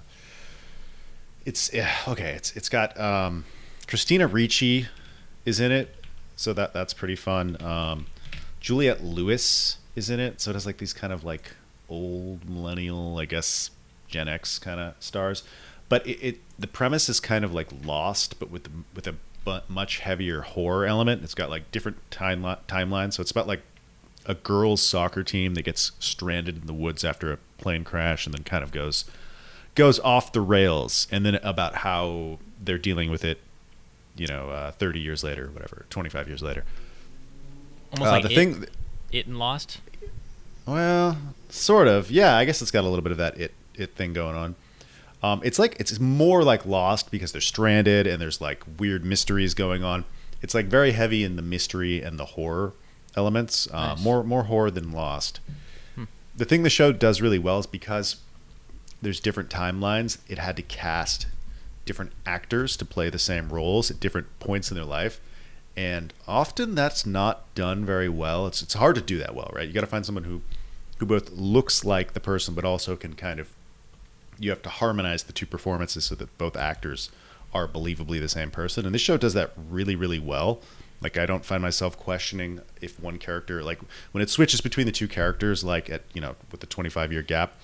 it's 1.44 1.72
yeah, 1.72 1.92
okay. 2.08 2.32
It's 2.32 2.54
it's 2.56 2.68
got 2.68 2.98
um, 2.98 3.44
Christina 3.86 4.26
Ricci 4.26 4.86
is 5.44 5.60
in 5.60 5.72
it, 5.72 5.94
so 6.36 6.52
that 6.52 6.72
that's 6.72 6.94
pretty 6.94 7.16
fun. 7.16 7.60
Um, 7.62 8.06
Juliette 8.60 9.02
Lewis 9.02 9.78
is 9.96 10.08
in 10.08 10.20
it, 10.20 10.40
so 10.40 10.50
it 10.50 10.54
has 10.54 10.66
like 10.66 10.78
these 10.78 10.92
kind 10.92 11.12
of 11.12 11.24
like 11.24 11.52
old 11.88 12.48
millennial, 12.48 13.18
I 13.18 13.24
guess, 13.24 13.70
Gen 14.08 14.28
X 14.28 14.58
kind 14.58 14.80
of 14.80 14.94
stars. 15.00 15.42
But 15.88 16.06
it, 16.06 16.18
it 16.22 16.40
the 16.58 16.68
premise 16.68 17.08
is 17.08 17.20
kind 17.20 17.44
of 17.44 17.52
like 17.52 17.68
Lost, 17.84 18.38
but 18.38 18.50
with 18.50 18.68
with 18.94 19.06
a 19.06 19.16
bu- 19.44 19.60
much 19.68 19.98
heavier 19.98 20.42
horror 20.42 20.86
element. 20.86 21.22
It's 21.22 21.34
got 21.34 21.50
like 21.50 21.70
different 21.70 21.98
time 22.10 22.42
timelines, 22.68 23.14
so 23.14 23.20
it's 23.20 23.30
about 23.30 23.46
like 23.46 23.62
a 24.24 24.34
girls' 24.34 24.82
soccer 24.82 25.24
team 25.24 25.54
that 25.54 25.62
gets 25.62 25.92
stranded 25.98 26.58
in 26.58 26.66
the 26.66 26.72
woods 26.72 27.04
after 27.04 27.32
a 27.32 27.38
plane 27.58 27.84
crash, 27.84 28.26
and 28.26 28.34
then 28.34 28.44
kind 28.44 28.62
of 28.62 28.70
goes 28.70 29.04
goes 29.74 29.98
off 30.00 30.32
the 30.32 30.40
rails, 30.40 31.06
and 31.10 31.24
then 31.24 31.36
about 31.36 31.76
how 31.76 32.38
they're 32.60 32.78
dealing 32.78 33.10
with 33.10 33.24
it. 33.24 33.38
You 34.16 34.26
know, 34.26 34.50
uh, 34.50 34.70
thirty 34.72 35.00
years 35.00 35.24
later, 35.24 35.48
whatever, 35.52 35.86
twenty 35.90 36.10
five 36.10 36.28
years 36.28 36.42
later. 36.42 36.64
Almost 37.92 38.08
Uh, 38.08 38.12
like 38.12 38.22
the 38.24 38.30
it, 38.32 38.34
thing, 38.34 38.66
it 39.10 39.26
and 39.26 39.38
Lost. 39.38 39.80
well, 40.66 41.16
sort 41.48 41.88
of. 41.88 42.10
Yeah, 42.10 42.36
I 42.36 42.44
guess 42.44 42.62
it's 42.62 42.70
got 42.70 42.82
a 42.82 42.88
little 42.88 43.02
bit 43.02 43.12
of 43.12 43.18
that 43.18 43.38
it 43.38 43.52
it 43.74 43.94
thing 43.94 44.12
going 44.12 44.36
on. 44.36 44.54
Um, 45.22 45.40
it's 45.44 45.58
like 45.58 45.76
it's 45.78 45.98
more 46.00 46.42
like 46.42 46.66
Lost 46.66 47.10
because 47.10 47.32
they're 47.32 47.40
stranded 47.40 48.06
and 48.06 48.20
there's 48.20 48.40
like 48.40 48.62
weird 48.78 49.04
mysteries 49.04 49.54
going 49.54 49.82
on. 49.84 50.04
It's 50.42 50.54
like 50.54 50.66
very 50.66 50.92
heavy 50.92 51.22
in 51.24 51.36
the 51.36 51.42
mystery 51.42 52.02
and 52.02 52.18
the 52.18 52.24
horror 52.24 52.72
elements. 53.16 53.68
Uh, 53.72 53.94
Nice. 53.94 54.02
More 54.02 54.24
more 54.24 54.44
horror 54.44 54.70
than 54.70 54.92
Lost. 54.92 55.40
The 56.34 56.44
thing 56.46 56.62
the 56.64 56.70
show 56.70 56.92
does 56.92 57.20
really 57.20 57.38
well 57.38 57.58
is 57.58 57.66
because 57.66 58.16
there's 59.02 59.20
different 59.20 59.50
timelines. 59.50 60.18
It 60.28 60.38
had 60.38 60.56
to 60.56 60.62
cast 60.62 61.26
different 61.84 62.12
actors 62.24 62.76
to 62.76 62.84
play 62.84 63.10
the 63.10 63.18
same 63.18 63.48
roles 63.48 63.90
at 63.90 64.00
different 64.00 64.28
points 64.38 64.70
in 64.70 64.76
their 64.76 64.84
life. 64.84 65.20
And 65.76 66.12
often 66.28 66.74
that's 66.74 67.04
not 67.04 67.52
done 67.54 67.84
very 67.84 68.08
well. 68.08 68.46
It's 68.46 68.62
it's 68.62 68.74
hard 68.74 68.94
to 68.94 69.00
do 69.00 69.18
that 69.18 69.34
well, 69.34 69.50
right? 69.54 69.66
You 69.66 69.74
got 69.74 69.80
to 69.80 69.86
find 69.86 70.06
someone 70.06 70.24
who 70.24 70.42
who 70.98 71.06
both 71.06 71.30
looks 71.30 71.84
like 71.84 72.12
the 72.12 72.20
person 72.20 72.54
but 72.54 72.64
also 72.64 72.94
can 72.94 73.14
kind 73.14 73.40
of 73.40 73.52
you 74.38 74.50
have 74.50 74.62
to 74.62 74.68
harmonize 74.68 75.24
the 75.24 75.32
two 75.32 75.46
performances 75.46 76.04
so 76.04 76.14
that 76.14 76.36
both 76.38 76.56
actors 76.56 77.10
are 77.54 77.68
believably 77.68 78.20
the 78.20 78.28
same 78.28 78.50
person. 78.50 78.86
And 78.86 78.94
this 78.94 79.02
show 79.02 79.16
does 79.16 79.34
that 79.34 79.52
really, 79.56 79.94
really 79.94 80.18
well. 80.18 80.60
Like 81.00 81.16
I 81.16 81.26
don't 81.26 81.44
find 81.44 81.62
myself 81.62 81.98
questioning 81.98 82.60
if 82.80 83.00
one 83.00 83.18
character 83.18 83.62
like 83.62 83.80
when 84.12 84.22
it 84.22 84.30
switches 84.30 84.60
between 84.60 84.86
the 84.86 84.92
two 84.92 85.08
characters, 85.08 85.64
like 85.64 85.90
at 85.90 86.02
you 86.12 86.20
know 86.20 86.36
with 86.50 86.60
the 86.60 86.66
twenty 86.66 86.90
five 86.90 87.12
year 87.12 87.22
gap, 87.22 87.54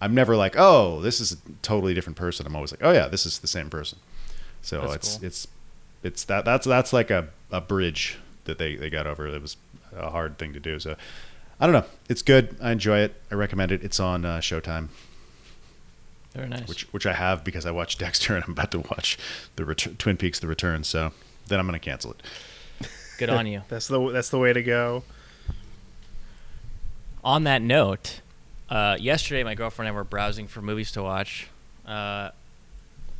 I'm 0.00 0.14
never 0.14 0.36
like, 0.36 0.54
oh, 0.58 1.00
this 1.00 1.20
is 1.20 1.32
a 1.32 1.36
totally 1.62 1.94
different 1.94 2.16
person. 2.16 2.46
I'm 2.46 2.54
always 2.56 2.72
like, 2.72 2.82
oh 2.82 2.92
yeah, 2.92 3.08
this 3.08 3.24
is 3.26 3.38
the 3.38 3.46
same 3.46 3.70
person. 3.70 3.98
So 4.62 4.80
That's 4.82 4.94
it's 4.94 5.16
cool. 5.16 5.26
it's 5.26 5.48
it's 6.02 6.24
that 6.24 6.44
that's 6.44 6.66
that's 6.66 6.92
like 6.92 7.10
a, 7.10 7.28
a 7.50 7.60
bridge 7.60 8.18
that 8.44 8.58
they, 8.58 8.76
they 8.76 8.90
got 8.90 9.06
over. 9.06 9.26
It 9.26 9.40
was 9.40 9.56
a 9.96 10.10
hard 10.10 10.36
thing 10.38 10.52
to 10.52 10.60
do. 10.60 10.78
So 10.78 10.96
I 11.60 11.66
don't 11.66 11.72
know. 11.74 11.84
It's 12.08 12.22
good. 12.22 12.56
I 12.60 12.72
enjoy 12.72 12.98
it. 12.98 13.14
I 13.30 13.34
recommend 13.36 13.72
it. 13.72 13.82
It's 13.82 13.98
on 14.00 14.24
uh, 14.24 14.38
Showtime 14.38 14.88
Very 16.34 16.48
nice. 16.48 16.66
which 16.68 16.82
which 16.92 17.06
I 17.06 17.12
have 17.14 17.44
because 17.44 17.64
I 17.64 17.70
watched 17.70 17.98
Dexter 18.00 18.34
and 18.34 18.44
I'm 18.44 18.50
about 18.52 18.70
to 18.72 18.80
watch 18.80 19.16
the 19.56 19.64
Ret- 19.64 19.98
Twin 19.98 20.16
Peaks: 20.16 20.38
The 20.40 20.46
Return. 20.48 20.84
So 20.84 21.12
then 21.46 21.58
I'm 21.60 21.66
going 21.66 21.78
to 21.78 21.84
cancel 21.84 22.10
it. 22.12 22.22
Good 23.18 23.30
on 23.30 23.46
you. 23.46 23.62
That's 23.68 23.86
the 23.86 24.10
that's 24.10 24.30
the 24.30 24.38
way 24.38 24.52
to 24.52 24.62
go. 24.62 25.04
on 27.22 27.44
that 27.44 27.62
note, 27.62 28.20
uh, 28.74 28.96
yesterday 28.98 29.44
my 29.44 29.54
girlfriend 29.54 29.88
and 29.88 29.94
I 29.94 29.96
were 29.96 30.02
browsing 30.02 30.48
for 30.48 30.60
movies 30.60 30.90
to 30.92 31.02
watch. 31.02 31.46
Uh, 31.86 32.30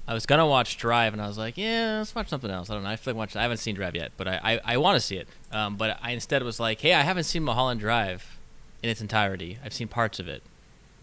I 0.07 0.13
was 0.13 0.27
gonna 0.27 0.47
watch 0.47 0.77
Drive, 0.77 1.13
and 1.13 1.23
I 1.23 1.29
was 1.29 1.39
like, 1.39 1.57
"Yeah, 1.57 1.99
let's 1.99 2.13
watch 2.13 2.29
something 2.29 2.51
else." 2.51 2.69
I 2.69 2.75
don't 2.75 2.83
know. 2.83 2.91
I 2.91 2.97
feel 2.97 3.15
like 3.15 3.19
watching. 3.19 3.39
I 3.39 3.43
haven't 3.43 3.59
seen 3.59 3.77
Drive 3.77 3.95
yet, 3.95 4.11
but 4.17 4.27
I 4.27 4.41
I, 4.43 4.75
I 4.75 4.77
want 4.79 4.97
to 4.97 5.01
see 5.01 5.17
it. 5.17 5.29
Um, 5.53 5.77
but 5.77 5.97
I 6.03 6.11
instead 6.11 6.43
was 6.43 6.59
like, 6.59 6.81
"Hey, 6.81 6.93
I 6.93 7.03
haven't 7.03 7.25
seen 7.25 7.45
Mulholland 7.45 7.79
Drive 7.81 8.37
in 8.83 8.91
its 8.91 9.01
entirety. 9.01 9.59
I've 9.65 9.73
seen 9.73 9.87
parts 9.87 10.19
of 10.19 10.27
it, 10.27 10.43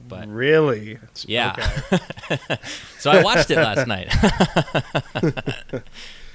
but 0.06 0.28
really, 0.28 1.00
yeah." 1.26 1.56
Okay. 1.90 2.58
so 3.00 3.10
I 3.10 3.24
watched 3.24 3.50
it 3.52 3.56
last 3.56 3.88
night, 3.88 4.14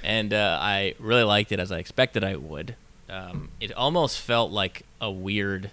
and 0.03 0.33
uh, 0.33 0.57
I 0.59 0.95
really 0.99 1.23
liked 1.23 1.51
it 1.51 1.59
as 1.59 1.71
I 1.71 1.77
expected 1.77 2.23
I 2.23 2.35
would. 2.35 2.75
Um, 3.09 3.49
it 3.61 3.71
almost 3.73 4.19
felt 4.19 4.51
like 4.51 4.81
a 4.99 5.11
weird 5.11 5.69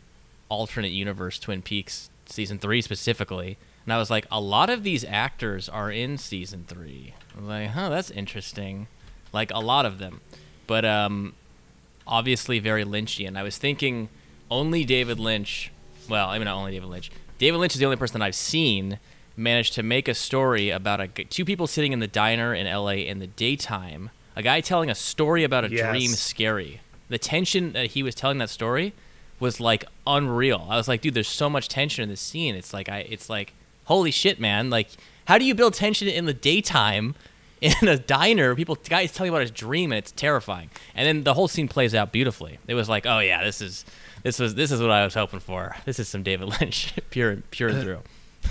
alternate 0.50 0.92
universe 0.92 1.38
Twin 1.38 1.62
Peaks 1.62 2.10
season 2.26 2.58
three 2.58 2.80
specifically, 2.82 3.56
and 3.84 3.92
I 3.92 3.98
was 3.98 4.10
like, 4.10 4.26
a 4.30 4.40
lot 4.40 4.70
of 4.70 4.82
these 4.82 5.04
actors 5.04 5.68
are 5.68 5.90
in 5.90 6.16
season 6.18 6.64
three. 6.66 7.14
I 7.36 7.40
was 7.40 7.48
like, 7.48 7.70
huh, 7.70 7.88
that's 7.90 8.10
interesting. 8.10 8.86
Like 9.32 9.50
a 9.52 9.58
lot 9.60 9.84
of 9.86 9.98
them, 9.98 10.20
but 10.66 10.84
um, 10.84 11.34
obviously 12.06 12.58
very 12.58 12.84
Lynchian. 12.84 13.36
I 13.36 13.42
was 13.42 13.58
thinking 13.58 14.08
only 14.50 14.84
David 14.84 15.18
Lynch. 15.18 15.70
Well, 16.08 16.28
I 16.28 16.38
mean 16.38 16.44
not 16.44 16.56
only 16.56 16.72
David 16.72 16.88
Lynch. 16.88 17.10
David 17.38 17.58
Lynch 17.58 17.74
is 17.74 17.80
the 17.80 17.86
only 17.86 17.96
person 17.96 18.22
I've 18.22 18.34
seen 18.34 18.98
manage 19.36 19.72
to 19.72 19.82
make 19.82 20.06
a 20.06 20.14
story 20.14 20.70
about 20.70 21.00
a 21.00 21.08
two 21.08 21.44
people 21.44 21.66
sitting 21.66 21.92
in 21.92 21.98
the 21.98 22.06
diner 22.06 22.54
in 22.54 22.66
L.A. 22.66 23.06
in 23.06 23.18
the 23.18 23.26
daytime. 23.26 24.10
A 24.36 24.42
guy 24.42 24.60
telling 24.60 24.90
a 24.90 24.94
story 24.94 25.42
about 25.44 25.64
a 25.64 25.70
Yes. 25.70 25.90
dream 25.90 26.10
scary. 26.12 26.80
The 27.08 27.18
tension 27.18 27.72
that 27.72 27.88
he 27.92 28.02
was 28.02 28.14
telling 28.14 28.38
that 28.38 28.50
story 28.50 28.92
was 29.40 29.60
like 29.60 29.84
unreal. 30.06 30.66
I 30.70 30.76
was 30.76 30.88
like, 30.88 31.00
dude, 31.00 31.14
there's 31.14 31.28
so 31.28 31.48
much 31.50 31.68
tension 31.68 32.02
in 32.02 32.08
this 32.08 32.20
scene. 32.20 32.54
It's 32.54 32.72
like 32.72 32.88
I, 32.88 32.98
it's 33.08 33.28
like, 33.28 33.52
holy 33.84 34.10
shit, 34.10 34.38
man. 34.40 34.70
Like, 34.70 34.88
how 35.26 35.38
do 35.38 35.44
you 35.44 35.54
build 35.54 35.74
tension 35.74 36.08
in 36.08 36.24
the 36.26 36.34
daytime 36.34 37.14
in 37.60 37.88
a 37.88 37.98
diner? 37.98 38.54
People, 38.54 38.76
guy's 38.88 39.12
telling 39.12 39.30
about 39.30 39.40
his 39.42 39.50
dream, 39.50 39.92
and 39.92 39.98
it's 39.98 40.12
terrifying. 40.12 40.70
And 40.94 41.06
then 41.06 41.24
the 41.24 41.34
whole 41.34 41.48
scene 41.48 41.68
plays 41.68 41.94
out 41.94 42.12
beautifully. 42.12 42.58
It 42.68 42.74
was 42.74 42.88
like, 42.88 43.06
oh 43.06 43.18
yeah, 43.20 43.42
this 43.44 43.60
is, 43.60 43.84
this 44.22 44.38
was, 44.38 44.54
this 44.54 44.70
is 44.70 44.80
what 44.80 44.90
I 44.90 45.04
was 45.04 45.14
hoping 45.14 45.40
for. 45.40 45.76
This 45.84 45.98
is 45.98 46.08
some 46.08 46.22
David 46.22 46.48
Lynch, 46.60 46.94
pure, 47.10 47.36
pure 47.50 47.68
and 47.70 47.78
uh, 47.78 47.82
through. 47.82 47.98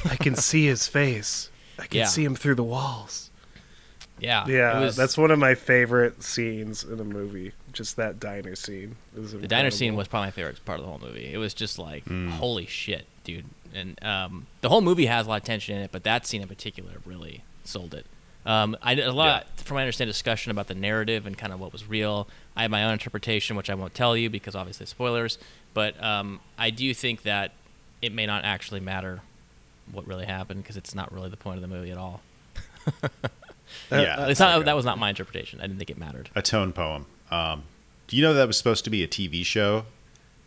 I 0.06 0.16
can 0.16 0.36
see 0.36 0.66
his 0.66 0.88
face. 0.88 1.50
I 1.80 1.88
can 1.88 2.00
Yeah. 2.00 2.06
see 2.06 2.24
him 2.24 2.36
through 2.36 2.56
the 2.56 2.64
walls. 2.64 3.30
Yeah, 4.20 4.46
Yeah, 4.48 4.78
it 4.78 4.82
was- 4.82 4.96
that's 4.96 5.18
one 5.18 5.32
of 5.32 5.40
my 5.40 5.56
favorite 5.56 6.24
scenes 6.24 6.84
in 6.84 6.98
the 6.98 7.04
movie. 7.04 7.52
Just 7.74 7.96
that 7.98 8.20
diner 8.20 8.56
scene. 8.56 8.96
It 9.16 9.20
was 9.20 9.32
The 9.34 9.48
diner 9.48 9.72
scene 9.72 9.96
was 9.96 10.08
probably 10.08 10.28
my 10.28 10.32
favorite 10.32 10.64
part 10.66 10.80
of 10.80 10.86
the 10.86 10.90
whole 10.92 11.00
movie. 11.00 11.34
It 11.34 11.38
was 11.38 11.54
just 11.54 11.80
like, 11.80 12.06
Mm. 12.06 12.30
holy 12.30 12.66
shit, 12.68 13.06
dude. 13.24 13.46
And 13.74 14.02
um, 14.04 14.46
the 14.62 14.70
whole 14.70 14.82
movie 14.82 15.08
has 15.08 15.26
a 15.26 15.30
lot 15.30 15.42
of 15.42 15.44
tension 15.46 15.76
in 15.76 15.82
it, 15.82 15.92
but 15.92 16.04
that 16.04 16.28
scene 16.28 16.42
in 16.44 16.48
particular 16.48 16.92
really 17.06 17.44
sold 17.64 17.94
it. 17.96 18.06
Um, 18.46 18.78
I 18.84 18.94
did 18.94 19.08
a 19.08 19.12
lot, 19.12 19.48
from 19.58 19.76
my 19.76 19.82
I 19.82 19.84
understand, 19.86 20.10
discussion 20.10 20.52
about 20.52 20.68
the 20.68 20.76
narrative 20.76 21.26
and 21.26 21.36
kind 21.38 21.52
of 21.54 21.60
what 21.60 21.72
was 21.74 21.88
real. 21.90 22.28
I 22.56 22.62
have 22.64 22.72
my 22.72 22.84
own 22.84 22.94
interpretation, 22.94 23.56
which 23.56 23.70
I 23.70 23.74
won't 23.74 23.96
tell 23.96 24.16
you 24.16 24.30
because 24.30 24.54
obviously 24.54 24.86
spoilers. 24.86 25.38
But 25.74 26.02
um, 26.04 26.40
I 26.58 26.70
do 26.70 26.94
think 26.94 27.24
that 27.24 27.52
it 28.02 28.12
may 28.14 28.26
not 28.28 28.44
actually 28.46 28.82
matter 28.82 29.22
what 29.92 30.06
really 30.06 30.26
happened 30.26 30.62
because 30.62 30.78
it's 30.78 30.94
not 30.94 31.12
really 31.12 31.30
the 31.30 31.38
point 31.38 31.56
of 31.56 31.62
the 31.62 31.74
movie 31.74 31.90
at 31.92 31.98
all. 31.98 32.22
yeah, 33.92 34.28
It's 34.28 34.40
not, 34.40 34.66
that 34.66 34.76
was 34.76 34.86
not 34.86 34.98
my 34.98 35.10
interpretation. 35.10 35.60
I 35.60 35.64
didn't 35.64 35.78
think 35.78 35.90
it 35.90 35.98
mattered. 35.98 36.30
a 36.36 36.42
tone 36.42 36.74
poem. 36.74 37.06
Um, 37.32 37.64
do 38.08 38.16
you 38.18 38.22
know 38.22 38.34
that 38.34 38.48
was 38.48 38.58
supposed 38.58 38.84
to 38.86 38.90
be 38.90 39.04
a 39.04 39.08
TV 39.08 39.46
show, 39.46 39.86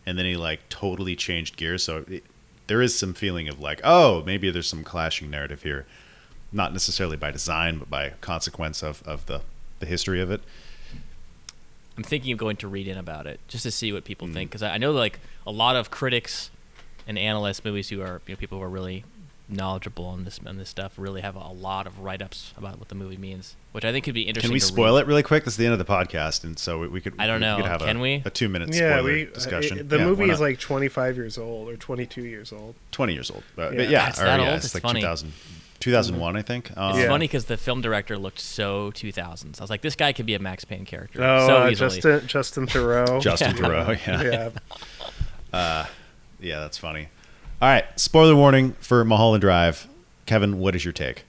and 0.05 0.17
then 0.17 0.25
he 0.25 0.35
like 0.37 0.67
totally 0.69 1.15
changed 1.15 1.57
gears? 1.57 1.83
So 1.83 2.05
it, 2.07 2.23
there 2.67 2.81
is 2.81 2.97
some 2.97 3.13
feeling 3.13 3.47
of 3.49 3.59
like, 3.59 3.81
oh, 3.83 4.23
maybe 4.25 4.49
there's 4.49 4.67
some 4.67 4.83
clashing 4.83 5.29
narrative 5.29 5.63
here, 5.63 5.85
not 6.51 6.71
necessarily 6.73 7.17
by 7.17 7.31
design, 7.31 7.77
but 7.79 7.89
by 7.89 8.09
consequence 8.21 8.81
of 8.83 9.01
of 9.03 9.25
the 9.25 9.41
the 9.79 9.85
history 9.85 10.21
of 10.21 10.31
it. 10.31 10.41
I'm 11.97 12.03
thinking 12.03 12.31
of 12.31 12.37
going 12.37 12.57
to 12.57 12.67
read 12.67 12.87
in 12.87 12.97
about 12.97 13.25
it 13.25 13.39
just 13.47 13.63
to 13.63 13.71
see 13.71 13.91
what 13.91 14.03
people 14.05 14.27
Mm. 14.27 14.33
think 14.33 14.49
because 14.51 14.61
I, 14.63 14.75
I 14.75 14.77
know 14.77 14.91
like 14.91 15.19
a 15.47 15.51
lot 15.51 15.75
of 15.75 15.89
critics 15.89 16.51
and 17.07 17.17
analysts, 17.17 17.65
movies 17.65 17.89
who 17.89 18.01
are 18.01 18.21
you 18.27 18.33
know 18.35 18.37
people 18.37 18.59
who 18.59 18.63
are 18.63 18.69
really 18.69 19.03
knowledgeable 19.49 20.05
on 20.05 20.25
this 20.25 20.39
on 20.45 20.57
this 20.57 20.67
stuff 20.69 20.93
really 20.97 21.21
have 21.21 21.35
a, 21.35 21.39
a 21.39 21.53
lot 21.53 21.87
of 21.87 21.99
write 21.99 22.21
ups 22.21 22.53
about 22.57 22.79
what 22.79 22.89
the 22.89 22.95
movie 22.95 23.15
means, 23.17 23.55
which 23.71 23.85
I 23.85 23.91
think 23.93 24.03
could 24.05 24.13
be 24.13 24.23
interesting. 24.23 24.49
Can 24.49 24.53
we 24.53 24.59
to 24.59 24.65
spoil 24.65 24.95
read. 24.95 25.01
it 25.03 25.07
really 25.07 25.23
quick? 25.23 25.45
This 25.45 25.53
is 25.53 25.57
the 25.57 25.65
end 25.65 25.73
of 25.73 25.79
the 25.79 25.85
podcast, 25.85 26.43
and 26.43 26.59
so 26.59 26.79
we, 26.79 26.87
we 26.89 27.01
could. 27.01 27.13
I 27.17 27.27
don't 27.27 27.39
know. 27.39 27.55
We 27.55 27.61
know. 27.63 27.63
Could 27.69 27.71
have 27.71 27.81
Can 27.87 27.97
a, 27.97 28.01
we? 28.01 28.21
A 28.25 28.29
two 28.29 28.49
minute 28.49 28.73
Yeah, 28.73 28.97
spoiler 28.97 29.03
we 29.13 29.25
discussion. 29.25 29.79
uh, 29.79 29.83
the 29.85 29.97
Yeah, 29.99 30.05
movie 30.05 30.29
is 30.29 30.39
like 30.41 30.59
25 30.59 31.15
years 31.15 31.37
old 31.37 31.69
or 31.69 31.77
22 31.77 32.23
years 32.23 32.51
old. 32.51 32.75
twenty 32.91 33.13
years 33.13 33.31
old. 33.31 33.43
Uh, 33.57 33.69
Yeah. 33.71 33.77
but 33.77 33.89
yeah, 33.89 34.09
It's 34.09 34.19
or, 34.19 34.25
that 34.25 34.39
yeah, 34.41 34.45
old? 34.47 34.55
it's 34.57 34.65
It's 34.65 34.73
like 34.73 34.83
funny. 34.83 34.99
2000, 35.01 35.31
2001, 35.79 36.35
I 36.35 36.41
think. 36.41 36.75
Um, 36.75 36.89
It's 36.89 36.99
Yeah. 36.99 37.07
funny 37.07 37.25
because 37.27 37.45
the 37.45 37.55
film 37.55 37.81
director 37.81 38.17
looked 38.17 38.39
so 38.39 38.91
2000s. 38.91 39.59
I 39.61 39.63
was 39.63 39.69
like, 39.69 39.81
this 39.81 39.95
guy 39.95 40.11
could 40.11 40.25
be 40.25 40.33
a 40.33 40.39
Max 40.39 40.65
Payne 40.65 40.83
character 40.85 41.23
Oh, 41.23 41.47
so 41.47 41.57
uh. 41.57 41.71
Justin 41.71 42.27
Justin 42.27 42.65
Theroux. 42.67 43.21
Justin 43.21 43.55
Yeah. 43.55 43.63
Theroux. 43.63 44.07
Yeah. 44.07 44.49
yeah. 45.53 45.85
yeah, 46.39 46.59
that's 46.59 46.77
funny. 46.77 47.07
All 47.61 47.67
right, 47.69 47.85
spoiler 47.99 48.35
warning 48.35 48.73
for 48.73 49.03
Mulholland 49.03 49.41
Drive. 49.41 49.87
Kevin, 50.25 50.59
what 50.59 50.75
is 50.75 50.85
your 50.85 50.91
take? 50.91 51.23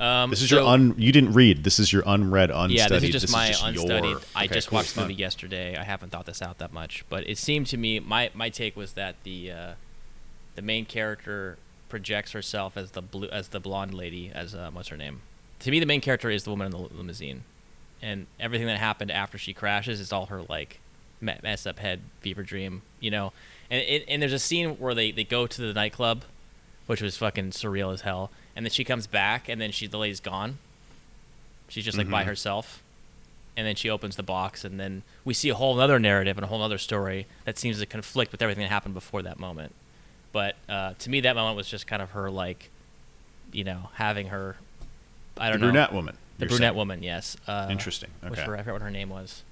Um, 0.00 0.30
This 0.30 0.42
is 0.42 0.48
so- 0.50 0.56
your 0.60 0.66
un. 0.66 0.94
You 0.98 1.12
didn't 1.12 1.32
read. 1.32 1.64
This 1.64 1.78
is 1.78 1.92
your 1.92 2.02
unread, 2.06 2.50
unstudied. 2.50 2.76
Yeah, 2.78 2.88
this 2.88 3.02
is 3.04 3.10
just 3.10 3.32
my 3.32 3.48
your- 3.50 3.56
unstudied. 3.64 4.16
I 4.34 4.44
Okay, 4.44 4.54
just 4.54 4.68
cool, 4.68 4.76
watched 4.76 4.94
the 4.94 5.02
movie 5.02 5.14
yesterday. 5.14 5.76
I 5.76 5.84
haven't 5.84 6.10
thought 6.10 6.26
this 6.26 6.40
out 6.42 6.58
that 6.58 6.72
much, 6.72 7.04
but 7.08 7.28
it 7.28 7.38
seemed 7.38 7.66
to 7.68 7.76
me 7.76 7.98
my 8.00 8.30
my 8.34 8.48
take 8.50 8.76
was 8.76 8.92
that 8.92 9.16
the 9.24 9.50
uh, 9.50 9.72
the 10.54 10.62
main 10.62 10.84
character 10.84 11.58
projects 11.88 12.32
herself 12.32 12.76
as 12.76 12.90
the 12.92 13.02
blue 13.02 13.28
as 13.28 13.48
the 13.48 13.60
blonde 13.60 13.94
lady 13.94 14.30
as 14.34 14.54
uh, 14.54 14.70
what's 14.72 14.88
her 14.88 14.96
name. 14.96 15.20
To 15.60 15.70
me, 15.70 15.80
the 15.80 15.86
main 15.86 16.00
character 16.02 16.30
is 16.30 16.44
the 16.44 16.50
woman 16.50 16.66
in 16.66 16.72
the 16.72 16.78
limousine, 16.78 17.44
and 18.02 18.26
everything 18.38 18.66
that 18.66 18.78
happened 18.78 19.10
after 19.10 19.38
she 19.38 19.54
crashes 19.54 19.98
is 20.00 20.12
all 20.12 20.26
her 20.26 20.42
like 20.42 20.78
mess 21.22 21.66
up 21.66 21.78
head 21.78 22.00
fever 22.20 22.42
dream, 22.42 22.82
you 23.00 23.10
know. 23.10 23.32
And 23.70 23.80
it, 23.82 24.04
and 24.08 24.22
there's 24.22 24.32
a 24.32 24.38
scene 24.38 24.70
where 24.78 24.94
they 24.94 25.10
they 25.10 25.24
go 25.24 25.46
to 25.46 25.60
the 25.60 25.72
nightclub, 25.72 26.24
which 26.86 27.00
was 27.02 27.16
fucking 27.16 27.50
surreal 27.50 27.92
as 27.92 28.02
hell, 28.02 28.30
and 28.54 28.64
then 28.64 28.70
she 28.70 28.84
comes 28.84 29.06
back, 29.06 29.48
and 29.48 29.60
then 29.60 29.72
she 29.72 29.86
the 29.86 29.98
lady's 29.98 30.20
gone. 30.20 30.58
She's 31.68 31.84
just 31.84 31.98
like 31.98 32.08
by 32.08 32.22
Mhm. 32.22 32.26
herself. 32.26 32.82
And 33.58 33.66
then 33.66 33.74
she 33.74 33.88
opens 33.88 34.16
the 34.16 34.22
box, 34.22 34.64
and 34.64 34.78
then 34.78 35.02
we 35.24 35.32
see 35.32 35.48
a 35.48 35.54
whole 35.54 35.80
other 35.80 35.98
narrative 35.98 36.36
and 36.36 36.44
a 36.44 36.46
whole 36.46 36.60
other 36.62 36.76
story 36.76 37.26
that 37.46 37.58
seems 37.58 37.78
to 37.80 37.86
conflict 37.86 38.30
with 38.30 38.42
everything 38.42 38.60
that 38.62 38.68
happened 38.68 38.92
before 38.92 39.22
that 39.22 39.38
moment. 39.38 39.74
But 40.30 40.56
uh, 40.68 40.92
to 40.98 41.08
me, 41.08 41.20
that 41.22 41.34
moment 41.34 41.56
was 41.56 41.66
just 41.66 41.86
kind 41.86 42.02
of 42.02 42.10
her, 42.10 42.30
like, 42.30 42.68
you 43.52 43.64
know, 43.64 43.88
having 43.94 44.26
her. 44.28 44.56
I 45.38 45.48
don't 45.48 45.60
know. 45.62 45.68
brunette 45.68 45.90
woman. 45.94 46.18
The 46.38 46.44
brunette 46.44 46.60
saying. 46.60 46.76
woman, 46.76 47.02
yes. 47.02 47.38
Uh, 47.46 47.68
Interesting. 47.70 48.10
Okay. 48.22 48.42
I 48.42 48.44
forgot 48.44 48.66
what 48.66 48.82
her 48.82 48.90
name 48.90 49.08
was. 49.08 49.42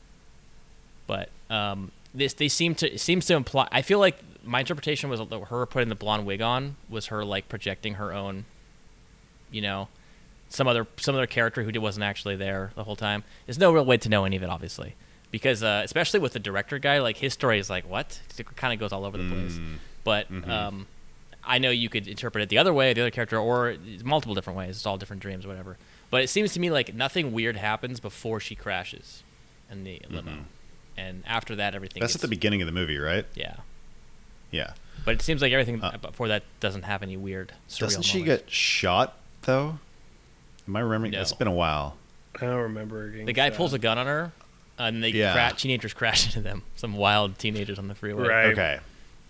But 1.07 1.31
um, 1.49 1.91
this 2.15 2.35
they 2.35 2.49
seem 2.49 2.75
to 2.77 2.93
it 2.95 3.01
seems 3.01 3.27
to 3.27 3.35
imply. 3.35 3.69
I 3.73 3.83
feel 3.83 3.99
like 3.99 4.19
my 4.45 4.61
interpretation 4.61 5.11
was 5.11 5.21
her 5.49 5.67
putting 5.67 5.89
the 5.89 5.95
blonde 5.95 6.27
wig 6.27 6.41
on 6.43 6.77
was 6.89 7.07
her 7.07 7.25
like 7.25 7.49
projecting 7.49 7.95
her 7.95 8.13
own, 8.13 8.45
you 9.51 9.61
know, 9.61 9.89
some 10.49 10.69
other 10.69 10.87
some 10.97 11.15
other 11.15 11.27
character 11.27 11.63
who 11.63 11.81
wasn't 11.81 12.05
actually 12.05 12.37
there 12.37 12.71
the 12.77 12.85
whole 12.85 12.97
time. 12.97 13.25
There's 13.47 13.59
no 13.59 13.73
real 13.73 13.85
way 13.85 13.97
to 13.99 14.09
know 14.09 14.25
any 14.25 14.37
of 14.37 14.43
it, 14.43 14.49
obviously, 14.51 14.95
because 15.31 15.63
uh, 15.63 15.83
especially 15.85 16.21
with 16.21 16.33
the 16.33 16.39
director 16.39 16.79
guy, 16.79 17.01
like 17.01 17.17
his 17.17 17.33
story 17.33 17.59
is 17.59 17.69
like 17.71 17.89
what 17.89 18.21
it 18.39 18.57
kind 18.57 18.73
of 18.73 18.79
goes 18.81 18.93
all 18.93 19.05
over 19.05 19.17
the 19.19 19.29
place. 19.29 19.55
Mm. 19.55 19.77
But 20.05 20.31
Mhm. 20.31 20.49
um, 20.49 20.87
I 21.47 21.59
know 21.59 21.71
you 21.71 21.89
could 21.89 22.07
interpret 22.07 22.43
it 22.43 22.49
the 22.49 22.59
other 22.59 22.73
way, 22.73 22.93
the 22.95 23.03
other 23.03 23.11
character, 23.11 23.39
or 23.39 23.77
multiple 24.03 24.35
different 24.35 24.59
ways. 24.59 24.77
It's 24.77 24.87
all 24.87 24.97
different 24.99 25.21
dreams, 25.23 25.47
whatever. 25.47 25.77
But 26.11 26.23
it 26.23 26.29
seems 26.29 26.53
to 26.55 26.61
me 26.61 26.71
like 26.71 26.95
nothing 26.95 27.33
weird 27.33 27.57
happens 27.57 27.99
before 28.01 28.39
she 28.41 28.55
crashes 28.55 29.23
in 29.71 29.85
the 29.85 30.01
limo, 30.09 30.31
Mhm. 30.31 30.45
And 30.97 31.23
after 31.27 31.57
that, 31.57 31.75
everything. 31.75 32.01
That's 32.01 32.15
at 32.15 32.21
the 32.21 32.29
beginning 32.29 32.63
of 32.63 32.67
the 32.67 32.73
movie, 32.73 32.99
right? 32.99 33.27
Yeah, 33.35 33.57
Yeah. 34.51 34.75
but 35.05 35.15
it 35.15 35.23
seems 35.23 35.43
like 35.43 35.53
everything 35.53 35.83
Uh, 35.83 35.97
before 35.99 36.29
that 36.29 36.43
doesn't 36.61 36.83
have 36.83 37.03
any 37.03 37.17
weird. 37.17 37.53
Surreal 37.69 37.79
Doesn't 37.81 38.03
she 38.03 38.19
moments. 38.21 38.43
get 38.45 38.53
shot 38.53 39.17
though? 39.43 39.79
Am 40.67 40.77
I 40.77 40.81
remembering? 40.81 41.13
No. 41.13 41.21
It's 41.21 41.33
been 41.33 41.49
a 41.49 41.53
while. 41.53 41.97
I 42.37 42.47
don't 42.47 42.55
remember. 42.57 43.11
Getting 43.11 43.27
The 43.27 43.33
guy 43.33 43.49
shot. 43.51 43.57
pulls 43.57 43.73
a 43.75 43.79
gun 43.79 43.99
on 43.99 44.07
her, 44.07 44.33
and 44.79 45.03
they 45.05 45.11
Yeah. 45.11 45.33
cra- 45.51 45.57
teenagers 45.59 45.93
crash 45.93 46.25
into 46.27 46.41
them. 46.41 46.63
Some 46.77 46.95
wild 46.95 47.39
teenagers 47.39 47.79
on 47.79 47.89
the 47.89 47.95
freeway. 47.95 48.27
Right. 48.27 48.47
Okay, 48.47 48.81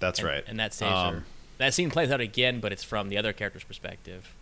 that's 0.01 0.21
And- 0.21 0.29
right. 0.29 0.45
And 0.47 0.59
that 0.61 0.73
saves 0.73 0.93
Um, 0.93 1.15
her. 1.15 1.25
That 1.59 1.73
scene 1.75 1.91
plays 1.91 2.11
out 2.11 2.21
again, 2.21 2.61
but 2.61 2.73
it's 2.73 2.83
from 2.85 3.09
the 3.09 3.17
other 3.19 3.33
character's 3.33 3.65
perspective. 3.65 4.33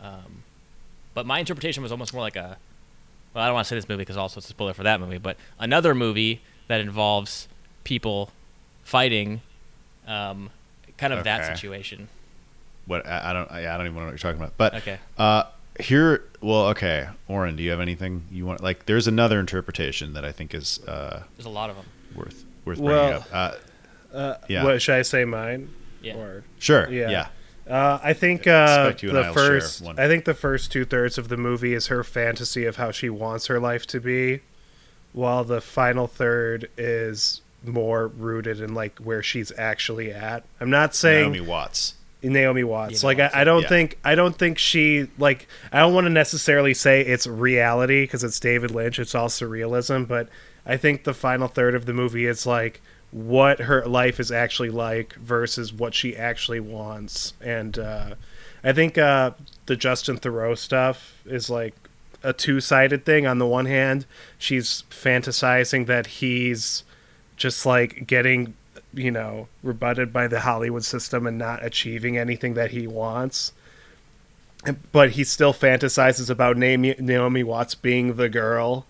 Um, 0.00 0.42
but 1.14 1.26
my 1.26 1.38
interpretation 1.40 1.82
was 1.82 1.90
almost 1.92 2.12
more 2.12 2.22
like 2.22 2.36
a. 2.36 2.58
Well, 3.34 3.44
I 3.44 3.46
don't 3.46 3.54
want 3.54 3.66
to 3.66 3.68
say 3.68 3.76
this 3.76 3.88
movie 3.88 4.02
because 4.02 4.16
also 4.16 4.38
it's 4.38 4.46
a 4.46 4.50
spoiler 4.50 4.72
for 4.74 4.82
that 4.84 5.00
movie, 5.00 5.18
but 5.18 5.36
another 5.58 5.94
movie 5.94 6.40
that 6.68 6.80
involves 6.80 7.48
people 7.84 8.30
fighting, 8.82 9.40
um, 10.06 10.50
kind 10.96 11.12
of 11.12 11.24
that 11.24 11.46
situation. 11.56 12.08
What 12.86 13.06
I, 13.06 13.30
I 13.30 13.32
don't. 13.32 13.50
I, 13.50 13.72
I 13.72 13.76
don't 13.76 13.86
even 13.86 13.96
know 13.98 14.04
what 14.06 14.10
you're 14.10 14.18
talking 14.18 14.40
about. 14.40 14.54
But 14.56 14.74
Okay. 14.76 14.98
Uh, 15.18 15.44
here, 15.78 16.24
well, 16.40 16.68
okay, 16.68 17.08
Oren, 17.28 17.54
do 17.54 17.62
you 17.62 17.70
have 17.70 17.80
anything 17.80 18.24
you 18.32 18.44
want? 18.46 18.62
Like, 18.62 18.86
there's 18.86 19.06
another 19.06 19.38
interpretation 19.38 20.14
that 20.14 20.24
I 20.24 20.32
think 20.32 20.52
is 20.54 20.80
uh, 20.88 21.22
There's 21.36 21.46
a 21.46 21.50
lot 21.50 21.70
of 21.70 21.76
them. 21.76 21.84
worth 22.16 22.44
worth 22.64 22.78
bringing 22.78 22.84
Well, 22.94 23.26
up. 23.32 23.54
Uh, 24.12 24.16
Uh, 24.16 24.34
Yeah. 24.48 24.64
What 24.64 24.80
should 24.82 24.94
I 24.96 25.02
say? 25.02 25.24
Mine. 25.26 25.68
Yeah. 26.00 26.16
Or 26.16 26.44
sure, 26.58 26.90
Yeah. 26.90 27.10
yeah, 27.10 27.28
Uh, 27.68 27.98
I 28.02 28.12
think 28.14 28.46
uh, 28.46 28.92
you 28.98 29.10
the 29.10 29.32
first. 29.34 29.82
one. 29.82 29.98
I 29.98 30.08
think 30.08 30.24
the 30.24 30.34
first 30.34 30.72
two 30.72 30.84
thirds 30.84 31.18
of 31.18 31.28
the 31.28 31.36
movie 31.36 31.74
is 31.74 31.88
her 31.88 32.02
fantasy 32.02 32.64
of 32.64 32.76
how 32.76 32.90
she 32.90 33.10
wants 33.10 33.46
her 33.46 33.60
life 33.60 33.86
to 33.88 34.00
be, 34.00 34.40
while 35.12 35.44
the 35.44 35.60
final 35.60 36.06
third 36.06 36.70
is 36.78 37.42
more 37.64 38.06
rooted 38.06 38.60
in 38.60 38.74
like 38.74 38.98
where 38.98 39.22
she's 39.22 39.52
actually 39.58 40.12
at. 40.12 40.44
I'm 40.60 40.70
not 40.70 40.94
saying 40.94 41.32
Naomi 41.32 41.46
Watts. 41.46 41.94
Naomi 42.22 42.64
Watts. 42.64 43.02
Yeah, 43.02 43.06
like 43.06 43.20
I, 43.20 43.30
I 43.34 43.44
don't 43.44 43.62
yeah. 43.62 43.68
think 43.68 43.98
I 44.04 44.14
don't 44.14 44.36
think 44.36 44.58
she 44.58 45.08
like 45.18 45.46
I 45.72 45.80
don't 45.80 45.94
want 45.94 46.06
to 46.06 46.10
necessarily 46.10 46.74
say 46.74 47.02
it's 47.02 47.26
reality 47.26 48.04
because 48.04 48.24
it's 48.24 48.40
David 48.40 48.70
Lynch. 48.70 48.98
It's 48.98 49.14
all 49.14 49.28
surrealism, 49.28 50.08
but 50.08 50.28
I 50.66 50.76
think 50.76 51.04
the 51.04 51.14
final 51.14 51.48
third 51.48 51.74
of 51.74 51.86
the 51.86 51.92
movie 51.92 52.26
is 52.26 52.46
like 52.46 52.80
what 53.10 53.60
her 53.60 53.84
life 53.86 54.20
is 54.20 54.30
actually 54.30 54.70
like 54.70 55.14
versus 55.14 55.72
what 55.72 55.94
she 55.94 56.16
actually 56.16 56.60
wants. 56.60 57.32
And 57.40 57.78
uh, 57.78 58.14
I 58.62 58.72
think 58.72 58.98
uh, 58.98 59.32
the 59.66 59.76
Justin 59.76 60.18
Theroux 60.18 60.56
stuff 60.58 61.22
is 61.24 61.48
like 61.48 61.74
a 62.22 62.32
two 62.32 62.60
sided 62.60 63.04
thing. 63.04 63.26
On 63.26 63.38
the 63.38 63.46
one 63.46 63.66
hand, 63.66 64.04
she's 64.36 64.84
fantasizing 64.90 65.86
that 65.86 66.06
he's 66.06 66.84
just 67.36 67.64
like 67.64 68.06
getting 68.06 68.54
you 68.92 69.10
know 69.10 69.48
rebutted 69.62 70.12
by 70.12 70.26
the 70.26 70.40
hollywood 70.40 70.84
system 70.84 71.26
and 71.26 71.36
not 71.36 71.64
achieving 71.64 72.16
anything 72.16 72.54
that 72.54 72.70
he 72.70 72.86
wants 72.86 73.52
but 74.92 75.10
he 75.10 75.22
still 75.24 75.54
fantasizes 75.54 76.28
about 76.28 76.56
naomi, 76.56 76.94
naomi 76.98 77.42
watts 77.42 77.74
being 77.74 78.16
the 78.16 78.28
girl 78.28 78.86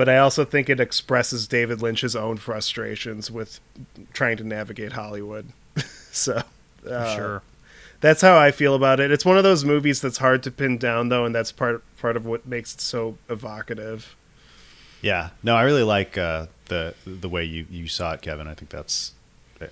but 0.00 0.08
i 0.08 0.16
also 0.16 0.46
think 0.46 0.70
it 0.70 0.80
expresses 0.80 1.46
david 1.46 1.82
lynch's 1.82 2.16
own 2.16 2.38
frustrations 2.38 3.30
with 3.30 3.60
trying 4.14 4.34
to 4.38 4.44
navigate 4.44 4.92
hollywood 4.92 5.52
so 6.10 6.42
uh, 6.88 7.14
sure. 7.14 7.42
that's 8.00 8.22
how 8.22 8.38
i 8.38 8.50
feel 8.50 8.74
about 8.74 8.98
it 8.98 9.10
it's 9.10 9.26
one 9.26 9.36
of 9.36 9.44
those 9.44 9.62
movies 9.62 10.00
that's 10.00 10.16
hard 10.16 10.42
to 10.42 10.50
pin 10.50 10.78
down 10.78 11.10
though 11.10 11.26
and 11.26 11.34
that's 11.34 11.52
part 11.52 11.84
part 11.98 12.16
of 12.16 12.24
what 12.24 12.46
makes 12.46 12.74
it 12.74 12.80
so 12.80 13.18
evocative 13.28 14.16
Yeah, 15.02 15.30
no, 15.42 15.56
I 15.56 15.62
really 15.62 15.82
like 15.82 16.18
uh, 16.18 16.46
the 16.66 16.94
the 17.06 17.28
way 17.28 17.44
you, 17.44 17.66
you 17.70 17.88
saw 17.88 18.12
it, 18.12 18.22
Kevin. 18.22 18.46
I 18.46 18.54
think 18.54 18.70
that's 18.70 19.12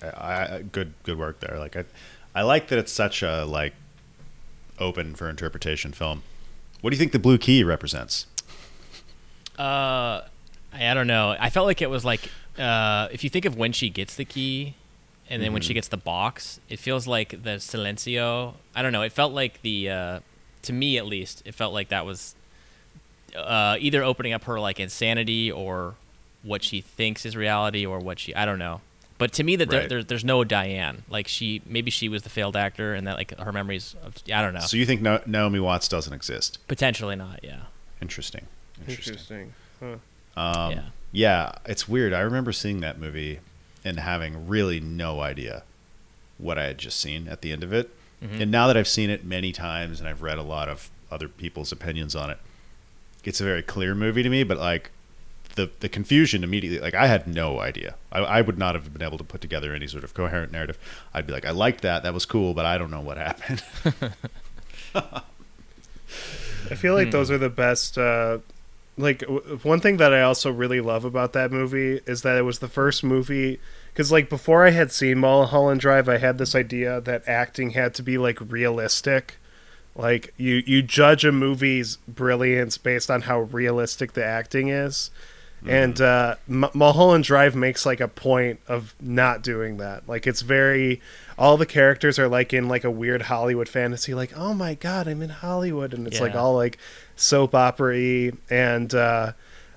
I, 0.01 0.57
I, 0.57 0.63
good 0.71 0.93
good 1.03 1.17
work 1.19 1.39
there. 1.39 1.57
Like 1.59 1.75
I, 1.75 1.85
I 2.33 2.41
like 2.41 2.67
that 2.69 2.79
it's 2.79 2.91
such 2.91 3.21
a 3.21 3.45
like 3.45 3.73
open 4.79 5.15
for 5.15 5.29
interpretation 5.29 5.91
film. 5.91 6.23
What 6.81 6.89
do 6.89 6.95
you 6.95 6.99
think 6.99 7.11
the 7.11 7.19
blue 7.19 7.37
key 7.37 7.63
represents? 7.63 8.25
Uh, 9.59 10.23
I, 10.73 10.87
I 10.89 10.93
don't 10.93 11.07
know. 11.07 11.35
I 11.39 11.49
felt 11.49 11.65
like 11.67 11.81
it 11.81 11.89
was 11.89 12.05
like 12.05 12.29
uh, 12.57 13.07
if 13.11 13.23
you 13.23 13.29
think 13.29 13.45
of 13.45 13.55
when 13.57 13.71
she 13.73 13.89
gets 13.89 14.15
the 14.15 14.25
key, 14.25 14.75
and 15.29 15.41
then 15.43 15.53
when 15.53 15.61
she 15.61 15.71
Mhm. 15.73 15.75
gets 15.75 15.87
the 15.89 15.97
box, 15.97 16.59
it 16.69 16.79
feels 16.79 17.07
like 17.07 17.29
the 17.43 17.57
silencio. 17.59 18.53
I 18.75 18.81
don't 18.81 18.91
know. 18.93 19.01
It 19.03 19.11
felt 19.11 19.33
like 19.33 19.61
the 19.61 19.89
uh, 19.89 20.19
to 20.63 20.73
me 20.73 20.97
at 20.97 21.05
least, 21.05 21.41
it 21.45 21.53
felt 21.55 21.73
like 21.73 21.89
that 21.89 22.05
was 22.05 22.35
uh, 23.35 23.77
either 23.79 24.03
opening 24.03 24.33
up 24.33 24.45
her 24.45 24.59
like 24.59 24.79
insanity 24.79 25.51
or 25.51 25.95
what 26.43 26.63
she 26.63 26.81
thinks 26.81 27.25
is 27.25 27.35
reality 27.35 27.85
or 27.85 27.99
what 27.99 28.17
she 28.19 28.33
I 28.33 28.45
don't 28.45 28.59
know. 28.59 28.81
But 29.17 29.33
to 29.33 29.43
me, 29.43 29.57
that 29.57 29.69
there, 29.69 29.85
there, 29.85 30.01
there's 30.03 30.23
no 30.23 30.45
Diane. 30.45 31.03
Like 31.09 31.27
she, 31.27 31.61
maybe 31.65 31.91
she 31.91 32.07
was 32.07 32.23
the 32.23 32.29
failed 32.29 32.55
actor, 32.55 32.93
and 32.93 33.05
that 33.05 33.17
like 33.17 33.37
her 33.37 33.51
memories. 33.51 33.93
Of, 34.01 34.15
I 34.33 34.41
don't 34.41 34.53
know. 34.53 34.61
So 34.61 34.77
you 34.77 34.85
think 34.85 35.01
no- 35.01 35.21
Naomi 35.25 35.59
Watts 35.59 35.89
doesn't 35.89 36.13
exist? 36.13 36.57
Potentially 36.69 37.17
not. 37.17 37.41
Yeah. 37.43 37.63
Interesting. 38.01 38.47
Interesting. 38.87 39.13
interesting 39.13 39.53
huh. 40.35 40.65
Um, 40.65 40.71
Yeah. 40.71 40.81
yeah. 41.11 41.51
it's 41.65 41.87
weird. 41.87 42.13
I 42.13 42.19
remember 42.21 42.51
seeing 42.51 42.79
that 42.81 42.99
movie 42.99 43.39
and 43.85 43.99
having 43.99 44.47
really 44.47 44.79
no 44.79 45.19
idea 45.21 45.63
what 46.37 46.57
I 46.57 46.65
had 46.65 46.77
just 46.77 46.99
seen 46.99 47.27
at 47.27 47.41
the 47.41 47.51
end 47.51 47.63
of 47.63 47.73
it. 47.73 47.89
Mhm. 48.23 48.41
And 48.41 48.51
now 48.51 48.67
that 48.67 48.75
I've 48.77 48.87
seen 48.87 49.09
it 49.09 49.23
many 49.25 49.51
times 49.51 49.99
and 49.99 50.07
I've 50.09 50.21
read 50.21 50.37
a 50.37 50.43
lot 50.43 50.67
of 50.69 50.89
other 51.11 51.27
people's 51.27 51.71
opinions 51.71 52.15
on 52.15 52.29
it, 52.29 52.37
it's 53.23 53.39
a 53.41 53.43
very 53.43 53.61
clear 53.63 53.95
movie 53.95 54.23
to 54.23 54.29
me. 54.29 54.43
But 54.43 54.57
like 54.57 54.91
the 55.55 55.69
the 55.79 55.89
confusion 55.89 56.43
immediately, 56.43 56.79
like 56.79 56.93
I 56.95 57.07
had 57.07 57.27
no 57.27 57.59
idea. 57.59 57.95
I, 58.11 58.19
I 58.19 58.41
would 58.41 58.57
not 58.57 58.75
have 58.75 58.93
been 58.93 59.01
able 59.01 59.17
to 59.17 59.23
put 59.23 59.41
together 59.41 59.73
any 59.73 59.87
sort 59.87 60.03
of 60.03 60.13
coherent 60.13 60.51
narrative. 60.51 60.77
I'd 61.13 61.25
be 61.27 61.33
like, 61.33 61.45
I 61.45 61.51
liked 61.51 61.81
that. 61.81 62.03
That 62.03 62.13
was 62.13 62.25
cool, 62.25 62.53
but 62.53 62.65
I 62.65 62.77
don't 62.77 62.91
know 62.91 63.01
what 63.01 63.17
happened. 63.17 63.63
I 64.95 66.75
feel 66.75 66.93
like 66.93 67.07
Hmm. 67.07 67.11
those 67.11 67.31
are 67.31 67.37
the 67.37 67.49
best. 67.49 67.97
Uh, 67.97 68.39
like 68.99 69.19
w- 69.21 69.57
one 69.63 69.79
thing 69.79 69.97
that 69.97 70.13
I 70.13 70.21
also 70.21 70.51
really 70.51 70.81
love 70.81 71.05
about 71.05 71.33
that 71.33 71.51
movie 71.51 72.01
is 72.05 72.21
that 72.21 72.37
it 72.37 72.43
was 72.43 72.59
the 72.59 72.67
first 72.67 73.03
movie. 73.03 73.59
Because 73.93 74.11
like 74.11 74.29
before 74.29 74.65
I 74.65 74.69
had 74.71 74.91
seen 74.91 75.17
Mulholland 75.19 75.81
Drive, 75.81 76.07
I 76.07 76.17
had 76.17 76.37
this 76.37 76.53
idea 76.55 77.01
that 77.01 77.27
acting 77.27 77.71
had 77.71 77.93
to 77.95 78.03
be 78.03 78.17
like 78.17 78.39
realistic, 78.51 79.37
Like 79.95 80.33
you 80.37 80.61
you 80.65 80.81
judge 80.81 81.25
a 81.25 81.31
movie's 81.31 81.97
brilliance 82.07 82.77
based 82.77 83.09
on 83.09 83.21
how 83.23 83.41
realistic 83.41 84.13
the 84.13 84.23
acting 84.23 84.69
is. 84.69 85.11
And 85.67 85.99
uh, 85.99 86.35
M- 86.47 86.69
Mulholland 86.73 87.25
Drive 87.25 87.53
makes 87.53 87.85
like 87.85 87.99
a 87.99 88.07
point 88.07 88.61
of 88.69 88.95
not 89.01 89.41
doing 89.43 89.75
that. 89.77 90.07
Like 90.07 90.25
it's 90.25 90.41
very, 90.41 91.01
all 91.37 91.57
the 91.57 91.65
characters 91.65 92.17
are 92.17 92.29
like 92.29 92.53
in 92.53 92.69
like 92.69 92.85
a 92.85 92.91
weird 92.91 93.23
Hollywood 93.23 93.67
fantasy. 93.67 94.13
Like, 94.13 94.31
oh 94.37 94.53
my 94.53 94.75
god, 94.75 95.09
I'm 95.09 95.21
in 95.21 95.29
Hollywood, 95.31 95.93
and 95.93 96.07
it's 96.07 96.21
like 96.21 96.33
all 96.35 96.55
like 96.55 96.77
soap 97.19 97.53
opera-y. 97.55 98.31
And 98.49 98.93
uh, 98.93 99.33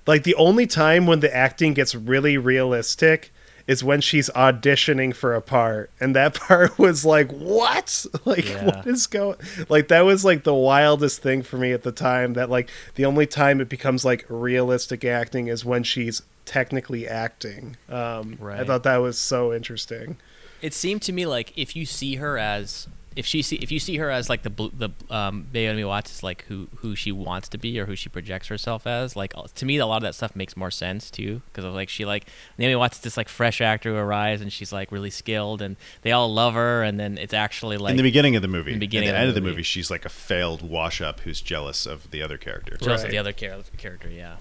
like 0.06 0.24
the 0.24 0.34
only 0.36 0.66
time 0.66 1.06
when 1.06 1.20
the 1.20 1.34
acting 1.34 1.74
gets 1.74 1.94
really 1.94 2.38
realistic 2.38 3.32
is 3.68 3.84
when 3.84 4.00
she's 4.00 4.28
auditioning 4.30 5.14
for 5.14 5.34
a 5.34 5.40
part, 5.40 5.88
and 6.00 6.16
that 6.16 6.34
part 6.40 6.76
was 6.78 7.04
like, 7.04 7.30
what? 7.30 8.04
Like, 8.24 8.48
Yeah. 8.48 8.64
what 8.64 8.86
is 8.86 9.06
going? 9.06 9.36
Like 9.68 9.88
that 9.88 10.00
was 10.00 10.24
like 10.24 10.42
the 10.44 10.54
wildest 10.54 11.22
thing 11.22 11.42
for 11.42 11.56
me 11.58 11.72
at 11.72 11.82
the 11.84 11.92
time. 11.92 12.32
That 12.34 12.50
like 12.50 12.68
the 12.96 13.04
only 13.04 13.26
time 13.26 13.60
it 13.60 13.68
becomes 13.68 14.04
like 14.04 14.24
realistic 14.28 15.04
acting 15.04 15.46
is 15.46 15.64
when 15.64 15.82
she's 15.84 16.22
technically 16.44 17.06
acting. 17.06 17.76
Um, 17.88 18.36
right. 18.40 18.58
I 18.60 18.64
thought 18.64 18.82
that 18.82 18.96
was 18.96 19.16
so 19.18 19.52
interesting. 19.52 20.16
It 20.60 20.74
seemed 20.74 21.02
to 21.02 21.12
me 21.12 21.24
like 21.26 21.52
if 21.56 21.76
you 21.76 21.86
see 21.86 22.16
her 22.16 22.36
as 22.38 22.88
if 23.16 23.26
she 23.26 23.42
see 23.42 23.56
if 23.56 23.70
you 23.70 23.78
see 23.78 23.96
her 23.98 24.10
as 24.10 24.28
like 24.28 24.42
the 24.42 24.50
bl- 24.50 24.68
the 24.76 24.90
um 25.10 25.46
Naomi 25.52 25.84
Watts 25.84 26.14
is 26.16 26.22
like 26.22 26.44
who 26.44 26.68
who 26.76 26.94
she 26.96 27.12
wants 27.12 27.48
to 27.50 27.58
be 27.58 27.78
or 27.78 27.86
who 27.86 27.94
she 27.96 28.08
projects 28.08 28.48
herself 28.48 28.86
as 28.86 29.14
like 29.16 29.32
uh, 29.36 29.46
to 29.54 29.64
me 29.66 29.76
a 29.78 29.86
lot 29.86 29.96
of 29.98 30.02
that 30.02 30.14
stuff 30.14 30.34
makes 30.36 30.56
more 30.56 30.70
sense 30.70 31.10
too 31.10 31.42
because 31.46 31.64
of 31.64 31.74
like 31.74 31.88
she 31.88 32.04
like 32.04 32.26
Naomi 32.58 32.76
Watts 32.76 32.96
is 32.98 33.02
this 33.02 33.16
like 33.16 33.28
fresh 33.28 33.60
actor 33.60 33.90
who 33.90 33.96
arrives 33.96 34.40
and 34.42 34.52
she's 34.52 34.72
like 34.72 34.90
really 34.92 35.10
skilled 35.10 35.62
and 35.62 35.76
they 36.02 36.12
all 36.12 36.32
love 36.32 36.54
her 36.54 36.82
and 36.82 36.98
then 36.98 37.18
it's 37.18 37.34
actually 37.34 37.76
like 37.76 37.90
in 37.92 37.96
the 37.96 38.02
beginning 38.02 38.36
of 38.36 38.42
the 38.42 38.48
movie, 38.48 38.72
in 38.72 38.78
the 38.78 38.86
beginning 38.86 39.08
at 39.08 39.12
the 39.12 39.18
of 39.18 39.20
end 39.22 39.26
the 39.26 39.30
of 39.30 39.34
the 39.36 39.40
movie. 39.42 39.52
movie, 39.56 39.62
she's 39.62 39.90
like 39.90 40.04
a 40.04 40.08
failed 40.08 40.62
wash 40.62 41.00
up 41.00 41.20
who's 41.20 41.40
jealous 41.40 41.86
of 41.86 42.10
the 42.10 42.22
other 42.22 42.38
character. 42.38 42.76
jealous 42.78 43.04
of 43.04 43.10
the 43.10 43.18
other 43.18 43.32
char- 43.32 43.62
character 43.76 44.08
yeah 44.08 44.36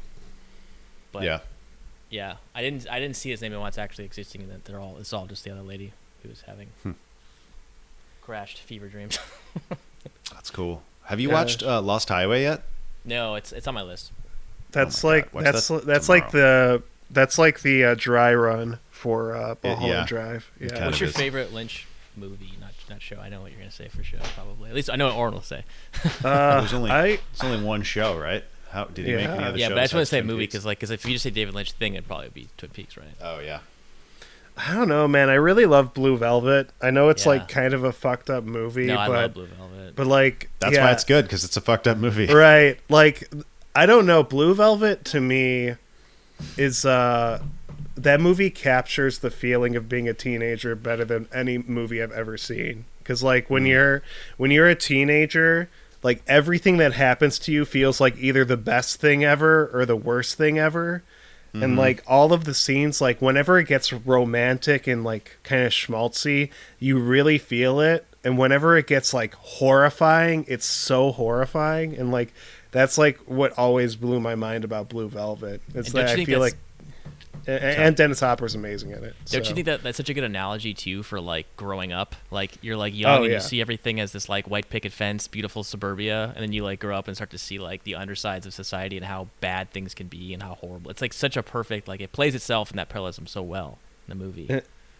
but 1.11 1.23
yeah, 1.23 1.39
yeah 2.09 2.35
I 2.55 2.61
didn't 2.61 2.87
I 2.89 2.99
didn't 2.99 3.15
see 3.17 3.31
as 3.33 3.41
Naomi 3.41 3.57
Watts 3.57 3.77
actually 3.77 4.05
existing 4.05 4.41
and 4.43 4.51
that 4.51 4.65
they're 4.65 4.79
all 4.79 4.97
it's 4.99 5.11
all 5.13 5.25
just 5.27 5.43
the 5.43 5.51
other 5.51 5.61
lady 5.61 5.91
who 6.23 6.29
was 6.29 6.41
having 6.41 6.67
Hmm. 6.83 6.91
Crashed 8.31 8.59
fever 8.59 8.87
dreams 8.87 9.19
that's 10.33 10.49
cool. 10.49 10.81
Have 11.03 11.19
you 11.19 11.27
Yeah. 11.27 11.33
watched 11.33 11.63
uh, 11.63 11.81
Lost 11.81 12.07
Highway 12.07 12.43
yet? 12.43 12.63
no 13.03 13.35
it's 13.35 13.51
it's 13.51 13.67
on 13.67 13.73
my 13.73 13.81
list 13.81 14.11
That's 14.71 15.03
Oh 15.03 15.09
my 15.09 15.13
like 15.15 15.31
that's 15.33 15.67
that 15.67 15.85
that's 15.85 16.07
like 16.07 16.31
the 16.31 16.81
that's 17.09 17.37
like 17.37 17.59
the 17.61 17.83
uh, 17.83 17.95
dry 17.97 18.33
run 18.33 18.79
for 18.89 19.35
uh, 19.35 19.55
Yeah, 19.63 19.69
Mulholland 19.71 19.93
yeah. 19.93 20.05
Drive. 20.05 20.49
Yeah. 20.61 20.85
What's 20.85 21.01
your 21.01 21.09
is. 21.09 21.15
favorite 21.17 21.51
Lynch 21.51 21.87
movie? 22.15 22.51
Not 22.61 22.71
not 22.89 23.01
show. 23.01 23.17
I 23.19 23.27
know 23.27 23.41
what 23.41 23.51
you're 23.51 23.59
gonna 23.59 23.69
say 23.71 23.89
for 23.89 24.01
show, 24.01 24.19
probably. 24.35 24.69
At 24.69 24.75
least 24.75 24.89
I 24.89 24.95
know 24.95 25.07
what 25.07 25.17
Oren 25.17 25.33
will 25.33 25.41
say. 25.41 25.63
Uh, 26.23 26.61
There's 26.61 26.73
only 26.73 26.89
I 26.91 27.05
it's 27.33 27.43
only 27.43 27.61
one 27.65 27.83
show, 27.83 28.17
right? 28.17 28.45
How 28.69 28.85
did 28.85 29.05
he 29.05 29.13
make 29.13 29.25
Yeah. 29.25 29.33
any 29.35 29.43
other 29.43 29.57
yeah, 29.57 29.67
shows? 29.67 29.73
but 29.75 29.79
I 29.79 29.83
just 29.83 29.93
want 29.93 30.01
to 30.03 30.05
say 30.09 30.19
Twin 30.21 30.27
movie 30.27 30.43
because 30.45 30.65
like, 30.65 30.77
because 30.77 30.91
if 30.91 31.03
you 31.05 31.11
just 31.11 31.23
say 31.23 31.31
David 31.31 31.53
Lynch 31.53 31.73
thing, 31.73 31.95
it'd 31.95 32.07
probably 32.07 32.29
be 32.29 32.47
Twin 32.55 32.71
Peaks, 32.71 32.95
right? 32.95 33.07
oh 33.21 33.39
yeah, 33.39 33.59
I 34.67 34.73
don't 34.73 34.87
know, 34.87 35.07
man. 35.07 35.29
I 35.29 35.35
really 35.35 35.65
love 35.65 35.93
Blue 35.93 36.17
Velvet. 36.17 36.69
I 36.81 36.91
know 36.91 37.09
it's 37.09 37.25
Yeah. 37.25 37.31
like 37.31 37.47
kind 37.47 37.73
of 37.73 37.83
a 37.83 37.91
fucked 37.91 38.29
up 38.29 38.43
movie, 38.43 38.85
no, 38.87 38.97
I 38.97 39.07
but 39.07 39.13
love 39.21 39.33
Blue 39.33 39.45
Velvet. 39.47 39.95
but 39.95 40.07
like 40.07 40.49
that's 40.59 40.75
yeah, 40.75 40.85
why 40.85 40.91
it's 40.91 41.03
good 41.03 41.25
because 41.25 41.43
it's 41.43 41.57
a 41.57 41.61
fucked 41.61 41.87
up 41.87 41.97
movie. 41.97 42.27
right. 42.33 42.79
Like 42.89 43.29
I 43.75 43.85
don't 43.85 44.05
know. 44.05 44.21
Blue 44.23 44.53
Velvet 44.53 45.03
to 45.05 45.19
me 45.21 45.75
is 46.57 46.85
uh 46.85 47.41
that 47.95 48.21
movie 48.21 48.49
captures 48.49 49.19
the 49.19 49.29
feeling 49.31 49.75
of 49.75 49.87
being 49.89 50.07
a 50.07 50.13
teenager 50.13 50.75
better 50.75 51.05
than 51.05 51.27
any 51.33 51.57
movie 51.57 52.01
I've 52.01 52.11
ever 52.11 52.37
seen. 52.37 52.85
Because 52.99 53.23
like 53.23 53.49
when 53.49 53.65
you're 53.65 54.01
when 54.37 54.51
you're 54.51 54.67
a 54.67 54.75
teenager, 54.75 55.69
like 56.03 56.21
everything 56.27 56.77
that 56.77 56.93
happens 56.93 57.37
to 57.39 57.51
you 57.51 57.65
feels 57.65 57.99
like 57.99 58.15
either 58.17 58.45
the 58.45 58.57
best 58.57 58.99
thing 58.99 59.23
ever 59.23 59.69
or 59.73 59.85
the 59.85 59.95
worst 59.95 60.37
thing 60.37 60.57
ever. 60.59 61.03
And 61.53 61.63
mm-hmm. 61.63 61.79
like 61.79 62.03
all 62.07 62.31
of 62.31 62.45
the 62.45 62.53
scenes, 62.53 63.01
like 63.01 63.21
whenever 63.21 63.59
it 63.59 63.67
gets 63.67 63.91
romantic 63.91 64.87
and 64.87 65.03
like 65.03 65.37
kind 65.43 65.63
of 65.63 65.71
schmaltzy, 65.71 66.49
you 66.79 66.97
really 66.97 67.37
feel 67.37 67.81
it. 67.81 68.05
And 68.23 68.37
whenever 68.37 68.77
it 68.77 68.87
gets 68.87 69.13
like 69.13 69.33
horrifying, 69.35 70.45
it's 70.47 70.65
so 70.65 71.11
horrifying. 71.11 71.97
And 71.97 72.11
like 72.11 72.33
that's 72.71 72.97
like 72.97 73.17
what 73.19 73.51
always 73.57 73.95
blew 73.95 74.19
my 74.19 74.35
mind 74.35 74.63
about 74.63 74.89
Blue 74.89 75.09
Velvet. 75.09 75.61
It's 75.73 75.75
And 75.75 75.85
don't 75.85 76.05
that 76.05 76.19
I 76.19 76.25
feel 76.25 76.39
like, 76.39 76.53
that's- 76.53 76.70
and, 77.47 77.63
and 77.63 77.95
Dennis 77.95 78.19
Hopper's 78.19 78.55
amazing 78.55 78.91
in 78.91 79.03
it. 79.03 79.15
Don't 79.25 79.47
you 79.47 79.55
think 79.55 79.65
that 79.65 79.83
that's 79.83 79.97
such 79.97 80.09
a 80.09 80.13
good 80.13 80.23
analogy 80.23 80.73
too 80.73 81.03
for 81.03 81.19
like 81.19 81.47
growing 81.57 81.91
up? 81.91 82.15
Like 82.29 82.63
you're 82.63 82.77
like 82.77 82.93
oh, 82.93 82.97
young 82.97 83.11
Oh, 83.11 83.23
and 83.23 83.31
yeah. 83.31 83.37
you 83.37 83.41
see 83.41 83.61
everything 83.61 83.99
as 83.99 84.11
this 84.11 84.29
like 84.29 84.47
white 84.47 84.69
picket 84.69 84.91
fence, 84.91 85.27
beautiful 85.27 85.63
suburbia, 85.63 86.33
and 86.35 86.43
then 86.43 86.53
you 86.53 86.63
like 86.63 86.79
grow 86.79 86.97
up 86.97 87.07
and 87.07 87.15
start 87.17 87.29
to 87.31 87.37
see 87.37 87.59
like 87.59 87.83
the 87.83 87.95
undersides 87.95 88.45
of 88.45 88.53
society 88.53 88.97
and 88.97 89.05
how 89.05 89.27
bad 89.39 89.71
things 89.71 89.93
can 89.93 90.07
be 90.07 90.33
and 90.33 90.43
how 90.43 90.55
horrible. 90.55 90.91
It's 90.91 91.01
like 91.01 91.13
such 91.13 91.35
a 91.37 91.43
perfect 91.43 91.87
like 91.87 92.01
it 92.01 92.11
plays 92.11 92.35
itself 92.35 92.71
in 92.71 92.77
that 92.77 92.89
parallelism 92.89 93.27
so 93.27 93.41
well 93.41 93.79
in 94.07 94.17
the 94.17 94.23
movie. 94.23 94.47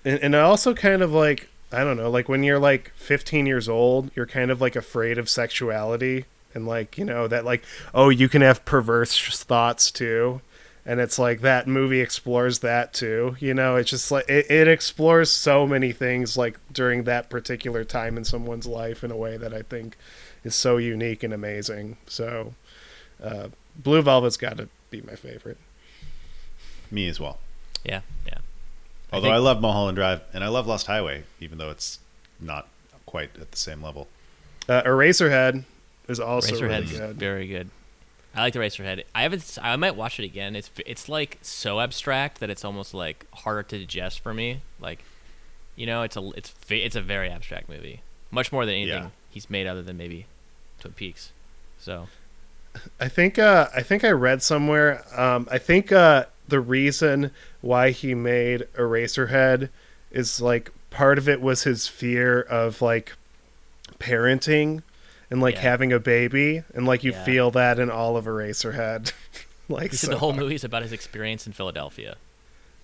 And, 0.04 0.20
and 0.20 0.36
I 0.36 0.42
also 0.42 0.74
kind 0.74 1.02
of 1.02 1.12
like 1.12 1.50
I 1.72 1.84
don't 1.84 1.96
know, 1.98 2.10
like 2.10 2.28
when 2.28 2.44
you're 2.44 2.60
like 2.60 2.92
15 2.96 3.46
years 3.46 3.70
old, 3.70 4.12
you're 4.16 4.26
kind 4.26 4.52
of 4.52 4.60
like 4.60 4.76
afraid 4.76 5.18
of 5.18 5.30
sexuality 5.30 6.26
and 6.54 6.68
like 6.68 6.98
you 6.98 7.06
know 7.06 7.30
that 7.30 7.46
like 7.46 7.64
oh 7.94 8.10
you 8.10 8.28
can 8.28 8.42
have 8.42 8.66
perverse 8.66 9.42
thoughts 9.44 9.90
too, 9.92 10.42
and 10.86 11.00
it's 11.00 11.20
like 11.20 11.42
that 11.42 11.68
movie 11.68 12.02
explores 12.02 12.60
that 12.60 12.94
too. 12.94 13.36
You 13.40 13.54
know, 13.54 13.76
it's 13.76 13.90
just 13.90 14.12
like 14.12 14.28
it, 14.30 14.50
it 14.50 14.68
explores 14.68 15.32
so 15.32 15.68
many 15.68 15.92
things 15.92 16.38
like 16.38 16.60
during 16.72 17.04
that 17.04 17.30
particular 17.30 17.84
time 17.84 18.18
in 18.18 18.26
someone's 18.26 18.66
life 18.66 19.04
in 19.04 19.12
a 19.12 19.18
way 19.18 19.38
that 19.38 19.54
I 19.54 19.62
think 19.62 19.98
is 20.44 20.56
so 20.56 20.78
unique 20.78 21.24
and 21.24 21.34
amazing. 21.34 21.98
So, 22.08 22.56
uh, 23.24 23.50
Blue 23.76 24.02
Velvet's 24.02 24.38
got 24.38 24.58
to 24.58 24.70
be 24.90 25.02
my 25.02 25.16
favorite. 25.16 25.58
Me 26.90 27.08
as 27.08 27.20
well. 27.20 27.40
Yeah, 27.84 28.02
yeah. 28.26 28.40
Although 29.14 29.26
think- 29.26 29.36
I, 29.36 29.38
love 29.38 29.62
Mulholland 29.62 29.96
Drive 29.96 30.22
and 30.34 30.44
I 30.44 30.48
love 30.48 30.68
Lost 30.68 30.88
Highway, 30.88 31.24
even 31.40 31.58
though 31.58 31.70
it's 31.70 32.00
not 32.40 32.68
quite 33.06 33.30
at 33.40 33.52
the 33.52 33.58
same 33.58 33.84
level. 33.84 34.08
Uh, 34.68 34.82
Eraserhead 34.84 35.64
is 36.08 36.20
also 36.20 36.60
really 36.60 36.86
good. 36.86 37.16
very 37.18 37.48
good. 37.48 37.70
I 38.34 38.42
like 38.44 38.54
the 38.54 38.60
Eraserhead. 38.60 39.04
I 39.14 39.24
haven't. 39.24 39.58
I 39.62 39.76
might 39.76 39.96
watch 39.96 40.20
it 40.20 40.24
again. 40.26 40.56
It's 40.56 40.70
it's 40.86 41.10
like 41.10 41.38
so 41.42 41.80
abstract 41.82 42.40
that 42.40 42.50
it's 42.50 42.64
almost 42.64 42.94
like 42.94 43.26
harder 43.34 43.64
to 43.64 43.80
digest 43.80 44.22
for 44.22 44.34
me. 44.34 44.62
Like, 44.80 45.04
you 45.76 45.86
know, 45.86 46.04
it's 46.04 46.16
a 46.16 46.30
it's 46.38 46.54
it's 46.70 46.96
a 46.96 47.02
very 47.02 47.30
abstract 47.30 47.68
movie. 47.68 48.02
Much 48.32 48.52
more 48.54 48.66
than 48.66 48.76
anything 48.76 49.04
Yeah. 49.04 49.10
he's 49.30 49.50
made, 49.50 49.68
other 49.68 49.82
than 49.82 49.98
maybe 49.98 50.28
Twin 50.80 50.94
Peaks. 50.94 51.32
So 51.78 52.08
I 53.02 53.10
think 53.10 53.38
uh, 53.38 53.68
I 53.76 53.82
think 53.82 54.06
I 54.06 54.12
read 54.12 54.42
somewhere. 54.42 55.04
Um, 55.20 55.48
I 55.52 55.58
think 55.58 55.92
uh, 55.92 56.26
the 56.48 56.62
reason 56.62 57.32
why 57.60 57.92
he 57.92 58.16
made 58.16 58.62
Eraserhead 58.76 59.68
is 60.10 60.40
like 60.42 60.72
part 60.90 61.18
of 61.18 61.28
it 61.28 61.42
was 61.42 61.64
his 61.64 61.88
fear 61.90 62.40
of 62.42 62.82
like 62.82 63.14
parenting 64.00 64.84
and 65.32 65.42
like 65.42 65.56
Yeah. 65.56 65.62
having 65.62 65.92
a 65.92 66.00
baby, 66.00 66.64
and 66.76 66.86
like 66.86 67.04
you 67.04 67.12
Yeah. 67.14 67.24
feel 67.24 67.52
that 67.52 67.80
in 67.80 67.90
all 67.90 68.18
of 68.18 68.26
Eraserhead. 68.26 69.14
like 69.70 69.92
he 69.92 69.98
said 69.98 70.08
so 70.08 70.12
the 70.14 70.20
whole 70.20 70.34
movie 70.34 70.56
is 70.56 70.64
about 70.64 70.84
his 70.84 70.92
experience 70.92 71.48
in 71.48 71.54
Philadelphia, 71.54 72.18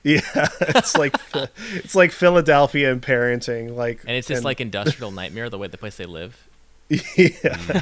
Yeah, 0.03 0.21
it's 0.61 0.95
like 0.97 1.15
it's 1.73 1.93
like 1.95 2.11
Philadelphia 2.11 2.91
and 2.91 3.01
parenting. 3.01 3.75
Like 3.75 3.99
and 4.01 4.11
it's 4.17 4.27
this 4.29 4.43
like 4.43 4.59
industrial 4.61 5.11
nightmare 5.11 5.49
the 5.49 5.57
way 5.57 5.67
the 5.67 5.77
place 5.77 5.97
they 5.97 6.05
live. 6.05 6.43
yeah, 6.89 7.81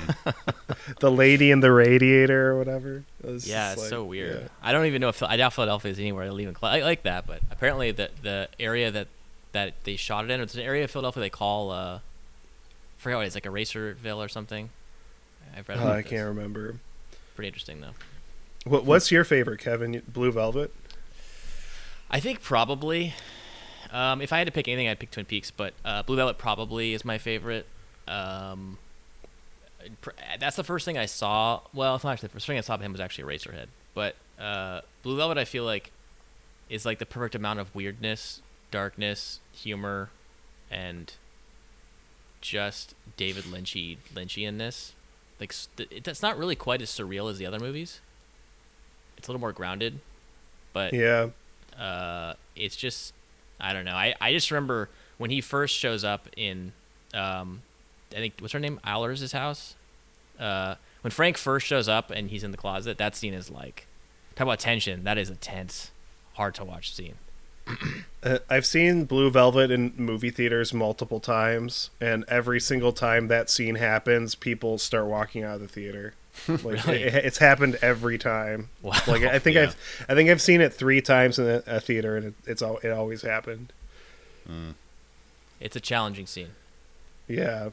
the 1.00 1.12
lady 1.12 1.52
in 1.52 1.60
the 1.60 1.72
radiator 1.72 2.52
or 2.52 2.58
whatever. 2.58 3.04
It's 3.24 3.46
Yeah, 3.48 3.74
it's 3.74 3.82
like- 3.82 3.90
so 3.92 4.04
weird. 4.04 4.42
yeah. 4.42 4.48
I 4.64 4.72
don't 4.72 4.88
even 4.88 5.00
know 5.02 5.10
if 5.10 5.22
I 5.22 5.38
doubt 5.38 5.54
Philadelphia 5.54 5.92
is 5.92 6.00
anywhere 6.00 6.26
even. 6.40 6.56
I 6.64 6.80
like 6.82 7.04
that, 7.04 7.28
but 7.28 7.42
apparently 7.52 7.92
the 7.92 8.10
the 8.24 8.50
area 8.60 8.90
that 8.90 9.08
that 9.52 9.74
they 9.84 9.96
shot 9.96 10.26
it 10.26 10.32
in, 10.32 10.42
it's 10.42 10.56
an 10.56 10.62
area 10.62 10.84
of 10.86 10.90
Philadelphia 10.92 11.22
they 11.22 11.30
call 11.30 11.70
uh, 11.72 12.00
I 13.06 13.08
forget 13.08 13.18
what 13.18 13.24
it 13.26 13.28
is, 13.28 13.36
like 13.36 13.44
Eraserville 13.44 14.18
or 14.18 14.28
something. 14.28 14.72
I've 15.56 15.70
read. 15.70 15.78
Oh, 15.80 15.90
I 15.90 16.02
this. 16.02 16.10
can't 16.10 16.28
remember. 16.28 16.80
Pretty 17.36 17.50
interesting 17.50 17.80
though. 17.80 17.92
What, 18.66 18.84
what's 18.84 19.12
your 19.12 19.24
favorite, 19.24 19.60
Kevin? 19.60 20.02
Blue 20.08 20.32
Velvet? 20.32 20.74
I 22.10 22.20
think 22.20 22.42
probably, 22.42 23.14
um, 23.92 24.22
if 24.22 24.34
I 24.34 24.40
had 24.40 24.48
to 24.48 24.52
pick 24.52 24.68
anything, 24.68 24.88
I'd 24.88 24.98
pick 24.98 25.12
Twin 25.12 25.28
Peaks. 25.28 25.52
But 25.52 25.76
uh, 25.86 26.02
Blue 26.02 26.16
Velvet 26.16 26.40
probably 26.40 26.96
is 26.96 27.06
my 27.06 27.20
favorite. 27.20 27.68
Um, 28.08 28.80
pr- 30.02 30.10
that's 30.40 30.56
the 30.56 30.64
first 30.64 30.84
thing 30.84 30.98
I 30.98 31.06
saw. 31.06 31.62
Well, 31.76 31.94
it's 31.94 32.04
not 32.04 32.14
actually 32.14 32.30
the 32.30 32.34
first 32.34 32.48
thing 32.48 32.58
I 32.58 32.62
saw 32.62 32.74
of 32.74 32.82
him 32.82 32.92
was 32.92 33.02
actually 33.02 33.26
Eraserhead. 33.26 33.68
But 33.94 34.16
uh, 34.40 34.82
Blue 35.04 35.16
Velvet, 35.16 35.38
I 35.38 35.46
feel 35.46 35.64
like, 35.64 35.92
is 36.72 36.88
like 36.88 36.98
the 36.98 37.06
perfect 37.06 37.36
amount 37.36 37.60
of 37.60 37.76
weirdness, 37.76 38.42
darkness, 38.72 39.42
humor, 39.52 40.10
and 40.72 41.14
just 42.48 42.96
David 43.18 43.46
Lynchy 43.46 43.98
Lynchianness. 44.14 44.92
Like 45.40 45.52
s- 45.52 45.68
th- 45.76 45.90
it- 45.92 46.22
not 46.22 46.38
really 46.38 46.56
quite 46.56 46.82
as 46.82 46.90
surreal 46.90 47.30
as 47.30 47.38
the 47.38 47.46
other 47.46 47.60
movies. 47.60 48.00
It's 49.18 49.28
a 49.28 49.32
little 49.32 49.42
more 49.42 49.52
grounded, 49.54 50.00
but 50.74 50.94
Yeah. 50.94 51.30
uh, 51.78 52.34
it's 52.56 52.76
just 52.76 53.14
I 53.60 53.72
don't 53.74 53.86
know. 53.86 53.96
I, 53.96 54.14
I 54.20 54.34
just 54.34 54.52
remember 54.52 54.90
when 55.18 55.30
he 55.30 55.40
first 55.42 55.76
shows 55.78 56.04
up 56.04 56.28
in 56.36 56.74
um, 57.14 57.62
I 58.12 58.16
think 58.16 58.34
what's 58.40 58.54
her 58.54 58.60
name 58.60 58.80
Allers' 58.84 59.32
house 59.32 59.76
Uh, 60.40 60.76
when 61.02 61.12
Frank 61.12 61.38
first 61.38 61.66
shows 61.66 61.88
up 61.88 62.12
and 62.12 62.30
he's 62.30 62.44
in 62.44 62.52
the 62.52 62.58
closet, 62.58 62.98
that 62.98 63.16
scene 63.16 63.34
is 63.34 63.50
like, 63.50 63.88
talk 64.36 64.46
about 64.48 64.60
tension. 64.60 65.04
That 65.06 65.18
is 65.18 65.30
a 65.30 65.36
tense, 65.36 65.92
hard 66.34 66.56
to 66.56 66.66
watch 66.66 66.94
scene. 66.94 67.16
Uh, 68.24 68.40
I've 68.50 68.66
seen 68.66 69.06
Blue 69.06 69.30
Velvet 69.30 69.70
in 69.70 69.94
movie 69.98 70.32
theaters 70.32 70.74
multiple 70.74 71.20
times, 71.20 71.92
and 72.02 72.26
every 72.28 72.60
single 72.60 72.92
time 72.92 73.28
that 73.28 73.52
scene 73.52 73.76
happens, 73.76 74.34
people 74.34 74.80
start 74.80 75.06
walking 75.06 75.44
out 75.44 75.56
of 75.58 75.62
the 75.62 75.68
theater. 75.68 76.16
Like 76.48 76.64
Really? 76.64 77.04
it, 77.04 77.14
it's 77.14 77.38
happened 77.38 77.78
every 77.84 78.18
time. 78.18 78.70
Wow. 78.82 78.94
Like 79.06 79.22
I 79.22 79.38
think 79.38 79.58
Yeah. 79.58 79.64
I've 79.66 80.06
I 80.10 80.16
think 80.16 80.32
I've 80.32 80.42
seen 80.42 80.60
it 80.60 80.74
three 80.74 81.02
times 81.02 81.38
in 81.38 81.46
a, 81.48 81.62
a 81.68 81.80
theater, 81.80 82.18
and 82.18 82.26
it, 82.26 82.34
it's 82.48 82.64
all 82.64 82.78
it 82.80 82.90
always 82.90 83.22
happened. 83.22 83.72
It's 85.60 85.76
a 85.76 85.80
challenging 85.80 86.26
scene. 86.26 86.50
Yeah. 87.28 87.70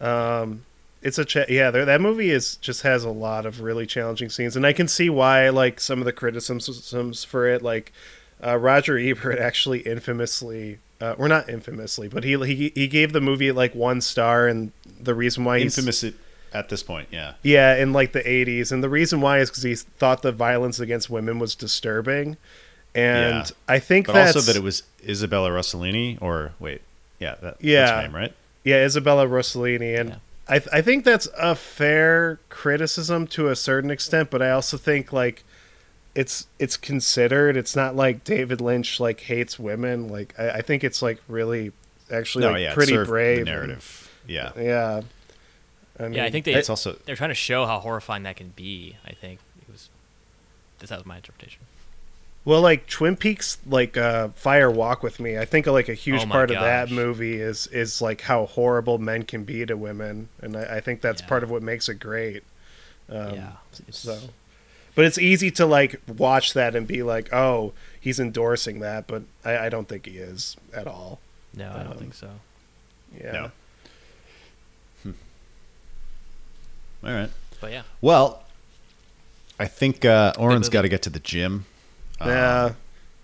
Um, 0.00 0.64
it's 1.02 1.18
a 1.18 1.24
cha- 1.24 1.44
yeah. 1.48 1.70
There, 1.72 1.84
that 1.84 2.00
movie 2.00 2.30
is 2.30 2.54
just 2.56 2.82
has 2.82 3.02
a 3.04 3.10
lot 3.10 3.44
of 3.44 3.60
really 3.60 3.86
challenging 3.86 4.30
scenes, 4.30 4.54
and 4.56 4.64
I 4.64 4.72
can 4.72 4.86
see 4.86 5.10
why 5.10 5.48
like 5.48 5.80
some 5.80 5.98
of 5.98 6.04
the 6.04 6.12
criticisms 6.12 7.24
for 7.24 7.48
it. 7.48 7.60
Like 7.62 7.92
uh, 8.44 8.56
Roger 8.56 8.98
Ebert 8.98 9.38
actually 9.38 9.80
infamously, 9.80 10.78
uh, 11.00 11.14
or 11.18 11.28
not 11.28 11.48
infamously, 11.48 12.08
but 12.08 12.24
he 12.24 12.36
he 12.44 12.72
he 12.74 12.86
gave 12.88 13.12
the 13.12 13.20
movie 13.20 13.52
like 13.52 13.74
one 13.74 14.00
star, 14.00 14.46
and 14.46 14.72
the 15.00 15.14
reason 15.14 15.44
why 15.44 15.58
he's 15.60 15.76
Infamous 15.78 16.04
at, 16.04 16.14
at 16.52 16.68
this 16.68 16.82
point, 16.82 17.08
yeah. 17.10 17.34
yeah, 17.42 17.76
in 17.76 17.92
like 17.92 18.12
the 18.12 18.20
80s. 18.22 18.72
And 18.72 18.82
the 18.82 18.88
reason 18.88 19.20
why 19.20 19.38
is 19.38 19.50
because 19.50 19.62
he 19.62 19.74
thought 19.74 20.22
the 20.22 20.32
violence 20.32 20.80
against 20.80 21.08
women 21.10 21.38
was 21.38 21.54
disturbing. 21.54 22.36
And 22.94 23.44
Yeah. 23.46 23.50
I 23.68 23.78
think 23.78 24.06
But 24.06 24.14
that's, 24.14 24.34
also 24.36 24.50
that 24.52 24.58
it 24.58 24.62
was 24.62 24.82
Isabella 25.06 25.50
Rossellini, 25.50 26.18
or 26.20 26.52
wait, 26.58 26.80
yeah, 27.18 27.32
that, 27.34 27.40
that's 27.42 27.62
Yeah. 27.64 27.96
her 27.96 28.02
name, 28.02 28.14
right? 28.16 28.32
Yeah, 28.64 28.84
Isabella 28.84 29.26
Rossellini, 29.26 29.98
and 30.00 30.08
Yeah. 30.10 30.16
I 30.48 30.78
I 30.78 30.80
think 30.82 31.04
that's 31.04 31.28
a 31.38 31.54
fair 31.54 32.40
criticism 32.48 33.26
to 33.28 33.48
a 33.48 33.56
certain 33.56 33.90
extent, 33.90 34.30
but 34.30 34.40
I 34.42 34.50
also 34.50 34.76
think 34.78 35.12
like 35.12 35.44
it's 36.14 36.46
it's 36.58 36.76
considered. 36.76 37.56
It's 37.56 37.76
not 37.76 37.94
like 37.96 38.24
David 38.24 38.60
Lynch 38.60 38.98
like 39.00 39.20
hates 39.20 39.58
women. 39.58 40.08
Like 40.08 40.34
I, 40.38 40.50
I 40.50 40.62
think 40.62 40.82
it's 40.84 41.02
like 41.02 41.20
really 41.28 41.72
actually 42.10 42.44
No, 42.44 42.52
like, 42.52 42.62
yeah, 42.62 42.74
pretty 42.74 42.96
brave 43.04 43.36
the 43.36 43.40
and- 43.40 43.46
narrative. 43.50 44.04
Yeah, 44.26 44.52
yeah. 44.58 45.00
I 45.98 46.02
mean, 46.04 46.12
yeah, 46.14 46.24
I 46.24 46.30
think 46.30 46.44
they 46.44 46.54
it's 46.54 46.70
also 46.70 46.96
they're 47.06 47.16
trying 47.16 47.30
to 47.30 47.34
show 47.34 47.66
how 47.66 47.78
horrifying 47.80 48.22
that 48.24 48.36
can 48.36 48.50
be. 48.50 48.96
I 49.06 49.12
think 49.12 49.40
it 49.60 49.72
was. 49.72 49.88
This 50.78 50.90
that 50.90 50.98
was 50.98 51.06
my 51.06 51.16
interpretation. 51.16 51.62
Well, 52.44 52.60
like 52.62 52.86
Twin 52.86 53.16
Peaks, 53.16 53.58
like 53.66 53.96
uh, 53.96 54.28
Fire 54.28 54.70
Walk 54.70 55.02
with 55.02 55.18
Me. 55.20 55.36
I 55.36 55.44
think 55.44 55.66
like 55.66 55.88
a 55.88 55.94
huge 55.94 56.22
Oh 56.22 56.26
my 56.26 56.32
part 56.32 56.50
of 56.50 56.60
that 56.60 56.90
movie 56.90 57.40
is 57.40 57.66
is 57.68 58.00
like 58.00 58.22
how 58.22 58.46
horrible 58.46 58.98
men 58.98 59.24
can 59.24 59.44
be 59.44 59.66
to 59.66 59.76
women, 59.76 60.28
and 60.40 60.56
I, 60.56 60.76
I 60.76 60.80
think 60.80 61.00
that's 61.00 61.20
Yeah. 61.20 61.28
part 61.28 61.42
of 61.42 61.50
what 61.50 61.62
makes 61.62 61.88
it 61.88 61.94
great. 61.94 62.42
Um, 63.10 63.34
yeah, 63.34 63.52
it's, 63.86 63.98
So, 63.98 64.18
but 64.98 65.04
it's 65.04 65.16
easy 65.16 65.48
to 65.52 65.64
like 65.64 66.00
watch 66.08 66.54
that 66.54 66.74
and 66.74 66.84
be 66.84 67.04
like, 67.04 67.32
oh, 67.32 67.72
he's 68.00 68.18
endorsing 68.18 68.80
that, 68.80 69.06
but 69.06 69.22
I, 69.44 69.66
I 69.66 69.68
don't 69.68 69.88
think 69.88 70.06
he 70.06 70.18
is 70.18 70.56
at 70.74 70.88
all. 70.88 71.20
no, 71.54 71.70
I 71.70 71.84
don't 71.84 71.92
um, 71.92 71.98
think 71.98 72.14
so. 72.14 72.28
Yeah. 73.16 73.50
No. 75.04 75.12
all 77.04 77.14
right. 77.14 77.30
But 77.60 77.70
yeah, 77.70 77.82
Well, 78.00 78.42
I 79.60 79.66
think 79.66 80.04
uh, 80.04 80.32
Oren's 80.36 80.66
movie. 80.66 80.72
got 80.72 80.82
to 80.82 80.88
get 80.88 81.02
to 81.02 81.10
the 81.10 81.20
gym. 81.20 81.66
Yeah. 82.20 82.72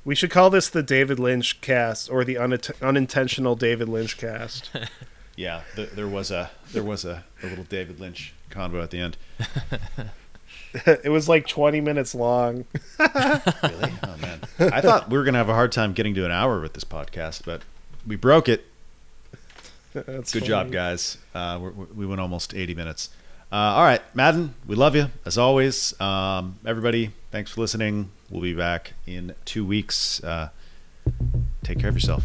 We 0.05 0.15
should 0.15 0.31
call 0.31 0.51
this 0.51 0.69
the 0.69 0.85
David 0.85 1.19
Lynch 1.19 1.61
cast 1.61 2.09
or 2.09 2.25
the 2.25 2.37
uninten- 2.37 2.81
unintentional 2.87 3.57
David 3.57 3.89
Lynch 3.89 4.17
cast. 4.17 4.71
yeah. 5.37 5.63
Th- 5.75 5.91
there 5.91 6.07
was 6.07 6.31
a 6.31 6.53
there 6.73 6.85
was 6.85 7.05
a, 7.05 7.25
a 7.43 7.49
little 7.49 7.65
David 7.65 7.99
Lynch 7.99 8.33
convo 8.49 8.81
at 8.81 8.93
the 8.93 9.01
end. 9.01 9.17
it 10.87 11.11
was 11.11 11.29
like 11.29 11.47
20 11.47 11.81
minutes 11.81 12.15
long. 12.15 12.65
Really? 12.99 13.93
Oh 14.03 14.17
man. 14.21 14.41
I 14.59 14.81
thought 14.81 15.09
we 15.11 15.17
were 15.19 15.25
gonna 15.25 15.39
have 15.39 15.49
a 15.49 15.55
hard 15.55 15.73
time 15.73 15.93
getting 15.95 16.15
to 16.15 16.25
an 16.25 16.31
hour 16.31 16.61
with 16.61 16.75
this 16.75 16.85
podcast, 16.85 17.45
but 17.45 17.63
we 18.07 18.17
broke 18.17 18.49
it. 18.49 18.67
That's 19.93 20.33
Good 20.33 20.41
funny. 20.41 20.47
job, 20.49 20.73
guys. 20.73 21.19
Uh, 21.35 21.59
we're, 21.63 21.71
we're- 21.71 22.07
went 22.09 22.21
almost 22.21 22.55
80 22.55 22.75
minutes. 22.75 23.11
Uh, 23.53 23.57
all 23.57 23.85
right, 23.85 24.03
Madden, 24.15 24.55
we 24.67 24.75
love 24.75 24.97
you 24.97 25.07
as 25.25 25.39
always. 25.39 25.99
Um, 26.01 26.59
everybody, 26.67 27.13
thanks 27.31 27.53
for 27.53 27.61
listening. 27.61 28.11
We'll 28.29 28.43
be 28.43 28.55
back 28.55 28.95
in 29.07 29.35
two 29.45 29.65
weeks. 29.65 30.23
Uh, 30.25 30.49
take 31.63 31.79
care 31.79 31.89
of 31.89 31.95
yourself. 31.95 32.25